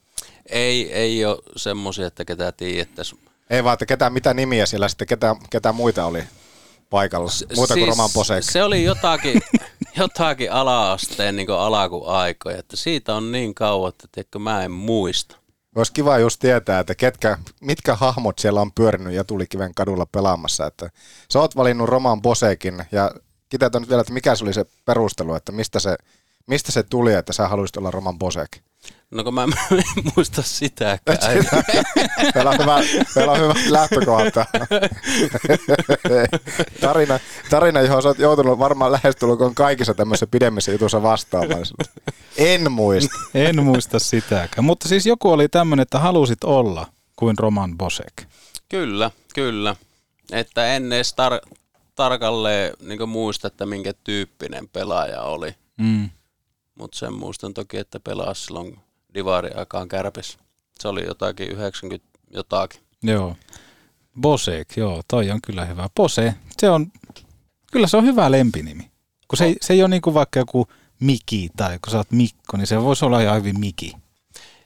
Ei, 0.50 0.94
ei 0.94 1.26
ole 1.26 1.38
semmoisia, 1.56 2.08
että 2.08 2.26
ketä 2.26 2.52
tiedettäisi. 2.52 3.16
Ei 3.50 3.64
vaan, 3.64 3.74
että 3.74 3.86
ketä, 3.86 4.10
mitä 4.10 4.34
nimiä 4.34 4.66
siellä 4.66 4.88
sitten, 4.88 5.08
ketä, 5.08 5.36
ketä 5.50 5.72
muita 5.72 6.06
oli 6.06 6.24
paikalla? 6.90 7.32
Muuta 7.56 7.74
kuin 7.74 7.88
Roman 7.88 8.10
Posek. 8.14 8.44
Se 8.44 8.64
oli 8.64 8.84
jotakin, 8.84 9.42
jotakin 9.98 10.52
ala-asteen 10.52 11.36
niin 11.36 11.50
alakuaikoja, 11.50 12.58
että 12.58 12.78
siitä 12.78 13.16
on 13.16 13.32
niin 13.32 13.56
kauan, 13.56 13.90
että 13.90 14.08
tiedätkö, 14.12 14.40
mä 14.40 14.64
en 14.64 14.72
muista. 14.72 15.38
Olisi 15.76 15.94
kiva 15.94 16.18
just 16.18 16.40
tietää, 16.40 16.80
että 16.80 16.96
ketkä, 16.96 17.38
mitkä 17.62 17.96
hahmot 17.96 18.40
siellä 18.40 18.62
on 18.62 18.72
pyörinyt 18.72 19.14
ja 19.14 19.24
tulikiven 19.24 19.74
kadulla 19.74 20.06
pelaamassa. 20.06 20.66
Että 20.66 20.90
sä 21.34 21.40
oot 21.40 21.56
valinnut 21.56 21.90
Roman 21.90 22.22
Bosekin 22.22 22.86
ja 22.92 23.12
kiteytän 23.50 23.82
nyt 23.82 23.90
vielä, 23.90 24.02
että 24.02 24.14
mikä 24.14 24.36
se 24.36 24.44
oli 24.44 24.54
se 24.54 24.66
perustelu, 24.86 25.34
että 25.34 25.52
mistä 25.52 25.80
se, 25.80 25.96
mistä 26.48 26.72
se 26.72 26.84
tuli, 26.84 27.14
että 27.14 27.34
sä 27.34 27.48
haluaisit 27.48 27.78
olla 27.78 27.92
Roman 27.92 28.20
Bosek. 28.20 28.58
No 29.12 29.24
kun 29.24 29.34
mä 29.34 29.44
en 29.44 29.50
muista 30.16 30.42
sitäkään. 30.42 31.18
Meillä 32.36 32.50
on 32.50 32.60
hyvä, 32.60 32.80
meillä 33.16 33.32
on 33.32 33.40
hyvä 33.40 33.54
lähtökohta. 33.70 34.46
tarina, 36.82 37.20
tarina, 37.50 37.82
johon 37.82 38.02
sä 38.02 38.08
oot 38.08 38.20
joutunut 38.20 38.60
varmaan 38.60 38.92
lähestulkoon 38.92 39.56
kaikissa 39.56 39.94
tämmöisissä 39.94 40.28
pidemmissä 40.28 40.72
jutuissa 40.72 41.02
vastaamaan. 41.02 41.66
En 42.38 42.72
muista. 42.72 43.18
En 43.34 43.64
muista 43.64 44.00
sitäkään. 44.00 44.66
Mutta 44.66 44.88
siis 44.88 45.06
joku 45.06 45.32
oli 45.32 45.50
tämmöinen, 45.50 45.82
että 45.82 46.00
halusit 46.00 46.44
olla 46.44 46.88
kuin 47.16 47.38
Roman 47.38 47.78
Bosek. 47.78 48.24
Kyllä, 48.70 49.12
kyllä. 49.34 49.76
Että 50.32 50.76
en 50.76 50.94
edes 50.94 51.14
tar- 51.14 51.58
tarkalleen 51.96 52.74
niin 52.80 53.10
muista, 53.10 53.48
että 53.48 53.66
minkä 53.66 53.94
tyyppinen 54.04 54.68
pelaaja 54.68 55.22
oli. 55.22 55.56
Mm. 55.78 56.10
Mutta 56.78 56.98
sen 56.98 57.14
muistan 57.14 57.54
toki, 57.54 57.78
että 57.78 58.00
pelasi 58.00 58.46
silloin 58.46 58.80
Divari-aikaan 59.14 59.88
kärpissä. 59.88 60.40
Se 60.80 60.88
oli 60.88 61.06
jotakin 61.06 61.48
90 61.48 62.08
jotakin. 62.34 62.82
Joo. 63.04 63.36
Bosek, 64.22 64.78
joo, 64.78 65.02
toi 65.08 65.32
on 65.32 65.42
kyllä 65.42 65.66
hyvä. 65.66 65.90
Bose, 65.96 66.34
se 66.58 66.70
on, 66.70 66.92
kyllä 67.72 67.88
se 67.88 67.98
on 67.98 68.06
hyvä 68.06 68.32
lempinimi. 68.32 68.92
Kun 69.28 69.38
se, 69.38 69.46
ei, 69.46 69.56
se 69.62 69.74
ei 69.74 69.82
ole 69.82 69.90
niin 69.90 70.02
kuin 70.02 70.14
vaikka 70.14 70.40
joku 70.40 70.68
Miki 71.00 71.50
tai 71.58 71.80
kun 71.80 71.92
sä 71.92 71.98
oot 71.98 72.12
Mikko, 72.12 72.58
niin 72.58 72.68
se 72.68 72.82
voisi 72.82 73.06
olla 73.06 73.22
ihan 73.22 73.38
hyvin 73.38 73.60
Miki. 73.60 73.94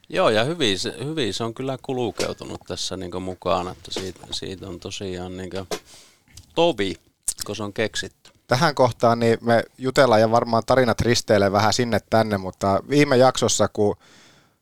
Joo, 0.09 0.29
ja 0.29 0.43
hyvin 0.43 0.79
se, 0.79 0.95
hyvin 1.03 1.33
se 1.33 1.43
on 1.43 1.53
kyllä 1.53 1.77
kulukeutunut 1.81 2.61
tässä 2.67 2.97
niin 2.97 3.21
mukana, 3.21 3.71
että 3.71 3.91
siitä, 3.91 4.27
siitä 4.31 4.67
on 4.67 4.79
tosiaan 4.79 5.37
niin 5.37 5.49
tovi, 6.55 6.95
kun 7.45 7.55
se 7.55 7.63
on 7.63 7.73
keksitty. 7.73 8.20
Tähän 8.51 8.75
kohtaan 8.75 9.19
niin 9.19 9.37
me 9.41 9.63
jutellaan 9.77 10.21
ja 10.21 10.31
varmaan 10.31 10.63
tarinat 10.65 11.01
risteilee 11.01 11.51
vähän 11.51 11.73
sinne 11.73 11.99
tänne, 12.09 12.37
mutta 12.37 12.83
viime 12.89 13.17
jaksossa, 13.17 13.67
kun 13.67 13.95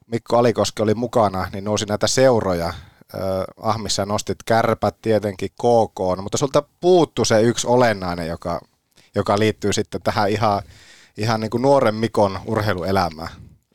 Mikko 0.08 0.38
Alikoski 0.38 0.82
oli 0.82 0.94
mukana, 0.94 1.48
niin 1.54 1.64
nousi 1.64 1.86
näitä 1.86 2.08
seuroja. 2.08 2.68
Äh, 2.68 2.74
Ahmissa 3.62 4.06
nostit 4.06 4.38
kärpät 4.46 4.96
tietenkin 5.02 5.50
KK, 5.50 6.00
no, 6.18 6.22
mutta 6.22 6.38
sulta 6.38 6.64
puuttu 6.82 7.26
se 7.26 7.42
yksi 7.42 7.68
olennainen, 7.68 8.28
joka, 8.28 8.62
joka 9.16 9.40
liittyy 9.40 9.74
sitten 9.74 10.02
tähän 10.02 10.30
ihan, 10.30 10.62
ihan 11.18 11.40
niin 11.40 11.52
kuin 11.52 11.62
nuoren 11.62 11.96
Mikon 11.96 12.40
urheiluelämään. 12.46 13.30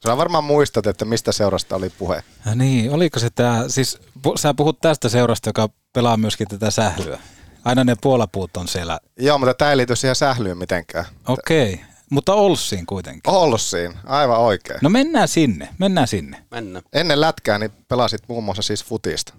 Sä 0.07 0.17
varmaan 0.17 0.45
muistat, 0.45 0.87
että 0.87 1.05
mistä 1.05 1.33
seurasta 1.33 1.77
oli 1.77 1.91
puhe. 1.91 2.25
Ja 2.47 2.55
niin, 2.55 2.93
oliko 2.93 3.19
se 3.19 3.31
tämä, 3.31 3.65
siis 3.69 3.99
pu, 4.23 4.37
sä 4.37 4.55
puhut 4.55 4.81
tästä 4.81 5.09
seurasta, 5.09 5.49
joka 5.49 5.69
pelaa 5.93 6.17
myöskin 6.17 6.49
tätä 6.49 6.71
sählyä. 6.71 7.19
Aina 7.65 7.85
ne 7.85 7.95
puolapuut 8.01 8.57
on 8.57 8.69
siellä. 8.69 9.01
Joo, 9.19 9.39
mutta 9.39 9.55
tämä 9.55 9.71
ei 9.71 9.77
liity 9.77 9.97
siihen 9.97 10.17
sählyyn 10.17 10.59
mitenkään. 10.59 11.05
Okei, 11.29 11.75
okay. 11.75 11.87
mutta 12.11 12.35
Olssiin 12.35 12.87
kuitenkin. 12.87 13.23
Olssiin, 13.27 13.95
aivan 14.07 14.39
oikein. 14.39 14.79
No 14.83 14.91
mennään 14.91 15.29
sinne, 15.29 15.69
mennään 15.79 16.09
sinne. 16.09 16.45
Mennään. 16.51 16.85
Ennen 16.93 17.21
lätkää 17.21 17.59
niin 17.59 17.73
pelasit 17.89 18.23
muun 18.29 18.45
muassa 18.45 18.63
siis 18.63 18.85
futista. 18.85 19.35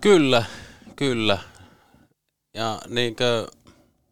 Kyllä, 0.00 0.44
kyllä. 0.96 1.38
Ja 2.54 2.80
niin 2.88 3.16
kuin 3.16 3.62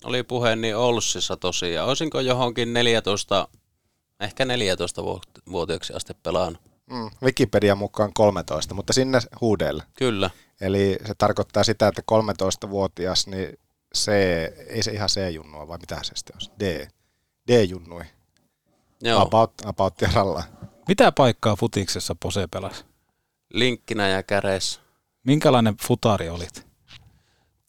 oli 0.05 0.23
puhe, 0.23 0.57
niin 0.57 0.77
Olssissa 0.77 1.37
tosiaan. 1.37 1.89
Olisinko 1.89 2.21
johonkin 2.21 2.73
14, 2.73 3.49
ehkä 4.21 4.45
14-vuotiaaksi 4.45 5.93
asti 5.93 6.15
pelannut. 6.23 6.63
Mm, 6.91 7.11
Wikipedian 7.23 7.79
mukaan 7.79 8.13
13, 8.15 8.75
mutta 8.75 8.93
sinne 8.93 9.19
huudeille. 9.41 9.83
Kyllä. 9.99 10.31
Eli 10.61 10.99
se 11.07 11.15
tarkoittaa 11.19 11.65
sitä, 11.65 11.89
että 11.89 12.03
13-vuotias, 12.13 13.27
niin 13.27 13.59
C, 13.97 14.09
ei 14.67 14.83
se 14.83 14.91
ihan 14.93 15.09
C-junnua, 15.09 15.69
vai 15.69 15.79
mitä 15.79 15.99
se 16.03 16.13
sitten 16.15 16.37
on? 16.37 16.59
D. 16.61 16.89
D-junnui. 17.49 18.05
Joo. 19.03 19.23
About, 19.23 19.53
about 19.65 19.95
ralla. 20.15 20.43
Mitä 20.89 21.13
paikkaa 21.13 21.57
futiksessa 21.57 22.15
Pose 22.15 22.47
pelasi? 22.47 22.85
Linkkinä 23.53 24.09
ja 24.09 24.23
käreessä. 24.23 24.81
Minkälainen 25.25 25.77
futari 25.83 26.29
olit? 26.29 26.67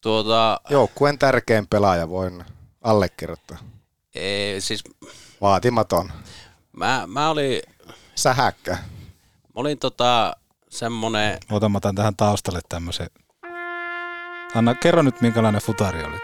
Tuota, 0.01 0.61
Joukkueen 0.69 1.19
tärkein 1.19 1.67
pelaaja 1.67 2.09
voin 2.09 2.45
allekirjoittaa. 2.81 3.57
ei, 4.15 4.61
siis 4.61 4.83
Vaatimaton. 5.41 6.11
mä, 6.71 7.03
mä 7.07 7.29
olin, 7.29 7.61
Sähäkkä. 8.15 8.71
mä 8.71 9.51
olin 9.55 9.77
tota 9.79 10.35
semmonen, 10.71 11.37
Ota, 11.51 11.69
mä 11.69 11.77
otan 11.77 11.95
tähän 11.95 12.15
taustalle 12.15 12.59
tämmöisen. 12.69 13.07
Anna, 14.55 14.75
kerro 14.75 15.01
nyt 15.01 15.21
minkälainen 15.21 15.61
futari 15.61 16.03
olit. 16.03 16.21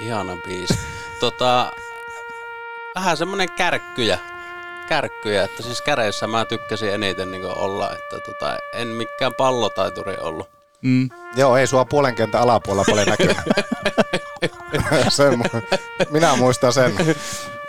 ihana 0.00 0.32
biisi. 0.46 0.78
Tota, 1.20 1.72
vähän 2.94 3.16
semmonen 3.16 3.52
kärkkyjä. 3.52 4.18
Kärkkyjä, 4.88 5.44
että 5.44 5.62
siis 5.62 5.82
käreissä 5.82 6.26
mä 6.26 6.44
tykkäsin 6.44 6.94
eniten 6.94 7.30
niin 7.30 7.44
olla, 7.44 7.90
että 7.90 8.20
tota, 8.26 8.58
en 8.74 8.88
mikään 8.88 9.34
pallotaituri 9.34 10.16
ollut. 10.20 10.48
Mm. 10.82 11.10
Joo, 11.36 11.56
ei 11.56 11.66
sua 11.66 11.84
puolen 11.84 12.14
kentän 12.14 12.40
alapuolella 12.40 12.84
paljon 12.90 13.06
näkynyt. 13.08 13.36
sen, 15.08 15.42
minä 16.10 16.36
muistan 16.36 16.72
sen. 16.72 16.94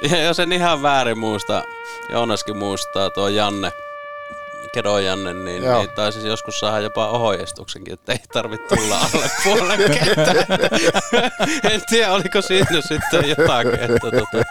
Ja 0.10 0.24
jos 0.28 0.39
en 0.39 0.54
ihan 0.54 0.82
väärin 0.82 1.20
muista, 1.20 1.64
Joonaskin 2.10 2.58
muistaa 2.58 3.10
tuo 3.10 3.28
Janne, 3.28 3.72
Kedon 4.74 5.05
Janne, 5.05 5.34
niin, 5.34 5.63
Joo. 5.63 5.80
niin 5.80 5.89
taisi 5.89 6.28
joskus 6.28 6.59
saada 6.59 6.80
jopa 6.80 7.07
ohjeistuksenkin, 7.07 7.93
että 7.93 8.11
ei 8.11 8.20
tarvitse 8.34 8.76
tulla 8.76 8.99
alle 8.99 9.30
puolen 9.43 9.80
kentän. 9.99 10.36
en 11.72 11.82
tiedä, 11.89 12.13
oliko 12.13 12.41
siinä 12.41 12.82
sitten 12.82 13.30
jotakin. 13.30 13.74
Että 13.74 13.99
tota, 13.99 14.43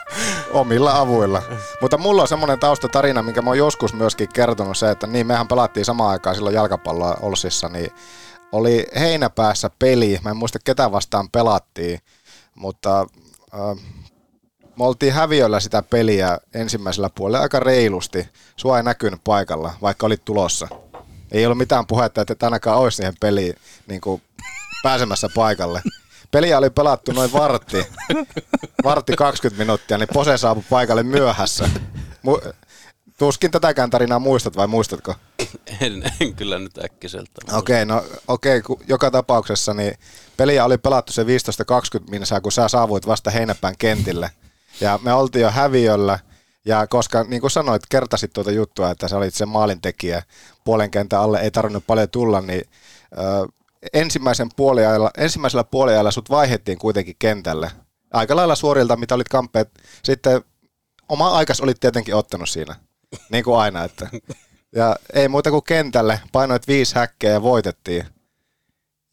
Omilla 0.51 0.99
avuilla. 0.99 1.43
Mutta 1.81 1.99
mulla 1.99 2.23
on 2.23 2.29
semmoinen 2.29 2.59
taustatarina, 2.59 3.23
minkä 3.23 3.43
mä 3.43 3.51
oon 3.51 3.59
joskus 3.59 3.95
myöskin 3.95 4.29
kertonut 4.35 4.77
se, 4.77 4.91
että 4.91 5.07
niin 5.07 5.27
mehän 5.27 5.49
pelattiin 5.49 5.85
samaan 5.85 6.11
aikaan 6.11 6.37
silloin 6.37 6.55
jalkapalloa 6.55 7.17
Olsissa, 7.23 7.69
niin 7.69 7.91
oli 8.53 8.87
heinäpäässä 8.99 9.71
peli, 9.79 10.19
mä 10.25 10.31
en 10.31 10.37
muista 10.37 10.59
ketä 10.65 10.93
vastaan 10.93 11.31
pelattiin, 11.31 11.99
mutta 12.55 13.01
äh, 13.55 13.85
me 14.79 14.85
oltiin 14.85 15.13
häviöllä 15.13 15.61
sitä 15.61 15.83
peliä 15.83 16.39
ensimmäisellä 16.55 17.11
puolella 17.15 17.43
aika 17.43 17.61
reilusti. 17.61 18.29
Sua 18.57 18.77
ei 18.77 18.83
näkynyt 18.83 19.21
paikalla, 19.25 19.75
vaikka 19.83 20.07
olit 20.07 20.25
tulossa. 20.25 20.69
Ei 21.33 21.47
ollut 21.47 21.59
mitään 21.59 21.87
puhetta, 21.87 22.21
että 22.21 22.33
et 22.33 22.43
ainakaan 22.43 22.79
olisi 22.79 22.97
siihen 22.97 23.15
peliin 23.21 23.55
niin 23.87 24.01
kuin 24.01 24.23
pääsemässä 24.83 25.29
paikalle. 25.35 25.83
Peliä 26.31 26.59
oli 26.59 26.71
pelattu 26.71 27.13
noin 27.13 27.33
vartti, 27.33 27.87
vartti 28.85 29.17
20 29.17 29.65
minuuttia, 29.65 29.99
niin 29.99 30.09
Pose 30.13 30.39
saapui 30.39 30.65
paikalle 30.71 31.03
myöhässä. 31.03 31.71
Mu- 32.27 32.53
Tuskin 33.19 33.51
tätäkään 33.51 33.91
tarinaa 33.91 34.19
muistat 34.19 34.57
vai 34.57 34.67
muistatko? 34.67 35.15
en, 35.81 36.03
en 36.21 36.35
kyllä 36.35 36.59
nyt 36.59 36.79
äkkiseltä. 36.85 37.33
Okei, 37.53 37.85
no 37.87 38.05
okei, 38.29 38.63
ku- 38.63 38.81
joka 38.89 39.11
tapauksessa 39.11 39.75
niin 39.75 39.95
peliä 40.37 40.65
oli 40.65 40.79
pelattu 40.79 41.13
se 41.13 41.23
15-20 41.23 41.27
minsaa, 42.11 42.41
kun 42.41 42.53
sä 42.53 42.69
saavuit 42.69 43.07
vasta 43.07 43.31
heinäpään 43.31 43.75
kentille. 43.79 44.31
Ja 44.81 44.99
me 45.03 45.13
oltiin 45.13 45.43
jo 45.43 45.51
häviöllä, 45.51 46.19
ja 46.65 46.87
koska 46.87 47.25
niin 47.25 47.41
kuin 47.41 47.51
sanoit, 47.51 47.83
kertasit 47.89 48.33
tuota 48.33 48.51
juttua, 48.51 48.91
että 48.91 49.09
sä 49.09 49.17
olit 49.17 49.35
se 49.35 49.47
maalintekijä, 49.47 50.23
puolen 50.65 50.91
kentän 50.91 51.21
alle 51.21 51.41
ei 51.41 51.51
tarvinnut 51.51 51.87
paljon 51.87 52.11
tulla, 52.11 52.41
niin 52.41 52.63
ö, 53.13 53.49
ensimmäisen 53.93 54.49
puoliajalla, 54.57 55.11
ensimmäisellä 55.17 55.65
puoliajalla 55.65 56.11
sut 56.11 56.31
vaihettiin 56.31 56.79
kuitenkin 56.79 57.17
kentälle. 57.19 57.71
Aika 58.13 58.37
lailla 58.37 58.55
suorilta, 58.55 58.97
mitä 58.97 59.15
olit 59.15 59.29
kamppeet. 59.29 59.71
Sitten 60.05 60.43
oma 61.09 61.31
aikas 61.31 61.61
olit 61.61 61.81
tietenkin 61.81 62.15
ottanut 62.15 62.49
siinä, 62.49 62.75
niin 63.33 63.45
kuin 63.45 63.59
aina. 63.59 63.85
Että. 63.85 64.09
Ja 64.75 64.97
ei 65.13 65.29
muuta 65.29 65.51
kuin 65.51 65.65
kentälle, 65.65 66.21
painoit 66.33 66.69
viisi 66.69 66.95
häkkeä 66.95 67.33
ja 67.33 67.43
voitettiin. 67.43 68.07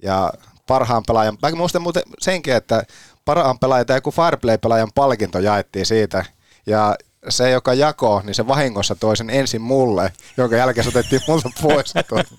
Ja 0.01 0.33
parhaan 0.67 1.03
pelaajan, 1.07 1.37
mä 1.41 1.51
muistan 1.51 1.81
muuten 1.81 2.03
senkin, 2.19 2.53
että 2.53 2.83
parhaan 3.25 3.59
pelaajan 3.59 3.85
tai 3.85 3.97
joku 3.97 4.11
Fireplay-pelaajan 4.11 4.91
palkinto 4.95 5.39
jaettiin 5.39 5.85
siitä. 5.85 6.25
Ja 6.65 6.95
se, 7.29 7.51
joka 7.51 7.73
jakoi, 7.73 8.23
niin 8.23 8.35
se 8.35 8.47
vahingossa 8.47 8.95
toi 8.95 9.17
sen 9.17 9.29
ensin 9.29 9.61
mulle, 9.61 10.13
jonka 10.37 10.55
jälkeen 10.55 10.83
se 10.83 10.89
otettiin 10.89 11.21
multa 11.27 11.49
pois. 11.61 11.93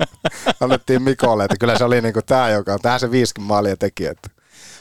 Annettiin 0.61 1.03
Mikolle, 1.03 1.45
että 1.45 1.57
kyllä 1.61 1.79
se 1.79 1.85
oli 1.85 2.01
niinku 2.01 2.23
tää, 2.27 2.51
joka 2.51 2.73
on 2.73 2.81
tähän 2.83 3.01
se 3.01 3.11
viiskin 3.11 3.45
maalia 3.45 3.77
teki. 3.77 4.07
Että. 4.07 4.31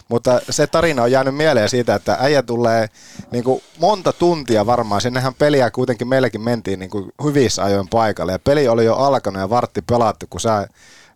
Mutta 0.08 0.42
se 0.50 0.68
tarina 0.68 1.04
on 1.04 1.12
jäänyt 1.12 1.36
mieleen 1.36 1.70
siitä, 1.70 1.96
että 1.96 2.18
äijä 2.20 2.44
tulee 2.44 2.90
niin 3.32 3.44
kuin 3.44 3.64
monta 3.80 4.14
tuntia 4.14 4.66
varmaan. 4.66 5.02
Sinnehän 5.02 5.34
peliä 5.34 5.72
kuitenkin 5.72 6.08
meilläkin 6.08 6.42
mentiin 6.42 6.80
niin 6.80 6.90
kuin 6.90 7.12
hyvissä 7.24 7.64
ajoin 7.64 7.88
paikalle. 7.88 8.32
Ja 8.32 8.40
peli 8.40 8.68
oli 8.68 8.86
jo 8.86 8.96
alkanut 8.96 9.42
ja 9.42 9.50
vartti 9.50 9.82
pelattu, 9.82 10.26
kun 10.30 10.42
sä 10.42 10.68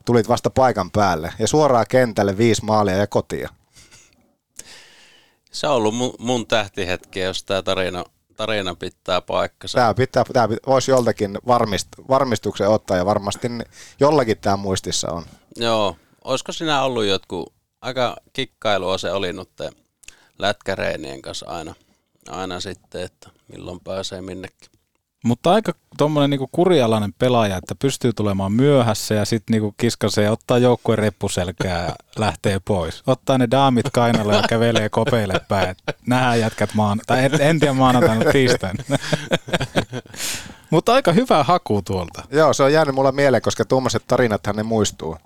tulit 0.06 0.30
vasta 0.30 0.50
paikan 0.50 0.92
päälle. 0.92 1.34
Ja 1.40 1.48
suoraan 1.48 1.86
kentälle 1.90 2.38
viisi 2.38 2.66
maalia 2.66 2.98
ja 2.98 3.08
kotia. 3.08 3.50
Se 5.60 5.68
on 5.68 5.76
ollut 5.76 5.96
mun, 5.96 6.14
mun 6.20 6.48
tähtihetki, 6.48 7.20
jos 7.20 7.44
tämä 7.44 7.62
tarina, 7.62 8.04
tarina 8.36 8.76
pitää 8.76 9.22
paikkansa. 9.22 9.78
Tämä, 9.78 9.94
pitää, 9.94 10.24
tämä 10.34 10.50
voisi 10.68 10.92
joltakin 10.92 11.38
varmist, 11.48 11.88
varmistuksen 12.10 12.70
ottaa 12.70 12.98
ja 12.98 13.06
varmasti 13.06 13.48
jollakin 14.00 14.38
tämä 14.38 14.58
muistissa 14.58 15.12
on. 15.12 15.26
Joo, 15.56 15.96
olisiko 16.24 16.52
sinä 16.52 16.84
ollut 16.84 17.06
jotkut, 17.06 17.54
aika 17.82 18.18
kikkailua 18.34 18.98
se 18.98 19.12
oli 19.12 19.34
nyt 19.34 19.50
lätkäreenien 20.38 21.22
kanssa 21.22 21.46
aina, 21.46 21.76
aina 22.30 22.60
sitten, 22.60 23.02
että 23.02 23.30
milloin 23.48 23.80
pääsee 23.80 24.22
minnekin. 24.22 24.70
Mutta 25.24 25.52
aika 25.54 25.74
tuommoinen 25.98 26.30
niinku 26.30 26.50
kurialainen 26.52 27.14
pelaaja, 27.14 27.58
että 27.58 27.76
pystyy 27.76 28.14
tulemaan 28.14 28.52
myöhässä 28.52 29.16
ja 29.16 29.26
sitten 29.26 29.54
niinku 29.54 29.74
kiskasee 29.78 30.24
ja 30.24 30.32
ottaa 30.32 30.58
joukkueen 30.58 31.00
reppuselkää 31.00 31.86
ja 31.86 31.96
lähtee 32.18 32.60
pois. 32.66 33.04
Ottaa 33.08 33.38
ne 33.38 33.48
daamit 33.52 33.86
kainalle 33.94 34.36
ja 34.36 34.44
kävelee 34.50 34.90
kopeille 34.90 35.42
päin. 35.48 35.76
Nähdään 36.08 36.40
jätkät 36.40 36.74
maan, 36.74 37.02
tai 37.08 37.26
en, 37.26 37.42
en 37.42 37.60
tiedä 37.60 37.74
maanantaina 37.74 38.32
tiistaina. 38.32 38.84
Mutta 40.70 40.94
aika 40.94 41.12
hyvä 41.12 41.44
haku 41.44 41.82
tuolta. 41.82 42.24
Joo, 42.32 42.54
se 42.54 42.64
on 42.64 42.74
jäänyt 42.74 42.96
mulla 42.96 43.12
mieleen, 43.12 43.42
koska 43.42 43.66
tuommoiset 43.66 44.04
tarinathan 44.08 44.56
ne 44.56 44.64
muistuu. 44.64 45.18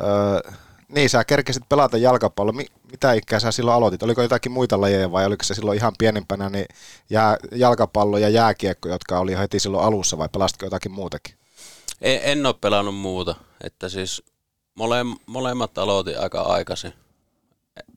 Öö, 0.00 0.52
niin, 0.90 1.10
sä 1.10 1.24
kerkesit 1.24 1.68
pelata 1.68 1.98
jalkapallo. 1.98 2.52
Mi- 2.52 2.66
mitä 2.90 3.12
ikää 3.12 3.40
sä 3.40 3.52
silloin 3.52 3.76
aloitit? 3.76 4.02
Oliko 4.02 4.22
jotakin 4.22 4.52
muita 4.52 4.80
lajeja 4.80 5.12
vai 5.12 5.26
oliko 5.26 5.44
se 5.44 5.54
silloin 5.54 5.76
ihan 5.78 5.92
pienimpänä 5.98 6.48
niin 6.50 6.66
jää, 7.10 7.36
jalkapallo 7.52 8.18
ja 8.18 8.28
jääkiekko, 8.28 8.88
jotka 8.88 9.18
oli 9.18 9.38
heti 9.38 9.60
silloin 9.60 9.84
alussa 9.84 10.18
vai 10.18 10.28
pelasitko 10.28 10.66
jotakin 10.66 10.92
muutakin? 10.92 11.34
En, 12.00 12.20
en 12.22 12.46
ole 12.46 12.54
pelannut 12.60 12.96
muuta, 12.96 13.34
että 13.64 13.88
siis 13.88 14.22
mole, 14.74 14.96
molemmat 15.26 15.78
aloitin 15.78 16.20
aika 16.20 16.40
aikaisin. 16.40 16.92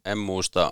En 0.06 0.18
muista, 0.18 0.72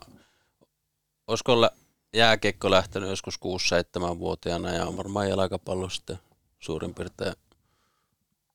olisiko 1.28 1.70
jääkiekko 2.14 2.72
lähtenyt 2.72 3.10
joskus 3.10 3.36
6-7-vuotiaana 3.36 4.70
ja 4.70 4.98
varmaan 4.98 5.30
jalkapallo 5.30 5.90
sitten 5.90 6.20
suurin 6.60 6.94
piirtein 6.94 7.34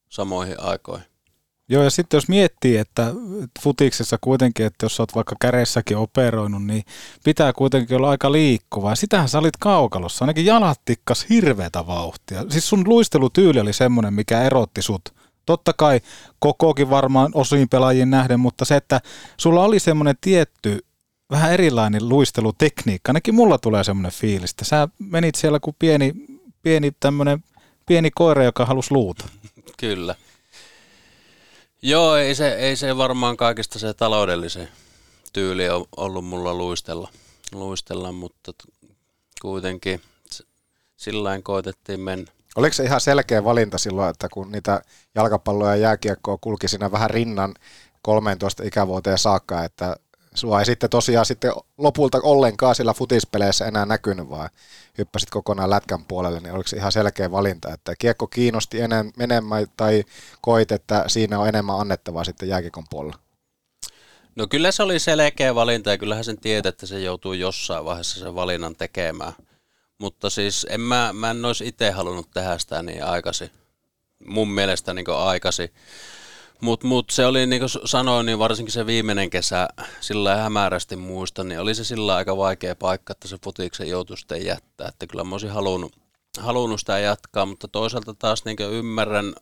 samoihin 0.08 0.60
aikoihin. 0.60 1.15
Joo, 1.68 1.82
ja 1.82 1.90
sitten 1.90 2.16
jos 2.18 2.28
miettii, 2.28 2.76
että 2.76 3.14
futiksessa 3.62 4.18
kuitenkin, 4.20 4.66
että 4.66 4.84
jos 4.84 5.00
olet 5.00 5.14
vaikka 5.14 5.36
käreissäkin 5.40 5.96
operoinut, 5.96 6.64
niin 6.64 6.84
pitää 7.24 7.52
kuitenkin 7.52 7.97
olla 7.97 8.10
aika 8.10 8.32
liikkuvaa. 8.32 8.94
Sitähän 8.94 9.28
sä 9.28 9.38
olit 9.38 9.56
kaukalossa, 9.56 10.24
ainakin 10.24 10.47
jalat 10.47 10.80
tikkas 10.84 11.26
hirveätä 11.30 11.86
vauhtia. 11.86 12.44
Siis 12.48 12.68
sun 12.68 12.84
luistelutyyli 12.86 13.60
oli 13.60 13.72
semmoinen, 13.72 14.14
mikä 14.14 14.43
erotti 14.43 14.82
sut. 14.82 15.14
Totta 15.47 15.72
kai 15.72 16.01
kokokin 16.38 16.90
varmaan 16.90 17.30
osiin 17.34 17.68
pelaajien 17.68 18.10
nähden, 18.10 18.40
mutta 18.40 18.64
se, 18.64 18.76
että 18.76 19.01
sulla 19.36 19.64
oli 19.64 19.78
semmoinen 19.78 20.14
tietty 20.20 20.78
vähän 21.30 21.52
erilainen 21.52 22.09
luistelutekniikka. 22.09 23.10
Ainakin 23.10 23.34
mulla 23.34 23.59
tulee 23.59 23.84
semmoinen 23.84 24.12
fiilis, 24.12 24.51
että 24.51 24.64
sä 24.64 24.88
menit 24.98 25.34
siellä 25.34 25.60
kuin 25.60 25.76
pieni, 25.78 26.12
pieni 26.62 26.93
tämmöinen 27.01 27.44
pieni 27.86 28.10
koira, 28.10 28.44
joka 28.44 28.66
halusi 28.66 28.93
luuta. 28.93 29.24
Kyllä. 29.76 30.14
Joo, 31.82 32.16
ei 32.16 32.35
se, 32.35 32.48
ei 32.48 32.77
se 32.77 32.97
varmaan 32.97 33.36
kaikista 33.36 33.78
se 33.78 33.94
taloudellisen 33.94 34.69
tyyli 35.32 35.69
on 35.69 35.85
ollut 35.97 36.24
mulla 36.24 36.55
luistella, 36.55 37.09
luistella 37.53 38.12
mutta 38.12 38.53
kuitenkin 39.43 40.01
sillä 40.97 41.40
koitettiin 41.43 42.01
mennä. 42.01 42.32
Oliko 42.57 42.74
se 42.74 42.85
ihan 42.85 43.01
selkeä 43.01 43.44
valinta 43.44 43.78
silloin, 43.78 44.11
että 44.11 44.28
kun 44.28 44.53
niitä 44.53 44.82
jalkapalloja 45.15 45.70
ja 45.70 45.82
jääkiekkoa 45.82 46.39
kulki 46.40 46.69
siinä 46.69 46.93
vähän 46.93 47.11
rinnan, 47.11 47.55
13 48.03 48.65
ikävuoteen 48.65 49.19
saakka, 49.19 49.65
että 49.65 49.97
sua 50.36 50.60
ei 50.60 50.66
sitten 50.66 50.90
tosiaan 50.90 51.26
sitten 51.26 51.52
lopulta 51.78 52.18
ollenkaan 52.22 52.74
sillä 52.74 52.94
futispeleissä 52.94 53.66
enää 53.66 53.86
näkynyt, 53.86 54.30
vaan 54.30 54.50
hyppäsit 54.98 55.30
kokonaan 55.30 55.70
lätkän 55.70 56.04
puolelle, 56.04 56.40
niin 56.40 56.54
oliko 56.54 56.68
se 56.68 56.76
ihan 56.76 56.92
selkeä 56.92 57.30
valinta, 57.30 57.72
että 57.72 57.94
kiekko 57.98 58.26
kiinnosti 58.26 58.80
enem, 58.80 59.12
enemmän 59.20 59.66
tai 59.76 60.04
koit, 60.40 60.72
että 60.72 61.04
siinä 61.06 61.38
on 61.38 61.48
enemmän 61.48 61.80
annettavaa 61.80 62.24
sitten 62.24 62.48
jääkiekon 62.48 62.84
puolella? 62.90 63.18
No 64.36 64.46
kyllä 64.46 64.72
se 64.72 64.82
oli 64.82 64.98
selkeä 64.98 65.54
valinta 65.54 65.90
ja 65.90 65.98
kyllähän 65.98 66.24
sen 66.24 66.40
tietää, 66.40 66.68
että 66.68 66.86
se 66.86 67.00
joutuu 67.00 67.32
jossain 67.32 67.84
vaiheessa 67.84 68.20
sen 68.20 68.34
valinnan 68.34 68.76
tekemään. 68.76 69.32
Mutta 69.98 70.30
siis 70.30 70.66
en 70.70 70.80
mä, 70.80 71.12
mä 71.12 71.30
en 71.30 71.44
olisi 71.44 71.66
itse 71.68 71.90
halunnut 71.90 72.30
tehdä 72.34 72.58
sitä 72.58 72.82
niin 72.82 73.04
aikaisin. 73.04 73.50
Mun 74.26 74.48
mielestä 74.48 74.94
niin 74.94 75.10
aikaisin. 75.10 75.68
Mutta 76.61 76.87
mut 76.87 77.11
se 77.11 77.27
oli, 77.27 77.47
niin 77.47 77.61
kuin 77.61 77.70
sanoin, 77.85 78.27
niin 78.27 78.39
varsinkin 78.39 78.73
se 78.73 78.87
viimeinen 78.87 79.31
kesä, 79.31 79.69
sillä 80.01 80.37
hämärästi 80.37 80.97
muistan, 80.97 81.49
niin 81.49 81.61
oli 81.61 81.74
se 81.74 81.85
sillä 81.85 82.15
aika 82.15 82.37
vaikea 82.37 82.77
paikka, 82.77 83.12
että 83.12 83.28
se 83.28 83.37
futiksen 83.45 83.89
joutui 83.89 84.19
sitten 84.19 84.47
jättää. 84.47 84.89
Että 84.89 85.07
kyllä 85.07 85.24
mä 85.24 85.35
olisin 85.35 85.51
halunnut, 85.51 85.93
halunnut 86.41 86.81
sitä 86.81 86.99
jatkaa, 86.99 87.47
mutta 87.47 87.69
toisaalta 87.69 88.15
taas 88.15 88.45
niin 88.45 88.57
ymmärrän, 88.61 89.35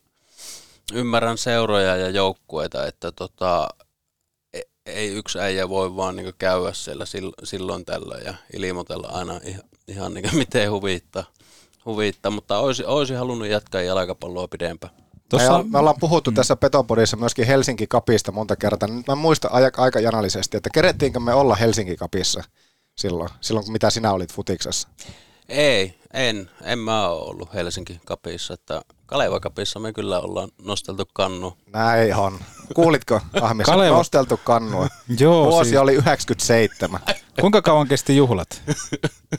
ymmärrän 0.92 1.38
seuroja 1.38 1.96
ja 1.96 2.10
joukkueita, 2.10 2.86
että 2.86 3.12
tota, 3.12 3.68
e, 4.52 4.60
ei 4.86 5.08
yksi 5.08 5.38
äijä 5.38 5.68
voi 5.68 5.96
vaan 5.96 6.16
niin 6.16 6.34
käydä 6.38 6.72
siellä 6.72 7.04
silloin 7.44 7.84
tällöin 7.84 8.24
ja 8.24 8.34
ilmoitella 8.52 9.08
aina 9.08 9.40
ihan, 9.44 9.62
ihan 9.88 10.14
niin 10.14 10.36
miten 10.44 10.70
huvittaa. 10.70 11.24
huvittaa. 11.84 12.30
Mutta 12.30 12.58
olisi, 12.58 12.84
olisi 12.84 13.14
halunnut 13.14 13.48
jatkaa 13.48 13.82
jalkapalloa 13.82 14.48
pidempään. 14.48 15.03
Tossa... 15.28 15.58
Me, 15.58 15.70
me 15.70 15.78
ollaan 15.78 16.00
puhuttu 16.00 16.30
mm. 16.30 16.34
tässä 16.34 16.56
Petopodissa 16.56 17.16
myöskin 17.16 17.46
Helsinki 17.46 17.86
Kapista 17.86 18.32
monta 18.32 18.56
kertaa. 18.56 18.88
Nyt 18.88 19.06
mä 19.06 19.14
muistan 19.14 19.50
aika 19.76 20.00
janallisesti, 20.00 20.56
että 20.56 20.70
kerettiinkö 20.72 21.20
me 21.20 21.34
olla 21.34 21.54
Helsinki 21.54 21.96
Kapissa 21.96 22.44
silloin, 22.96 23.30
silloin 23.40 23.72
mitä 23.72 23.90
sinä 23.90 24.12
olit 24.12 24.32
futiksessa? 24.32 24.88
Ei, 25.48 25.98
en. 26.12 26.50
En 26.62 26.78
mä 26.78 27.08
ole 27.08 27.30
ollut 27.30 27.54
Helsinki 27.54 28.00
Kapissa. 28.04 28.54
Että 28.54 28.82
Kaleva 29.06 29.40
Kapissa 29.40 29.80
me 29.80 29.92
kyllä 29.92 30.20
ollaan 30.20 30.48
nosteltu 30.62 31.04
kannu. 31.12 31.56
Näin 31.72 32.14
on. 32.14 32.38
Kuulitko, 32.74 33.20
Ahmis? 33.40 33.64
Kaleva... 33.64 33.96
Nosteltu 33.96 34.40
kannu. 34.44 34.86
Joo, 35.20 35.46
Vuosi 35.46 35.70
siis... 35.70 35.80
oli 35.80 35.92
97. 35.92 37.00
Kuinka 37.40 37.62
kauan 37.62 37.88
kesti 37.88 38.16
juhlat? 38.16 38.62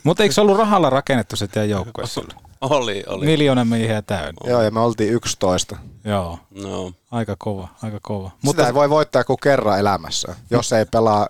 Mutta 0.03 0.23
eikö 0.23 0.35
se 0.35 0.41
ollut 0.41 0.57
rahalla 0.57 0.89
rakennettu 0.89 1.35
se 1.35 1.47
teidän 1.47 1.69
joukkue 1.69 2.07
silloin? 2.13 2.37
Oli, 2.69 3.03
oli. 3.07 3.25
Miljoona 3.25 3.65
miehiä 3.65 4.01
täynnä. 4.01 4.49
Joo, 4.49 4.61
ja 4.61 4.71
me 4.71 4.79
oltiin 4.79 5.13
11. 5.13 5.77
Joo. 6.05 6.39
No. 6.51 6.91
Aika 7.11 7.35
kova, 7.39 7.67
aika 7.81 7.99
kova. 8.01 8.27
Sitä 8.27 8.39
Mutta... 8.41 8.67
ei 8.67 8.73
voi 8.73 8.89
voittaa 8.89 9.23
kuin 9.23 9.39
kerran 9.43 9.79
elämässä, 9.79 10.35
jos 10.49 10.73
ei 10.73 10.85
pelaa 10.85 11.27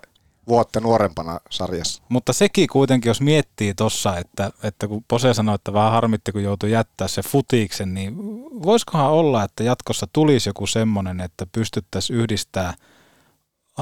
vuotta 0.48 0.80
nuorempana 0.80 1.40
sarjassa. 1.50 2.02
Mutta 2.08 2.32
sekin 2.32 2.68
kuitenkin, 2.68 3.10
jos 3.10 3.20
miettii 3.20 3.74
tuossa, 3.74 4.16
että, 4.16 4.50
että 4.62 4.88
kun 4.88 5.04
Pose 5.08 5.34
sanoi, 5.34 5.54
että 5.54 5.72
vähän 5.72 5.92
harmitti, 5.92 6.32
kun 6.32 6.42
joutui 6.42 6.70
jättää 6.70 7.08
se 7.08 7.22
futiksen, 7.22 7.94
niin 7.94 8.16
voisikohan 8.62 9.10
olla, 9.10 9.42
että 9.42 9.64
jatkossa 9.64 10.06
tulisi 10.12 10.48
joku 10.48 10.66
semmoinen, 10.66 11.20
että 11.20 11.46
pystyttäisiin 11.52 12.18
yhdistää 12.18 12.74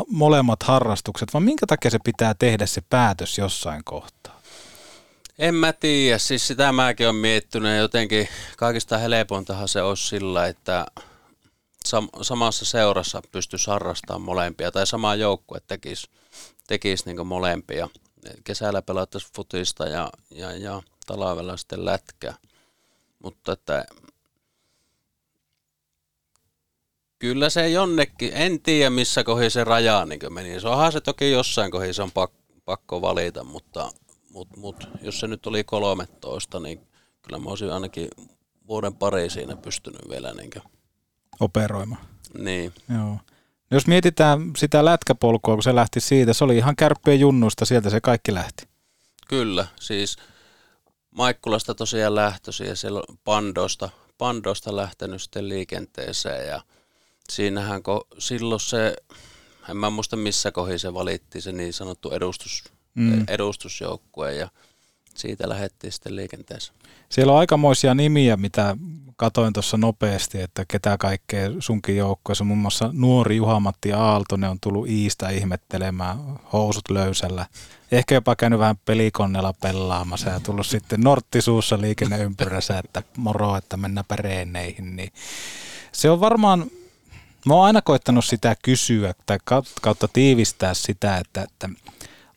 molemmat 0.08 0.62
harrastukset, 0.62 1.34
vai 1.34 1.42
minkä 1.42 1.66
takia 1.66 1.90
se 1.90 1.98
pitää 2.04 2.34
tehdä 2.38 2.66
se 2.66 2.82
päätös 2.90 3.38
jossain 3.38 3.82
kohtaa? 3.84 4.33
En 5.38 5.54
mä 5.54 5.72
tiedä, 5.72 6.18
siis 6.18 6.46
sitä 6.46 6.72
mäkin 6.72 7.06
olen 7.06 7.16
miettinyt 7.16 7.72
ja 7.72 7.78
jotenkin 7.78 8.28
kaikista 8.56 8.98
helpointahan 8.98 9.68
se 9.68 9.82
olisi 9.82 10.08
sillä, 10.08 10.46
että 10.46 10.86
sam- 11.88 12.22
samassa 12.22 12.64
seurassa 12.64 13.22
pystyisi 13.32 13.70
harrastamaan 13.70 14.22
molempia 14.22 14.72
tai 14.72 14.86
sama 14.86 15.14
joukkue 15.14 15.60
tekisi, 15.66 16.10
tekisi 16.66 17.04
niin 17.06 17.26
molempia. 17.26 17.88
Kesällä 18.44 18.82
pelattaisiin 18.82 19.32
futista 19.36 19.86
ja, 19.86 20.10
ja, 20.30 20.52
ja 20.52 20.82
talvella 21.06 21.56
sitten 21.56 21.84
lätkää. 21.84 22.34
Mutta 23.18 23.52
että 23.52 23.84
kyllä 27.18 27.50
se 27.50 27.68
jonnekin, 27.68 28.32
en 28.34 28.62
tiedä 28.62 28.90
missä 28.90 29.24
kohdin 29.24 29.50
se 29.50 29.64
raja 29.64 30.06
niin 30.06 30.32
meni. 30.32 30.60
Se 30.60 30.68
onhan 30.68 30.92
se 30.92 31.00
toki 31.00 31.30
jossain 31.30 31.70
kohdin 31.70 31.94
se 31.94 32.02
on 32.02 32.12
pakko, 32.12 32.38
pakko 32.64 33.02
valita, 33.02 33.44
mutta 33.44 33.90
mutta 34.34 34.60
mut, 34.60 34.88
jos 35.02 35.20
se 35.20 35.26
nyt 35.26 35.46
oli 35.46 35.64
13, 35.64 36.60
niin 36.60 36.80
kyllä 37.22 37.38
mä 37.38 37.50
olisin 37.50 37.72
ainakin 37.72 38.08
vuoden 38.66 38.94
pari 38.94 39.30
siinä 39.30 39.56
pystynyt 39.56 40.00
vielä 40.10 40.32
niin 40.34 40.50
operoimaan. 41.40 42.06
Niin. 42.38 42.72
Joo. 42.88 43.18
No 43.70 43.76
jos 43.76 43.86
mietitään 43.86 44.50
sitä 44.56 44.84
lätkäpolkua, 44.84 45.54
kun 45.54 45.62
se 45.62 45.74
lähti 45.74 46.00
siitä, 46.00 46.32
se 46.32 46.44
oli 46.44 46.56
ihan 46.56 46.76
kärppien 46.76 47.20
junnuista, 47.20 47.64
sieltä 47.64 47.90
se 47.90 48.00
kaikki 48.00 48.34
lähti. 48.34 48.68
Kyllä, 49.28 49.66
siis 49.80 50.16
Maikkulasta 51.10 51.74
tosiaan 51.74 52.14
lähtöisin 52.14 52.66
ja 52.66 52.76
siellä 52.76 53.02
Pandosta, 53.24 53.90
Pandosta 54.18 54.76
lähtenyt 54.76 55.22
sitten 55.22 55.48
liikenteeseen 55.48 56.48
ja 56.48 56.62
siinähän 57.28 57.82
kun 57.82 58.00
silloin 58.18 58.60
se, 58.60 58.96
en 59.70 59.76
mä 59.76 59.90
muista 59.90 60.16
missä 60.16 60.52
kohin 60.52 60.78
se 60.78 60.94
valittiin 60.94 61.42
se 61.42 61.52
niin 61.52 61.72
sanottu 61.72 62.10
edustus, 62.10 62.64
mm. 62.94 63.24
edustusjoukkue 63.28 64.34
ja 64.34 64.48
siitä 65.14 65.48
lähdettiin 65.48 65.92
sitten 65.92 66.16
liikenteeseen. 66.16 66.78
Siellä 67.08 67.32
on 67.32 67.38
aikamoisia 67.38 67.94
nimiä, 67.94 68.36
mitä 68.36 68.76
katoin 69.16 69.52
tuossa 69.52 69.76
nopeasti, 69.76 70.40
että 70.40 70.64
ketä 70.68 70.98
kaikkea 70.98 71.50
sunkin 71.58 71.96
joukkueessa. 71.96 72.44
Muun 72.44 72.58
muassa 72.58 72.90
nuori 72.92 73.36
Juha-Matti 73.36 73.92
Aaltonen 73.92 74.50
on 74.50 74.58
tullut 74.60 74.88
Iistä 74.88 75.28
ihmettelemään 75.28 76.18
housut 76.52 76.90
löysällä. 76.90 77.46
Ehkä 77.92 78.14
jopa 78.14 78.36
käynyt 78.36 78.58
vähän 78.58 78.76
pelikonnella 78.84 79.52
pelaamassa 79.52 80.30
ja 80.30 80.40
tullut 80.40 80.66
sitten 80.66 81.00
norttisuussa 81.00 81.80
liikenneympyrässä, 81.80 82.78
että 82.78 83.02
moro, 83.16 83.56
että 83.56 83.76
mennäänpä 83.76 84.16
reeneihin. 84.16 84.96
Niin 84.96 85.12
se 85.92 86.10
on 86.10 86.20
varmaan, 86.20 86.70
mä 87.46 87.54
oon 87.54 87.66
aina 87.66 87.82
koittanut 87.82 88.24
sitä 88.24 88.56
kysyä 88.62 89.14
tai 89.26 89.38
kautta 89.82 90.08
tiivistää 90.12 90.74
sitä, 90.74 91.18
että, 91.18 91.42
että 91.42 91.68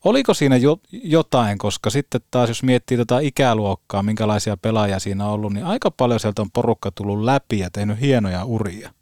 Oliko 0.03 0.33
siinä 0.33 0.57
jo, 0.57 0.79
jotain, 0.91 1.57
koska 1.57 1.89
sitten 1.89 2.21
taas 2.31 2.49
jos 2.49 2.63
miettii 2.63 2.97
tätä 2.97 3.19
ikäluokkaa, 3.19 4.03
minkälaisia 4.03 4.57
pelaajia 4.57 4.99
siinä 4.99 5.25
on 5.25 5.31
ollut, 5.31 5.53
niin 5.53 5.65
aika 5.65 5.91
paljon 5.91 6.19
sieltä 6.19 6.41
on 6.41 6.51
porukka 6.51 6.91
tullut 6.91 7.23
läpi 7.23 7.59
ja 7.59 7.69
tehnyt 7.69 8.01
hienoja 8.01 8.45
uria. 8.45 8.93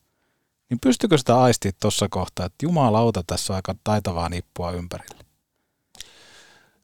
Niin 0.69 0.79
pystykö 0.79 1.17
sitä 1.17 1.41
aistia 1.41 1.71
tuossa 1.81 2.07
kohtaa, 2.09 2.45
että 2.45 2.65
jumalauta 2.65 3.23
tässä 3.27 3.53
on 3.53 3.55
aika 3.55 3.75
taitavaa 3.83 4.29
nippua 4.29 4.71
ympärillä? 4.71 5.25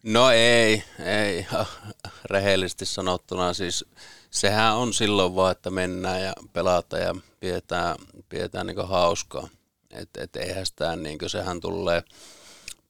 No 0.04 0.32
ei, 0.32 0.84
ei. 1.06 1.48
Rehellisesti 2.32 2.86
sanottuna 2.86 3.54
siis 3.54 3.86
sehän 4.32 4.76
on 4.76 4.94
silloin 4.94 5.36
vaan, 5.36 5.52
että 5.52 5.70
mennään 5.70 6.22
ja 6.22 6.34
pelataan 6.54 7.04
ja 7.04 7.16
pidetään, 7.40 7.96
pidetään 8.30 8.68
niin 8.68 8.88
hauskaa. 8.88 9.48
Että 9.92 10.24
et 10.24 10.36
eihän 10.36 10.66
sitä, 10.66 10.96
niin 10.96 11.18
sehän 11.28 11.60
tulee 11.60 12.04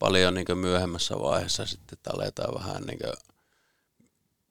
paljon 0.02 0.34
niin 0.34 0.58
myöhemmässä 0.58 1.18
vaiheessa 1.18 1.66
sitten, 1.66 1.98
että 1.98 2.10
aletaan 2.14 2.54
vähän 2.54 2.82
niin 2.82 2.98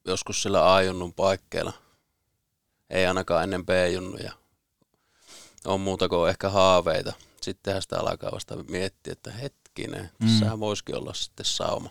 joskus 0.05 0.43
sillä 0.43 0.73
A-junnun 0.75 1.13
paikkeilla. 1.13 1.73
Ei 2.89 3.05
ainakaan 3.05 3.43
ennen 3.43 3.65
B-junnuja. 3.65 4.31
On 5.65 5.81
muuta 5.81 6.09
kuin 6.09 6.29
ehkä 6.29 6.49
haaveita. 6.49 7.13
Sittenhän 7.41 7.81
sitä 7.81 7.99
alkaa 7.99 8.31
vasta 8.31 8.55
miettiä, 8.69 9.13
että 9.13 9.31
hetkinen, 9.31 10.09
mm. 10.19 10.59
voisikin 10.59 10.97
olla 10.97 11.13
sitten 11.13 11.45
sauma. 11.45 11.89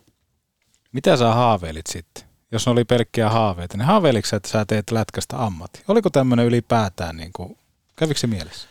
Mitä 0.92 1.16
sä 1.16 1.34
haaveilit 1.34 1.86
sitten? 1.86 2.24
Jos 2.52 2.68
oli 2.68 2.84
pelkkiä 2.84 3.30
haaveita, 3.30 3.76
niin 3.76 3.86
haaveiliko 3.86 4.28
että 4.36 4.48
sä 4.48 4.64
teet 4.64 4.90
lätkästä 4.90 5.44
ammatti? 5.44 5.82
Oliko 5.88 6.10
tämmöinen 6.10 6.46
ylipäätään, 6.46 7.16
niin 7.16 7.32
kuin, 7.32 7.58
kävikö 7.96 8.20
se 8.20 8.26
mielessä? 8.26 8.68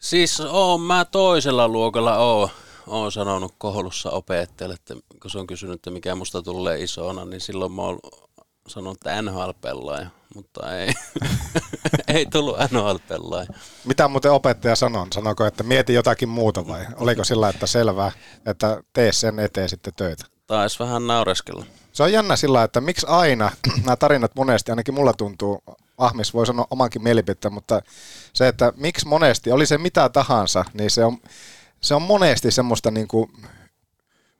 Siis 0.00 0.40
oon 0.40 0.80
mä 0.80 1.04
toisella 1.04 1.68
luokalla 1.68 2.18
oon 2.18 2.50
olen 2.86 3.12
sanonut 3.12 3.54
koulussa 3.58 4.10
opettajalle, 4.10 4.74
että 4.74 4.94
kun 5.22 5.30
se 5.30 5.38
on 5.38 5.46
kysynyt, 5.46 5.74
että 5.74 5.90
mikä 5.90 6.14
musta 6.14 6.42
tulee 6.42 6.82
isona, 6.82 7.24
niin 7.24 7.40
silloin 7.40 7.72
mä 7.72 7.82
oon 7.82 7.98
sanonut, 8.68 8.96
että 8.96 9.22
NHL-pelaaja, 9.22 10.06
mutta 10.34 10.78
ei, 10.78 10.92
ei 12.14 12.26
tullut 12.26 12.56
NHL-pelaaja. 12.58 13.48
Mitä 13.84 14.08
muuten 14.08 14.32
opettaja 14.32 14.76
sanoi? 14.76 15.06
Sanoiko, 15.14 15.46
että 15.46 15.62
mieti 15.62 15.94
jotakin 15.94 16.28
muuta 16.28 16.66
vai 16.66 16.86
oliko 16.96 17.24
sillä, 17.24 17.48
että 17.48 17.66
selvää, 17.66 18.12
että 18.46 18.82
tee 18.92 19.12
sen 19.12 19.38
eteen 19.38 19.68
sitten 19.68 19.92
töitä? 19.96 20.24
Taisi 20.46 20.78
vähän 20.78 21.06
naureskella. 21.06 21.64
Se 21.92 22.02
on 22.02 22.12
jännä 22.12 22.36
sillä, 22.36 22.62
että 22.62 22.80
miksi 22.80 23.06
aina 23.08 23.50
nämä 23.84 23.96
tarinat 23.96 24.34
monesti, 24.34 24.72
ainakin 24.72 24.94
mulla 24.94 25.12
tuntuu, 25.12 25.62
Ahmis 25.98 26.34
voi 26.34 26.46
sanoa 26.46 26.66
omankin 26.70 27.02
mielipiteen, 27.02 27.54
mutta 27.54 27.82
se, 28.32 28.48
että 28.48 28.72
miksi 28.76 29.08
monesti, 29.08 29.52
oli 29.52 29.66
se 29.66 29.78
mitä 29.78 30.08
tahansa, 30.08 30.64
niin 30.74 30.90
se 30.90 31.04
on 31.04 31.18
se 31.80 31.94
on 31.94 32.02
monesti 32.02 32.50
semmoista 32.50 32.90
niin 32.90 33.08
kuin 33.08 33.32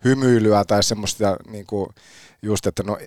hymyilyä 0.04 0.64
tai 0.64 0.82
semmoista 0.82 1.36
niin 1.48 1.66
kuin 1.66 1.88
just, 2.42 2.66
että 2.66 2.82
no, 2.82 2.98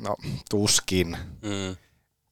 no 0.00 0.16
tuskin. 0.50 1.16
Mm. 1.42 1.76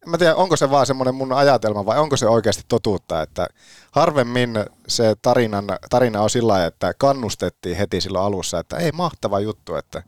mä 0.06 0.18
tiedän, 0.18 0.36
onko 0.36 0.56
se 0.56 0.70
vaan 0.70 0.86
semmoinen 0.86 1.14
mun 1.14 1.32
ajatelma 1.32 1.86
vai 1.86 1.98
onko 1.98 2.16
se 2.16 2.28
oikeasti 2.28 2.62
totuutta, 2.68 3.22
että 3.22 3.46
harvemmin 3.92 4.50
se 4.88 5.16
tarinan, 5.22 5.64
tarina 5.90 6.22
on 6.22 6.30
sillä 6.30 6.52
lailla, 6.52 6.66
että 6.66 6.94
kannustettiin 6.98 7.76
heti 7.76 8.00
silloin 8.00 8.24
alussa, 8.24 8.58
että 8.58 8.76
ei 8.76 8.92
mahtava 8.92 9.40
juttu, 9.40 9.74
että, 9.74 10.02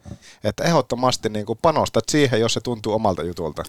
että 0.45 0.65
ehdottomasti 0.65 1.29
niin 1.29 1.47
kuin 1.47 1.59
panostat 1.63 2.05
siihen, 2.09 2.41
jos 2.41 2.55
se 2.55 2.61
tuntuu 2.61 2.93
omalta 2.93 3.23
jutulta. 3.23 3.63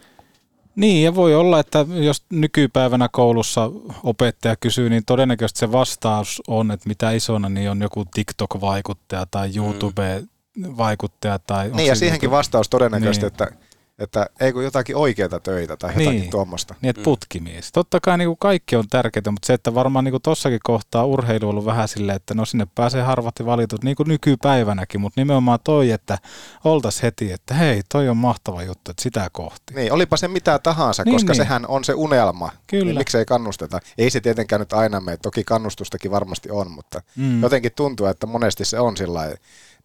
Niin, 0.77 1.03
ja 1.03 1.15
voi 1.15 1.35
olla, 1.35 1.59
että 1.59 1.85
jos 1.89 2.23
nykypäivänä 2.29 3.09
koulussa 3.11 3.71
opettaja 4.03 4.55
kysyy, 4.55 4.89
niin 4.89 5.03
todennäköisesti 5.05 5.59
se 5.59 5.71
vastaus 5.71 6.41
on, 6.47 6.71
että 6.71 6.87
mitä 6.87 7.11
isona, 7.11 7.49
niin 7.49 7.71
on 7.71 7.81
joku 7.81 8.05
TikTok-vaikuttaja 8.05 9.25
tai 9.31 9.51
YouTube-vaikuttaja. 9.55 11.39
Tai 11.39 11.71
niin, 11.73 11.87
ja 11.87 11.95
siihenkin 11.95 12.31
vastaus 12.31 12.69
todennäköisesti, 12.69 13.25
niin. 13.25 13.27
että 13.27 13.66
että 13.99 14.29
ei 14.39 14.53
kun 14.53 14.63
jotakin 14.63 14.95
oikeita 14.95 15.39
töitä 15.39 15.77
tai 15.77 15.89
jotakin 15.89 16.09
niin, 16.09 16.29
tuommoista. 16.29 16.75
Niin, 16.81 16.89
että 16.89 17.03
putkimies. 17.03 17.71
Totta 17.71 17.99
kai 17.99 18.17
niin 18.17 18.27
kuin 18.27 18.37
kaikki 18.39 18.75
on 18.75 18.87
tärkeää, 18.89 19.31
mutta 19.31 19.45
se, 19.45 19.53
että 19.53 19.73
varmaan 19.73 20.05
niin 20.05 20.11
kuin 20.11 20.21
tossakin 20.21 20.59
kohtaa 20.63 21.05
urheilu 21.05 21.45
on 21.45 21.49
ollut 21.49 21.65
vähän 21.65 21.87
silleen, 21.87 22.15
että 22.15 22.33
no 22.33 22.45
sinne 22.45 22.67
pääsee 22.75 23.01
harvat 23.01 23.39
ja 23.39 23.45
valitut, 23.45 23.83
niin 23.83 23.95
kuin 23.95 24.07
nykypäivänäkin, 24.07 25.01
mutta 25.01 25.21
nimenomaan 25.21 25.59
toi, 25.63 25.91
että 25.91 26.17
oltaisiin 26.63 27.01
heti, 27.01 27.31
että 27.31 27.53
hei, 27.53 27.81
toi 27.91 28.09
on 28.09 28.17
mahtava 28.17 28.63
juttu, 28.63 28.91
että 28.91 29.03
sitä 29.03 29.29
kohti. 29.31 29.73
Niin, 29.73 29.93
olipa 29.93 30.17
se 30.17 30.27
mitä 30.27 30.59
tahansa, 30.59 31.03
niin, 31.03 31.15
koska 31.15 31.33
niin. 31.33 31.37
sehän 31.37 31.67
on 31.67 31.83
se 31.83 31.93
unelma. 31.93 32.51
Kyllä. 32.67 32.85
Niin 32.85 32.97
miksei 32.97 33.25
kannusteta? 33.25 33.79
Ei 33.97 34.09
se 34.09 34.21
tietenkään 34.21 34.59
nyt 34.59 34.73
aina 34.73 34.99
mene, 34.99 35.17
toki 35.17 35.43
kannustustakin 35.43 36.11
varmasti 36.11 36.51
on, 36.51 36.71
mutta 36.71 37.01
mm. 37.15 37.41
jotenkin 37.41 37.71
tuntuu, 37.75 38.07
että 38.07 38.27
monesti 38.27 38.65
se 38.65 38.79
on 38.79 38.97
sillä 38.97 39.35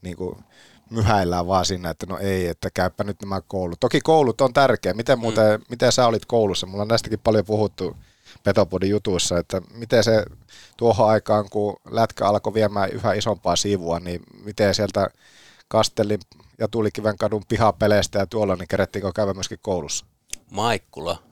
niin 0.03 0.17
kuin 0.17 0.37
myhäillään 0.93 1.47
vaan 1.47 1.65
sinne, 1.65 1.91
että 1.91 2.07
no 2.07 2.19
ei, 2.19 2.47
että 2.47 2.69
käypä 2.75 3.05
nyt 3.05 3.21
nämä 3.23 3.41
koulut. 3.41 3.81
Toki 3.81 4.01
koulut 4.01 4.41
on 4.41 4.53
tärkeä. 4.53 4.95
Miten, 4.95 5.19
muuten, 5.19 5.61
mm. 5.61 5.67
miten 5.71 5.93
sä 5.93 6.07
olit 6.07 6.25
koulussa? 6.25 6.67
Mulla 6.67 6.83
on 6.83 6.89
näistäkin 6.89 7.19
paljon 7.19 7.45
puhuttu 7.45 7.97
Petopodin 8.45 8.91
jutuissa, 8.91 9.39
että 9.39 9.63
miten 9.75 10.05
se 10.05 10.25
tuohon 10.77 11.09
aikaan, 11.09 11.51
kun 11.51 11.77
lätkä 11.91 12.27
alkoi 12.27 12.55
viemään 12.55 12.91
yhä 12.91 13.13
isompaa 13.13 13.57
sivua, 13.57 14.01
niin 14.01 14.21
miten 14.45 14.75
sieltä 14.75 15.11
Kastelin 15.69 16.21
ja 16.59 16.69
Tulikiven 16.69 17.19
kadun 17.19 17.43
pihapeleistä 17.49 18.19
ja 18.19 18.27
tuolla, 18.27 18.57
niin 18.57 18.69
kerettiinkö 18.69 19.13
käydä 19.15 19.35
myöskin 19.35 19.59
koulussa? 19.63 20.07
Maikkula. 20.51 21.32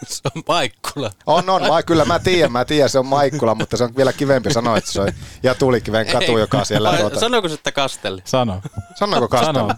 se 0.06 0.20
on 0.36 0.42
Maikkula. 0.48 1.10
On, 1.26 1.50
on. 1.50 1.66
Ma, 1.68 1.82
kyllä 1.82 2.04
mä 2.04 2.18
tiedän, 2.18 2.52
mä 2.52 2.64
tiedän, 2.64 2.90
se 2.90 2.98
on 2.98 3.06
Maikkula, 3.06 3.54
mutta 3.54 3.76
se 3.76 3.84
on 3.84 3.96
vielä 3.96 4.12
kivempi 4.12 4.52
sanoa, 4.52 4.76
että 4.76 4.92
se 4.92 5.00
on 5.00 5.12
ja 5.42 5.54
Tulikiven 5.54 6.06
katu, 6.06 6.38
joka 6.38 6.58
on 6.58 6.66
siellä. 6.66 6.96
Tuota... 6.96 7.20
Sanoiko 7.20 7.48
se, 7.48 7.54
että 7.54 7.72
Kastelli? 7.72 8.22
Sano. 8.24 8.62
Sanoiko 8.94 9.28
Kastelli? 9.28 9.58
Sano. 9.58 9.74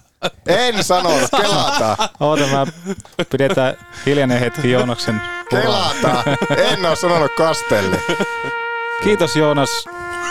En 0.46 0.84
sanonut, 0.84 1.30
kelataan. 1.36 1.96
Oota, 2.20 2.46
mä 2.46 2.66
pidetään 3.30 3.76
hiljainen 4.06 4.40
hetki 4.40 4.70
Joonaksen 4.70 5.22
Kelataan. 5.50 6.24
En 6.56 6.86
ole 6.86 6.96
sanonut 6.96 7.32
Kastelli. 7.36 7.96
Kiitos 9.04 9.36
Joonas 9.36 9.70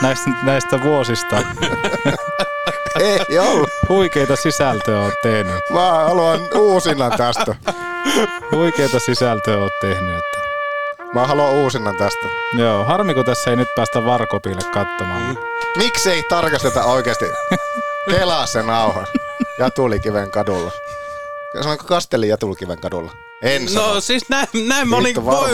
näistä, 0.02 0.30
näistä 0.44 0.84
vuosista. 0.84 1.36
Ei 3.00 3.40
ollut. 3.40 3.70
Huikeita 3.90 4.36
sisältöä 4.36 5.02
on 5.02 5.12
tehnyt. 5.24 5.56
Mä 5.70 5.92
haluan 5.92 6.40
uusinnan 6.56 7.12
tästä. 7.18 7.56
Huikeita 8.52 9.00
sisältöä 9.00 9.58
oot 9.58 9.72
tehnyt. 9.82 10.24
Mä 11.14 11.28
haluan 11.28 11.52
uusinnan 11.52 11.98
tästä. 11.98 12.28
Joo, 12.58 12.84
harmi 12.86 13.14
kun 13.14 13.26
tässä 13.26 13.50
ei 13.50 13.56
nyt 13.56 13.68
päästä 13.76 14.06
Varkopille 14.06 14.62
katsomaan. 14.74 15.22
Mm. 15.22 15.38
Miksei 15.78 16.24
tarkasteta 16.30 16.84
oikeasti? 16.84 17.26
Kelaa 18.10 18.46
se 18.46 18.64
nauha. 18.64 19.06
Jatulikiven 19.60 20.32
kadulla. 20.32 20.72
Sanoinko 21.62 21.84
Kastelin 21.88 22.30
Jatulikiven 22.30 22.82
kadulla? 22.82 23.12
En 23.42 23.70
sano. 23.70 23.94
No 23.94 24.02
siis 24.02 24.30
näin, 24.30 24.48
näin 24.68 24.88
mä 24.88 24.96
olin, 24.96 25.26
voi, 25.26 25.50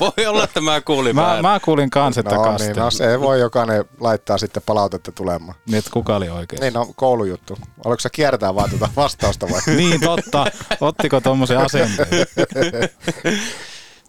voi 0.00 0.26
olla, 0.26 0.44
että 0.44 0.60
mä 0.60 0.80
kuulin 0.80 1.14
mä, 1.14 1.38
mä 1.42 1.60
kuulin 1.64 1.90
kans, 1.90 2.18
että 2.18 2.34
no. 2.34 2.56
Niin, 2.58 2.76
no 2.76 2.90
se 2.90 3.20
voi 3.20 3.40
jokainen 3.40 3.84
laittaa 4.00 4.38
sitten 4.38 4.62
palautetta 4.66 5.12
tulemaan. 5.12 5.58
Niin, 5.66 5.78
että 5.78 5.90
kuka 5.90 6.16
oli 6.16 6.28
oikein? 6.28 6.60
Niin, 6.60 6.72
no 6.72 6.92
koulujuttu. 6.96 7.58
Oliko 7.84 8.00
se 8.00 8.10
kiertää 8.10 8.54
vaan 8.54 8.70
tuota 8.70 8.88
vastausta 8.96 9.46
vai? 9.50 9.60
niin, 9.76 10.00
totta. 10.00 10.46
Ottiko 10.80 11.20
tuommoisen 11.20 11.58
asenteen? 11.58 12.08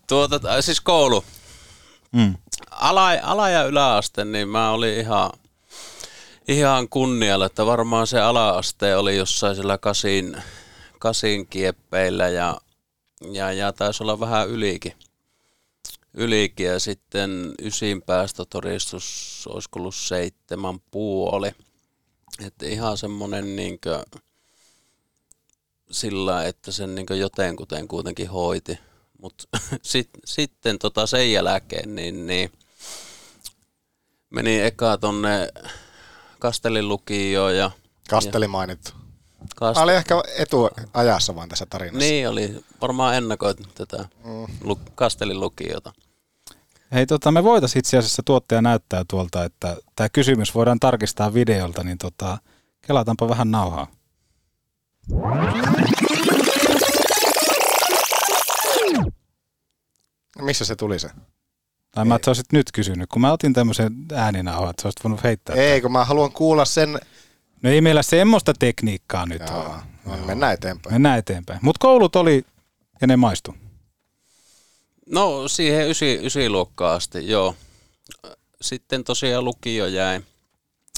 tuota, 0.10 0.62
siis 0.62 0.82
koulu. 0.82 1.24
Mm. 2.12 2.36
Ala, 2.72 3.10
ala- 3.24 3.50
ja 3.50 3.64
yläaste, 3.64 4.26
niin 4.26 4.50
mä 4.50 4.72
olin 4.72 5.00
ihan, 5.00 5.30
ihan 6.48 6.90
kunnialla, 6.90 7.46
että 7.46 7.66
varmaan 7.66 8.08
se 8.08 8.22
ala-aste 8.22 8.96
oli 8.96 9.18
jossain 9.18 9.56
sillä 9.56 9.78
kasin, 9.78 10.38
kasin 11.00 11.48
kieppeillä 11.48 12.28
ja, 12.28 12.58
ja, 13.22 13.52
ja 13.52 13.74
taisi 13.74 14.04
olla 14.04 14.20
vähän 14.20 14.50
ylikin. 14.50 14.94
Ylikin 16.14 16.66
ja 16.66 16.80
sitten 16.80 17.54
ysin 17.62 18.02
päästötodistus 18.02 19.44
olisi 19.50 19.70
ollut 19.76 19.96
seitsemän 19.96 20.80
puoli. 20.92 21.52
Että 22.46 22.66
ihan 22.66 22.98
semmoinen 22.98 23.56
niinkö 23.56 24.04
sillä, 25.92 26.46
että 26.46 26.72
sen 26.72 26.96
niinkö 26.96 27.16
jotenkuten 27.16 27.88
kuitenkin 27.88 28.30
hoiti. 28.30 28.80
Mutta 29.22 29.44
sit, 29.82 30.10
sitten 30.26 30.80
tota 30.80 31.08
sen 31.08 31.32
jälkeen 31.32 31.96
niin, 31.96 32.28
niin 32.28 32.52
meni 34.30 34.62
eka 34.62 34.98
tonne 34.98 35.50
Kastelin 36.40 36.88
lukioon 36.88 37.58
ja... 37.58 37.72
Kasteli 38.10 38.46
ja, 38.46 38.50
mainittu. 39.38 39.56
Kast... 39.56 39.80
oli 39.80 39.94
ehkä 39.94 40.16
etuajassa 40.38 41.36
vaan 41.36 41.50
tässä 41.50 41.66
tarinassa. 41.70 42.00
Niin 42.00 42.30
oli, 42.30 42.64
varmaan 42.82 43.16
ennakoit 43.16 43.58
tätä 43.76 44.06
mm. 44.24 44.46
lu- 44.64 44.80
Kastelin 44.96 45.40
lukiota. 45.40 45.94
Hei, 46.94 47.06
tota, 47.06 47.32
me 47.32 47.44
voitaisiin 47.44 47.80
itse 47.80 47.98
asiassa 47.98 48.22
tuottaja 48.26 48.62
näyttää 48.62 49.04
tuolta, 49.10 49.44
että 49.44 49.78
tämä 49.96 50.10
kysymys 50.10 50.56
voidaan 50.56 50.80
tarkistaa 50.80 51.34
videolta, 51.34 51.84
niin 51.84 51.98
tota, 51.98 52.38
kelataanpa 52.88 53.30
vähän 53.30 53.52
nauhaa. 53.52 53.88
Missä 60.42 60.66
se 60.66 60.76
tuli 60.76 61.00
se? 61.00 61.10
Tai 61.92 62.06
mä, 62.06 62.16
että 62.16 62.26
sä 62.26 62.30
olisit 62.30 62.54
nyt 62.54 62.72
kysynyt, 62.72 63.10
kun 63.10 63.22
mä 63.22 63.32
otin 63.32 63.54
tämmöisen 63.54 63.94
ääninauhan, 64.14 64.70
että 64.70 64.82
sä 64.82 64.88
olisit 64.88 65.04
voinut 65.04 65.24
heittää. 65.24 65.56
Ei, 65.56 65.82
kun 65.82 65.92
mä 65.92 66.06
haluan 66.06 66.32
kuulla 66.32 66.66
sen... 66.66 67.00
No 67.62 67.70
ei 67.70 67.82
meillä 67.82 68.02
semmoista 68.04 68.54
tekniikkaa 68.60 69.26
nyt 69.26 69.42
Joo, 69.48 69.60
ole. 69.62 69.76
No, 70.06 70.26
mennään 70.26 70.54
eteenpäin. 70.54 70.94
Mennään 70.94 71.20
eteenpäin. 71.20 71.60
Mutta 71.62 71.80
koulut 71.80 72.16
oli, 72.16 72.46
ja 73.02 73.08
ne 73.08 73.18
maistu. 73.18 73.56
No 75.06 75.48
siihen 75.48 75.90
ysi, 75.90 76.20
ysiluokkaan 76.24 76.96
asti, 76.96 77.30
joo. 77.30 77.56
Sitten 78.62 79.04
tosiaan 79.04 79.46
lukio 79.46 79.88
jäi, 79.88 80.22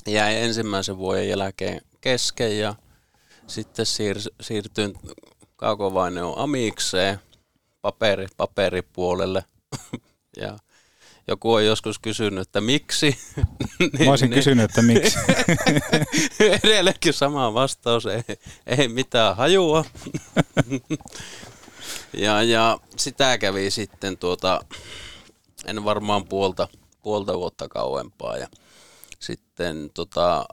jäi 0.07 0.35
ensimmäisen 0.35 0.97
vuoden 0.97 1.29
jälkeen 1.29 1.81
kesken 2.01 2.59
ja 2.59 2.75
sitten 3.47 3.85
siir, 3.85 4.17
siirtyin 4.41 4.93
kaukovaineen 5.55 6.25
amikseen 6.35 7.19
paperi, 7.81 8.27
paperipuolelle. 8.37 9.43
ja 10.41 10.57
joku 11.29 11.53
on 11.53 11.65
joskus 11.65 11.99
kysynyt, 11.99 12.41
että 12.41 12.61
miksi. 12.61 13.17
niin, 13.79 14.05
Mä 14.05 14.09
olisin 14.09 14.29
niin, 14.29 14.37
kysynyt, 14.37 14.65
että 14.65 14.81
miksi. 14.81 15.17
Edelleenkin 16.63 17.13
sama 17.13 17.53
vastaus, 17.53 18.05
ei, 18.05 18.23
ei 18.65 18.87
mitään 18.87 19.35
hajua. 19.35 19.85
ja, 22.13 22.43
ja 22.43 22.79
sitä 22.97 23.37
kävi 23.37 23.71
sitten 23.71 24.17
tuota, 24.17 24.65
en 25.65 25.83
varmaan 25.83 26.25
puolta, 26.25 26.67
puolta 27.03 27.37
vuotta 27.37 27.67
kauempaa. 27.67 28.37
Ja 28.37 28.47
sitten 29.19 29.89
tota, 29.93 30.45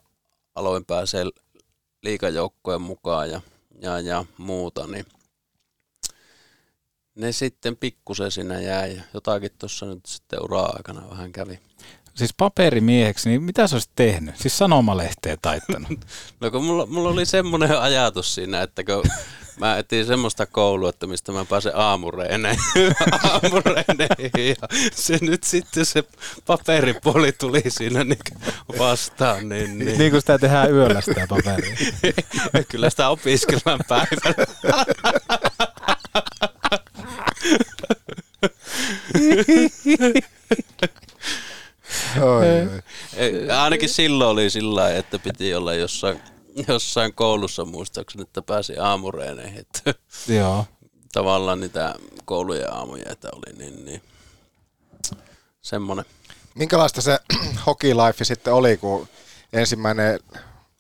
aloin 0.55 0.85
pääsee 0.85 1.25
liikajoukkojen 2.03 2.83
mukaan 2.83 3.31
ja, 3.31 3.41
ja, 3.81 4.01
ja 4.01 4.25
muuta, 4.39 4.87
niin 4.87 5.07
ne 7.17 7.33
sitten 7.33 7.77
pikkusen 7.77 8.31
siinä 8.31 8.61
jäi. 8.61 9.03
Jotakin 9.15 9.51
tuossa 9.59 9.87
nyt 9.87 10.07
sitten 10.07 10.43
ura-aikana 10.43 11.11
vähän 11.11 11.33
kävi. 11.33 11.59
Siis 12.15 12.35
paperimieheksi, 12.37 13.29
niin 13.29 13.43
mitä 13.43 13.67
sä 13.67 13.77
olisit 13.77 13.91
tehnyt? 13.97 14.37
Siis 14.37 14.59
sanomalehteä 14.59 15.37
taittanut? 15.43 16.01
no 16.41 16.51
kun 16.51 16.65
mulla, 16.65 16.87
mulla 16.87 17.09
oli 17.09 17.27
semmoinen 17.27 17.81
ajatus 17.81 18.35
siinä, 18.35 18.63
että 18.63 18.85
kun 18.85 19.03
mä 19.61 19.77
etsin 19.79 20.07
semmoista 20.07 20.47
koulua, 20.47 20.89
että 20.89 21.07
mistä 21.07 21.33
mä 21.33 21.45
pääsen 21.45 21.73
aamureeneen. 21.77 22.57
aamureeneihin 23.33 24.49
ja 24.49 24.69
se 24.95 25.19
nyt 25.21 25.45
sitten 25.45 25.87
se 25.87 26.05
paperipuoli 26.47 27.33
tuli 27.33 27.63
siinä 27.69 28.05
niin 28.05 28.19
vastaan. 28.79 29.49
Niin, 29.49 29.79
niin. 29.79 29.99
niin 29.99 30.11
kuin 30.11 30.21
sitä 30.21 30.39
tehdään 30.39 30.73
yöllä 30.73 31.01
sitä 31.01 31.27
paperia. 31.29 31.77
Kyllä 32.71 32.91
sitä 32.91 33.09
opiskellaan 33.09 33.81
päivällä. 33.89 34.47
Oi, 42.23 42.47
oi. 42.47 43.51
Ainakin 43.51 43.89
silloin 43.89 44.31
oli 44.31 44.51
sillä 44.51 44.95
että 44.95 45.19
piti 45.19 45.55
olla 45.55 45.75
jossain, 45.75 46.21
jossain 46.69 47.15
koulussa 47.15 47.65
muistaakseni, 47.65 48.23
että 48.23 48.43
pääsi 48.43 48.79
aamureeneihin. 48.79 49.67
Joo. 50.29 50.67
tavallaan 51.13 51.61
niitä 51.61 51.95
koulujen 52.25 52.73
aamuja, 52.73 53.13
että 53.13 53.29
oli 53.33 53.57
niin, 53.59 53.85
niin 53.85 54.03
semmoinen. 55.63 56.05
Minkälaista 56.55 57.01
se 57.01 57.19
hockey 57.67 57.95
life 57.95 58.25
sitten 58.25 58.53
oli, 58.53 58.77
kun 58.77 59.09
ensimmäinen 59.53 60.21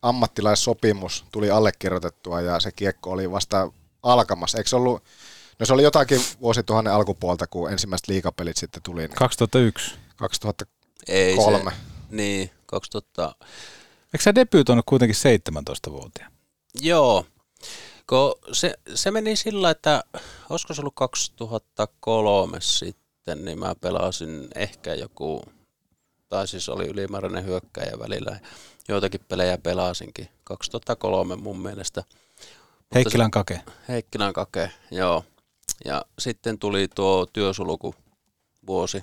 ammattilaissopimus 0.02 1.24
tuli 1.32 1.50
allekirjoitettua 1.50 2.40
ja 2.40 2.60
se 2.60 2.72
kiekko 2.72 3.10
oli 3.10 3.30
vasta 3.30 3.72
alkamassa? 4.02 4.58
Eikö 4.58 4.70
se 4.70 4.76
ollut, 4.76 5.02
no 5.58 5.66
se 5.66 5.72
oli 5.72 5.82
jotakin 5.82 6.20
vuosituhannen 6.40 6.92
alkupuolta, 6.92 7.46
kun 7.46 7.72
ensimmäiset 7.72 8.08
liikapelit 8.08 8.56
sitten 8.56 8.82
tuli. 8.82 9.00
Niin 9.00 9.16
2001. 9.16 9.94
2003. 10.16 10.76
Ei 11.08 11.36
se, 11.36 11.76
niin, 12.10 12.50
2000. 12.66 13.34
Eikö 14.14 14.22
sä 14.22 14.34
debyytoinut 14.34 14.86
kuitenkin 14.88 15.16
17-vuotiaana? 15.16 16.34
Joo, 16.80 17.26
kun 18.08 18.34
se, 18.52 18.74
se 18.94 19.10
meni 19.10 19.36
sillä, 19.36 19.70
että 19.70 20.04
olisiko 20.50 20.74
se 20.74 20.80
ollut 20.80 20.94
2003 20.94 22.58
sitten, 22.60 23.44
niin 23.44 23.58
mä 23.58 23.74
pelasin 23.80 24.48
ehkä 24.54 24.94
joku, 24.94 25.42
tai 26.28 26.48
siis 26.48 26.68
oli 26.68 26.86
ylimääräinen 26.86 27.44
hyökkäjä 27.44 27.92
välillä. 27.98 28.40
Joitakin 28.88 29.20
pelejä 29.28 29.58
pelasinkin. 29.58 30.28
2003 30.44 31.36
mun 31.36 31.58
mielestä. 31.58 32.04
Heikkilän 32.94 33.30
kake. 33.30 33.60
Heikkilän 33.88 34.32
kake, 34.32 34.70
joo. 34.90 35.24
Ja 35.84 36.04
sitten 36.18 36.58
tuli 36.58 36.88
tuo 36.94 37.26
työsulku 37.26 37.94
vuosi 38.66 39.02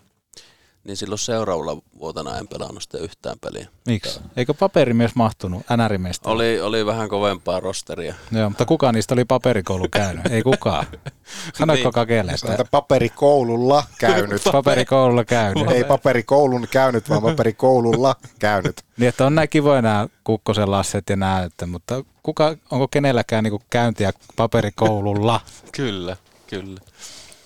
niin 0.84 0.98
silloin 0.98 1.20
seuraavalla 1.20 1.82
vuotena 2.00 2.38
en 2.38 2.48
pelannut 2.48 2.84
sitä 2.84 2.98
yhtään 2.98 3.38
peliä. 3.42 3.68
Miksi? 3.88 4.20
Eikö 4.36 4.54
paperimies 4.54 5.16
mahtunut 5.16 5.64
NR-mestä? 5.78 6.30
Oli, 6.30 6.62
oli 6.62 6.86
vähän 6.86 7.10
kovempaa 7.10 7.60
rosteria. 7.60 8.16
Joo, 8.32 8.50
mutta 8.50 8.66
kuka 8.66 8.92
niistä 8.92 9.14
oli 9.14 9.26
paperikoulu 9.26 9.88
käynyt? 9.92 10.26
Ei 10.26 10.44
kukaan. 10.44 10.86
Sanoiko 11.60 11.84
niin. 11.84 11.94
kakelle? 11.94 12.32
Että... 12.32 12.66
paperikoululla 12.72 13.84
käynyt. 14.00 14.42
paperikoululla 14.52 15.26
käynyt. 15.26 15.72
Ei 15.72 15.84
paperikoulun 15.84 16.68
käynyt, 16.72 17.10
vaan 17.10 17.22
paperikoululla 17.22 18.16
käynyt. 18.40 18.82
niin, 18.98 19.10
että 19.10 19.26
on 19.26 19.36
näin 19.36 19.50
kivoja 19.50 19.82
nämä 19.82 20.08
Kukkosen 20.24 20.72
Lasset 20.72 21.10
ja 21.10 21.16
nämä, 21.16 21.44
että, 21.44 21.66
mutta 21.66 22.04
kuka, 22.24 22.56
onko 22.72 22.88
kenelläkään 22.88 23.44
niin 23.44 23.60
käyntiä 23.70 24.14
paperikoululla? 24.36 25.42
kyllä, 25.72 26.18
kyllä. 26.62 26.80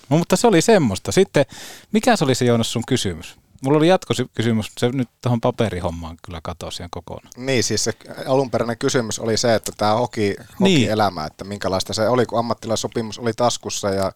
No, 0.09 0.17
mutta 0.17 0.35
se 0.35 0.47
oli 0.47 0.61
semmoista. 0.61 1.11
Sitten, 1.11 1.45
mikä 1.91 2.15
se 2.15 2.23
oli 2.23 2.35
se 2.35 2.45
Joonas 2.45 2.73
sun 2.73 2.83
kysymys? 2.87 3.35
Mulla 3.63 3.77
oli 3.77 3.87
jatkokysymys, 3.87 4.71
se 4.77 4.89
nyt 4.89 5.09
tuohon 5.21 5.41
paperihommaan 5.41 6.17
kyllä 6.25 6.39
katosi 6.43 6.83
ihan 6.83 6.89
kokonaan. 6.89 7.31
Niin, 7.37 7.63
siis 7.63 7.83
se 7.83 7.93
alunperäinen 8.27 8.77
kysymys 8.77 9.19
oli 9.19 9.37
se, 9.37 9.55
että 9.55 9.71
tämä 9.77 9.93
hoki, 9.93 10.35
hoki 10.59 10.73
niin. 10.73 10.89
elämä, 10.89 11.25
että 11.25 11.43
minkälaista 11.43 11.93
se 11.93 12.09
oli, 12.09 12.25
kun 12.25 12.39
ammattilaissopimus 12.39 13.19
oli 13.19 13.33
taskussa 13.33 13.89
ja, 13.89 14.11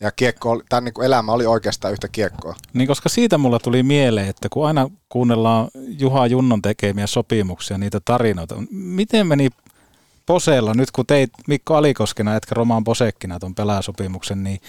ja 0.00 0.12
kiekko, 0.12 0.62
tämä 0.68 0.80
niin 0.80 1.04
elämä 1.04 1.32
oli 1.32 1.46
oikeastaan 1.46 1.92
yhtä 1.92 2.08
kiekkoa. 2.08 2.54
Niin, 2.72 2.88
koska 2.88 3.08
siitä 3.08 3.38
mulla 3.38 3.58
tuli 3.58 3.82
mieleen, 3.82 4.28
että 4.28 4.48
kun 4.50 4.66
aina 4.66 4.90
kuunnellaan 5.08 5.68
Juha 5.98 6.26
Junnon 6.26 6.62
tekemiä 6.62 7.06
sopimuksia, 7.06 7.78
niitä 7.78 8.00
tarinoita, 8.04 8.54
miten 8.70 9.26
meni 9.26 9.48
Poseella, 10.26 10.74
nyt 10.74 10.90
kun 10.90 11.06
teit 11.06 11.30
Mikko 11.46 11.74
Alikoskena, 11.74 12.36
etkä 12.36 12.54
Romaan 12.54 12.84
Posekkina 12.84 13.38
tuon 13.38 13.54
pelaajasopimuksen, 13.54 14.44
niin 14.44 14.60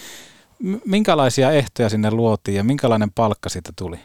minkälaisia 0.84 1.52
ehtoja 1.52 1.88
sinne 1.88 2.10
luotiin 2.10 2.56
ja 2.56 2.64
minkälainen 2.64 3.10
palkka 3.10 3.48
siitä 3.48 3.72
tuli? 3.76 4.00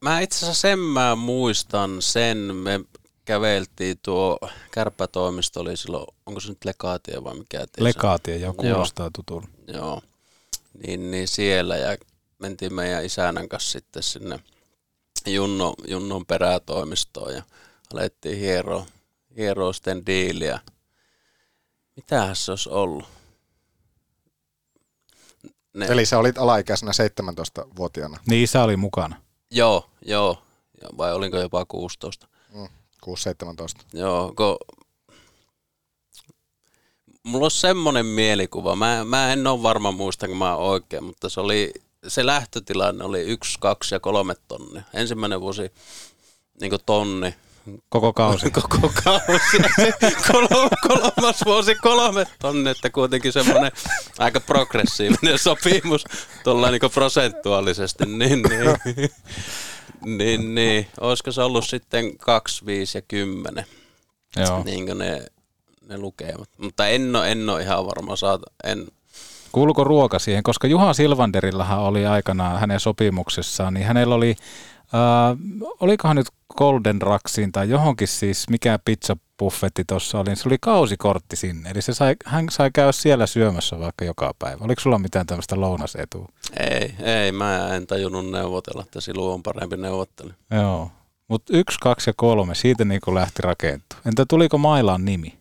Mä 0.00 0.20
itse 0.20 0.36
asiassa 0.36 0.60
sen 0.60 0.78
mä 0.78 1.16
muistan 1.16 2.02
sen, 2.02 2.38
me 2.38 2.80
käveltiin 3.24 3.98
tuo 4.02 4.38
kärppätoimisto 4.70 5.60
oli 5.60 5.76
silloin, 5.76 6.06
onko 6.26 6.40
se 6.40 6.48
nyt 6.48 6.64
lekaatio 6.64 7.24
vai 7.24 7.34
mikä? 7.34 7.66
Lekaatio, 7.78 8.36
joo, 8.36 8.52
kuulostaa 8.52 9.10
tutulla. 9.16 9.48
Joo, 9.66 10.02
niin, 10.86 11.10
niin 11.10 11.28
siellä 11.28 11.76
ja 11.76 11.96
mentiin 12.38 12.74
meidän 12.74 13.04
isänän 13.04 13.48
kanssa 13.48 13.72
sitten 13.72 14.02
sinne 14.02 14.40
Junno, 15.26 15.74
Junnon 15.88 16.26
perätoimistoon 16.26 17.34
ja 17.34 17.42
alettiin 17.94 18.38
hieroa, 18.38 18.86
hieroa 19.36 19.72
sitten 19.72 20.06
diiliä. 20.06 20.60
Mitähän 21.96 22.36
se 22.36 22.52
olisi 22.52 22.68
ollut? 22.68 23.04
Ne. 25.74 25.86
Eli 25.86 26.06
sä 26.06 26.18
olit 26.18 26.38
alaikäisenä 26.38 26.92
17-vuotiaana? 26.92 28.18
Niin, 28.26 28.44
isä 28.44 28.62
oli 28.62 28.76
mukana. 28.76 29.16
Joo, 29.50 29.90
joo. 30.02 30.42
Vai 30.98 31.14
olinko 31.14 31.38
jopa 31.38 31.64
16? 31.64 32.28
Mm, 32.54 32.64
6-17. 32.64 32.68
Joo, 33.92 34.32
kun 34.36 34.56
mulla 37.22 37.44
on 37.44 37.50
semmoinen 37.50 38.06
mielikuva. 38.06 38.76
Mä, 38.76 39.04
mä 39.04 39.32
en 39.32 39.46
ole 39.46 39.62
varma 39.62 39.92
muistanko 39.92 40.34
mä 40.36 40.56
oikein, 40.56 41.04
mutta 41.04 41.28
se 41.28 41.40
oli 41.40 41.72
se 42.06 42.26
lähtötilanne 42.26 43.04
oli 43.04 43.20
yksi, 43.20 43.58
kaksi 43.60 43.94
ja 43.94 44.00
kolme 44.00 44.34
tonnia. 44.48 44.82
Ensimmäinen 44.94 45.40
vuosi 45.40 45.72
niin 46.60 46.72
tonni, 46.86 47.34
Koko 47.88 48.12
kausi. 48.12 48.50
Koko 48.60 48.92
kausi. 49.04 49.58
Kol- 50.32 50.68
kolmas 50.88 51.44
vuosi 51.44 51.74
kolme 51.74 52.26
tonne, 52.38 52.70
että 52.70 52.90
kuitenkin 52.90 53.32
semmoinen 53.32 53.72
aika 54.18 54.40
progressiivinen 54.40 55.38
sopimus 55.38 56.04
tuolla 56.44 56.70
niin 56.70 56.80
prosentuaalisesti. 56.94 58.06
Niin, 58.06 58.42
niin, 58.42 59.10
niin, 60.04 60.54
niin. 60.54 60.86
Olisiko 61.00 61.32
se 61.32 61.42
ollut 61.42 61.66
sitten 61.66 62.18
2, 62.18 62.66
5 62.66 62.98
ja 62.98 63.02
10? 63.02 63.66
Joo. 64.36 64.62
Niin 64.64 64.98
ne, 64.98 65.26
ne 65.88 65.98
lukemat. 65.98 66.48
Mutta 66.58 66.86
en 66.86 67.16
ole, 67.16 67.32
en 67.32 67.48
ole 67.48 67.62
ihan 67.62 67.86
varma. 67.86 68.16
Saat, 68.16 68.40
en, 68.64 68.86
Kuuluuko 69.52 69.84
ruoka 69.84 70.18
siihen? 70.18 70.42
Koska 70.42 70.66
Juha 70.66 70.92
Silvanderillahan 70.92 71.80
oli 71.80 72.06
aikanaan 72.06 72.60
hänen 72.60 72.80
sopimuksessaan, 72.80 73.74
niin 73.74 73.86
hänellä 73.86 74.14
oli 74.14 74.36
Äh, 74.94 75.36
olikohan 75.80 76.16
nyt 76.16 76.26
Golden 76.56 77.02
Raxiin 77.02 77.52
tai 77.52 77.70
johonkin 77.70 78.08
siis, 78.08 78.48
mikä 78.50 78.78
pizzabuffetti 78.84 79.84
tuossa 79.84 80.18
oli, 80.18 80.28
niin 80.28 80.36
se 80.36 80.48
oli 80.48 80.56
kausikortti 80.60 81.36
sinne. 81.36 81.70
Eli 81.70 81.82
se 81.82 81.94
sai, 81.94 82.16
hän 82.24 82.46
sai 82.50 82.70
käydä 82.74 82.92
siellä 82.92 83.26
syömässä 83.26 83.78
vaikka 83.78 84.04
joka 84.04 84.34
päivä. 84.38 84.64
Oliko 84.64 84.80
sulla 84.80 84.98
mitään 84.98 85.26
tämmöistä 85.26 85.60
lounasetua? 85.60 86.28
Ei, 86.56 86.94
ei, 86.98 87.32
mä 87.32 87.74
en 87.74 87.86
tajunnut 87.86 88.30
neuvotella, 88.30 88.82
että 88.82 89.00
silloin 89.00 89.34
on 89.34 89.42
parempi 89.42 89.76
neuvottelu. 89.76 90.30
Joo, 90.50 90.90
mutta 91.28 91.56
yksi, 91.56 91.78
kaksi 91.80 92.10
ja 92.10 92.14
kolme, 92.16 92.54
siitä 92.54 92.84
niin 92.84 93.00
kuin 93.04 93.14
lähti 93.14 93.42
rakentua. 93.42 93.98
Entä 94.06 94.24
tuliko 94.28 94.58
Mailaan 94.58 95.04
nimi? 95.04 95.38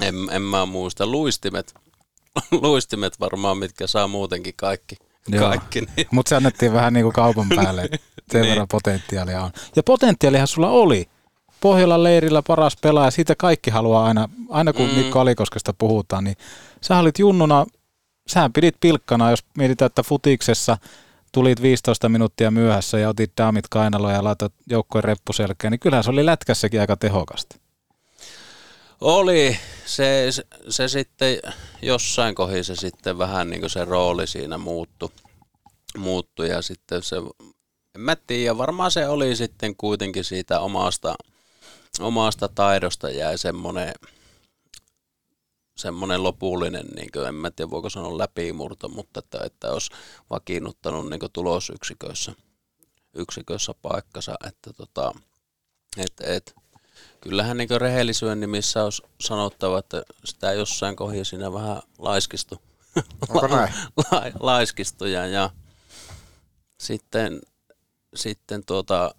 En, 0.00 0.14
en 0.30 0.42
mä 0.42 0.66
muista. 0.66 1.06
Luistimet, 1.06 1.74
luistimet 2.62 3.20
varmaan, 3.20 3.58
mitkä 3.58 3.86
saa 3.86 4.08
muutenkin 4.08 4.54
kaikki. 4.56 4.96
Kaikki 5.38 5.80
niin. 5.80 6.06
Mutta 6.10 6.28
se 6.28 6.36
annettiin 6.36 6.72
vähän 6.72 6.92
niin 6.94 7.04
kuin 7.04 7.12
kaupan 7.12 7.46
päälle. 7.56 7.88
Sen 8.32 8.40
niin. 8.40 8.50
verran 8.50 8.68
potentiaalia 8.70 9.42
on. 9.42 9.50
Ja 9.76 9.82
potentiaalihan 9.82 10.46
sulla 10.46 10.70
oli. 10.70 11.08
Pohjolan 11.60 12.02
leirillä 12.02 12.42
paras 12.46 12.76
pelaaja, 12.76 13.10
siitä 13.10 13.34
kaikki 13.34 13.70
haluaa 13.70 14.04
aina, 14.04 14.28
aina 14.50 14.72
kun 14.72 14.88
mm. 14.88 14.94
Mikko 14.94 15.20
Alikoskesta 15.20 15.74
puhutaan, 15.78 16.24
niin 16.24 16.36
sä 16.80 16.98
olit 16.98 17.18
junnuna, 17.18 17.66
sä 18.28 18.50
pidit 18.54 18.76
pilkkana, 18.80 19.30
jos 19.30 19.44
mietitään, 19.58 19.86
että 19.86 20.02
futiksessa 20.02 20.78
tulit 21.32 21.62
15 21.62 22.08
minuuttia 22.08 22.50
myöhässä 22.50 22.98
ja 22.98 23.08
otit 23.08 23.32
daamit 23.38 23.64
kainaloja 23.70 24.16
ja 24.16 24.24
laitat 24.24 24.52
joukkojen 24.70 25.04
reppuselkään, 25.04 25.72
niin 25.72 25.80
kyllähän 25.80 26.04
se 26.04 26.10
oli 26.10 26.26
lätkässäkin 26.26 26.80
aika 26.80 26.96
tehokasta. 26.96 27.56
Oli. 29.02 29.58
Se, 29.86 30.26
se, 30.30 30.44
se 30.68 30.88
sitten 30.88 31.38
jossain 31.82 32.34
kohdassa 32.34 32.74
se 32.74 32.80
sitten 32.80 33.18
vähän 33.18 33.50
niin 33.50 33.60
kuin 33.60 33.70
se 33.70 33.84
rooli 33.84 34.26
siinä 34.26 34.58
muuttui. 34.58 35.08
Muuttu 35.98 36.42
ja 36.42 36.62
sitten 36.62 37.02
se 37.02 37.16
en 37.94 38.00
mä 38.00 38.16
tiedä, 38.16 38.58
varmaan 38.58 38.90
se 38.90 39.08
oli 39.08 39.36
sitten 39.36 39.76
kuitenkin 39.76 40.24
siitä 40.24 40.60
omasta, 40.60 41.14
omasta 42.00 42.48
taidosta 42.48 43.10
jäi 43.10 43.38
semmoinen, 43.38 43.92
semmoinen 45.76 46.22
lopullinen, 46.22 46.86
niin 46.86 47.08
kuin, 47.12 47.26
en 47.26 47.34
mä 47.34 47.50
tiedä 47.50 47.70
voiko 47.70 47.90
sanoa 47.90 48.18
läpimurto, 48.18 48.88
mutta 48.88 49.18
että, 49.18 49.38
että 49.44 49.72
olisi 49.72 49.90
vakiinnuttanut 50.30 51.10
niin 51.10 51.20
tulosyksiköissä 51.32 52.32
yksiköissä 53.14 53.74
paikkansa, 53.82 54.34
että 54.46 54.72
tota, 54.72 55.12
et, 55.96 56.12
et, 56.20 56.54
kyllähän 57.22 57.56
niin 57.56 57.80
rehellisyyden 57.80 58.40
nimissä 58.40 58.84
olisi 58.84 59.02
sanottava, 59.20 59.78
että 59.78 60.02
sitä 60.24 60.52
jossain 60.52 60.96
kohdassa 60.96 61.24
siinä 61.24 61.52
vähän 61.52 61.82
laiskistu. 61.98 62.62
Onko 63.28 63.46
näin? 63.56 63.74
La, 63.96 64.04
la, 64.12 64.32
laiskistuja 64.40 65.26
ja 65.26 65.50
sitten 66.80 67.40
sitten, 68.14 68.64
tuota, 68.64 69.14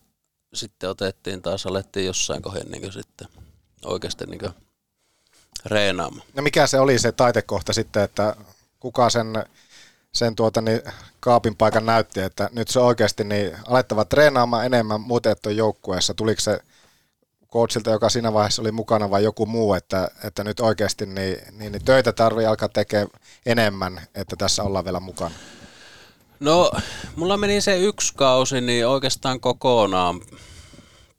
sitten 0.54 0.90
otettiin 0.90 1.42
taas, 1.42 1.66
alettiin 1.66 2.06
jossain 2.06 2.42
kohden 2.42 2.72
niin 2.72 2.94
sitten 2.94 3.28
oikeasti 3.86 4.26
niin 4.26 4.54
reenaamaan. 5.66 6.28
No 6.34 6.44
mikä 6.44 6.68
se 6.68 6.80
oli 6.80 7.00
se 7.00 7.12
taitekohta 7.12 7.74
sitten, 7.74 8.04
että 8.04 8.36
kuka 8.80 9.10
sen, 9.10 9.28
sen 10.14 10.36
tuota, 10.36 10.62
niin, 10.62 10.82
kaapin 11.20 11.56
paikan 11.56 11.86
näytti, 11.86 12.20
että 12.20 12.50
nyt 12.54 12.68
se 12.68 12.80
oikeasti 12.80 13.24
niin 13.24 13.58
alettava 13.68 14.06
treenaamaan 14.06 14.66
enemmän, 14.66 15.02
muuten 15.02 15.32
et 15.32 15.56
joukkueessa. 15.56 16.14
Tuliko 16.14 16.42
se, 16.42 16.60
coachilta, 17.54 17.90
joka 17.90 18.10
siinä 18.10 18.34
vaiheessa 18.34 18.62
oli 18.62 18.72
mukana, 18.72 19.10
vai 19.10 19.24
joku 19.24 19.46
muu, 19.46 19.74
että, 19.74 20.12
että 20.24 20.44
nyt 20.44 20.60
oikeasti 20.60 21.06
niin, 21.06 21.38
niin, 21.52 21.72
niin 21.72 21.86
töitä 21.86 22.12
tarvii 22.12 22.46
alkaa 22.46 22.70
tekemään 22.70 23.10
enemmän, 23.46 24.02
että 24.16 24.36
tässä 24.36 24.64
ollaan 24.64 24.86
vielä 24.86 25.00
mukana? 25.00 25.36
No, 26.40 26.72
mulla 27.16 27.38
meni 27.38 27.62
se 27.62 27.78
yksi 27.78 28.14
kausi 28.16 28.62
niin 28.62 28.88
oikeastaan 28.88 29.40
kokonaan 29.40 30.22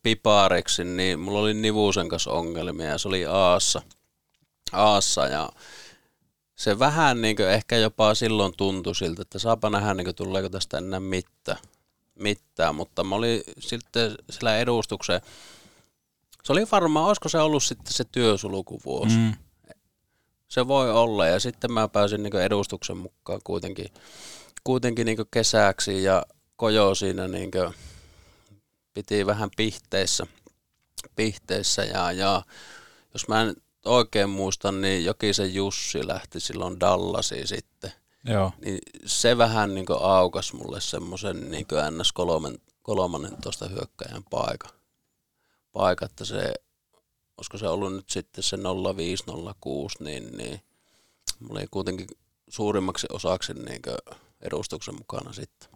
pipariksi, 0.03 0.85
niin 0.85 1.21
mulla 1.21 1.39
oli 1.39 1.55
Nivusen 1.55 2.09
kanssa 2.09 2.31
ongelmia 2.31 2.87
ja 2.87 2.99
se 2.99 3.09
oli 3.09 3.27
Aassa. 3.27 3.83
Aassa 4.73 5.27
ja 5.27 5.49
se 6.57 6.79
vähän 6.79 7.23
niin 7.23 7.41
ehkä 7.41 7.77
jopa 7.77 8.15
silloin 8.15 8.53
tuntui 8.57 8.95
siltä, 8.95 9.23
että 9.23 9.39
saapa 9.39 9.71
nähdä 9.71 9.95
niin 9.95 10.15
tuleeko 10.15 10.49
tästä 10.49 10.79
enää 10.79 11.01
mitään, 11.01 11.59
mitään. 12.15 12.75
mutta 12.75 13.05
mä 13.05 13.15
olin 13.15 13.43
sitten 13.59 14.15
sillä 14.31 14.59
edustukseen, 14.59 15.21
se 16.45 16.53
oli 16.53 16.67
varmaan, 16.73 17.07
olisiko 17.07 17.29
se 17.29 17.39
ollut 17.39 17.65
sitten 17.65 17.93
se 17.93 18.05
työsulkuvuosi. 18.05 19.17
Mm. 19.17 19.35
Se 20.49 20.69
voi 20.69 20.93
olla 20.93 21.27
ja 21.27 21.41
sitten 21.41 21.73
mä 21.73 21.89
pääsin 21.89 22.23
niin 22.23 22.37
edustuksen 22.37 22.97
mukaan 22.97 23.41
kuitenkin, 23.45 23.89
kuitenkin 24.65 25.07
niin 25.07 25.19
kesäksi 25.31 26.03
ja 26.03 26.27
kojo 26.57 26.95
siinä 26.95 27.29
niin 27.29 27.51
piti 28.95 29.27
vähän 29.27 29.51
pihteissä, 29.57 30.27
pihteissä 31.17 31.85
ja, 31.85 32.13
ja 32.13 32.43
jos 33.15 33.29
mä 33.29 33.43
en 33.43 33.57
oikein 33.85 34.31
muistan, 34.31 34.81
niin 34.81 35.05
Jokisen 35.05 35.55
Jussi 35.55 36.07
lähti 36.07 36.41
silloin 36.41 36.81
Dallasiin 36.81 37.49
sitten. 37.49 37.93
Joo. 38.25 38.53
Niin 38.65 38.79
se 39.07 39.39
vähän 39.39 39.75
niin 39.75 39.87
aukas 40.01 40.53
mulle 40.53 40.81
semmoisen 40.81 41.51
niin 41.51 41.67
ns. 41.91 42.13
Kolmen, 42.13 42.59
kolmannen 42.83 43.43
tuosta 43.43 43.69
hyökkäjän 43.69 44.25
paikka. 44.31 44.84
Paikka, 45.75 46.07
että 46.07 46.25
se, 46.25 46.55
olisiko 47.37 47.59
se 47.59 47.69
ollut 47.69 47.93
nyt 47.93 48.11
sitten 48.11 48.45
se 48.45 48.57
0506, 48.97 50.05
niin, 50.05 50.37
niin 50.37 50.61
mulla 51.41 51.61
oli 51.61 51.69
kuitenkin 51.71 52.07
suurimmaksi 52.49 53.07
osaksi 53.13 53.55
niin 53.55 53.81
edustuksen 54.43 54.95
mukana 54.95 55.33
sitten. 55.33 55.69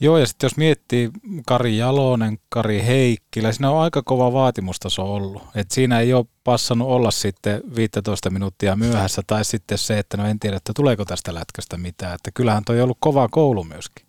Joo, 0.00 0.18
ja 0.18 0.26
sitten 0.26 0.46
jos 0.46 0.56
miettii 0.56 1.10
Kari 1.46 1.76
Jalonen, 1.76 2.38
Kari 2.48 2.82
Heikkilä, 2.86 3.52
siinä 3.52 3.70
on 3.70 3.82
aika 3.82 4.02
kova 4.02 4.32
vaatimustaso 4.32 5.14
ollut. 5.14 5.42
Et 5.54 5.70
siinä 5.70 6.00
ei 6.00 6.14
ole 6.14 6.26
passannut 6.44 6.88
olla 6.88 7.10
sitten 7.10 7.62
15 7.76 8.30
minuuttia 8.30 8.76
myöhässä, 8.76 9.22
tai 9.26 9.44
sitten 9.44 9.78
se, 9.78 9.98
että 9.98 10.16
no 10.16 10.26
en 10.26 10.40
tiedä, 10.40 10.56
että 10.56 10.72
tuleeko 10.76 11.04
tästä 11.04 11.34
lätkästä 11.34 11.76
mitään. 11.76 12.14
Että 12.14 12.30
kyllähän 12.34 12.64
toi 12.64 12.76
on 12.76 12.84
ollut 12.84 12.96
kova 13.00 13.28
koulu 13.28 13.64
myöskin. 13.64 14.06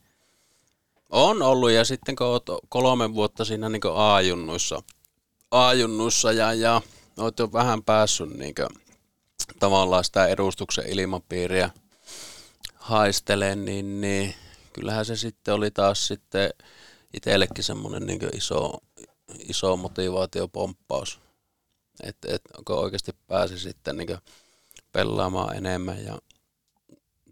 On 1.09 1.41
ollut, 1.41 1.71
ja 1.71 1.85
sitten 1.85 2.15
kun 2.15 2.27
olet 2.27 2.43
kolme 2.69 3.13
vuotta 3.13 3.45
siinä 3.45 3.69
niin 3.69 3.81
A-junnuissa, 3.95 4.83
A-junnuissa 5.51 6.31
ja, 6.31 6.53
ja 6.53 6.81
olet 7.17 7.39
jo 7.39 7.53
vähän 7.53 7.83
päässyt 7.83 8.29
niin 8.29 8.55
tavallaan 9.59 10.03
sitä 10.03 10.27
edustuksen 10.27 10.87
ilmapiiriä 10.87 11.69
haistelemaan, 12.75 13.65
niin, 13.65 14.01
niin 14.01 14.35
kyllähän 14.73 15.05
se 15.05 15.15
sitten 15.15 15.53
oli 15.53 15.71
taas 15.71 16.07
sitten 16.07 16.49
itsellekin 17.13 17.63
semmoinen 17.63 18.05
niin 18.05 18.37
iso, 18.37 18.73
iso 19.39 19.77
motivaatiopomppaus, 19.77 21.19
että 22.03 22.27
et, 22.35 22.41
kun 22.65 22.75
oikeasti 22.75 23.11
pääsi 23.27 23.59
sitten 23.59 23.97
niin 23.97 24.17
pelaamaan 24.91 25.55
enemmän 25.55 26.05
ja 26.05 26.17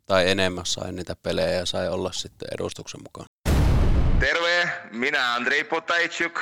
tai 0.06 0.30
enemmän 0.30 0.66
sai 0.66 0.92
niitä 0.92 1.16
pelejä 1.24 1.52
ja 1.52 1.66
sai 1.66 1.90
olla 1.90 2.12
sitten 2.12 2.48
edustuksen 2.54 3.02
mukaan. 3.04 3.29
Terve, 4.20 4.70
minä 4.92 5.34
Andrei 5.34 5.64
Potajczuk, 5.64 6.42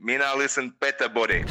minä 0.00 0.32
olisin 0.32 0.72
Peter 0.72 1.10
Body. 1.10 1.44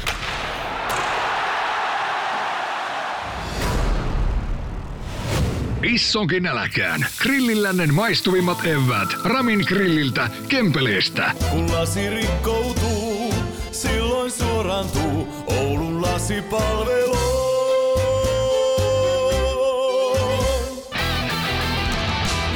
Issonkin 5.82 6.46
äläkään. 6.46 7.06
Grillillännen 7.22 7.94
maistuvimmat 7.94 8.58
evät. 8.64 9.08
Ramin 9.24 9.64
grilliltä, 9.68 10.30
Kempeleestä. 10.48 11.32
Kun 11.50 11.72
lasi 11.72 12.10
rikkoutuu, 12.10 13.34
silloin 13.72 14.30
suorantuu 14.30 15.28
Oulun 15.46 16.02
lasipalvelu. 16.02 17.18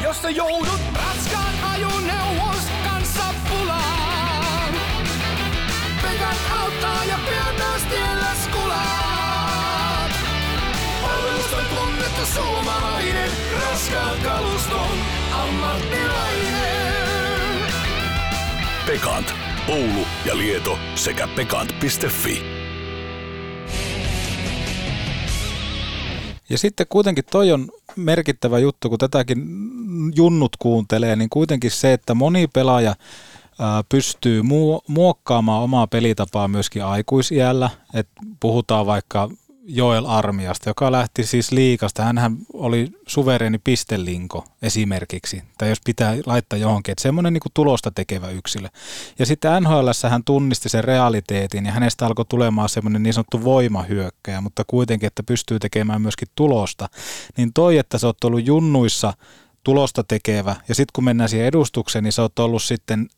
Jos 0.02 0.22
joudut 0.36 0.75
suomalainen, 12.36 13.30
raskaan 13.60 14.20
kaluston 14.22 14.98
ammattilainen. 15.32 16.26
Pekant. 18.86 19.34
Oulu 19.68 20.06
ja 20.26 20.38
Lieto 20.38 20.78
sekä 20.94 21.28
pekant.fi. 21.28 22.42
Ja 26.50 26.58
sitten 26.58 26.86
kuitenkin 26.88 27.24
toi 27.30 27.52
on 27.52 27.68
merkittävä 27.96 28.58
juttu, 28.58 28.88
kun 28.88 28.98
tätäkin 28.98 29.46
junnut 30.16 30.56
kuuntelee, 30.58 31.16
niin 31.16 31.30
kuitenkin 31.30 31.70
se, 31.70 31.92
että 31.92 32.14
moni 32.14 32.46
pelaaja 32.46 32.94
pystyy 33.88 34.42
muokkaamaan 34.88 35.62
omaa 35.62 35.86
pelitapaa 35.86 36.48
myöskin 36.48 36.84
aikuisiällä. 36.84 37.70
Et 37.94 38.08
puhutaan 38.40 38.86
vaikka 38.86 39.30
Joel 39.68 40.06
Armiasta, 40.06 40.70
joka 40.70 40.92
lähti 40.92 41.26
siis 41.26 41.52
liikasta. 41.52 42.04
Hänhän 42.04 42.36
oli 42.52 42.88
suvereeni 43.06 43.58
pistelinko 43.58 44.44
esimerkiksi, 44.62 45.42
tai 45.58 45.68
jos 45.68 45.80
pitää 45.84 46.16
laittaa 46.26 46.58
johonkin, 46.58 46.92
että 46.92 47.02
semmoinen 47.02 47.32
niin 47.32 47.42
tulosta 47.54 47.90
tekevä 47.90 48.30
yksilö. 48.30 48.68
Ja 49.18 49.26
sitten 49.26 49.62
NHL 49.62 49.88
hän 50.10 50.24
tunnisti 50.24 50.68
sen 50.68 50.84
realiteetin 50.84 51.66
ja 51.66 51.72
hänestä 51.72 52.06
alkoi 52.06 52.24
tulemaan 52.28 52.68
semmoinen 52.68 53.02
niin 53.02 53.14
sanottu 53.14 53.44
voimahyökkäjä, 53.44 54.40
mutta 54.40 54.64
kuitenkin, 54.66 55.06
että 55.06 55.22
pystyy 55.22 55.58
tekemään 55.58 56.02
myöskin 56.02 56.28
tulosta. 56.34 56.88
Niin 57.36 57.52
toi, 57.52 57.78
että 57.78 57.98
sä 57.98 58.06
oot 58.06 58.24
ollut 58.24 58.46
junnuissa 58.46 59.12
tulosta 59.64 60.04
tekevä 60.04 60.56
ja 60.68 60.74
sitten 60.74 60.92
kun 60.92 61.04
mennään 61.04 61.28
siihen 61.28 61.46
edustukseen, 61.46 62.04
niin 62.04 62.12
sä 62.12 62.22
oot 62.22 62.38
ollut 62.38 62.62
sitten 62.62 63.08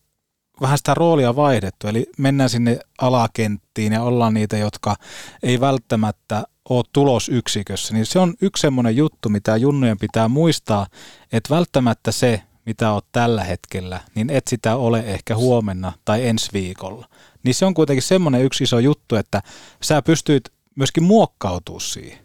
vähän 0.60 0.78
sitä 0.78 0.94
roolia 0.94 1.36
vaihdettu, 1.36 1.88
eli 1.88 2.06
mennään 2.18 2.50
sinne 2.50 2.78
alakenttiin 2.98 3.92
ja 3.92 4.02
ollaan 4.02 4.34
niitä, 4.34 4.56
jotka 4.56 4.96
ei 5.42 5.60
välttämättä 5.60 6.44
ole 6.68 6.84
tulosyksikössä, 6.92 7.94
niin 7.94 8.06
se 8.06 8.18
on 8.18 8.34
yksi 8.40 8.60
semmoinen 8.60 8.96
juttu, 8.96 9.28
mitä 9.28 9.56
junnujen 9.56 9.98
pitää 9.98 10.28
muistaa, 10.28 10.86
että 11.32 11.54
välttämättä 11.54 12.12
se, 12.12 12.42
mitä 12.66 12.92
oot 12.92 13.06
tällä 13.12 13.44
hetkellä, 13.44 14.00
niin 14.14 14.30
et 14.30 14.48
sitä 14.48 14.76
ole 14.76 15.00
ehkä 15.00 15.36
huomenna 15.36 15.92
tai 16.04 16.26
ensi 16.26 16.50
viikolla. 16.52 17.08
Niin 17.42 17.54
se 17.54 17.66
on 17.66 17.74
kuitenkin 17.74 18.02
semmoinen 18.02 18.44
yksi 18.44 18.64
iso 18.64 18.78
juttu, 18.78 19.16
että 19.16 19.42
sä 19.82 20.02
pystyt 20.02 20.52
myöskin 20.74 21.02
muokkautumaan 21.02 21.80
siihen. 21.80 22.18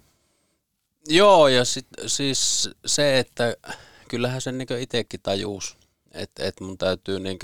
Joo, 1.07 1.47
ja 1.47 1.65
sit, 1.65 1.88
siis 2.07 2.69
se, 2.85 3.19
että 3.19 3.55
kyllähän 4.07 4.41
sen 4.41 4.57
niin 4.57 4.80
itsekin 4.80 5.19
tajuus, 5.23 5.77
että, 6.11 6.43
että 6.43 6.64
mun 6.64 6.77
täytyy 6.77 7.19
niin 7.19 7.39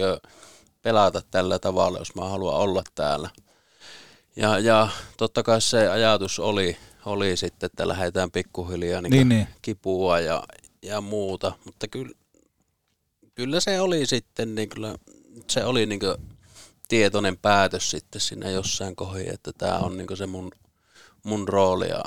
pelata 0.81 1.21
tällä 1.31 1.59
tavalla, 1.59 1.99
jos 1.99 2.15
mä 2.15 2.29
haluan 2.29 2.55
olla 2.55 2.83
täällä. 2.95 3.29
Ja, 4.35 4.59
ja 4.59 4.87
totta 5.17 5.43
kai 5.43 5.61
se 5.61 5.89
ajatus 5.89 6.39
oli, 6.39 6.77
oli 7.05 7.37
sitten, 7.37 7.67
että 7.67 7.87
lähdetään 7.87 8.31
pikkuhiljaa 8.31 9.01
niin 9.01 9.11
niin, 9.11 9.29
niin. 9.29 9.47
kipua 9.61 10.19
ja, 10.19 10.43
ja 10.81 11.01
muuta, 11.01 11.51
mutta 11.65 11.87
kyllä, 11.87 12.11
kyllä 13.35 13.59
se 13.59 13.81
oli 13.81 14.05
sitten, 14.05 14.55
niin 14.55 14.69
kyllä, 14.69 14.95
se 15.47 15.65
oli 15.65 15.85
niin 15.85 15.99
tietoinen 16.87 17.37
päätös 17.37 17.91
sitten 17.91 18.21
siinä 18.21 18.49
jossain 18.49 18.95
kohdin, 18.95 19.33
että 19.33 19.51
tämä 19.57 19.77
on 19.77 19.97
niin 19.97 20.17
se 20.17 20.25
mun, 20.25 20.51
mun 21.23 21.47
rooli 21.47 21.89
ja 21.89 22.03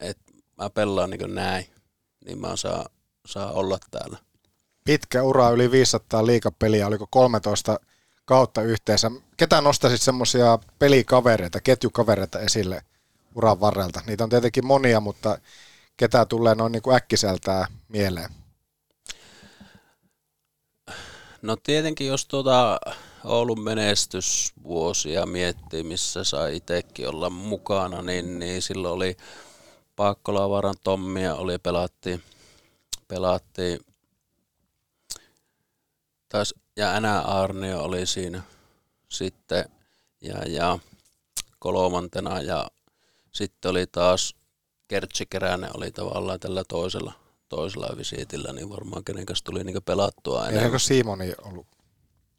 että 0.00 0.32
mä 0.58 0.70
pelaan 0.70 1.10
niin 1.10 1.34
näin, 1.34 1.66
niin 2.24 2.40
mä 2.40 2.56
saan, 2.56 2.86
saa 3.26 3.52
olla 3.52 3.78
täällä. 3.90 4.18
Pitkä 4.84 5.22
ura, 5.22 5.50
yli 5.50 5.70
500 5.70 6.26
liikapeliä, 6.26 6.86
oliko 6.86 7.06
13 7.10 7.80
kautta 8.28 8.62
yhteensä. 8.62 9.10
Ketä 9.36 9.60
nostaisit 9.60 10.02
semmoisia 10.02 10.58
pelikavereita, 10.78 11.60
ketjukavereita 11.60 12.40
esille 12.40 12.82
uran 13.34 13.60
varrelta? 13.60 14.00
Niitä 14.06 14.24
on 14.24 14.30
tietenkin 14.30 14.66
monia, 14.66 15.00
mutta 15.00 15.38
ketä 15.96 16.26
tulee 16.26 16.54
noin 16.54 16.72
niin 16.72 16.82
kuin 16.82 16.96
äkkiseltään 16.96 17.66
mieleen? 17.88 18.30
No 21.42 21.56
tietenkin, 21.56 22.06
jos 22.06 22.26
tuota 22.26 22.80
Oulun 23.24 23.60
menestysvuosia 23.60 25.26
miettii, 25.26 25.82
missä 25.82 26.24
sai 26.24 26.56
itsekin 26.56 27.08
olla 27.08 27.30
mukana, 27.30 28.02
niin, 28.02 28.38
niin 28.38 28.62
silloin 28.62 28.94
oli 28.94 29.16
Paakkolavaran 29.96 30.74
Tommia 30.84 31.34
oli 31.34 31.58
pelattiin, 31.58 32.22
pelattiin 33.08 33.80
taas 36.28 36.54
ja 36.76 36.94
Enä 36.94 37.20
Arnio 37.20 37.80
oli 37.82 38.06
siinä 38.06 38.42
sitten 39.08 39.64
ja, 40.20 40.38
ja 40.46 40.78
kolmantena 41.58 42.42
ja 42.42 42.68
sitten 43.32 43.70
oli 43.70 43.86
taas 43.86 44.34
Kertsi 44.88 45.26
Keränen 45.26 45.70
oli 45.76 45.90
tavallaan 45.90 46.40
tällä 46.40 46.64
toisella, 46.68 47.12
toisella 47.48 47.96
visiitillä, 47.96 48.52
niin 48.52 48.70
varmaan 48.70 49.04
kenen 49.04 49.26
kanssa 49.26 49.44
tuli 49.44 49.64
niin 49.64 49.82
pelattua 49.84 50.42
enemmän. 50.44 50.64
Eikö 50.64 50.78
Simoni 50.78 51.34
ollut? 51.44 51.66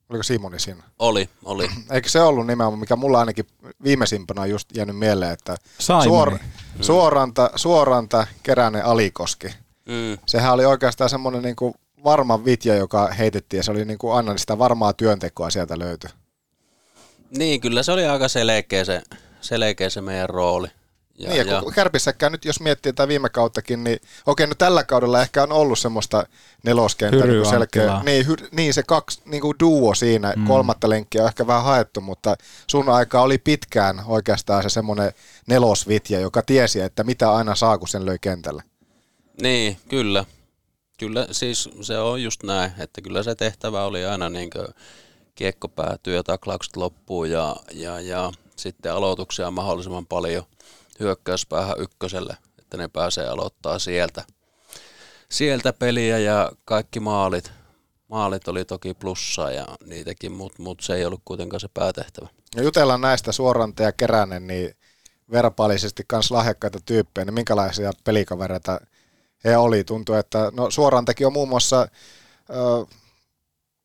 Oliko 0.10 0.24
Simoni 0.24 0.60
siinä? 0.60 0.84
Oli, 1.00 1.30
oli. 1.46 1.70
Eikö 1.92 2.10
se 2.10 2.22
ollut 2.22 2.48
nimenomaan, 2.48 2.80
mikä 2.80 2.96
mulla 2.96 3.20
ainakin 3.20 3.48
viimeisimpänä 3.84 4.42
on 4.42 4.50
just 4.50 4.76
jäänyt 4.76 4.98
mieleen, 4.98 5.32
että 5.32 5.58
suor, 6.04 6.32
Mm. 6.32 6.84
suoranta, 6.84 7.52
suoranta 7.56 8.28
Keränen 8.44 8.86
Alikoski. 8.86 9.48
Mm. 9.86 10.18
Sehän 10.26 10.54
oli 10.54 10.66
oikeastaan 10.66 11.10
semmoinen 11.10 11.42
niin 11.42 11.56
kuin 11.56 11.74
varma 12.04 12.46
vitja, 12.46 12.76
joka 12.76 13.08
heitettiin 13.08 13.58
ja 13.58 13.64
se 13.64 13.72
oli 13.72 13.86
niin 13.86 13.98
kuin 13.98 14.14
aina 14.14 14.38
sitä 14.38 14.58
varmaa 14.58 14.94
työntekoa 14.94 15.50
sieltä 15.50 15.80
löytyi. 15.80 16.10
Niin, 17.38 17.62
kyllä 17.62 17.84
se 17.84 17.92
oli 17.92 18.06
aika 18.06 18.28
selkeä 18.28 18.86
se, 18.86 19.02
selkeä 19.42 19.90
se 19.90 20.02
meidän 20.02 20.30
rooli. 20.30 20.68
Ja, 21.20 21.30
niin, 21.30 21.48
ja 21.48 21.62
kun 21.62 21.74
Kärpissäkään 21.74 22.32
nyt, 22.32 22.46
jos 22.46 22.60
miettii 22.60 22.94
tätä 22.94 23.08
viime 23.08 23.30
kauttakin, 23.30 23.84
niin 23.84 24.00
okei, 24.26 24.48
no 24.48 24.56
tällä 24.56 24.84
kaudella 24.84 25.22
ehkä 25.22 25.44
on 25.44 25.52
ollut 25.52 25.80
semmoista 25.80 26.24
neloskenttää 26.64 27.22
Hyry 27.22 27.42
niin 27.42 27.50
selkeä. 27.50 28.02
Niin, 28.04 28.28
hy, 28.28 28.36
niin, 28.52 28.74
se 28.74 28.84
kaksi 28.84 29.22
niin 29.26 29.42
kuin 29.42 29.56
duo 29.60 29.96
siinä, 29.96 30.34
mm. 30.36 30.48
kolmatta 30.48 30.90
lenkkiä 30.90 31.22
on 31.22 31.28
ehkä 31.28 31.48
vähän 31.48 31.64
haettu, 31.64 32.02
mutta 32.02 32.36
sun 32.68 32.90
aika 32.90 33.22
oli 33.22 33.38
pitkään 33.38 34.02
oikeastaan 34.06 34.64
se 34.64 34.70
semmoinen 34.70 35.12
nelosvitja, 35.48 36.20
joka 36.20 36.42
tiesi, 36.42 36.82
että 36.82 37.04
mitä 37.04 37.32
aina 37.32 37.56
saa, 37.56 37.78
kun 37.78 37.88
sen 37.88 38.06
löi 38.06 38.18
kentälle. 38.22 38.64
Niin, 39.42 39.78
kyllä. 39.90 40.26
Kyllä, 41.00 41.28
siis 41.32 41.70
se 41.82 41.98
on 41.98 42.24
just 42.24 42.44
näin, 42.44 42.72
että 42.78 43.02
kyllä 43.02 43.24
se 43.24 43.36
tehtävä 43.36 43.84
oli 43.84 44.06
aina 44.06 44.30
niin 44.30 44.50
kiekko 45.36 45.68
päätyy 45.68 46.16
ja 46.16 46.24
taklaukset 46.24 46.76
loppuu 46.76 47.26
ja, 47.26 47.56
ja, 47.74 48.00
ja 48.00 48.32
sitten 48.56 48.94
aloituksia 48.94 49.52
mahdollisimman 49.52 50.06
paljon 50.06 50.44
hyökkäyspäähän 51.00 51.76
ykköselle, 51.80 52.38
että 52.60 52.78
ne 52.78 52.88
pääsee 52.88 53.28
aloittaa 53.28 53.80
sieltä, 53.80 54.24
sieltä 55.30 55.74
peliä 55.74 56.20
ja 56.20 56.52
kaikki 56.66 57.00
maalit, 57.00 57.52
maalit 58.08 58.48
oli 58.48 58.66
toki 58.66 58.94
plussaa 58.94 59.52
ja 59.52 59.68
niitäkin, 59.86 60.32
mutta 60.32 60.64
mut 60.64 60.80
se 60.82 60.96
ei 60.96 61.06
ollut 61.06 61.22
kuitenkaan 61.26 61.60
se 61.60 61.68
päätehtävä. 61.74 62.28
Ja 62.56 62.64
jutellaan 62.64 63.02
näistä 63.02 63.32
suoranta 63.32 63.84
ja 63.84 63.92
keränen, 63.92 64.48
niin 64.48 64.76
verpaalisesti 65.32 66.04
kans 66.08 66.32
lahjakkaita 66.32 66.80
tyyppejä, 66.86 67.26
niin 67.26 67.34
minkälaisia 67.34 67.92
pelikavereita 68.04 68.80
he 69.44 69.58
oli? 69.58 69.84
Tuntuu, 69.84 70.16
että 70.16 70.52
no 70.54 70.72
suorantakin 70.72 71.28
on 71.28 71.34
muun 71.34 71.50
muassa, 71.50 71.88
ö, 72.50 72.86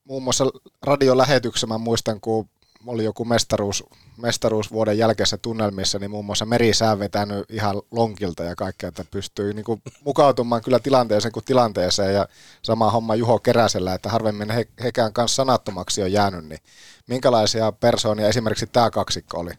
muun 0.05 0.23
muassa 0.23 0.45
radiolähetyksessä, 0.83 1.67
mä 1.67 1.79
muistan, 1.79 2.21
kun 2.21 2.49
oli 2.87 3.05
joku 3.05 3.25
mestaruus, 3.25 3.85
mestaruusvuoden 4.17 4.99
jälkeisessä 4.99 5.37
tunnelmissa, 5.37 5.99
niin 5.99 6.11
muun 6.11 6.25
muassa 6.25 6.45
merisää 6.45 6.99
vetänyt 6.99 7.51
ihan 7.51 7.83
lonkilta 7.91 8.45
ja 8.45 8.55
kaikkea, 8.57 8.89
että 8.89 9.05
pystyy 9.11 9.55
niin 9.55 9.65
kuin 9.65 9.83
mukautumaan 10.05 10.63
kyllä 10.63 10.79
tilanteeseen 10.79 11.33
kuin 11.33 11.45
tilanteeseen 11.45 12.15
ja 12.15 12.29
sama 12.63 12.91
homma 12.91 13.15
Juho 13.15 13.39
Keräsellä, 13.39 13.95
että 13.95 14.09
harvemmin 14.09 14.51
he, 14.51 14.69
hekään 14.83 15.13
kanssa 15.13 15.37
sanattomaksi 15.37 16.03
on 16.03 16.13
jäänyt, 16.13 16.45
niin 16.45 16.61
minkälaisia 17.07 17.73
persoonia 17.73 18.29
esimerkiksi 18.29 18.67
tämä 18.67 18.91
kaksikko 18.91 19.39
oli? 19.41 19.53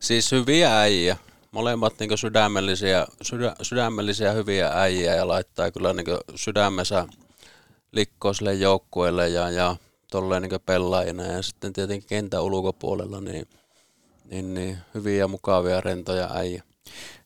Siis 0.00 0.32
hyviä 0.32 0.80
äijä. 0.80 1.16
Molemmat 1.54 1.94
niin 2.00 2.18
sydämellisiä, 2.18 3.06
sydä, 3.22 3.56
sydämellisiä 3.62 4.32
hyviä 4.32 4.70
äijä 4.74 5.14
ja 5.14 5.28
laittaa 5.28 5.70
kyllä 5.70 5.92
niin 5.92 6.06
sydämensä 6.34 7.06
likkoiselle 7.92 8.54
joukkueelle 8.54 9.28
ja, 9.28 9.50
ja 9.50 9.76
tolleen 10.10 10.42
niin 10.42 10.60
pelaajina. 10.66 11.22
Ja 11.22 11.42
sitten 11.42 11.72
tietenkin 11.72 12.08
kentän 12.08 12.42
ulkopuolella 12.42 13.20
niin, 13.20 13.46
niin, 14.30 14.54
niin 14.54 14.78
hyviä 14.94 15.28
mukavia 15.28 15.80
rentoja 15.80 16.30
äijä. 16.34 16.62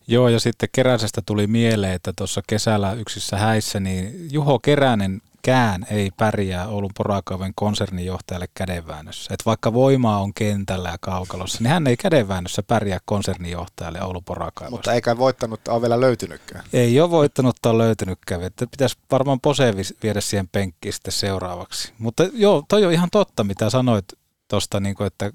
Joo, 0.06 0.28
ja 0.28 0.40
sitten 0.40 0.68
Keräsestä 0.72 1.22
tuli 1.26 1.46
mieleen, 1.46 1.94
että 1.94 2.12
tuossa 2.16 2.42
kesällä 2.46 2.92
yksissä 2.92 3.36
häissä, 3.36 3.80
niin 3.80 4.28
Juho 4.32 4.58
Keränen 4.58 5.20
kään 5.48 5.86
ei 5.90 6.10
pärjää 6.16 6.68
Oulun 6.68 6.90
porakaiven 6.96 7.52
konsernijohtajalle 7.54 8.48
kädenväännössä. 8.54 9.34
Et 9.34 9.46
vaikka 9.46 9.72
voimaa 9.72 10.20
on 10.20 10.34
kentällä 10.34 10.88
ja 10.88 10.98
kaukalossa, 11.00 11.58
niin 11.60 11.70
hän 11.70 11.86
ei 11.86 11.96
kädenväännössä 11.96 12.62
pärjää 12.62 12.98
konsernijohtajalle 13.04 14.02
Oulun 14.02 14.24
porakaivossa. 14.24 14.70
Mutta 14.76 14.92
eikä 14.92 15.18
voittanut 15.18 15.68
ole 15.68 15.82
vielä 15.82 16.00
löytynytkään. 16.00 16.64
Ei 16.72 17.00
ole 17.00 17.10
voittanutta 17.10 17.70
on 17.70 17.78
löytynytkään, 17.78 18.42
että 18.42 18.66
pitäisi 18.66 18.96
varmaan 19.10 19.40
Pose 19.40 19.76
vi- 19.76 19.96
viedä 20.02 20.20
siihen 20.20 20.48
penkkiin 20.48 20.92
sitten 20.92 21.12
seuraavaksi. 21.12 21.92
Mutta 21.98 22.22
joo, 22.32 22.64
toi 22.68 22.84
on 22.84 22.92
ihan 22.92 23.08
totta, 23.12 23.44
mitä 23.44 23.70
sanoit 23.70 24.04
tuosta, 24.48 24.80
niin 24.80 25.02
että 25.06 25.32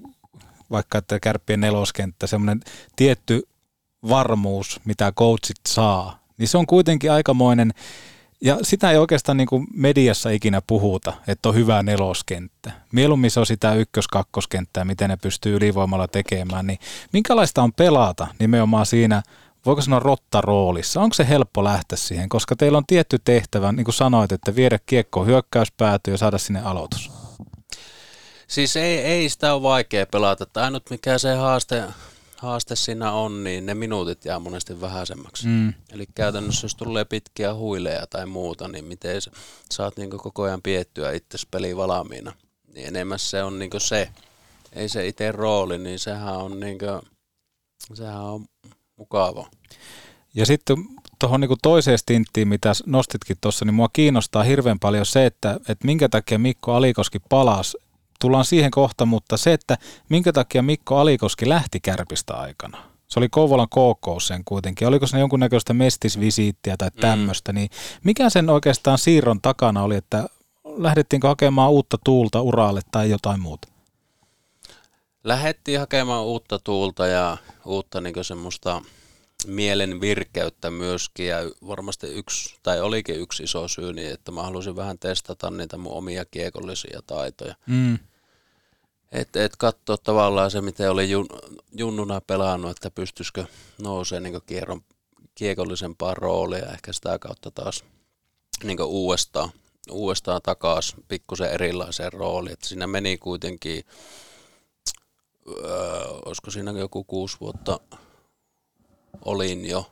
vaikka 0.70 0.98
että 0.98 1.20
kärppien 1.20 1.60
neloskenttä, 1.60 2.26
semmoinen 2.26 2.60
tietty 2.96 3.48
varmuus, 4.08 4.80
mitä 4.84 5.12
coachit 5.12 5.60
saa, 5.68 6.18
niin 6.38 6.48
se 6.48 6.58
on 6.58 6.66
kuitenkin 6.66 7.12
aikamoinen, 7.12 7.72
ja 8.44 8.58
sitä 8.62 8.90
ei 8.90 8.96
oikeastaan 8.96 9.36
niin 9.36 9.46
kuin 9.46 9.66
mediassa 9.74 10.30
ikinä 10.30 10.62
puhuta, 10.66 11.12
että 11.28 11.48
on 11.48 11.54
hyvä 11.54 11.82
neloskenttä. 11.82 12.72
Mieluummin 12.92 13.30
se 13.30 13.40
on 13.40 13.46
sitä 13.46 13.74
ykkös-kakkoskenttää, 13.74 14.84
miten 14.84 15.10
ne 15.10 15.16
pystyy 15.16 15.56
ylivoimalla 15.56 16.08
tekemään. 16.08 16.66
Niin 16.66 16.78
minkälaista 17.12 17.62
on 17.62 17.72
pelata 17.72 18.26
nimenomaan 18.38 18.86
siinä, 18.86 19.22
voiko 19.66 19.80
sanoa 19.80 20.00
rottaroolissa? 20.00 21.00
Onko 21.00 21.14
se 21.14 21.28
helppo 21.28 21.64
lähteä 21.64 21.98
siihen? 21.98 22.28
Koska 22.28 22.56
teillä 22.56 22.78
on 22.78 22.86
tietty 22.86 23.18
tehtävä, 23.24 23.72
niin 23.72 23.84
kuin 23.84 23.94
sanoit, 23.94 24.32
että 24.32 24.54
viedä 24.54 24.78
kiekko 24.86 25.24
hyökkäyspäätyä 25.24 26.14
ja 26.14 26.18
saada 26.18 26.38
sinne 26.38 26.62
aloitus. 26.62 27.10
Siis 28.46 28.76
ei, 28.76 28.98
ei 28.98 29.28
sitä 29.28 29.54
ole 29.54 29.62
vaikea 29.62 30.06
pelata. 30.06 30.60
Ainut 30.60 30.90
mikä 30.90 31.18
se 31.18 31.34
haaste, 31.34 31.82
haaste 32.44 32.76
siinä 32.76 33.12
on, 33.12 33.44
niin 33.44 33.66
ne 33.66 33.74
minuutit 33.74 34.24
jää 34.24 34.38
monesti 34.38 34.80
vähäisemmäksi. 34.80 35.46
Mm. 35.46 35.74
Eli 35.92 36.06
käytännössä 36.14 36.64
jos 36.64 36.74
tulee 36.74 37.04
pitkiä 37.04 37.54
huileja 37.54 38.06
tai 38.06 38.26
muuta, 38.26 38.68
niin 38.68 38.84
miten 38.84 39.22
sä- 39.22 39.30
saat 39.70 39.96
niin 39.96 40.10
koko 40.10 40.42
ajan 40.42 40.62
piettyä 40.62 41.12
itse 41.12 41.38
peli 41.50 41.76
valmiina. 41.76 42.32
Niin 42.74 42.86
enemmän 42.86 43.18
se 43.18 43.42
on 43.42 43.58
niin 43.58 43.70
se, 43.78 44.08
ei 44.72 44.88
se 44.88 45.06
itse 45.06 45.32
rooli, 45.32 45.78
niin 45.78 45.98
sehän 45.98 46.36
on, 46.36 46.60
niin 46.60 46.78
kuin, 46.78 47.02
sehän 47.94 48.20
on 48.20 48.46
mukava. 48.96 49.50
Ja 50.34 50.46
sitten 50.46 50.76
tuohon 51.18 51.40
niin 51.40 51.50
toiseen 51.62 51.98
stinttiin, 51.98 52.48
mitä 52.48 52.72
nostitkin 52.86 53.36
tuossa, 53.40 53.64
niin 53.64 53.74
mua 53.74 53.88
kiinnostaa 53.92 54.42
hirveän 54.42 54.78
paljon 54.78 55.06
se, 55.06 55.26
että, 55.26 55.60
että 55.68 55.86
minkä 55.86 56.08
takia 56.08 56.38
Mikko 56.38 56.74
Alikoski 56.74 57.18
palasi. 57.28 57.78
Tullaan 58.24 58.44
siihen 58.44 58.70
kohta, 58.70 59.06
mutta 59.06 59.36
se, 59.36 59.52
että 59.52 59.78
minkä 60.08 60.32
takia 60.32 60.62
Mikko 60.62 60.98
Alikoski 60.98 61.48
lähti 61.48 61.80
kärpistä 61.80 62.34
aikana. 62.34 62.78
Se 63.08 63.20
oli 63.20 63.28
Kouvolan 63.28 63.68
KK 63.68 64.22
sen 64.22 64.44
kuitenkin. 64.44 64.88
Oliko 64.88 65.06
se 65.06 65.18
jonkunnäköistä 65.18 65.74
mestisvisiittiä 65.74 66.76
tai 66.76 66.90
tämmöistä, 66.90 67.52
niin 67.52 67.70
mikä 68.04 68.30
sen 68.30 68.50
oikeastaan 68.50 68.98
siirron 68.98 69.40
takana 69.40 69.82
oli, 69.82 69.96
että 69.96 70.28
lähdettiinkö 70.64 71.28
hakemaan 71.28 71.70
uutta 71.70 71.98
tuulta 72.04 72.40
uralle 72.40 72.80
tai 72.90 73.10
jotain 73.10 73.40
muuta? 73.40 73.68
Lähettiin 75.24 75.80
hakemaan 75.80 76.24
uutta 76.24 76.58
tuulta 76.58 77.06
ja 77.06 77.36
uutta 77.64 78.00
niin 78.00 78.24
semmoista 78.24 78.82
mielen 79.46 80.00
virkeyttä 80.00 80.70
myöskin 80.70 81.26
ja 81.26 81.38
varmasti 81.66 82.06
yksi, 82.06 82.56
tai 82.62 82.80
olikin 82.80 83.20
yksi 83.20 83.42
iso 83.42 83.68
syy, 83.68 83.92
niin 83.92 84.12
että 84.12 84.32
mä 84.32 84.42
halusin 84.42 84.76
vähän 84.76 84.98
testata 84.98 85.50
niitä 85.50 85.76
mun 85.76 85.92
omia 85.92 86.24
kiekollisia 86.24 87.00
taitoja. 87.06 87.54
Mm. 87.66 87.98
Että 89.14 89.44
et 89.44 89.56
katsoa 89.56 89.96
tavallaan 89.96 90.50
se, 90.50 90.60
miten 90.60 90.90
oli 90.90 91.10
jun, 91.10 91.26
junnuna 91.72 92.20
pelannut, 92.20 92.70
että 92.70 92.90
pystyisikö 92.90 93.44
nousee 93.82 94.20
niin 94.20 94.40
kierron, 94.46 94.80
kiekollisempaa 95.34 96.14
roolia, 96.14 96.66
ehkä 96.66 96.92
sitä 96.92 97.18
kautta 97.18 97.50
taas 97.50 97.84
niin 98.64 98.82
uudestaan, 98.82 99.50
uudestaan 99.90 100.42
takaisin 100.42 101.04
pikkusen 101.08 101.50
erilaiseen 101.50 102.12
rooliin. 102.12 102.52
Että 102.52 102.68
siinä 102.68 102.86
meni 102.86 103.18
kuitenkin, 103.18 103.84
öö, 105.48 106.04
olisiko 106.26 106.50
siinä 106.50 106.70
joku 106.70 107.04
kuusi 107.04 107.36
vuotta 107.40 107.80
olin 109.24 109.66
jo, 109.68 109.90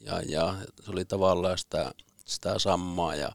ja, 0.00 0.20
ja 0.20 0.54
se 0.84 0.90
oli 0.90 1.04
tavallaan 1.04 1.58
sitä, 1.58 1.92
sitä 2.24 2.58
sammaa, 2.58 3.14
ja 3.14 3.32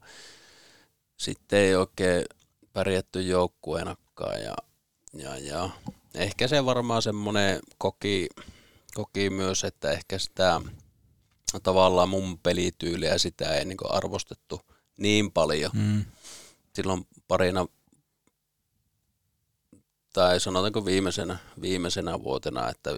sitten 1.16 1.58
ei 1.58 1.74
oikein 1.74 2.24
pärjätty 2.72 3.22
joukkueenakaan, 3.22 4.42
ja, 4.42 4.56
ja, 5.12 5.38
ja 5.38 5.70
ehkä 6.14 6.48
se 6.48 6.64
varmaan 6.64 7.02
semmoinen 7.02 7.60
koki, 7.78 8.28
koki 8.94 9.30
myös, 9.30 9.64
että 9.64 9.90
ehkä 9.90 10.18
sitä 10.18 10.60
tavallaan 11.62 12.08
mun 12.08 12.38
pelityyliä 12.38 13.18
sitä 13.18 13.54
ei 13.54 13.64
niin 13.64 13.76
arvostettu 13.90 14.60
niin 14.96 15.32
paljon. 15.32 15.70
Mm. 15.74 16.04
Silloin 16.74 17.06
parina 17.28 17.66
tai 20.12 20.40
sanotaanko 20.40 20.84
viimeisenä, 20.84 21.38
viimeisenä 21.60 22.22
vuotena, 22.22 22.68
että 22.68 22.90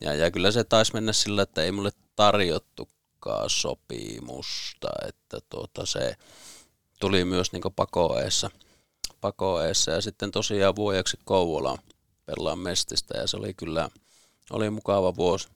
ja, 0.00 0.14
ja 0.14 0.30
kyllä 0.30 0.50
se 0.50 0.64
taisi 0.64 0.94
mennä 0.94 1.12
sillä, 1.12 1.42
että 1.42 1.62
ei 1.62 1.72
mulle 1.72 1.90
tarjottukaan 2.16 3.50
sopimusta, 3.50 4.88
että 5.08 5.38
tuota 5.48 5.86
se 5.86 6.16
tuli 7.00 7.24
myös 7.24 7.52
niin 7.52 7.62
pakoeessa, 7.76 8.50
pakoeessa 9.22 9.90
ja 9.90 10.00
sitten 10.00 10.30
tosiaan 10.30 10.76
vuodeksi 10.76 11.18
Kouvolaan 11.24 11.78
pelaan 12.26 12.58
mestistä 12.58 13.18
ja 13.18 13.26
se 13.26 13.36
oli 13.36 13.54
kyllä 13.54 13.88
oli 14.50 14.70
mukava 14.70 15.16
vuosi. 15.16 15.48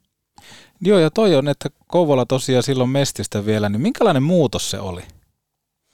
Joo, 0.80 0.98
ja 0.98 1.10
toi 1.10 1.34
on, 1.34 1.48
että 1.48 1.70
Kouvola 1.86 2.26
tosiaan 2.26 2.62
silloin 2.62 2.90
Mestistä 2.90 3.46
vielä, 3.46 3.68
niin 3.68 3.80
minkälainen 3.80 4.22
muutos 4.22 4.70
se 4.70 4.80
oli? 4.80 5.02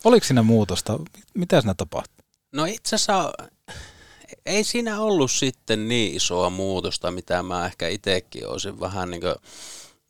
Oliko 0.04 0.26
siinä 0.26 0.42
muutosta? 0.42 0.98
Mitä 1.34 1.60
siinä 1.60 1.74
tapahtui? 1.74 2.24
No 2.52 2.64
itse 2.64 2.96
asiassa 2.96 3.32
ei 4.46 4.64
siinä 4.64 5.00
ollut 5.00 5.30
sitten 5.30 5.88
niin 5.88 6.16
isoa 6.16 6.50
muutosta, 6.50 7.10
mitä 7.10 7.42
mä 7.42 7.66
ehkä 7.66 7.88
itsekin 7.88 8.48
olisin 8.48 8.80
vähän 8.80 9.10
niin 9.10 9.20
kuin 9.20 9.34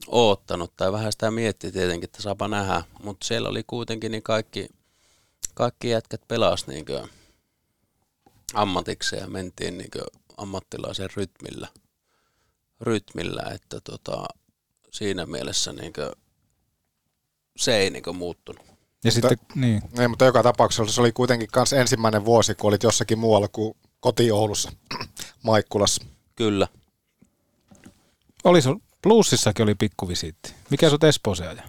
oottanut, 0.07 0.73
tai 0.77 0.93
vähän 0.93 1.13
sitä 1.13 1.31
mietti 1.31 1.73
tietenkin, 1.73 2.05
että 2.05 2.23
saapa 2.23 2.49
nähdä, 2.49 2.83
mutta 3.03 3.27
siellä 3.27 3.49
oli 3.49 3.63
kuitenkin 3.67 4.13
niin 4.13 4.23
kaikki, 4.23 4.69
kaikki 5.55 5.89
jätkät 5.89 6.21
pelas 6.29 6.67
niin 6.67 6.85
ammatikseen 8.55 9.23
ja 9.23 9.29
mentiin 9.29 9.79
niin 9.79 9.91
ammattilaisen 10.37 11.09
rytmillä, 11.17 11.69
rytmillä 12.81 13.43
että 13.55 13.81
tota, 13.81 14.25
siinä 14.91 15.27
mielessä 15.27 15.73
niin 15.73 15.93
se 17.57 17.77
ei 17.77 17.91
niin 17.91 18.17
muuttunut. 18.17 18.67
Ja 19.05 19.13
mutta, 19.15 19.29
sitten, 19.29 19.39
niin. 19.55 19.83
Ei, 19.99 20.09
mutta 20.09 20.25
joka 20.25 20.43
tapauksessa 20.43 20.93
se 20.93 21.01
oli 21.01 21.13
kuitenkin 21.13 21.49
myös 21.57 21.73
ensimmäinen 21.73 22.25
vuosi, 22.25 22.55
kun 22.55 22.69
olit 22.69 22.83
jossakin 22.83 23.19
muualla 23.19 23.49
kuin 23.49 23.77
koti-Oulussa, 24.01 24.73
Maikkulassa. 25.43 26.05
Kyllä. 26.37 26.69
Oli 28.45 28.63
sun, 28.63 28.83
Plussissakin 29.03 29.63
oli 29.63 29.75
pikkuvisiitti. 29.75 30.55
Mikä 30.71 30.91
sut 30.91 31.05
Espoossa 31.05 31.51
aja? 31.51 31.63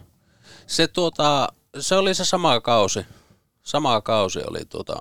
Se, 0.68 0.88
tuota, 0.88 1.54
se 1.80 1.96
oli 1.96 2.16
se 2.16 2.26
sama 2.26 2.62
kausi. 2.62 3.06
Sama 3.64 4.02
kausi 4.02 4.40
oli 4.48 4.66
tuota, 4.66 4.96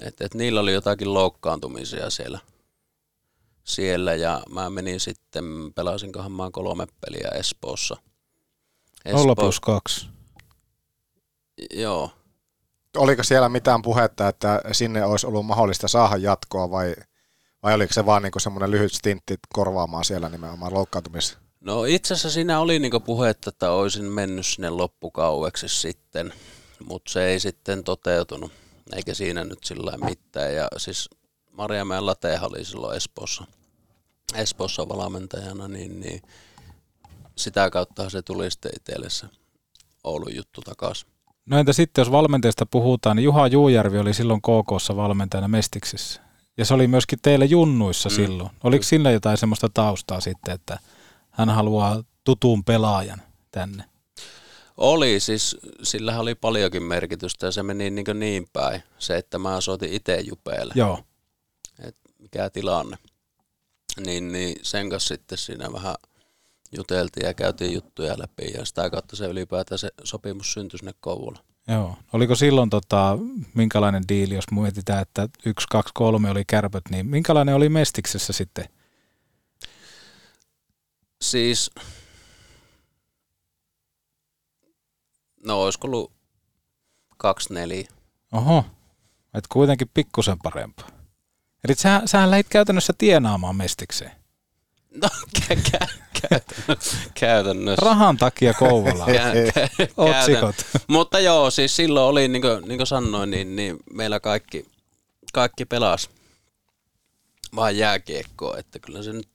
että 0.00 0.24
et 0.24 0.34
niillä 0.34 0.60
oli 0.60 0.72
jotakin 0.72 1.14
loukkaantumisia 1.14 2.10
siellä. 2.10 2.38
Siellä 3.64 4.14
ja 4.14 4.42
mä 4.50 4.70
menin 4.70 5.00
sitten, 5.00 5.44
pelasinkohan 5.74 6.32
mä 6.32 6.50
kolme 6.52 6.86
peliä 7.00 7.28
Espoossa. 7.34 7.96
Espoo... 9.04 9.20
0 9.20 9.34
plus 9.34 9.60
2. 9.60 10.08
Joo. 11.74 12.10
Oliko 12.96 13.22
siellä 13.22 13.48
mitään 13.48 13.82
puhetta, 13.82 14.28
että 14.28 14.60
sinne 14.72 15.04
olisi 15.04 15.26
ollut 15.26 15.46
mahdollista 15.46 15.88
saada 15.88 16.16
jatkoa 16.16 16.70
vai, 16.70 16.94
vai 17.62 17.74
oliko 17.74 17.92
se 17.92 18.06
vaan 18.06 18.22
niinku 18.22 18.40
semmoinen 18.40 18.70
lyhyt 18.70 18.92
stintti 18.92 19.36
korvaamaan 19.52 20.04
siellä 20.04 20.28
nimenomaan 20.28 20.74
loukkaantumista? 20.74 21.38
No 21.60 21.84
itse 21.84 22.14
asiassa 22.14 22.30
siinä 22.30 22.60
oli 22.60 22.78
niinku 22.78 23.00
puhetta, 23.00 23.48
että 23.48 23.70
olisin 23.70 24.04
mennyt 24.04 24.46
sinne 24.46 24.70
loppukaueksi 24.70 25.68
sitten, 25.68 26.32
mutta 26.84 27.12
se 27.12 27.24
ei 27.24 27.40
sitten 27.40 27.84
toteutunut, 27.84 28.52
eikä 28.96 29.14
siinä 29.14 29.44
nyt 29.44 29.64
sillä 29.64 29.92
mitään. 30.04 30.54
Ja 30.54 30.68
siis 30.76 31.10
Marjamäen 31.52 32.06
Latehan 32.06 32.50
oli 32.50 32.64
silloin 32.64 32.96
Espoossa, 32.96 33.44
Espoossa 34.34 34.88
valmentajana, 34.88 35.68
niin, 35.68 36.00
niin 36.00 36.22
sitä 37.36 37.70
kautta 37.70 38.10
se 38.10 38.22
tuli 38.22 38.50
sitten 38.50 38.72
itselle 38.76 39.10
se 39.10 39.26
Oulun 40.04 40.36
juttu 40.36 40.60
takaisin. 40.60 41.08
No 41.46 41.58
entä 41.58 41.72
sitten, 41.72 42.02
jos 42.02 42.12
valmentajasta 42.12 42.66
puhutaan, 42.66 43.16
niin 43.16 43.24
Juha 43.24 43.46
Juujärvi 43.46 43.98
oli 43.98 44.14
silloin 44.14 44.40
KKssa 44.42 44.96
valmentajana 44.96 45.48
Mestiksissä. 45.48 46.20
Ja 46.56 46.64
se 46.64 46.74
oli 46.74 46.86
myöskin 46.86 47.18
teille 47.22 47.44
junnuissa 47.44 48.08
mm. 48.08 48.14
silloin. 48.14 48.50
Oliko 48.64 48.82
sillä 48.82 49.10
jotain 49.10 49.36
semmoista 49.36 49.68
taustaa 49.74 50.20
sitten, 50.20 50.54
että 50.54 50.78
hän 51.30 51.48
haluaa 51.48 52.02
tutun 52.24 52.64
pelaajan 52.64 53.22
tänne? 53.50 53.84
Oli, 54.80 55.20
siis 55.20 55.56
sillä 55.82 56.20
oli 56.20 56.34
paljonkin 56.34 56.82
merkitystä 56.82 57.46
ja 57.46 57.52
se 57.52 57.62
meni 57.62 57.90
niin, 57.90 58.06
niin 58.14 58.46
päin. 58.52 58.82
Se, 58.98 59.16
että 59.16 59.38
mä 59.38 59.60
soitin 59.60 59.92
itse 59.92 60.20
Jupeelle. 60.20 60.72
Joo. 60.76 61.04
Et 61.78 61.96
mikä 62.18 62.50
tilanne. 62.50 62.98
Niin, 64.06 64.32
niin 64.32 64.56
sen 64.62 64.90
kanssa 64.90 65.08
sitten 65.08 65.38
siinä 65.38 65.72
vähän 65.72 65.94
juteltiin 66.76 67.26
ja 67.26 67.34
käytiin 67.34 67.72
juttuja 67.72 68.18
läpi 68.18 68.52
ja 68.54 68.64
sitä 68.64 68.90
kautta 68.90 69.16
se 69.16 69.26
ylipäätään 69.26 69.78
se 69.78 69.88
sopimus 70.04 70.52
syntyi 70.52 70.78
sinne 70.78 70.94
Kouvola. 71.00 71.38
Joo. 71.68 71.96
Oliko 72.12 72.34
silloin 72.34 72.70
tota, 72.70 73.18
minkälainen 73.54 74.02
diili, 74.08 74.34
jos 74.34 74.50
mietitään, 74.50 75.02
että 75.02 75.28
1, 75.46 75.66
2, 75.70 75.90
3 75.94 76.30
oli 76.30 76.44
kärpöt, 76.46 76.84
niin 76.90 77.06
minkälainen 77.06 77.54
oli 77.54 77.68
Mestiksessä 77.68 78.32
sitten? 78.32 78.64
Siis, 81.22 81.70
no 85.46 85.62
olisiko 85.62 85.86
ollut 85.86 86.12
2-4. 87.24 87.88
Oho, 88.32 88.64
et 89.34 89.46
kuitenkin 89.46 89.90
pikkusen 89.94 90.38
parempaa. 90.42 90.88
Eli 91.64 91.74
sä, 91.74 92.02
sähän 92.04 92.30
lähit 92.30 92.48
käytännössä 92.48 92.92
tienaamaan 92.98 93.56
Mestikseen. 93.56 94.12
No 95.02 95.08
kä- 95.38 95.60
kä- 95.70 95.88
käytännössä. 96.28 96.96
käytännössä. 97.14 97.86
Rahan 97.86 98.16
takia 98.16 98.54
Kouvola. 98.54 99.06
Otsikot. 99.96 100.56
Mutta 100.86 101.20
joo, 101.20 101.50
siis 101.50 101.76
silloin 101.76 102.06
oli, 102.06 102.28
niin 102.28 102.42
kuin, 102.42 102.68
niin 102.68 102.78
kuin 102.78 102.86
sanoin, 102.86 103.30
niin, 103.30 103.56
niin 103.56 103.76
meillä 103.92 104.20
kaikki, 104.20 104.66
kaikki 105.32 105.64
pelas 105.64 106.10
vain 107.56 107.78
jääkiekkoa, 107.78 108.58
että 108.58 108.78
kyllä 108.78 109.02
se 109.02 109.12
nyt 109.12 109.28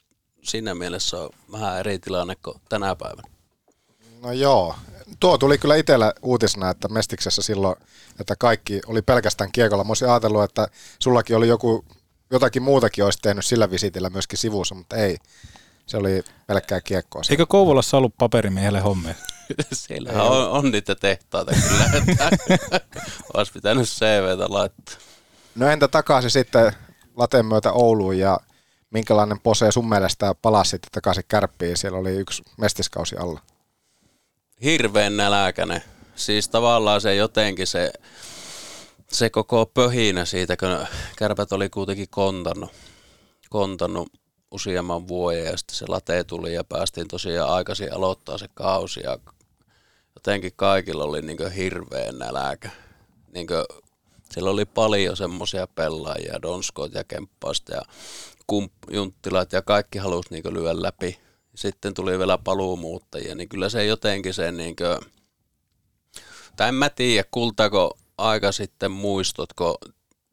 siinä 0.44 0.76
mielessä 0.76 1.18
on 1.18 1.30
vähän 1.52 1.80
eri 1.80 2.00
tilanne 2.00 2.36
kuin 2.36 2.62
tänä 2.70 2.96
päivänä. 2.96 3.28
No 4.22 4.32
joo, 4.32 4.76
tuo 5.20 5.38
tuli 5.38 5.58
kyllä 5.58 5.76
itsellä 5.76 6.14
uutisena, 6.22 6.70
että 6.70 6.88
Mestiksessä 6.88 7.42
silloin, 7.42 7.76
että 8.20 8.36
kaikki 8.36 8.82
oli 8.88 9.02
pelkästään 9.02 9.52
kiekolla. 9.52 9.84
Mä 9.84 9.90
olisin 9.90 10.10
ajatellut, 10.10 10.44
että 10.44 10.68
sullakin 11.00 11.36
oli 11.36 11.48
joku, 11.48 11.86
jotakin 12.32 12.64
muutakin 12.64 13.06
olisi 13.06 13.20
tehnyt 13.22 13.46
sillä 13.46 13.72
visitillä 13.72 14.10
myöskin 14.10 14.40
sivussa, 14.40 14.76
mutta 14.76 14.96
ei. 14.96 15.18
Se 15.86 15.98
oli 15.98 16.24
pelkkää 16.48 16.82
kiekkoa. 16.82 17.22
Eikö 17.30 17.46
Kouvolassa 17.46 17.98
ollut 17.98 18.18
paperimiehelle 18.18 18.80
hommia? 18.80 19.14
Siellä 19.74 20.24
on, 20.24 20.50
on, 20.50 20.72
niitä 20.72 20.96
tehtaita 20.96 21.52
kyllä, 21.70 21.86
että 21.94 22.30
olisi 23.34 23.52
pitänyt 23.52 23.88
CVtä 23.88 24.46
laittaa. 24.50 24.96
No 25.56 25.70
entä 25.70 25.88
takaisin 25.88 26.32
sitten 26.32 26.72
Laten 27.16 27.46
myötä 27.46 27.72
Ouluun 27.72 28.18
ja 28.18 28.40
minkälainen 28.90 29.40
pose 29.40 29.72
sun 29.72 29.90
mielestä 29.90 30.36
palasi 30.42 30.70
sitten 30.70 30.92
takaisin 30.92 31.24
kärppiin? 31.28 31.78
Siellä 31.78 31.98
oli 31.98 32.16
yksi 32.16 32.44
mestiskausi 32.58 33.16
alla. 33.18 33.40
Hirveän 34.64 35.18
näläkäinen. 35.18 35.84
Siis 36.16 36.50
tavallaan 36.50 37.02
se 37.02 37.16
jotenkin 37.16 37.68
se, 37.68 37.94
se 39.12 39.30
koko 39.30 39.66
pöhinä 39.66 40.26
siitä, 40.26 40.58
kun 40.58 40.88
kärpät 41.18 41.52
oli 41.52 41.70
kuitenkin 41.70 42.10
kontannut, 42.10 42.72
kontannut 43.50 44.08
useamman 44.52 45.08
vuoden 45.08 45.46
ja 45.46 45.58
sitten 45.58 45.76
se 45.76 45.86
late 45.88 46.24
tuli 46.24 46.54
ja 46.54 46.64
päästiin 46.64 47.08
tosiaan 47.08 47.50
aikaisin 47.50 47.94
aloittaa 47.94 48.38
se 48.38 48.48
kausi 48.54 49.00
ja 49.00 49.18
jotenkin 50.16 50.52
kaikilla 50.56 51.04
oli 51.04 51.22
niin 51.22 51.52
hirveän 51.52 52.20
näläkä. 52.20 52.70
Niin 53.34 53.48
siellä 54.32 54.50
oli 54.50 54.66
paljon 54.66 55.18
semmoisia 55.18 55.68
pelaajia, 55.68 56.42
Donskot 56.42 56.94
ja 56.94 57.04
Kemppaista 57.04 57.74
ja 57.74 57.82
Junttilat 58.92 59.54
ja 59.54 59.62
kaikki 59.62 59.98
halusi 59.98 60.30
niin 60.32 60.54
lyödä 60.54 60.82
läpi. 60.82 61.25
Sitten 61.56 61.94
tuli 61.94 62.20
vielä 62.20 62.38
paluumuuttajia, 62.38 63.36
niin 63.36 63.50
kyllä 63.50 63.70
se 63.70 63.86
jotenkin 63.86 64.34
se 64.34 64.52
niin 64.52 64.76
kuin, 64.76 65.12
tai 66.56 66.68
en 66.68 66.76
mä 66.76 66.90
tiedä, 66.90 67.28
kultako 67.32 67.98
aika 68.18 68.52
sitten 68.52 68.92
muistot, 68.92 69.54
kun 69.54 69.76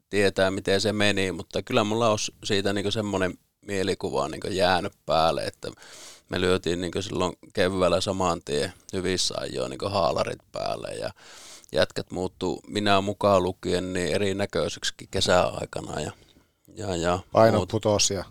tietää 0.09 0.51
miten 0.51 0.81
se 0.81 0.93
meni, 0.93 1.31
mutta 1.31 1.61
kyllä 1.61 1.83
mulla 1.83 2.09
on 2.09 2.17
siitä 2.43 2.73
niin 2.73 2.91
semmoinen 2.91 3.33
mielikuva 3.61 4.27
niin 4.27 4.55
jäänyt 4.55 4.93
päälle, 5.05 5.43
että 5.43 5.71
me 6.29 6.41
lyötiin 6.41 6.81
niin 6.81 6.91
silloin 6.99 7.33
keväällä 7.53 8.01
saman 8.01 8.41
tien 8.45 8.73
hyvissä 8.93 9.35
ajoin 9.37 9.69
niin 9.69 9.91
haalarit 9.91 10.41
päälle 10.51 10.87
ja 10.87 11.09
jätkät 11.71 12.11
muuttuu 12.11 12.61
minä 12.67 13.01
mukaan 13.01 13.43
lukien 13.43 13.93
niin 13.93 14.15
erinäköiseksi 14.15 14.93
kesäaikana 15.11 15.99
ja 15.99 16.11
ja, 16.75 16.95
ja 16.95 17.19
Paino 17.31 17.65
putosia. 17.65 18.25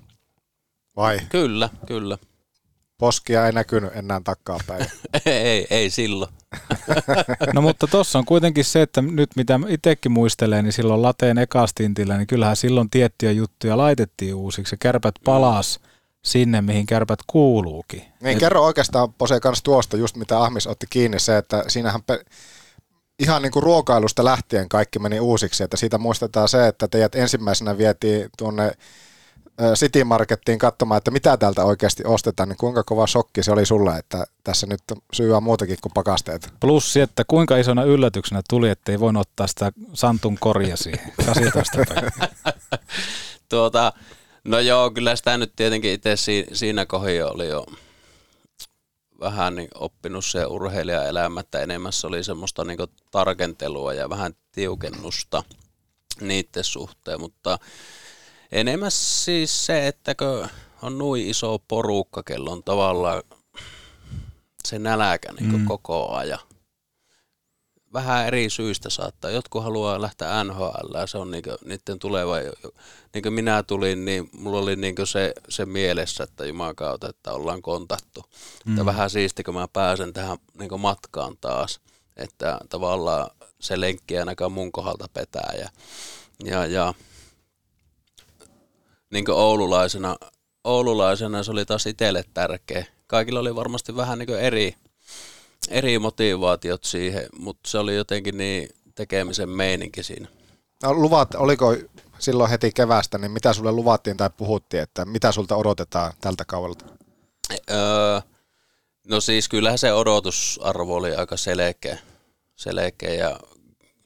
Vai? 0.96 1.18
Kyllä, 1.28 1.70
kyllä. 1.86 2.18
Poskia 3.02 3.46
ei 3.46 3.52
näkynyt 3.52 3.96
enää 3.96 4.20
päin. 4.66 4.86
ei, 5.26 5.66
ei 5.70 5.90
silloin. 5.90 6.32
no 7.54 7.60
mutta 7.60 7.86
tuossa 7.86 8.18
on 8.18 8.24
kuitenkin 8.24 8.64
se, 8.64 8.82
että 8.82 9.02
nyt 9.02 9.30
mitä 9.36 9.60
itsekin 9.68 10.12
muistelee, 10.12 10.62
niin 10.62 10.72
silloin 10.72 11.02
lateen 11.02 11.38
ekastintillä, 11.38 12.16
niin 12.16 12.26
kyllähän 12.26 12.56
silloin 12.56 12.90
tiettyjä 12.90 13.32
juttuja 13.32 13.76
laitettiin 13.76 14.34
uusiksi. 14.34 14.76
Kärpät 14.76 15.14
palas 15.24 15.80
sinne, 16.24 16.62
mihin 16.62 16.86
kärpät 16.86 17.18
kuuluukin. 17.26 18.04
Niin, 18.20 18.32
Et... 18.32 18.38
kerro 18.38 18.64
oikeastaan 18.64 19.12
Pose 19.12 19.40
kanssa 19.40 19.64
tuosta, 19.64 19.96
just 19.96 20.16
mitä 20.16 20.42
Ahmis 20.42 20.66
otti 20.66 20.86
kiinni, 20.90 21.20
se, 21.20 21.36
että 21.36 21.64
siinähän 21.68 22.02
pe- 22.02 22.24
ihan 23.18 23.42
niin 23.42 23.52
kuin 23.52 23.62
ruokailusta 23.62 24.24
lähtien 24.24 24.68
kaikki 24.68 24.98
meni 24.98 25.20
uusiksi, 25.20 25.64
että 25.64 25.76
siitä 25.76 25.98
muistetaan 25.98 26.48
se, 26.48 26.68
että 26.68 26.88
teidät 26.88 27.14
ensimmäisenä 27.14 27.78
vietiin 27.78 28.30
tuonne 28.38 28.72
City 29.74 30.04
Markettiin 30.04 30.58
katsomaan, 30.58 30.98
että 30.98 31.10
mitä 31.10 31.36
täältä 31.36 31.64
oikeasti 31.64 32.02
ostetaan, 32.06 32.48
niin 32.48 32.56
kuinka 32.56 32.82
kova 32.82 33.06
shokki 33.06 33.42
se 33.42 33.52
oli 33.52 33.66
sulle, 33.66 33.98
että 33.98 34.24
tässä 34.44 34.66
nyt 34.66 34.80
syyä 35.12 35.40
muutakin 35.40 35.76
kuin 35.82 35.92
pakasteet. 35.92 36.52
Plus 36.60 36.96
että 36.96 37.24
kuinka 37.26 37.56
isona 37.56 37.84
yllätyksenä 37.84 38.42
tuli, 38.50 38.68
että 38.68 38.92
ei 38.92 39.00
voinut 39.00 39.20
ottaa 39.20 39.46
sitä 39.46 39.72
Santun 39.94 40.38
korja 40.40 40.76
siihen 40.76 41.12
18 41.26 41.78
tuota, 43.48 43.92
No 44.44 44.58
joo, 44.58 44.90
kyllä 44.90 45.16
sitä 45.16 45.38
nyt 45.38 45.52
tietenkin 45.56 45.92
itse 45.92 46.16
si- 46.16 46.46
siinä 46.52 46.86
kohdin 46.86 47.24
oli 47.24 47.48
jo 47.48 47.66
vähän 49.20 49.54
niin 49.54 49.68
oppinut 49.74 50.24
se 50.24 50.46
urheilijaelämä, 50.46 51.40
että 51.40 51.60
enemmän 51.60 51.92
se 51.92 52.06
oli 52.06 52.24
semmoista 52.24 52.64
niin 52.64 52.78
tarkentelua 53.10 53.94
ja 53.94 54.08
vähän 54.08 54.32
tiukennusta 54.52 55.42
niiden 56.20 56.64
suhteen, 56.64 57.20
mutta 57.20 57.58
enemmän 58.52 58.90
siis 58.90 59.66
se, 59.66 59.86
että 59.86 60.14
kun 60.14 60.48
on 60.82 60.98
noin 60.98 61.26
iso 61.26 61.58
porukka, 61.68 62.22
kello 62.22 62.52
on 62.52 62.62
tavallaan 62.62 63.22
se 64.68 64.78
näläkä 64.78 65.32
niin 65.32 65.52
Mm. 65.60 65.64
koko 65.66 66.10
ajan. 66.14 66.38
Vähän 67.92 68.26
eri 68.26 68.50
syistä 68.50 68.90
saattaa. 68.90 69.30
Jotkut 69.30 69.62
haluaa 69.62 70.02
lähteä 70.02 70.44
NHL, 70.44 70.96
se 71.06 71.18
on 71.18 71.30
niinku 71.30 71.50
niiden 71.64 71.98
tuleva. 71.98 72.34
Niin 73.14 73.22
kuin 73.22 73.32
minä 73.32 73.62
tulin, 73.62 74.04
niin 74.04 74.30
mulla 74.32 74.58
oli 74.58 74.76
niinku 74.76 75.06
se, 75.06 75.32
se 75.48 75.66
mielessä, 75.66 76.24
että 76.24 76.44
jumakauta, 76.46 77.08
että 77.08 77.32
ollaan 77.32 77.62
kontattu. 77.62 78.24
Mm. 78.64 78.72
Että 78.72 78.86
vähän 78.86 79.10
siisti, 79.10 79.42
kun 79.42 79.54
mä 79.54 79.68
pääsen 79.72 80.12
tähän 80.12 80.38
niinku 80.58 80.78
matkaan 80.78 81.36
taas. 81.40 81.80
Että 82.16 82.58
tavallaan 82.68 83.30
se 83.60 83.80
lenkki 83.80 84.14
ei 84.14 84.20
ainakaan 84.20 84.52
mun 84.52 84.72
kohdalta 84.72 85.06
petää. 85.14 85.54
Ja, 85.58 85.68
ja, 86.44 86.66
ja 86.66 86.94
niin 89.12 89.30
oululaisena, 89.30 90.16
oululaisena 90.64 91.42
se 91.42 91.50
oli 91.50 91.64
taas 91.64 91.86
itselle 91.86 92.24
tärkeä. 92.34 92.86
Kaikilla 93.06 93.40
oli 93.40 93.54
varmasti 93.54 93.96
vähän 93.96 94.18
niin 94.18 94.38
eri, 94.38 94.74
eri 95.68 95.98
motivaatiot 95.98 96.84
siihen, 96.84 97.26
mutta 97.38 97.70
se 97.70 97.78
oli 97.78 97.96
jotenkin 97.96 98.38
niin 98.38 98.68
tekemisen 98.94 99.48
meininki 99.48 100.02
siinä. 100.02 100.28
No, 100.82 100.94
luvat, 100.94 101.34
oliko 101.34 101.76
silloin 102.18 102.50
heti 102.50 102.72
kevästä, 102.74 103.18
niin 103.18 103.30
mitä 103.30 103.52
sulle 103.52 103.72
luvattiin 103.72 104.16
tai 104.16 104.30
puhuttiin, 104.36 104.82
että 104.82 105.04
mitä 105.04 105.32
sulta 105.32 105.56
odotetaan 105.56 106.12
tältä 106.20 106.44
kaudelta? 106.44 106.84
Öö, 107.70 108.20
no 109.08 109.20
siis 109.20 109.48
kyllähän 109.48 109.78
se 109.78 109.92
odotusarvo 109.92 110.94
oli 110.94 111.14
aika 111.14 111.36
selkeä, 111.36 111.98
selkeä 112.56 113.14
ja 113.14 113.40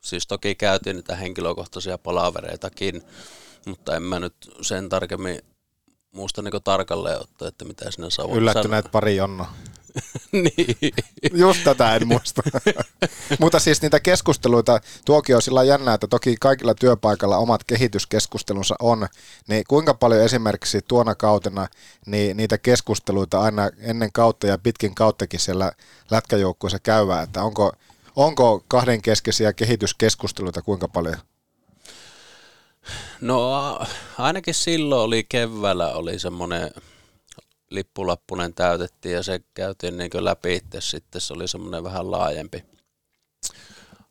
siis 0.00 0.26
toki 0.26 0.54
käytiin 0.54 0.96
niitä 0.96 1.16
henkilökohtaisia 1.16 1.98
palavereitakin, 1.98 3.02
mutta 3.66 3.96
en 3.96 4.02
mä 4.02 4.20
nyt 4.20 4.34
sen 4.60 4.88
tarkemmin 4.88 5.38
muista 6.12 6.42
niin 6.42 6.62
tarkalleen 6.64 7.20
ottaa, 7.20 7.48
että 7.48 7.64
mitä 7.64 7.90
sinä 7.90 8.10
saa 8.10 8.26
Yllättyneet 8.32 8.92
pari 8.92 9.16
Jonno. 9.16 9.46
niin. 10.32 10.94
Just 11.32 11.64
tätä 11.64 11.96
en 11.96 12.08
muista. 12.08 12.42
Mutta 13.40 13.58
siis 13.58 13.82
niitä 13.82 14.00
keskusteluita, 14.00 14.80
tuokin 15.04 15.36
on 15.36 15.42
sillä 15.42 15.64
jännää, 15.64 15.94
että 15.94 16.06
toki 16.06 16.36
kaikilla 16.40 16.74
työpaikalla 16.74 17.36
omat 17.36 17.64
kehityskeskustelunsa 17.64 18.74
on, 18.80 19.08
niin 19.48 19.64
kuinka 19.68 19.94
paljon 19.94 20.22
esimerkiksi 20.22 20.80
tuona 20.88 21.14
kautena 21.14 21.68
niin 22.06 22.36
niitä 22.36 22.58
keskusteluita 22.58 23.40
aina 23.40 23.70
ennen 23.78 24.12
kautta 24.12 24.46
ja 24.46 24.58
pitkin 24.58 24.94
kauttakin 24.94 25.40
siellä 25.40 25.72
lätkäjoukkueessa 26.10 26.78
käyvää, 26.78 27.22
että 27.22 27.42
onko, 27.42 27.72
onko 28.16 28.64
kahdenkeskeisiä 28.68 29.52
kehityskeskusteluita 29.52 30.62
kuinka 30.62 30.88
paljon? 30.88 31.18
No 33.20 33.78
ainakin 34.18 34.54
silloin 34.54 35.02
oli 35.02 35.24
keväällä 35.28 35.94
oli 35.94 36.18
semmoinen 36.18 36.70
lippulappunen 37.70 38.54
täytettiin 38.54 39.14
ja 39.14 39.22
se 39.22 39.40
käytiin 39.54 39.96
niin 39.96 40.10
läpi 40.18 40.54
itse 40.54 40.80
sitten. 40.80 41.20
Se 41.20 41.34
oli 41.34 41.48
semmoinen 41.48 41.84
vähän 41.84 42.10
laajempi, 42.10 42.64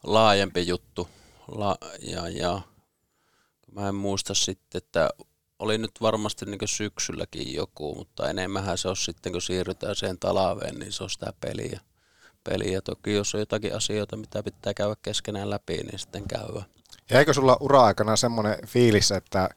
laajempi 0.03 0.67
juttu. 0.67 1.09
La, 1.47 1.77
ja, 2.01 2.29
ja 2.29 2.61
mä 3.71 3.87
en 3.87 3.95
muista 3.95 4.33
sitten, 4.33 4.77
että 4.77 5.09
oli 5.59 5.77
nyt 5.77 5.91
varmasti 6.01 6.45
niin 6.45 6.59
syksylläkin 6.65 7.53
joku, 7.53 7.95
mutta 7.95 8.29
enemmän 8.29 8.77
se 8.77 8.87
on 8.87 8.97
sitten, 8.97 9.31
kun 9.31 9.41
siirrytään 9.41 9.95
siihen 9.95 10.19
talaveen, 10.19 10.79
niin 10.79 10.91
se 10.91 11.03
on 11.03 11.09
sitä 11.09 11.33
peliä. 11.41 11.79
peliä. 12.43 12.81
Toki 12.81 13.13
jos 13.13 13.35
on 13.35 13.39
jotakin 13.39 13.75
asioita, 13.75 14.17
mitä 14.17 14.43
pitää 14.43 14.73
käydä 14.73 14.95
keskenään 15.01 15.49
läpi, 15.49 15.77
niin 15.77 15.99
sitten 15.99 16.27
käydään. 16.27 16.65
Jäikö 17.09 17.33
sulla 17.33 17.57
ura-aikana 17.59 18.15
semmoinen 18.15 18.57
fiilis, 18.67 19.11
että 19.11 19.49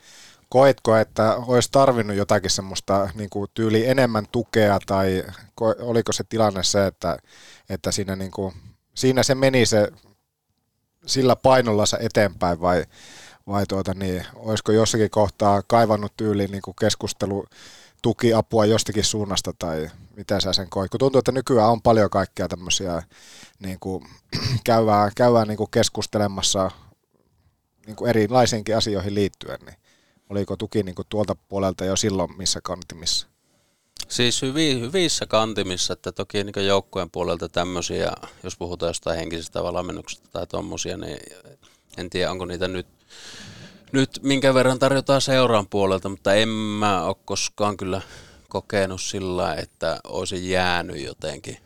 koetko, 0.48 0.96
että 0.96 1.36
olisi 1.36 1.68
tarvinnut 1.72 2.16
jotakin 2.16 2.50
semmoista 2.50 3.10
niin 3.14 3.30
kuin 3.30 3.50
tyyli 3.54 3.86
enemmän 3.86 4.26
tukea 4.32 4.78
tai 4.86 5.24
ko- 5.60 5.82
oliko 5.82 6.12
se 6.12 6.24
tilanne 6.24 6.62
se, 6.62 6.86
että, 6.86 7.18
että 7.68 7.92
siinä, 7.92 8.16
niin 8.16 8.30
kuin, 8.30 8.54
siinä 8.94 9.22
se 9.22 9.34
meni 9.34 9.66
se 9.66 9.92
sillä 11.06 11.36
painolla 11.36 11.86
se 11.86 11.96
eteenpäin 12.00 12.60
vai, 12.60 12.84
vai 13.46 13.66
tuota 13.66 13.94
niin, 13.94 14.26
olisiko 14.34 14.72
jossakin 14.72 15.10
kohtaa 15.10 15.62
kaivannut 15.62 16.12
tyyliin 16.16 16.50
niin 16.50 16.62
keskustelu 16.80 17.46
tukiapua 18.02 18.66
jostakin 18.66 19.04
suunnasta 19.04 19.52
tai 19.58 19.90
miten 20.16 20.40
sä 20.40 20.52
sen 20.52 20.70
koit? 20.70 20.90
Kun 20.90 21.00
tuntuu, 21.00 21.18
että 21.18 21.32
nykyään 21.32 21.70
on 21.70 21.82
paljon 21.82 22.10
kaikkea 22.10 22.48
tämmöisiä, 22.48 23.02
niin 23.58 23.80
kuin, 23.80 24.04
käydään, 24.64 25.12
käydään 25.16 25.48
niin 25.48 25.56
kuin 25.56 25.70
keskustelemassa 25.70 26.70
niin 27.88 27.96
kuin 27.96 28.08
erilaisiinkin 28.10 28.76
asioihin 28.76 29.14
liittyen, 29.14 29.58
niin 29.66 29.76
oliko 30.30 30.56
tuki 30.56 30.82
niin 30.82 30.94
kuin 30.94 31.06
tuolta 31.08 31.36
puolelta 31.48 31.84
jo 31.84 31.96
silloin 31.96 32.36
missä 32.36 32.60
kantimissa? 32.62 33.26
Siis 34.08 34.42
hyvi, 34.42 34.80
hyvissä 34.80 35.26
kantimissa, 35.26 35.92
että 35.92 36.12
toki 36.12 36.44
niin 36.44 36.66
joukkueen 36.66 37.10
puolelta 37.10 37.48
tämmöisiä, 37.48 38.12
jos 38.42 38.56
puhutaan 38.56 38.90
jostain 38.90 39.18
henkisestä 39.18 39.62
valmennuksesta 39.62 40.28
tai 40.32 40.46
tuommoisia, 40.46 40.96
niin 40.96 41.18
en 41.96 42.10
tiedä 42.10 42.30
onko 42.30 42.44
niitä 42.44 42.68
nyt, 42.68 42.86
nyt 43.92 44.20
minkä 44.22 44.54
verran 44.54 44.78
tarjotaan 44.78 45.20
seuraan 45.20 45.68
puolelta, 45.68 46.08
mutta 46.08 46.34
en 46.34 46.48
mä 46.48 47.04
ole 47.04 47.16
koskaan 47.24 47.76
kyllä 47.76 48.00
kokenut 48.48 49.02
sillä, 49.02 49.54
että 49.54 50.00
olisi 50.04 50.50
jäänyt 50.50 51.00
jotenkin 51.00 51.56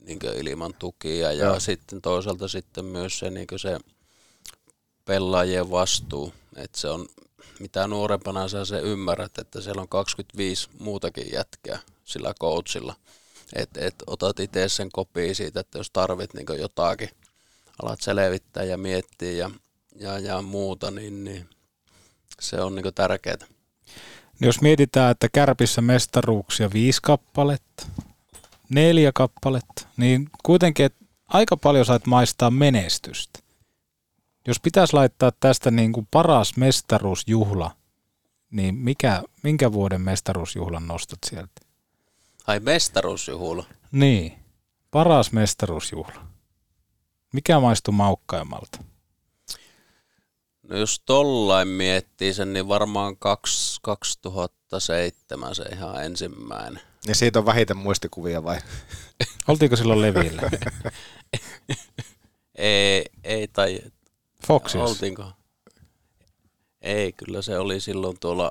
niin 0.00 0.18
ilman 0.48 0.74
tukia 0.78 1.32
ja 1.32 1.44
Joo. 1.46 1.60
sitten 1.60 2.02
toisaalta 2.02 2.48
sitten 2.48 2.84
myös 2.84 3.18
se, 3.18 3.30
niin 3.30 3.46
se 3.56 3.78
pelaajien 5.06 5.70
vastuu, 5.70 6.32
että 6.56 6.78
se 6.78 6.88
on 6.88 7.06
mitä 7.60 7.86
nuorempana 7.86 8.48
sä 8.48 8.64
se 8.64 8.80
ymmärrät, 8.80 9.38
että 9.38 9.60
siellä 9.60 9.82
on 9.82 9.88
25 9.88 10.68
muutakin 10.78 11.32
jätkää 11.32 11.78
sillä 12.04 12.34
coachilla. 12.40 12.94
Että 13.54 13.80
et 13.86 13.94
otat 14.06 14.40
itse 14.40 14.68
sen 14.68 14.88
kopii 14.92 15.34
siitä, 15.34 15.60
että 15.60 15.78
jos 15.78 15.90
tarvit 15.90 16.34
niin 16.34 16.46
jotakin, 16.60 17.08
alat 17.82 18.00
selvittää 18.00 18.64
ja 18.64 18.78
miettiä 18.78 19.32
ja, 19.32 19.50
ja, 19.96 20.18
ja 20.18 20.42
muuta, 20.42 20.90
niin, 20.90 21.24
niin 21.24 21.48
se 22.40 22.60
on 22.60 22.74
niin 22.74 22.94
tärkeää. 22.94 23.46
Jos 24.40 24.60
mietitään, 24.60 25.10
että 25.10 25.28
Kärpissä 25.32 25.80
mestaruuksia 25.80 26.70
viisi 26.72 27.00
kappaletta, 27.02 27.86
neljä 28.68 29.12
kappaletta, 29.14 29.86
niin 29.96 30.28
kuitenkin 30.42 30.90
aika 31.28 31.56
paljon 31.56 31.84
sait 31.84 32.06
maistaa 32.06 32.50
menestystä. 32.50 33.45
Jos 34.46 34.60
pitäisi 34.60 34.92
laittaa 34.92 35.32
tästä 35.40 35.70
niin 35.70 35.92
kuin 35.92 36.08
paras 36.10 36.56
mestaruusjuhla, 36.56 37.70
niin 38.50 38.74
mikä, 38.74 39.22
minkä 39.42 39.72
vuoden 39.72 40.00
mestaruusjuhlan 40.00 40.86
nostat 40.86 41.18
sieltä? 41.26 41.60
Ai 42.46 42.60
mestaruusjuhla. 42.60 43.64
Niin, 43.92 44.38
paras 44.90 45.32
mestaruusjuhla. 45.32 46.26
Mikä 47.32 47.60
maistuu 47.60 47.92
maukkaimmalta? 47.92 48.78
No 50.68 50.76
jos 50.76 51.00
tollain 51.00 51.68
miettii 51.68 52.34
sen, 52.34 52.52
niin 52.52 52.68
varmaan 52.68 53.16
kaksi, 53.16 53.78
2007 53.82 55.54
se 55.54 55.62
ihan 55.62 56.04
ensimmäinen. 56.04 56.80
Ja 57.06 57.14
siitä 57.14 57.38
on 57.38 57.46
vähiten 57.46 57.76
muistikuvia 57.76 58.44
vai? 58.44 58.58
Oltiinko 59.48 59.76
silloin 59.76 60.02
levillä? 60.02 60.42
ei, 62.54 63.04
ei 63.24 63.48
tai... 63.48 63.80
Foxissa? 64.46 64.84
Oltiinko? 64.84 65.32
Ei, 66.82 67.12
kyllä 67.12 67.42
se 67.42 67.58
oli 67.58 67.80
silloin 67.80 68.16
tuolla... 68.20 68.50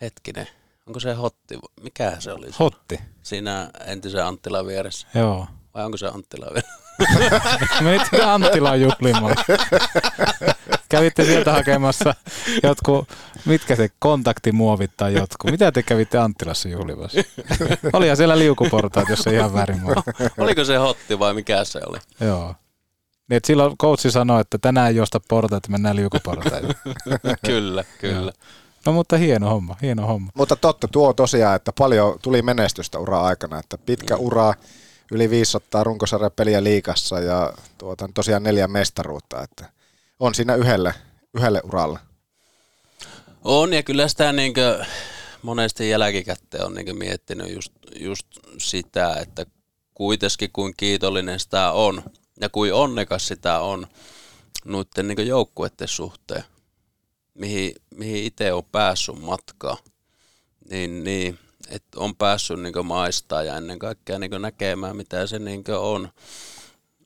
Hetkinen, 0.00 0.48
onko 0.86 1.00
se 1.00 1.14
Hotti? 1.14 1.58
Mikä 1.82 2.16
se 2.18 2.32
oli? 2.32 2.46
Hotti. 2.58 3.00
Siinä 3.22 3.70
entisen 3.86 4.26
Anttilan 4.26 4.66
vieressä. 4.66 5.06
Joo. 5.14 5.46
Vai 5.74 5.84
onko 5.84 5.96
se 5.96 6.06
Anttila 6.06 6.46
vieressä? 6.46 6.84
Menit 7.84 8.02
Anttilaan 8.24 8.80
juhlimaan. 8.80 9.36
Kävitte 10.88 11.24
sieltä 11.24 11.52
hakemassa 11.52 12.14
jotkut, 12.62 13.08
mitkä 13.44 13.76
se 13.76 13.88
kontaktimuovit 13.98 14.90
tai 14.96 15.14
jotkut. 15.14 15.50
Mitä 15.50 15.72
te 15.72 15.82
kävitte 15.82 16.18
Anttilassa 16.18 16.68
juhlimassa? 16.68 17.20
Olihan 17.92 18.16
siellä 18.16 18.38
liukuportaat, 18.38 19.08
jos 19.08 19.26
ei 19.26 19.34
ihan 19.34 19.54
väärin. 19.54 19.80
Oliko 20.38 20.64
se 20.64 20.76
Hotti 20.76 21.18
vai 21.18 21.34
mikä 21.34 21.64
se 21.64 21.80
oli? 21.86 21.98
Joo. 22.20 22.54
Niin, 23.28 23.36
että 23.36 23.46
silloin 23.46 23.78
coachi 23.78 24.10
sanoi, 24.10 24.40
että 24.40 24.58
tänään 24.58 24.88
ei 24.88 24.96
josta 24.96 25.20
portaita, 25.28 25.70
mennään 25.70 25.96
liukuportaita. 25.96 26.74
kyllä, 27.46 27.84
kyllä. 28.00 28.32
No 28.86 28.92
mutta 28.92 29.16
hieno 29.16 29.50
homma, 29.50 29.76
hieno 29.82 30.06
homma. 30.06 30.30
Mutta 30.34 30.56
totta, 30.56 30.88
tuo 30.88 31.12
tosiaan, 31.12 31.56
että 31.56 31.72
paljon 31.78 32.18
tuli 32.22 32.42
menestystä 32.42 32.98
ura-aikana, 32.98 33.58
että 33.58 33.78
pitkä 33.78 34.16
ura, 34.16 34.54
yli 35.12 35.30
500 35.30 35.84
runkosarjapeliä 35.84 36.64
liikassa 36.64 37.20
ja 37.20 37.52
tuota, 37.78 38.08
tosiaan 38.14 38.42
neljä 38.42 38.68
mestaruutta, 38.68 39.42
että 39.42 39.68
on 40.20 40.34
siinä 40.34 40.54
yhdelle, 40.54 40.94
yhdelle 41.34 41.60
uralle. 41.64 41.98
On 43.44 43.72
ja 43.72 43.82
kyllä 43.82 44.08
sitä 44.08 44.32
niin 44.32 44.54
monesti 45.42 45.90
jälkikäteen 45.90 46.66
on 46.66 46.74
niin 46.74 46.98
miettinyt 46.98 47.54
just, 47.54 47.72
just 47.96 48.26
sitä, 48.58 49.16
että 49.20 49.46
kuitenkin 49.94 50.50
kuin 50.52 50.74
kiitollinen 50.76 51.40
sitä 51.40 51.72
on 51.72 52.02
ja 52.40 52.48
kuin 52.48 52.74
onnekas 52.74 53.28
sitä 53.28 53.60
on 53.60 53.86
noiden 54.64 55.08
niin 55.08 55.26
joukkueiden 55.26 55.88
suhteen, 55.88 56.44
mihin, 57.34 57.74
mihin 57.94 58.24
itse 58.24 58.52
on 58.52 58.64
päässyt 58.64 59.20
matkaan, 59.20 59.76
niin, 60.70 61.04
niin 61.04 61.38
että 61.68 62.00
on 62.00 62.16
päässyt 62.16 62.60
niin 62.60 62.86
maistaa 62.86 63.42
ja 63.42 63.56
ennen 63.56 63.78
kaikkea 63.78 64.18
niin 64.18 64.42
näkemään, 64.42 64.96
mitä 64.96 65.26
se 65.26 65.38
niin 65.38 65.64
on, 65.78 66.08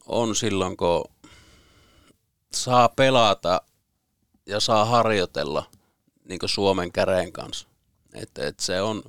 on 0.06 0.36
silloin, 0.36 0.76
kun 0.76 1.04
saa 2.52 2.88
pelata 2.88 3.60
ja 4.46 4.60
saa 4.60 4.84
harjoitella 4.84 5.70
niin 6.28 6.38
Suomen 6.46 6.92
käreen 6.92 7.32
kanssa. 7.32 7.68
Et, 8.14 8.38
et 8.38 8.60
se, 8.60 8.82
on, 8.82 9.02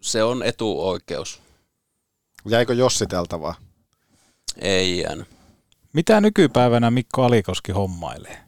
se 0.00 0.22
on 0.22 0.42
etuoikeus. 0.42 1.40
Jäikö 2.48 2.74
jossiteltavaa? 2.74 3.54
Ei 4.60 4.98
jäänyt. 4.98 5.28
Mitä 5.92 6.20
nykypäivänä 6.20 6.90
Mikko 6.90 7.24
Alikoski 7.24 7.72
hommailee? 7.72 8.38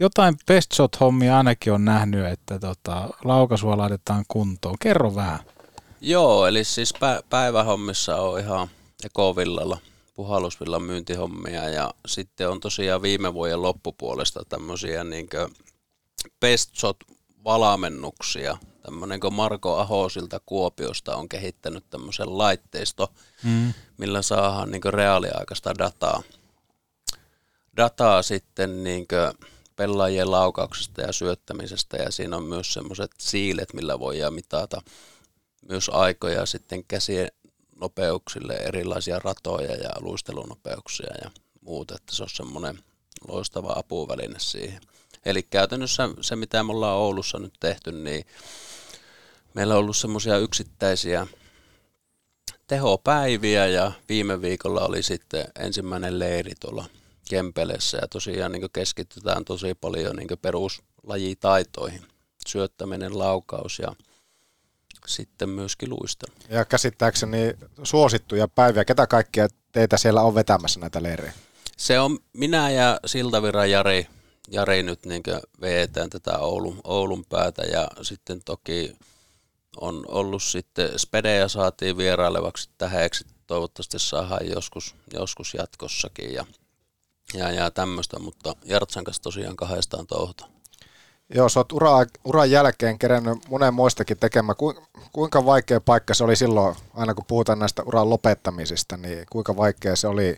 Jotain 0.00 0.34
best 0.46 0.72
shot 0.72 1.00
hommia 1.00 1.36
ainakin 1.36 1.72
on 1.72 1.84
nähnyt, 1.84 2.26
että 2.26 2.58
tota, 2.58 3.08
laukaisua 3.24 3.76
laitetaan 3.76 4.24
kuntoon. 4.28 4.76
Kerro 4.80 5.14
vähän. 5.14 5.38
Joo, 6.00 6.46
eli 6.46 6.64
siis 6.64 6.94
pä- 6.94 7.22
päivähommissa 7.30 8.16
on 8.16 8.40
ihan 8.40 8.68
ekovillalla, 9.04 9.78
puhallusvillan 10.14 10.82
myyntihommia 10.82 11.68
ja 11.68 11.94
sitten 12.06 12.48
on 12.48 12.60
tosiaan 12.60 13.02
viime 13.02 13.34
vuoden 13.34 13.62
loppupuolesta 13.62 14.44
tämmöisiä 14.48 15.04
niin 15.04 15.28
best 16.40 16.76
shot 16.76 16.96
valamennuksia. 17.44 18.58
Tämmöinen 18.82 19.20
kuin 19.20 19.34
Marko 19.34 19.76
Ahosilta 19.76 20.40
Kuopiosta 20.46 21.16
on 21.16 21.28
kehittänyt 21.28 21.84
tämmöisen 21.90 22.38
laitteisto, 22.38 23.12
mm. 23.44 23.72
millä 23.98 24.22
saadaan 24.22 24.70
niin 24.70 24.94
reaaliaikaista 24.94 25.78
dataa. 25.78 26.22
Dataa 27.76 28.22
sitten 28.22 28.84
niin 28.84 29.06
pelaajien 29.76 30.30
laukauksesta 30.30 31.00
ja 31.00 31.12
syöttämisestä 31.12 31.96
ja 31.96 32.10
siinä 32.10 32.36
on 32.36 32.44
myös 32.44 32.72
semmoiset 32.72 33.10
siilet, 33.18 33.74
millä 33.74 33.98
voidaan 33.98 34.34
mitata 34.34 34.82
myös 35.68 35.90
aikoja 35.92 36.46
sitten 36.46 36.84
käsien 36.84 37.28
nopeuksille 37.80 38.54
erilaisia 38.54 39.18
ratoja 39.18 39.74
ja 39.74 39.90
luistelunopeuksia 40.00 41.14
ja 41.24 41.30
muuta, 41.60 41.94
että 41.94 42.14
se 42.14 42.22
on 42.22 42.28
semmoinen 42.28 42.78
loistava 43.28 43.72
apuväline 43.76 44.38
siihen. 44.38 44.80
Eli 45.24 45.42
käytännössä 45.42 46.08
se, 46.20 46.36
mitä 46.36 46.62
me 46.62 46.72
ollaan 46.72 46.96
Oulussa 46.96 47.38
nyt 47.38 47.54
tehty, 47.60 47.92
niin 47.92 48.24
meillä 49.54 49.74
on 49.74 49.80
ollut 49.80 49.96
semmoisia 49.96 50.38
yksittäisiä 50.38 51.26
tehopäiviä 52.66 53.66
ja 53.66 53.92
viime 54.08 54.42
viikolla 54.42 54.80
oli 54.80 55.02
sitten 55.02 55.44
ensimmäinen 55.58 56.18
leiri 56.18 56.52
tuolla 56.60 56.84
Kempelessä 57.28 57.98
ja 58.02 58.08
tosiaan 58.08 58.52
niin 58.52 58.70
keskitytään 58.72 59.44
tosi 59.44 59.74
paljon 59.74 60.16
niin 60.16 60.28
peruslajitaitoihin. 60.42 62.02
Syöttäminen, 62.46 63.18
laukaus 63.18 63.78
ja 63.78 63.94
sitten 65.06 65.48
myöskin 65.48 65.90
luistelu. 65.90 66.32
Ja 66.48 66.64
käsittääkseni 66.64 67.54
suosittuja 67.82 68.48
päiviä. 68.48 68.84
Ketä 68.84 69.06
kaikkia 69.06 69.48
teitä 69.72 69.96
siellä 69.96 70.22
on 70.22 70.34
vetämässä 70.34 70.80
näitä 70.80 71.02
leirejä? 71.02 71.32
Se 71.76 72.00
on 72.00 72.18
minä 72.32 72.70
ja 72.70 73.00
Siltaviran 73.06 73.70
Jari, 73.70 74.06
Jari 74.50 74.82
nyt 74.82 75.06
niin 75.06 75.22
veetään 75.60 76.10
tätä 76.10 76.38
Oulun, 76.38 76.80
Oulun 76.84 77.24
päätä 77.28 77.62
ja 77.62 77.88
sitten 78.02 78.40
toki 78.44 78.96
on 79.76 80.04
ollut 80.08 80.42
sitten 80.42 80.98
Spedejä 80.98 81.48
saatiin 81.48 81.96
vierailevaksi 81.96 82.70
tähäksi. 82.78 83.24
Toivottavasti 83.46 83.98
saadaan 83.98 84.50
joskus, 84.50 84.94
joskus 85.12 85.54
jatkossakin 85.54 86.32
ja, 86.32 86.44
ja, 87.34 87.50
ja 87.50 87.70
tämmöistä, 87.70 88.18
mutta 88.18 88.56
Jartsan 88.64 89.04
kanssa 89.04 89.22
tosiaan 89.22 89.56
kahdestaan 89.56 90.06
touhuta. 90.06 90.46
Joo, 91.34 91.48
sä 91.48 91.60
oot 91.60 91.72
ura, 91.72 91.90
uran 92.24 92.50
jälkeen 92.50 92.98
kerännyt 92.98 93.38
monen 93.48 93.74
muistakin 93.74 94.16
tekemään. 94.16 94.56
Kuinka 95.12 95.44
vaikea 95.44 95.80
paikka 95.80 96.14
se 96.14 96.24
oli 96.24 96.36
silloin, 96.36 96.76
aina 96.94 97.14
kun 97.14 97.24
puhutaan 97.28 97.58
näistä 97.58 97.82
uran 97.82 98.10
lopettamisista, 98.10 98.96
niin 98.96 99.26
kuinka 99.30 99.56
vaikea 99.56 99.96
se 99.96 100.08
oli 100.08 100.36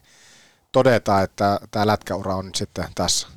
todeta, 0.72 1.22
että 1.22 1.60
tämä 1.70 1.86
lätkäura 1.86 2.36
on 2.36 2.46
nyt 2.46 2.54
sitten 2.54 2.88
tässä? 2.94 3.28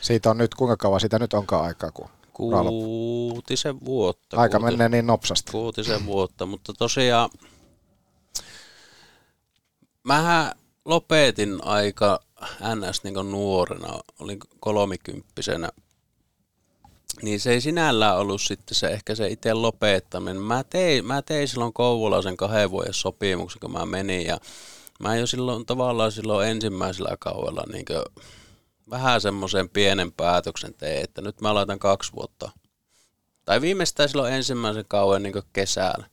Siitä 0.00 0.30
on 0.30 0.38
nyt, 0.38 0.54
kuinka 0.54 0.76
kauan 0.76 1.00
siitä 1.00 1.18
nyt 1.18 1.34
onkaan 1.34 1.64
aikaa, 1.64 1.90
kun 1.90 2.08
Kuutisen 2.34 3.84
vuotta. 3.84 4.36
Aika 4.36 4.58
kuuti, 4.58 4.72
menee 4.76 4.88
niin 4.88 5.06
nopsasti. 5.06 5.52
Kuutisen 5.52 6.06
vuotta, 6.06 6.46
mutta 6.46 6.72
tosiaan 6.72 7.30
mähän 10.02 10.52
lopetin 10.84 11.64
aika 11.64 12.20
ns. 12.74 13.04
Niin 13.04 13.30
nuorena, 13.30 14.00
olin 14.20 14.38
kolmikymppisenä. 14.60 15.68
Niin 17.22 17.40
se 17.40 17.52
ei 17.52 17.60
sinällään 17.60 18.18
ollut 18.18 18.42
sitten 18.42 18.74
se 18.74 18.86
ehkä 18.86 19.14
se 19.14 19.28
itse 19.28 19.54
lopettaminen. 19.54 20.42
Mä 20.42 20.64
tein, 20.64 21.06
mä 21.06 21.22
tein 21.22 21.48
silloin 21.48 21.72
Kouvulaisen 21.72 22.36
kahden 22.36 22.70
vuoden 22.70 22.94
sopimuksen, 22.94 23.60
kun 23.60 23.72
mä 23.72 23.86
menin 23.86 24.26
ja 24.26 24.38
mä 25.00 25.16
jo 25.16 25.26
silloin 25.26 25.66
tavallaan 25.66 26.12
silloin 26.12 26.48
ensimmäisellä 26.48 27.16
kaudella 27.20 27.64
niin 27.72 27.84
vähän 28.90 29.20
semmoisen 29.20 29.68
pienen 29.68 30.12
päätöksen 30.12 30.74
tein, 30.74 31.04
että 31.04 31.22
nyt 31.22 31.40
mä 31.40 31.54
laitan 31.54 31.78
kaksi 31.78 32.12
vuotta. 32.12 32.50
Tai 33.44 33.60
viimeistään 33.60 34.08
silloin 34.08 34.32
ensimmäisen 34.32 34.84
kauden 34.88 35.22
niin 35.22 35.34
kesällä. 35.52 36.06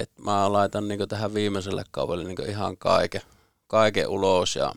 Et 0.00 0.10
mä 0.18 0.52
laitan 0.52 0.88
niin 0.88 1.08
tähän 1.08 1.34
viimeiselle 1.34 1.84
kaudelle 1.90 2.24
niin 2.24 2.50
ihan 2.50 2.76
kaiken, 2.76 3.22
kaiken 3.66 4.08
ulos 4.08 4.56
ja 4.56 4.72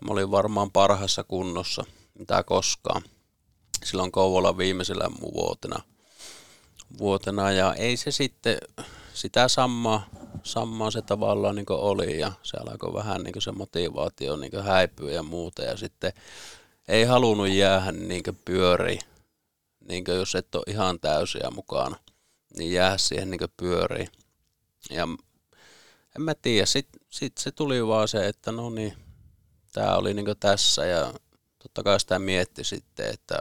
mä 0.00 0.12
olin 0.12 0.30
varmaan 0.30 0.70
parhaassa 0.70 1.24
kunnossa, 1.24 1.84
mitä 2.18 2.42
koskaan. 2.42 3.02
Silloin 3.84 4.12
Kouvolan 4.12 4.58
viimeisellä 4.58 5.10
vuotena. 5.20 5.82
vuotena 6.98 7.52
ja 7.52 7.74
ei 7.74 7.96
se 7.96 8.10
sitten 8.10 8.58
sitä 9.14 9.48
samaa, 9.48 10.08
samaa 10.42 10.90
se 10.90 11.02
tavallaan 11.02 11.54
niin 11.54 11.66
oli 11.68 12.18
ja 12.18 12.32
se 12.42 12.56
alkoi 12.56 12.94
vähän 12.94 13.22
niin 13.22 13.42
se 13.42 13.52
motivaatio 13.52 14.36
niin 14.36 14.62
häipyä 14.62 15.12
ja 15.12 15.22
muuta 15.22 15.62
ja 15.62 15.76
sitten 15.76 16.12
ei 16.88 17.04
halunnut 17.04 17.48
jäädä 17.48 17.92
niin 17.92 18.22
pyöriin, 18.44 19.00
niin 19.88 20.04
jos 20.08 20.34
et 20.34 20.54
ole 20.54 20.64
ihan 20.66 21.00
täysiä 21.00 21.50
mukana, 21.54 21.96
niin 22.56 22.72
jää 22.72 22.98
siihen 22.98 23.30
niin 23.30 23.40
pyöriin. 23.56 24.08
Ja 24.90 25.08
en 26.16 26.22
mä 26.22 26.34
tiedä, 26.34 26.66
sitten 26.66 27.00
sit 27.10 27.38
se 27.38 27.52
tuli 27.52 27.86
vaan 27.86 28.08
se, 28.08 28.26
että 28.26 28.52
no 28.52 28.70
niin, 28.70 28.94
tämä 29.72 29.96
oli 29.96 30.14
niin 30.14 30.36
tässä 30.40 30.86
ja 30.86 31.14
totta 31.62 31.82
kai 31.82 32.00
sitä 32.00 32.18
mietti 32.18 32.64
sitten, 32.64 33.10
että 33.10 33.38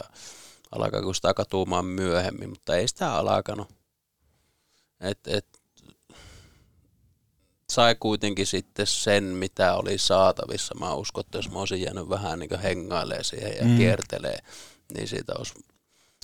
alkaako 0.71 1.13
sitä 1.13 1.33
katumaan 1.33 1.85
myöhemmin, 1.85 2.49
mutta 2.49 2.75
ei 2.75 2.87
sitä 2.87 3.13
alkanut. 3.13 3.67
Et, 5.01 5.19
et, 5.27 5.52
sai 7.73 7.95
kuitenkin 7.99 8.47
sitten 8.47 8.87
sen, 8.87 9.23
mitä 9.23 9.75
oli 9.75 9.97
saatavissa. 9.97 10.75
Mä 10.79 10.93
uskon, 10.93 11.23
että 11.25 11.37
jos 11.37 11.51
mä 11.51 11.59
olisin 11.59 11.81
jäänyt 11.81 12.09
vähän 12.09 12.39
niin 12.39 12.59
hengailee 12.63 13.23
siihen 13.23 13.57
ja 13.57 13.65
mm. 13.65 13.77
kiertelee, 13.77 14.37
niin 14.93 15.07
siitä 15.07 15.33
olisi, 15.37 15.53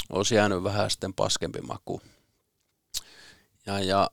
olisi 0.10 0.36
jäänyt 0.36 0.64
vähän 0.64 0.92
sitten 0.92 1.14
paskempi 1.14 1.62
maku. 1.62 2.02
Ja, 3.66 3.80
ja 3.80 4.10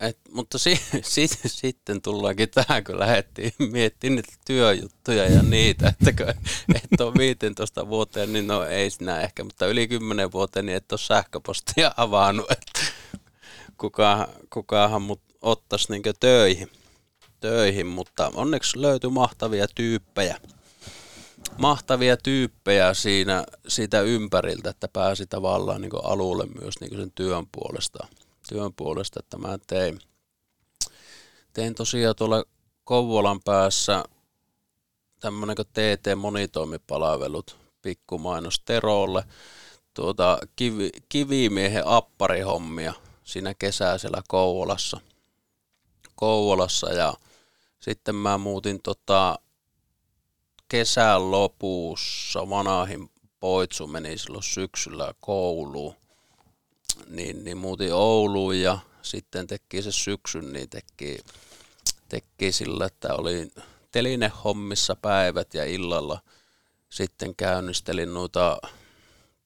et, 0.00 0.18
mutta 0.30 0.58
si, 0.58 0.80
si, 1.02 1.28
sitten 1.46 2.02
tullaankin 2.02 2.48
tähän, 2.50 2.84
kun 2.84 2.98
lähdettiin 2.98 3.52
miettimään 3.58 4.16
niitä 4.16 4.32
työjuttuja 4.44 5.28
ja 5.28 5.42
niitä, 5.42 5.88
että 6.00 6.12
kun 6.12 6.44
et 6.74 7.00
ole 7.00 7.14
15 7.18 7.88
vuoteen, 7.88 8.32
niin 8.32 8.46
no 8.46 8.64
ei 8.64 8.90
sinä 8.90 9.20
ehkä, 9.20 9.44
mutta 9.44 9.66
yli 9.66 9.88
10 9.88 10.32
vuoteen 10.32 10.66
niin 10.66 10.76
et 10.76 10.92
ole 10.92 11.00
sähköpostia 11.00 11.92
avannut, 11.96 12.50
että 12.50 12.80
kuka, 13.78 14.28
kukahan 14.52 15.02
mut 15.02 15.25
ottaisi 15.46 15.92
niin 15.92 16.02
töihin, 16.20 16.70
töihin, 17.40 17.86
mutta 17.86 18.32
onneksi 18.34 18.82
löytyi 18.82 19.10
mahtavia 19.10 19.66
tyyppejä. 19.74 20.40
Mahtavia 21.58 22.16
tyyppejä 22.16 22.94
siinä, 22.94 23.44
siitä 23.68 24.00
ympäriltä, 24.00 24.70
että 24.70 24.88
pääsi 24.88 25.26
tavallaan 25.26 25.80
niin 25.80 26.04
alulle 26.04 26.46
myös 26.60 26.74
niin 26.80 26.96
sen 26.96 27.12
työn 27.14 27.46
puolesta. 27.52 28.06
Työn 28.48 28.72
puolesta, 28.76 29.20
että 29.20 29.38
mä 29.38 29.58
tein, 29.66 29.98
tein 31.52 31.74
tosiaan 31.74 32.16
tuolla 32.16 32.44
Kouvolan 32.84 33.40
päässä 33.44 34.04
tämmöinen 35.20 35.56
kuin 35.56 35.68
TT-monitoimipalvelut, 35.68 37.56
pikkumainos 37.82 38.60
Terolle, 38.64 39.24
tuota, 39.94 40.38
kivi, 40.56 40.90
kivimiehen 41.08 41.86
apparihommia 41.86 42.94
siinä 43.24 43.54
kesäisellä 43.54 44.22
Kouvolassa– 44.28 45.00
Kouvolassa 46.16 46.92
ja 46.92 47.14
sitten 47.80 48.14
mä 48.14 48.38
muutin 48.38 48.82
tota 48.82 49.38
kesän 50.68 51.30
lopussa 51.30 52.50
Vanahin 52.50 53.10
Poitsu 53.40 53.86
meni 53.86 54.18
silloin 54.18 54.42
syksyllä 54.42 55.14
kouluun, 55.20 55.94
niin, 57.06 57.44
niin 57.44 57.58
muutin 57.58 57.94
Ouluun 57.94 58.60
ja 58.60 58.78
sitten 59.02 59.46
teki 59.46 59.82
se 59.82 59.92
syksyn, 59.92 60.52
niin 60.52 60.68
teki, 60.70 61.18
teki 62.08 62.52
sillä, 62.52 62.86
että 62.86 63.14
oli 63.14 63.50
telinehommissa 63.90 64.96
päivät 64.96 65.54
ja 65.54 65.64
illalla 65.64 66.20
sitten 66.88 67.36
käynnistelin 67.36 68.14
noita 68.14 68.58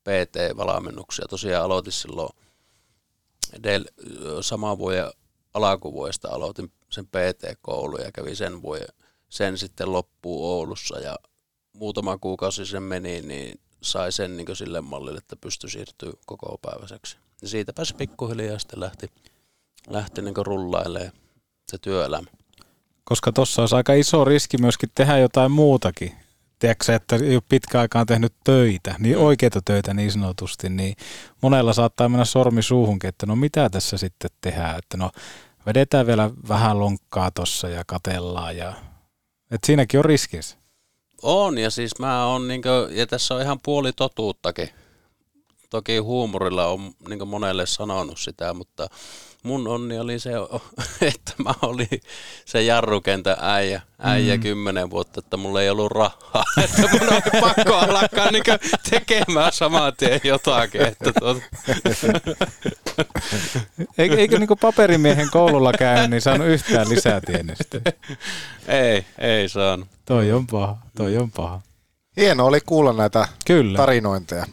PT-valmennuksia. 0.05 1.26
Tosiaan 1.28 1.64
aloitin 1.64 1.92
silloin 1.92 2.30
edell- 3.52 4.42
saman 4.42 4.78
vuoden 4.78 5.10
alakuvuodesta 5.55 6.28
aloitin 6.28 6.72
sen 6.90 7.06
PT-koulun 7.06 8.01
ja 8.01 8.12
kävin 8.12 8.36
sen 8.36 8.62
vuoden, 8.62 8.89
sen 9.28 9.59
sitten 9.59 9.93
loppuun 9.93 10.51
Oulussa 10.51 10.98
ja 10.98 11.16
muutama 11.72 12.18
kuukausi 12.18 12.66
sen 12.66 12.82
meni, 12.82 13.20
niin 13.22 13.60
sai 13.82 14.12
sen 14.12 14.36
niin 14.36 14.56
sille 14.56 14.81
mallille, 14.81 15.18
että 15.18 15.36
pystyi 15.36 15.70
siirtyä 15.70 16.12
koko 16.27 16.59
päiväiseksi. 16.62 17.16
Ja 17.43 17.48
siitä 17.48 17.72
pääsi 17.72 17.94
pikkuhiljaa 17.94 18.59
sitten 18.59 18.81
lähti, 18.81 19.10
lähti 19.89 20.22
niin 20.22 20.35
rullailemaan 20.36 21.12
se 21.70 21.78
työelämä. 21.78 22.27
Koska 23.05 23.32
tuossa 23.32 23.62
olisi 23.62 23.77
aika 23.77 23.93
iso 23.93 24.24
riski 24.24 24.59
myöskin 24.59 24.90
tehdä 24.94 25.18
jotain 25.18 25.51
muutakin. 25.52 26.12
Tiedätkö 26.61 26.95
että 26.95 27.16
ei 27.16 27.35
ole 27.35 27.43
pitkä 27.49 27.81
aikaan 27.81 28.07
tehnyt 28.07 28.35
töitä, 28.45 28.95
niin 28.99 29.16
Mm. 29.16 29.23
oikeita 29.24 29.61
töitä 29.65 29.95
niin 29.95 30.12
sanotusti, 30.12 30.69
niin 30.69 30.97
monella 31.43 31.73
saattaa 31.73 32.09
mennä 32.09 32.24
sormi 32.24 32.62
suuhunkin, 32.62 33.09
että 33.09 33.27
no 33.27 33.37
mitä 33.37 33.70
tässä 33.70 33.97
sitten 33.97 34.31
tehdään, 34.41 34.78
että 34.78 34.97
no 34.97 35.11
vedetään 35.66 36.07
vielä 36.07 36.31
vähän 36.49 36.78
lonkkaa 36.81 37.31
tuossa 37.31 37.69
ja 37.69 37.82
katellaan 37.87 38.57
ja 38.57 38.74
että 39.51 39.66
siinäkin 39.66 40.01
on 40.01 40.05
riskinsä. 40.05 40.57
On, 41.23 41.59
ja 41.59 41.70
siis 41.70 41.99
mä 41.99 42.27
oon, 42.27 42.49
niin 42.49 42.62
kuin, 42.62 42.97
ja 42.97 43.07
tässä 43.07 43.35
on 43.35 43.43
ihan 43.43 43.59
puoli 43.65 43.93
totuuttakin. 43.93 44.69
Toki 45.70 45.99
huumorilla 45.99 46.66
on 46.66 46.93
niin 47.09 47.28
monelle 47.28 47.66
sanonut 47.66 48.19
sitä, 48.19 48.55
mutta 48.55 48.89
mun 49.42 49.68
onni 49.68 49.98
oli 49.98 50.18
se, 50.18 50.30
että 51.14 51.32
mä 51.38 51.54
olin 51.62 52.00
se 52.44 52.62
jarrukentä 52.62 53.36
äijä, 53.40 53.82
äijä 53.98 54.36
Mm. 54.36 54.42
kymmenen 54.42 54.90
vuotta, 54.90 55.20
että 55.20 55.36
mulla 55.36 55.62
ei 55.62 55.70
ollut 55.70 55.92
rahaa. 55.92 56.44
Että 56.64 56.82
mun 56.82 57.12
oli 57.12 57.40
pakko 57.40 57.74
alkaa 57.76 58.30
niin 58.30 58.42
tekemään 58.90 59.52
saman 59.52 59.92
tien 59.96 60.20
jotakin. 60.24 60.80
Että 60.82 61.12
tuota. 61.18 61.40
Eikö, 63.98 64.16
eikö 64.16 64.38
niin 64.38 64.48
paperimiehen 64.60 65.28
koululla 65.30 65.72
käynyt, 65.72 66.10
niin 66.10 66.20
saanut 66.20 66.46
yhtään 66.46 66.88
lisää 66.88 67.20
tiennestä? 67.20 67.80
Ei, 68.68 69.04
ei 69.18 69.48
saanut. 69.48 69.88
Toi 70.04 70.32
on 70.32 70.46
paha, 70.46 70.76
toi 70.96 71.16
on 71.16 71.30
paha. 71.30 71.60
Hienoa 72.16 72.46
oli 72.48 72.60
kuulla 72.60 72.92
näitä 72.92 73.28
Kyllä. 73.46 73.76
tarinointeja. 73.76 74.46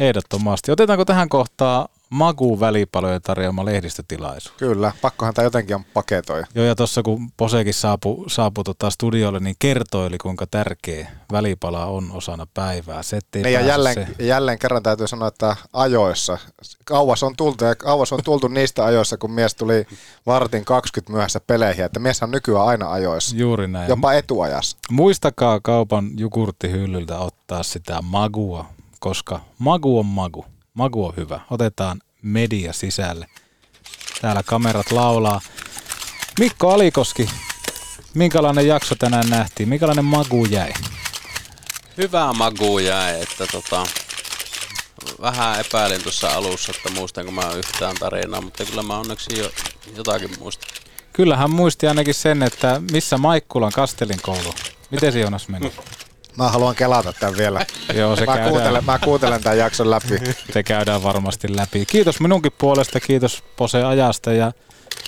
Ehdottomasti. 0.00 0.72
Otetaanko 0.72 1.04
tähän 1.04 1.28
kohtaan 1.28 1.88
Magu 2.10 2.60
välipalojen 2.60 3.22
tarjoama 3.22 3.64
lehdistötilaisuus? 3.64 4.54
Kyllä, 4.58 4.92
pakkohan 5.02 5.34
tämä 5.34 5.46
jotenkin 5.46 5.76
on 5.76 5.84
paketoida. 5.94 6.46
Joo, 6.54 6.66
ja 6.66 6.74
tuossa 6.74 7.02
kun 7.02 7.30
Posekin 7.36 7.74
saapui, 7.74 8.24
saapui 8.30 8.64
tota 8.64 8.90
studiolle, 8.90 9.40
niin 9.40 9.56
kertoili, 9.58 10.18
kuinka 10.18 10.46
tärkeä 10.46 11.10
välipala 11.32 11.86
on 11.86 12.10
osana 12.12 12.46
päivää. 12.54 13.02
Se, 13.02 13.18
Niin 13.34 13.52
ja 13.52 13.60
jälleen, 13.60 13.94
se. 13.94 14.24
jälleen 14.26 14.58
kerran 14.58 14.82
täytyy 14.82 15.08
sanoa, 15.08 15.28
että 15.28 15.56
ajoissa. 15.72 16.38
Kauas 16.84 17.22
on 17.22 17.36
tultu 17.36 17.64
ja 17.64 17.74
kauas 17.74 18.12
on 18.12 18.20
tultu 18.24 18.48
niistä 18.48 18.84
ajoissa, 18.84 19.16
kun 19.16 19.30
mies 19.32 19.54
tuli 19.54 19.86
vartin 20.26 20.64
20 20.64 21.12
myöhässä 21.12 21.40
peleihin. 21.46 21.84
Että 21.84 22.00
mies 22.00 22.22
on 22.22 22.30
nykyään 22.30 22.66
aina 22.66 22.90
ajoissa. 22.92 23.36
Juuri 23.36 23.68
näin. 23.68 23.88
Jopa 23.88 24.12
etuajassa. 24.12 24.76
Muistakaa 24.90 25.60
kaupan 25.62 26.10
jogurttihyllyltä 26.16 27.18
ottaa 27.18 27.62
sitä 27.62 28.02
magua, 28.02 28.64
koska 29.00 29.40
magu 29.58 29.98
on 29.98 30.06
magu. 30.06 30.44
Magu 30.74 31.06
on 31.06 31.14
hyvä. 31.16 31.40
Otetaan 31.50 32.00
media 32.22 32.72
sisälle. 32.72 33.26
Täällä 34.20 34.42
kamerat 34.42 34.92
laulaa. 34.92 35.40
Mikko 36.38 36.72
Alikoski, 36.72 37.30
minkälainen 38.14 38.66
jakso 38.66 38.94
tänään 38.94 39.30
nähtiin? 39.30 39.68
Minkälainen 39.68 40.04
magu 40.04 40.44
jäi? 40.44 40.72
hyvä 42.02 42.32
magu 42.32 42.78
jäi, 42.78 43.22
että 43.22 43.46
tota, 43.46 43.86
vähän 45.20 45.60
epäilin 45.60 46.02
tuossa 46.02 46.28
alussa, 46.28 46.72
että 46.76 46.90
muistanko 46.90 47.32
mä 47.32 47.52
yhtään 47.56 47.96
tarinaa, 47.96 48.40
mutta 48.40 48.64
kyllä 48.64 48.82
mä 48.82 48.98
onneksi 48.98 49.38
jo 49.38 49.50
jotakin 49.96 50.30
muistan. 50.38 50.68
Kyllähän 51.12 51.50
muisti 51.50 51.86
ainakin 51.86 52.14
sen, 52.14 52.42
että 52.42 52.82
missä 52.92 53.18
Maikkulan 53.18 53.72
Kastelin 53.72 54.22
koulu. 54.22 54.54
Miten 54.90 55.12
se 55.12 55.20
Jonas 55.20 55.48
meni? 55.48 55.72
Mä 56.36 56.48
haluan 56.48 56.74
kelata 56.74 57.12
tämän 57.12 57.36
vielä. 57.36 57.66
Joo, 57.94 58.16
se 58.16 58.26
mä, 58.26 58.32
käydään. 58.32 58.50
kuuntelen, 58.50 58.84
mä 58.84 58.98
kuuntelen 58.98 59.42
tämän 59.42 59.58
jakson 59.58 59.90
läpi. 59.90 60.20
Se 60.52 60.62
käydään 60.62 61.02
varmasti 61.02 61.56
läpi. 61.56 61.86
Kiitos 61.86 62.20
minunkin 62.20 62.52
puolesta, 62.58 63.00
kiitos 63.00 63.42
Pose 63.56 63.84
ajasta 63.84 64.32
ja 64.32 64.52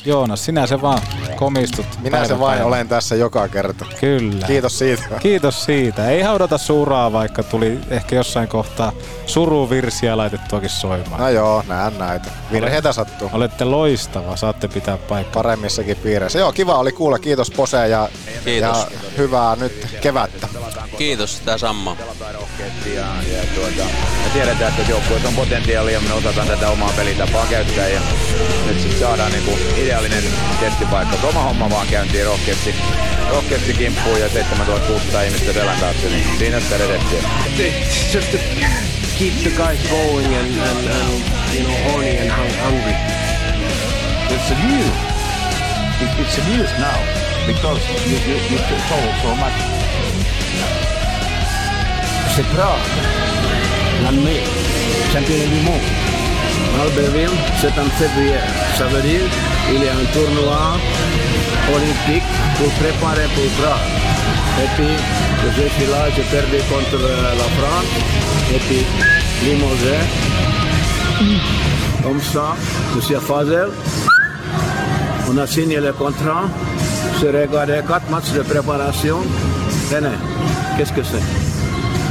Joonas, 0.05 0.45
sinä 0.45 0.67
se 0.67 0.83
vaan 0.83 1.03
komistut. 1.37 1.87
Minä 1.99 2.11
päivä 2.11 2.27
se 2.27 2.39
vain 2.39 2.51
päivältä. 2.51 2.67
olen 2.67 2.89
tässä 2.89 3.17
joka 3.17 3.49
kerta. 3.49 3.85
Kyllä. 4.01 4.47
Kiitos 4.47 4.79
siitä. 4.79 5.03
Kiitos 5.21 5.65
siitä. 5.65 6.09
Ei 6.09 6.23
haudata 6.23 6.59
suraa, 6.59 7.13
vaikka 7.13 7.43
tuli 7.43 7.79
ehkä 7.91 8.17
jossain 8.17 8.49
kohtaa 8.49 8.93
suruvirsiä 9.27 10.17
laitettuakin 10.17 10.71
soimaan. 10.71 11.21
No 11.21 11.29
joo, 11.29 11.65
näen 11.69 11.99
näitä. 11.99 12.31
Virheitä 12.53 12.93
sattuu. 12.93 13.31
Olette 13.33 13.65
loistava, 13.65 14.37
saatte 14.37 14.69
pitää 14.69 14.97
paikkaa. 14.97 15.33
Paremmissakin 15.43 15.97
piireissä. 15.97 16.39
Joo, 16.39 16.53
kiva 16.53 16.79
oli 16.79 16.93
kuulla. 16.93 17.19
Kiitos 17.19 17.51
Pose 17.51 17.89
ja, 17.89 18.09
Kiitos. 18.45 18.77
ja 18.79 18.87
hyvää 19.19 19.57
nyt 19.57 19.87
kevättä. 20.01 20.49
Kiitos 20.99 21.37
sitä 21.39 21.59
samaa. 21.59 21.97
ja, 22.95 23.07
ja 23.33 23.43
tuota, 23.55 23.91
me 24.25 24.31
tiedetään, 24.33 24.73
että 24.79 24.91
joukkueessa 24.91 25.29
on 25.29 25.35
potentiaalia, 25.35 26.01
me 26.01 26.13
osataan 26.13 26.47
tätä 26.49 26.69
omaa 26.69 26.93
pelitapaa 26.97 27.47
käyttää 27.51 27.89
ja 27.89 28.01
nyt 28.67 28.81
sitten 28.81 29.01
saadaan 29.01 29.33
niinku 29.33 29.51
ideaalinen 29.83 30.25
testipaikka. 30.61 31.17
Oma 31.27 31.43
homma 31.43 31.71
vaan 31.71 31.87
käyntiin 31.87 32.27
rohkeasti, 32.27 32.75
rohkeasti 33.31 33.75
kimppuun 33.75 34.21
ja 34.21 34.29
7600 34.29 35.23
ihmistä 35.23 35.53
selän 35.53 35.81
taakse, 35.81 36.09
niin 36.09 36.27
siinä 36.39 36.61
sitä 36.61 36.79
redettiä. 36.79 37.23
It's 37.59 38.15
just 38.15 38.31
to 38.33 38.39
keep 39.19 39.35
the 39.43 39.51
guys 39.51 39.79
going 39.91 40.27
and, 40.41 40.59
and, 40.59 40.89
and 40.89 41.23
you 41.55 41.65
know 41.65 41.93
horny 41.93 42.19
and 42.19 42.31
hung- 42.31 42.65
hungry. 42.65 42.95
It's 44.31 44.51
a 44.53 44.67
news. 44.67 44.95
It, 46.03 46.09
it's 46.27 46.39
a 46.39 46.57
news 46.57 46.71
now 46.79 47.01
because 47.47 47.83
you, 48.07 48.19
you, 48.29 48.37
you 48.51 48.59
told 48.89 49.15
so 49.23 49.35
much. 49.37 49.53
C'est 52.37 52.47
Prague, 52.55 52.79
l'année, 54.05 54.43
championnat 55.13 55.47
du 55.47 55.61
monde. 55.67 56.12
Albertville, 56.81 57.37
c'est 57.61 57.77
en 57.79 57.89
février. 58.01 58.41
Ça 58.77 58.87
veut 58.87 59.03
dire 59.03 59.27
qu'il 59.67 59.83
y 59.85 59.89
a 59.89 59.93
un 59.93 60.07
tournoi 60.13 60.79
olympique 61.75 62.29
pour 62.59 62.71
préparer 62.83 63.29
pour 63.35 63.49
Prague. 63.59 63.91
Et 64.63 64.69
puis, 64.77 64.95
je 65.57 65.69
suis 65.75 65.91
là, 65.91 66.09
j'ai 66.15 66.23
perdu 66.23 66.57
contre 66.71 67.03
euh, 67.03 67.35
la 67.41 67.49
France. 67.59 67.91
Et 68.55 68.59
puis, 68.67 68.85
limogé. 69.45 69.99
Comme 72.03 72.21
ça, 72.21 72.57
Monsieur 72.97 73.21
Fazel, 73.21 73.69
on 75.31 75.39
a 75.39 75.47
signé 75.47 75.79
le 75.81 75.93
contrat. 75.93 76.45
J'ai 77.21 77.31
regardé 77.31 77.81
quatre 77.87 78.11
matchs 78.11 78.33
de 78.33 78.43
préparation. 78.43 79.19
Tenez, 79.91 80.19
qu'est-ce 80.77 80.93
que 80.93 81.03
c'est? 81.03 81.23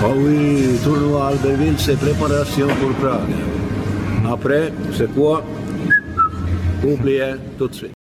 Ah 0.03 0.07
oui, 0.15 0.79
tournoi 0.83 1.27
Albertville, 1.27 1.75
c'est 1.77 1.99
préparation 1.99 2.67
pour 2.79 2.91
Prague. 3.01 3.35
Après, 4.31 4.71
c'est 4.93 5.13
quoi 5.13 5.43
Oubliez 6.83 7.33
tout 7.57 7.67
de 7.67 7.73
suite. 7.73 8.00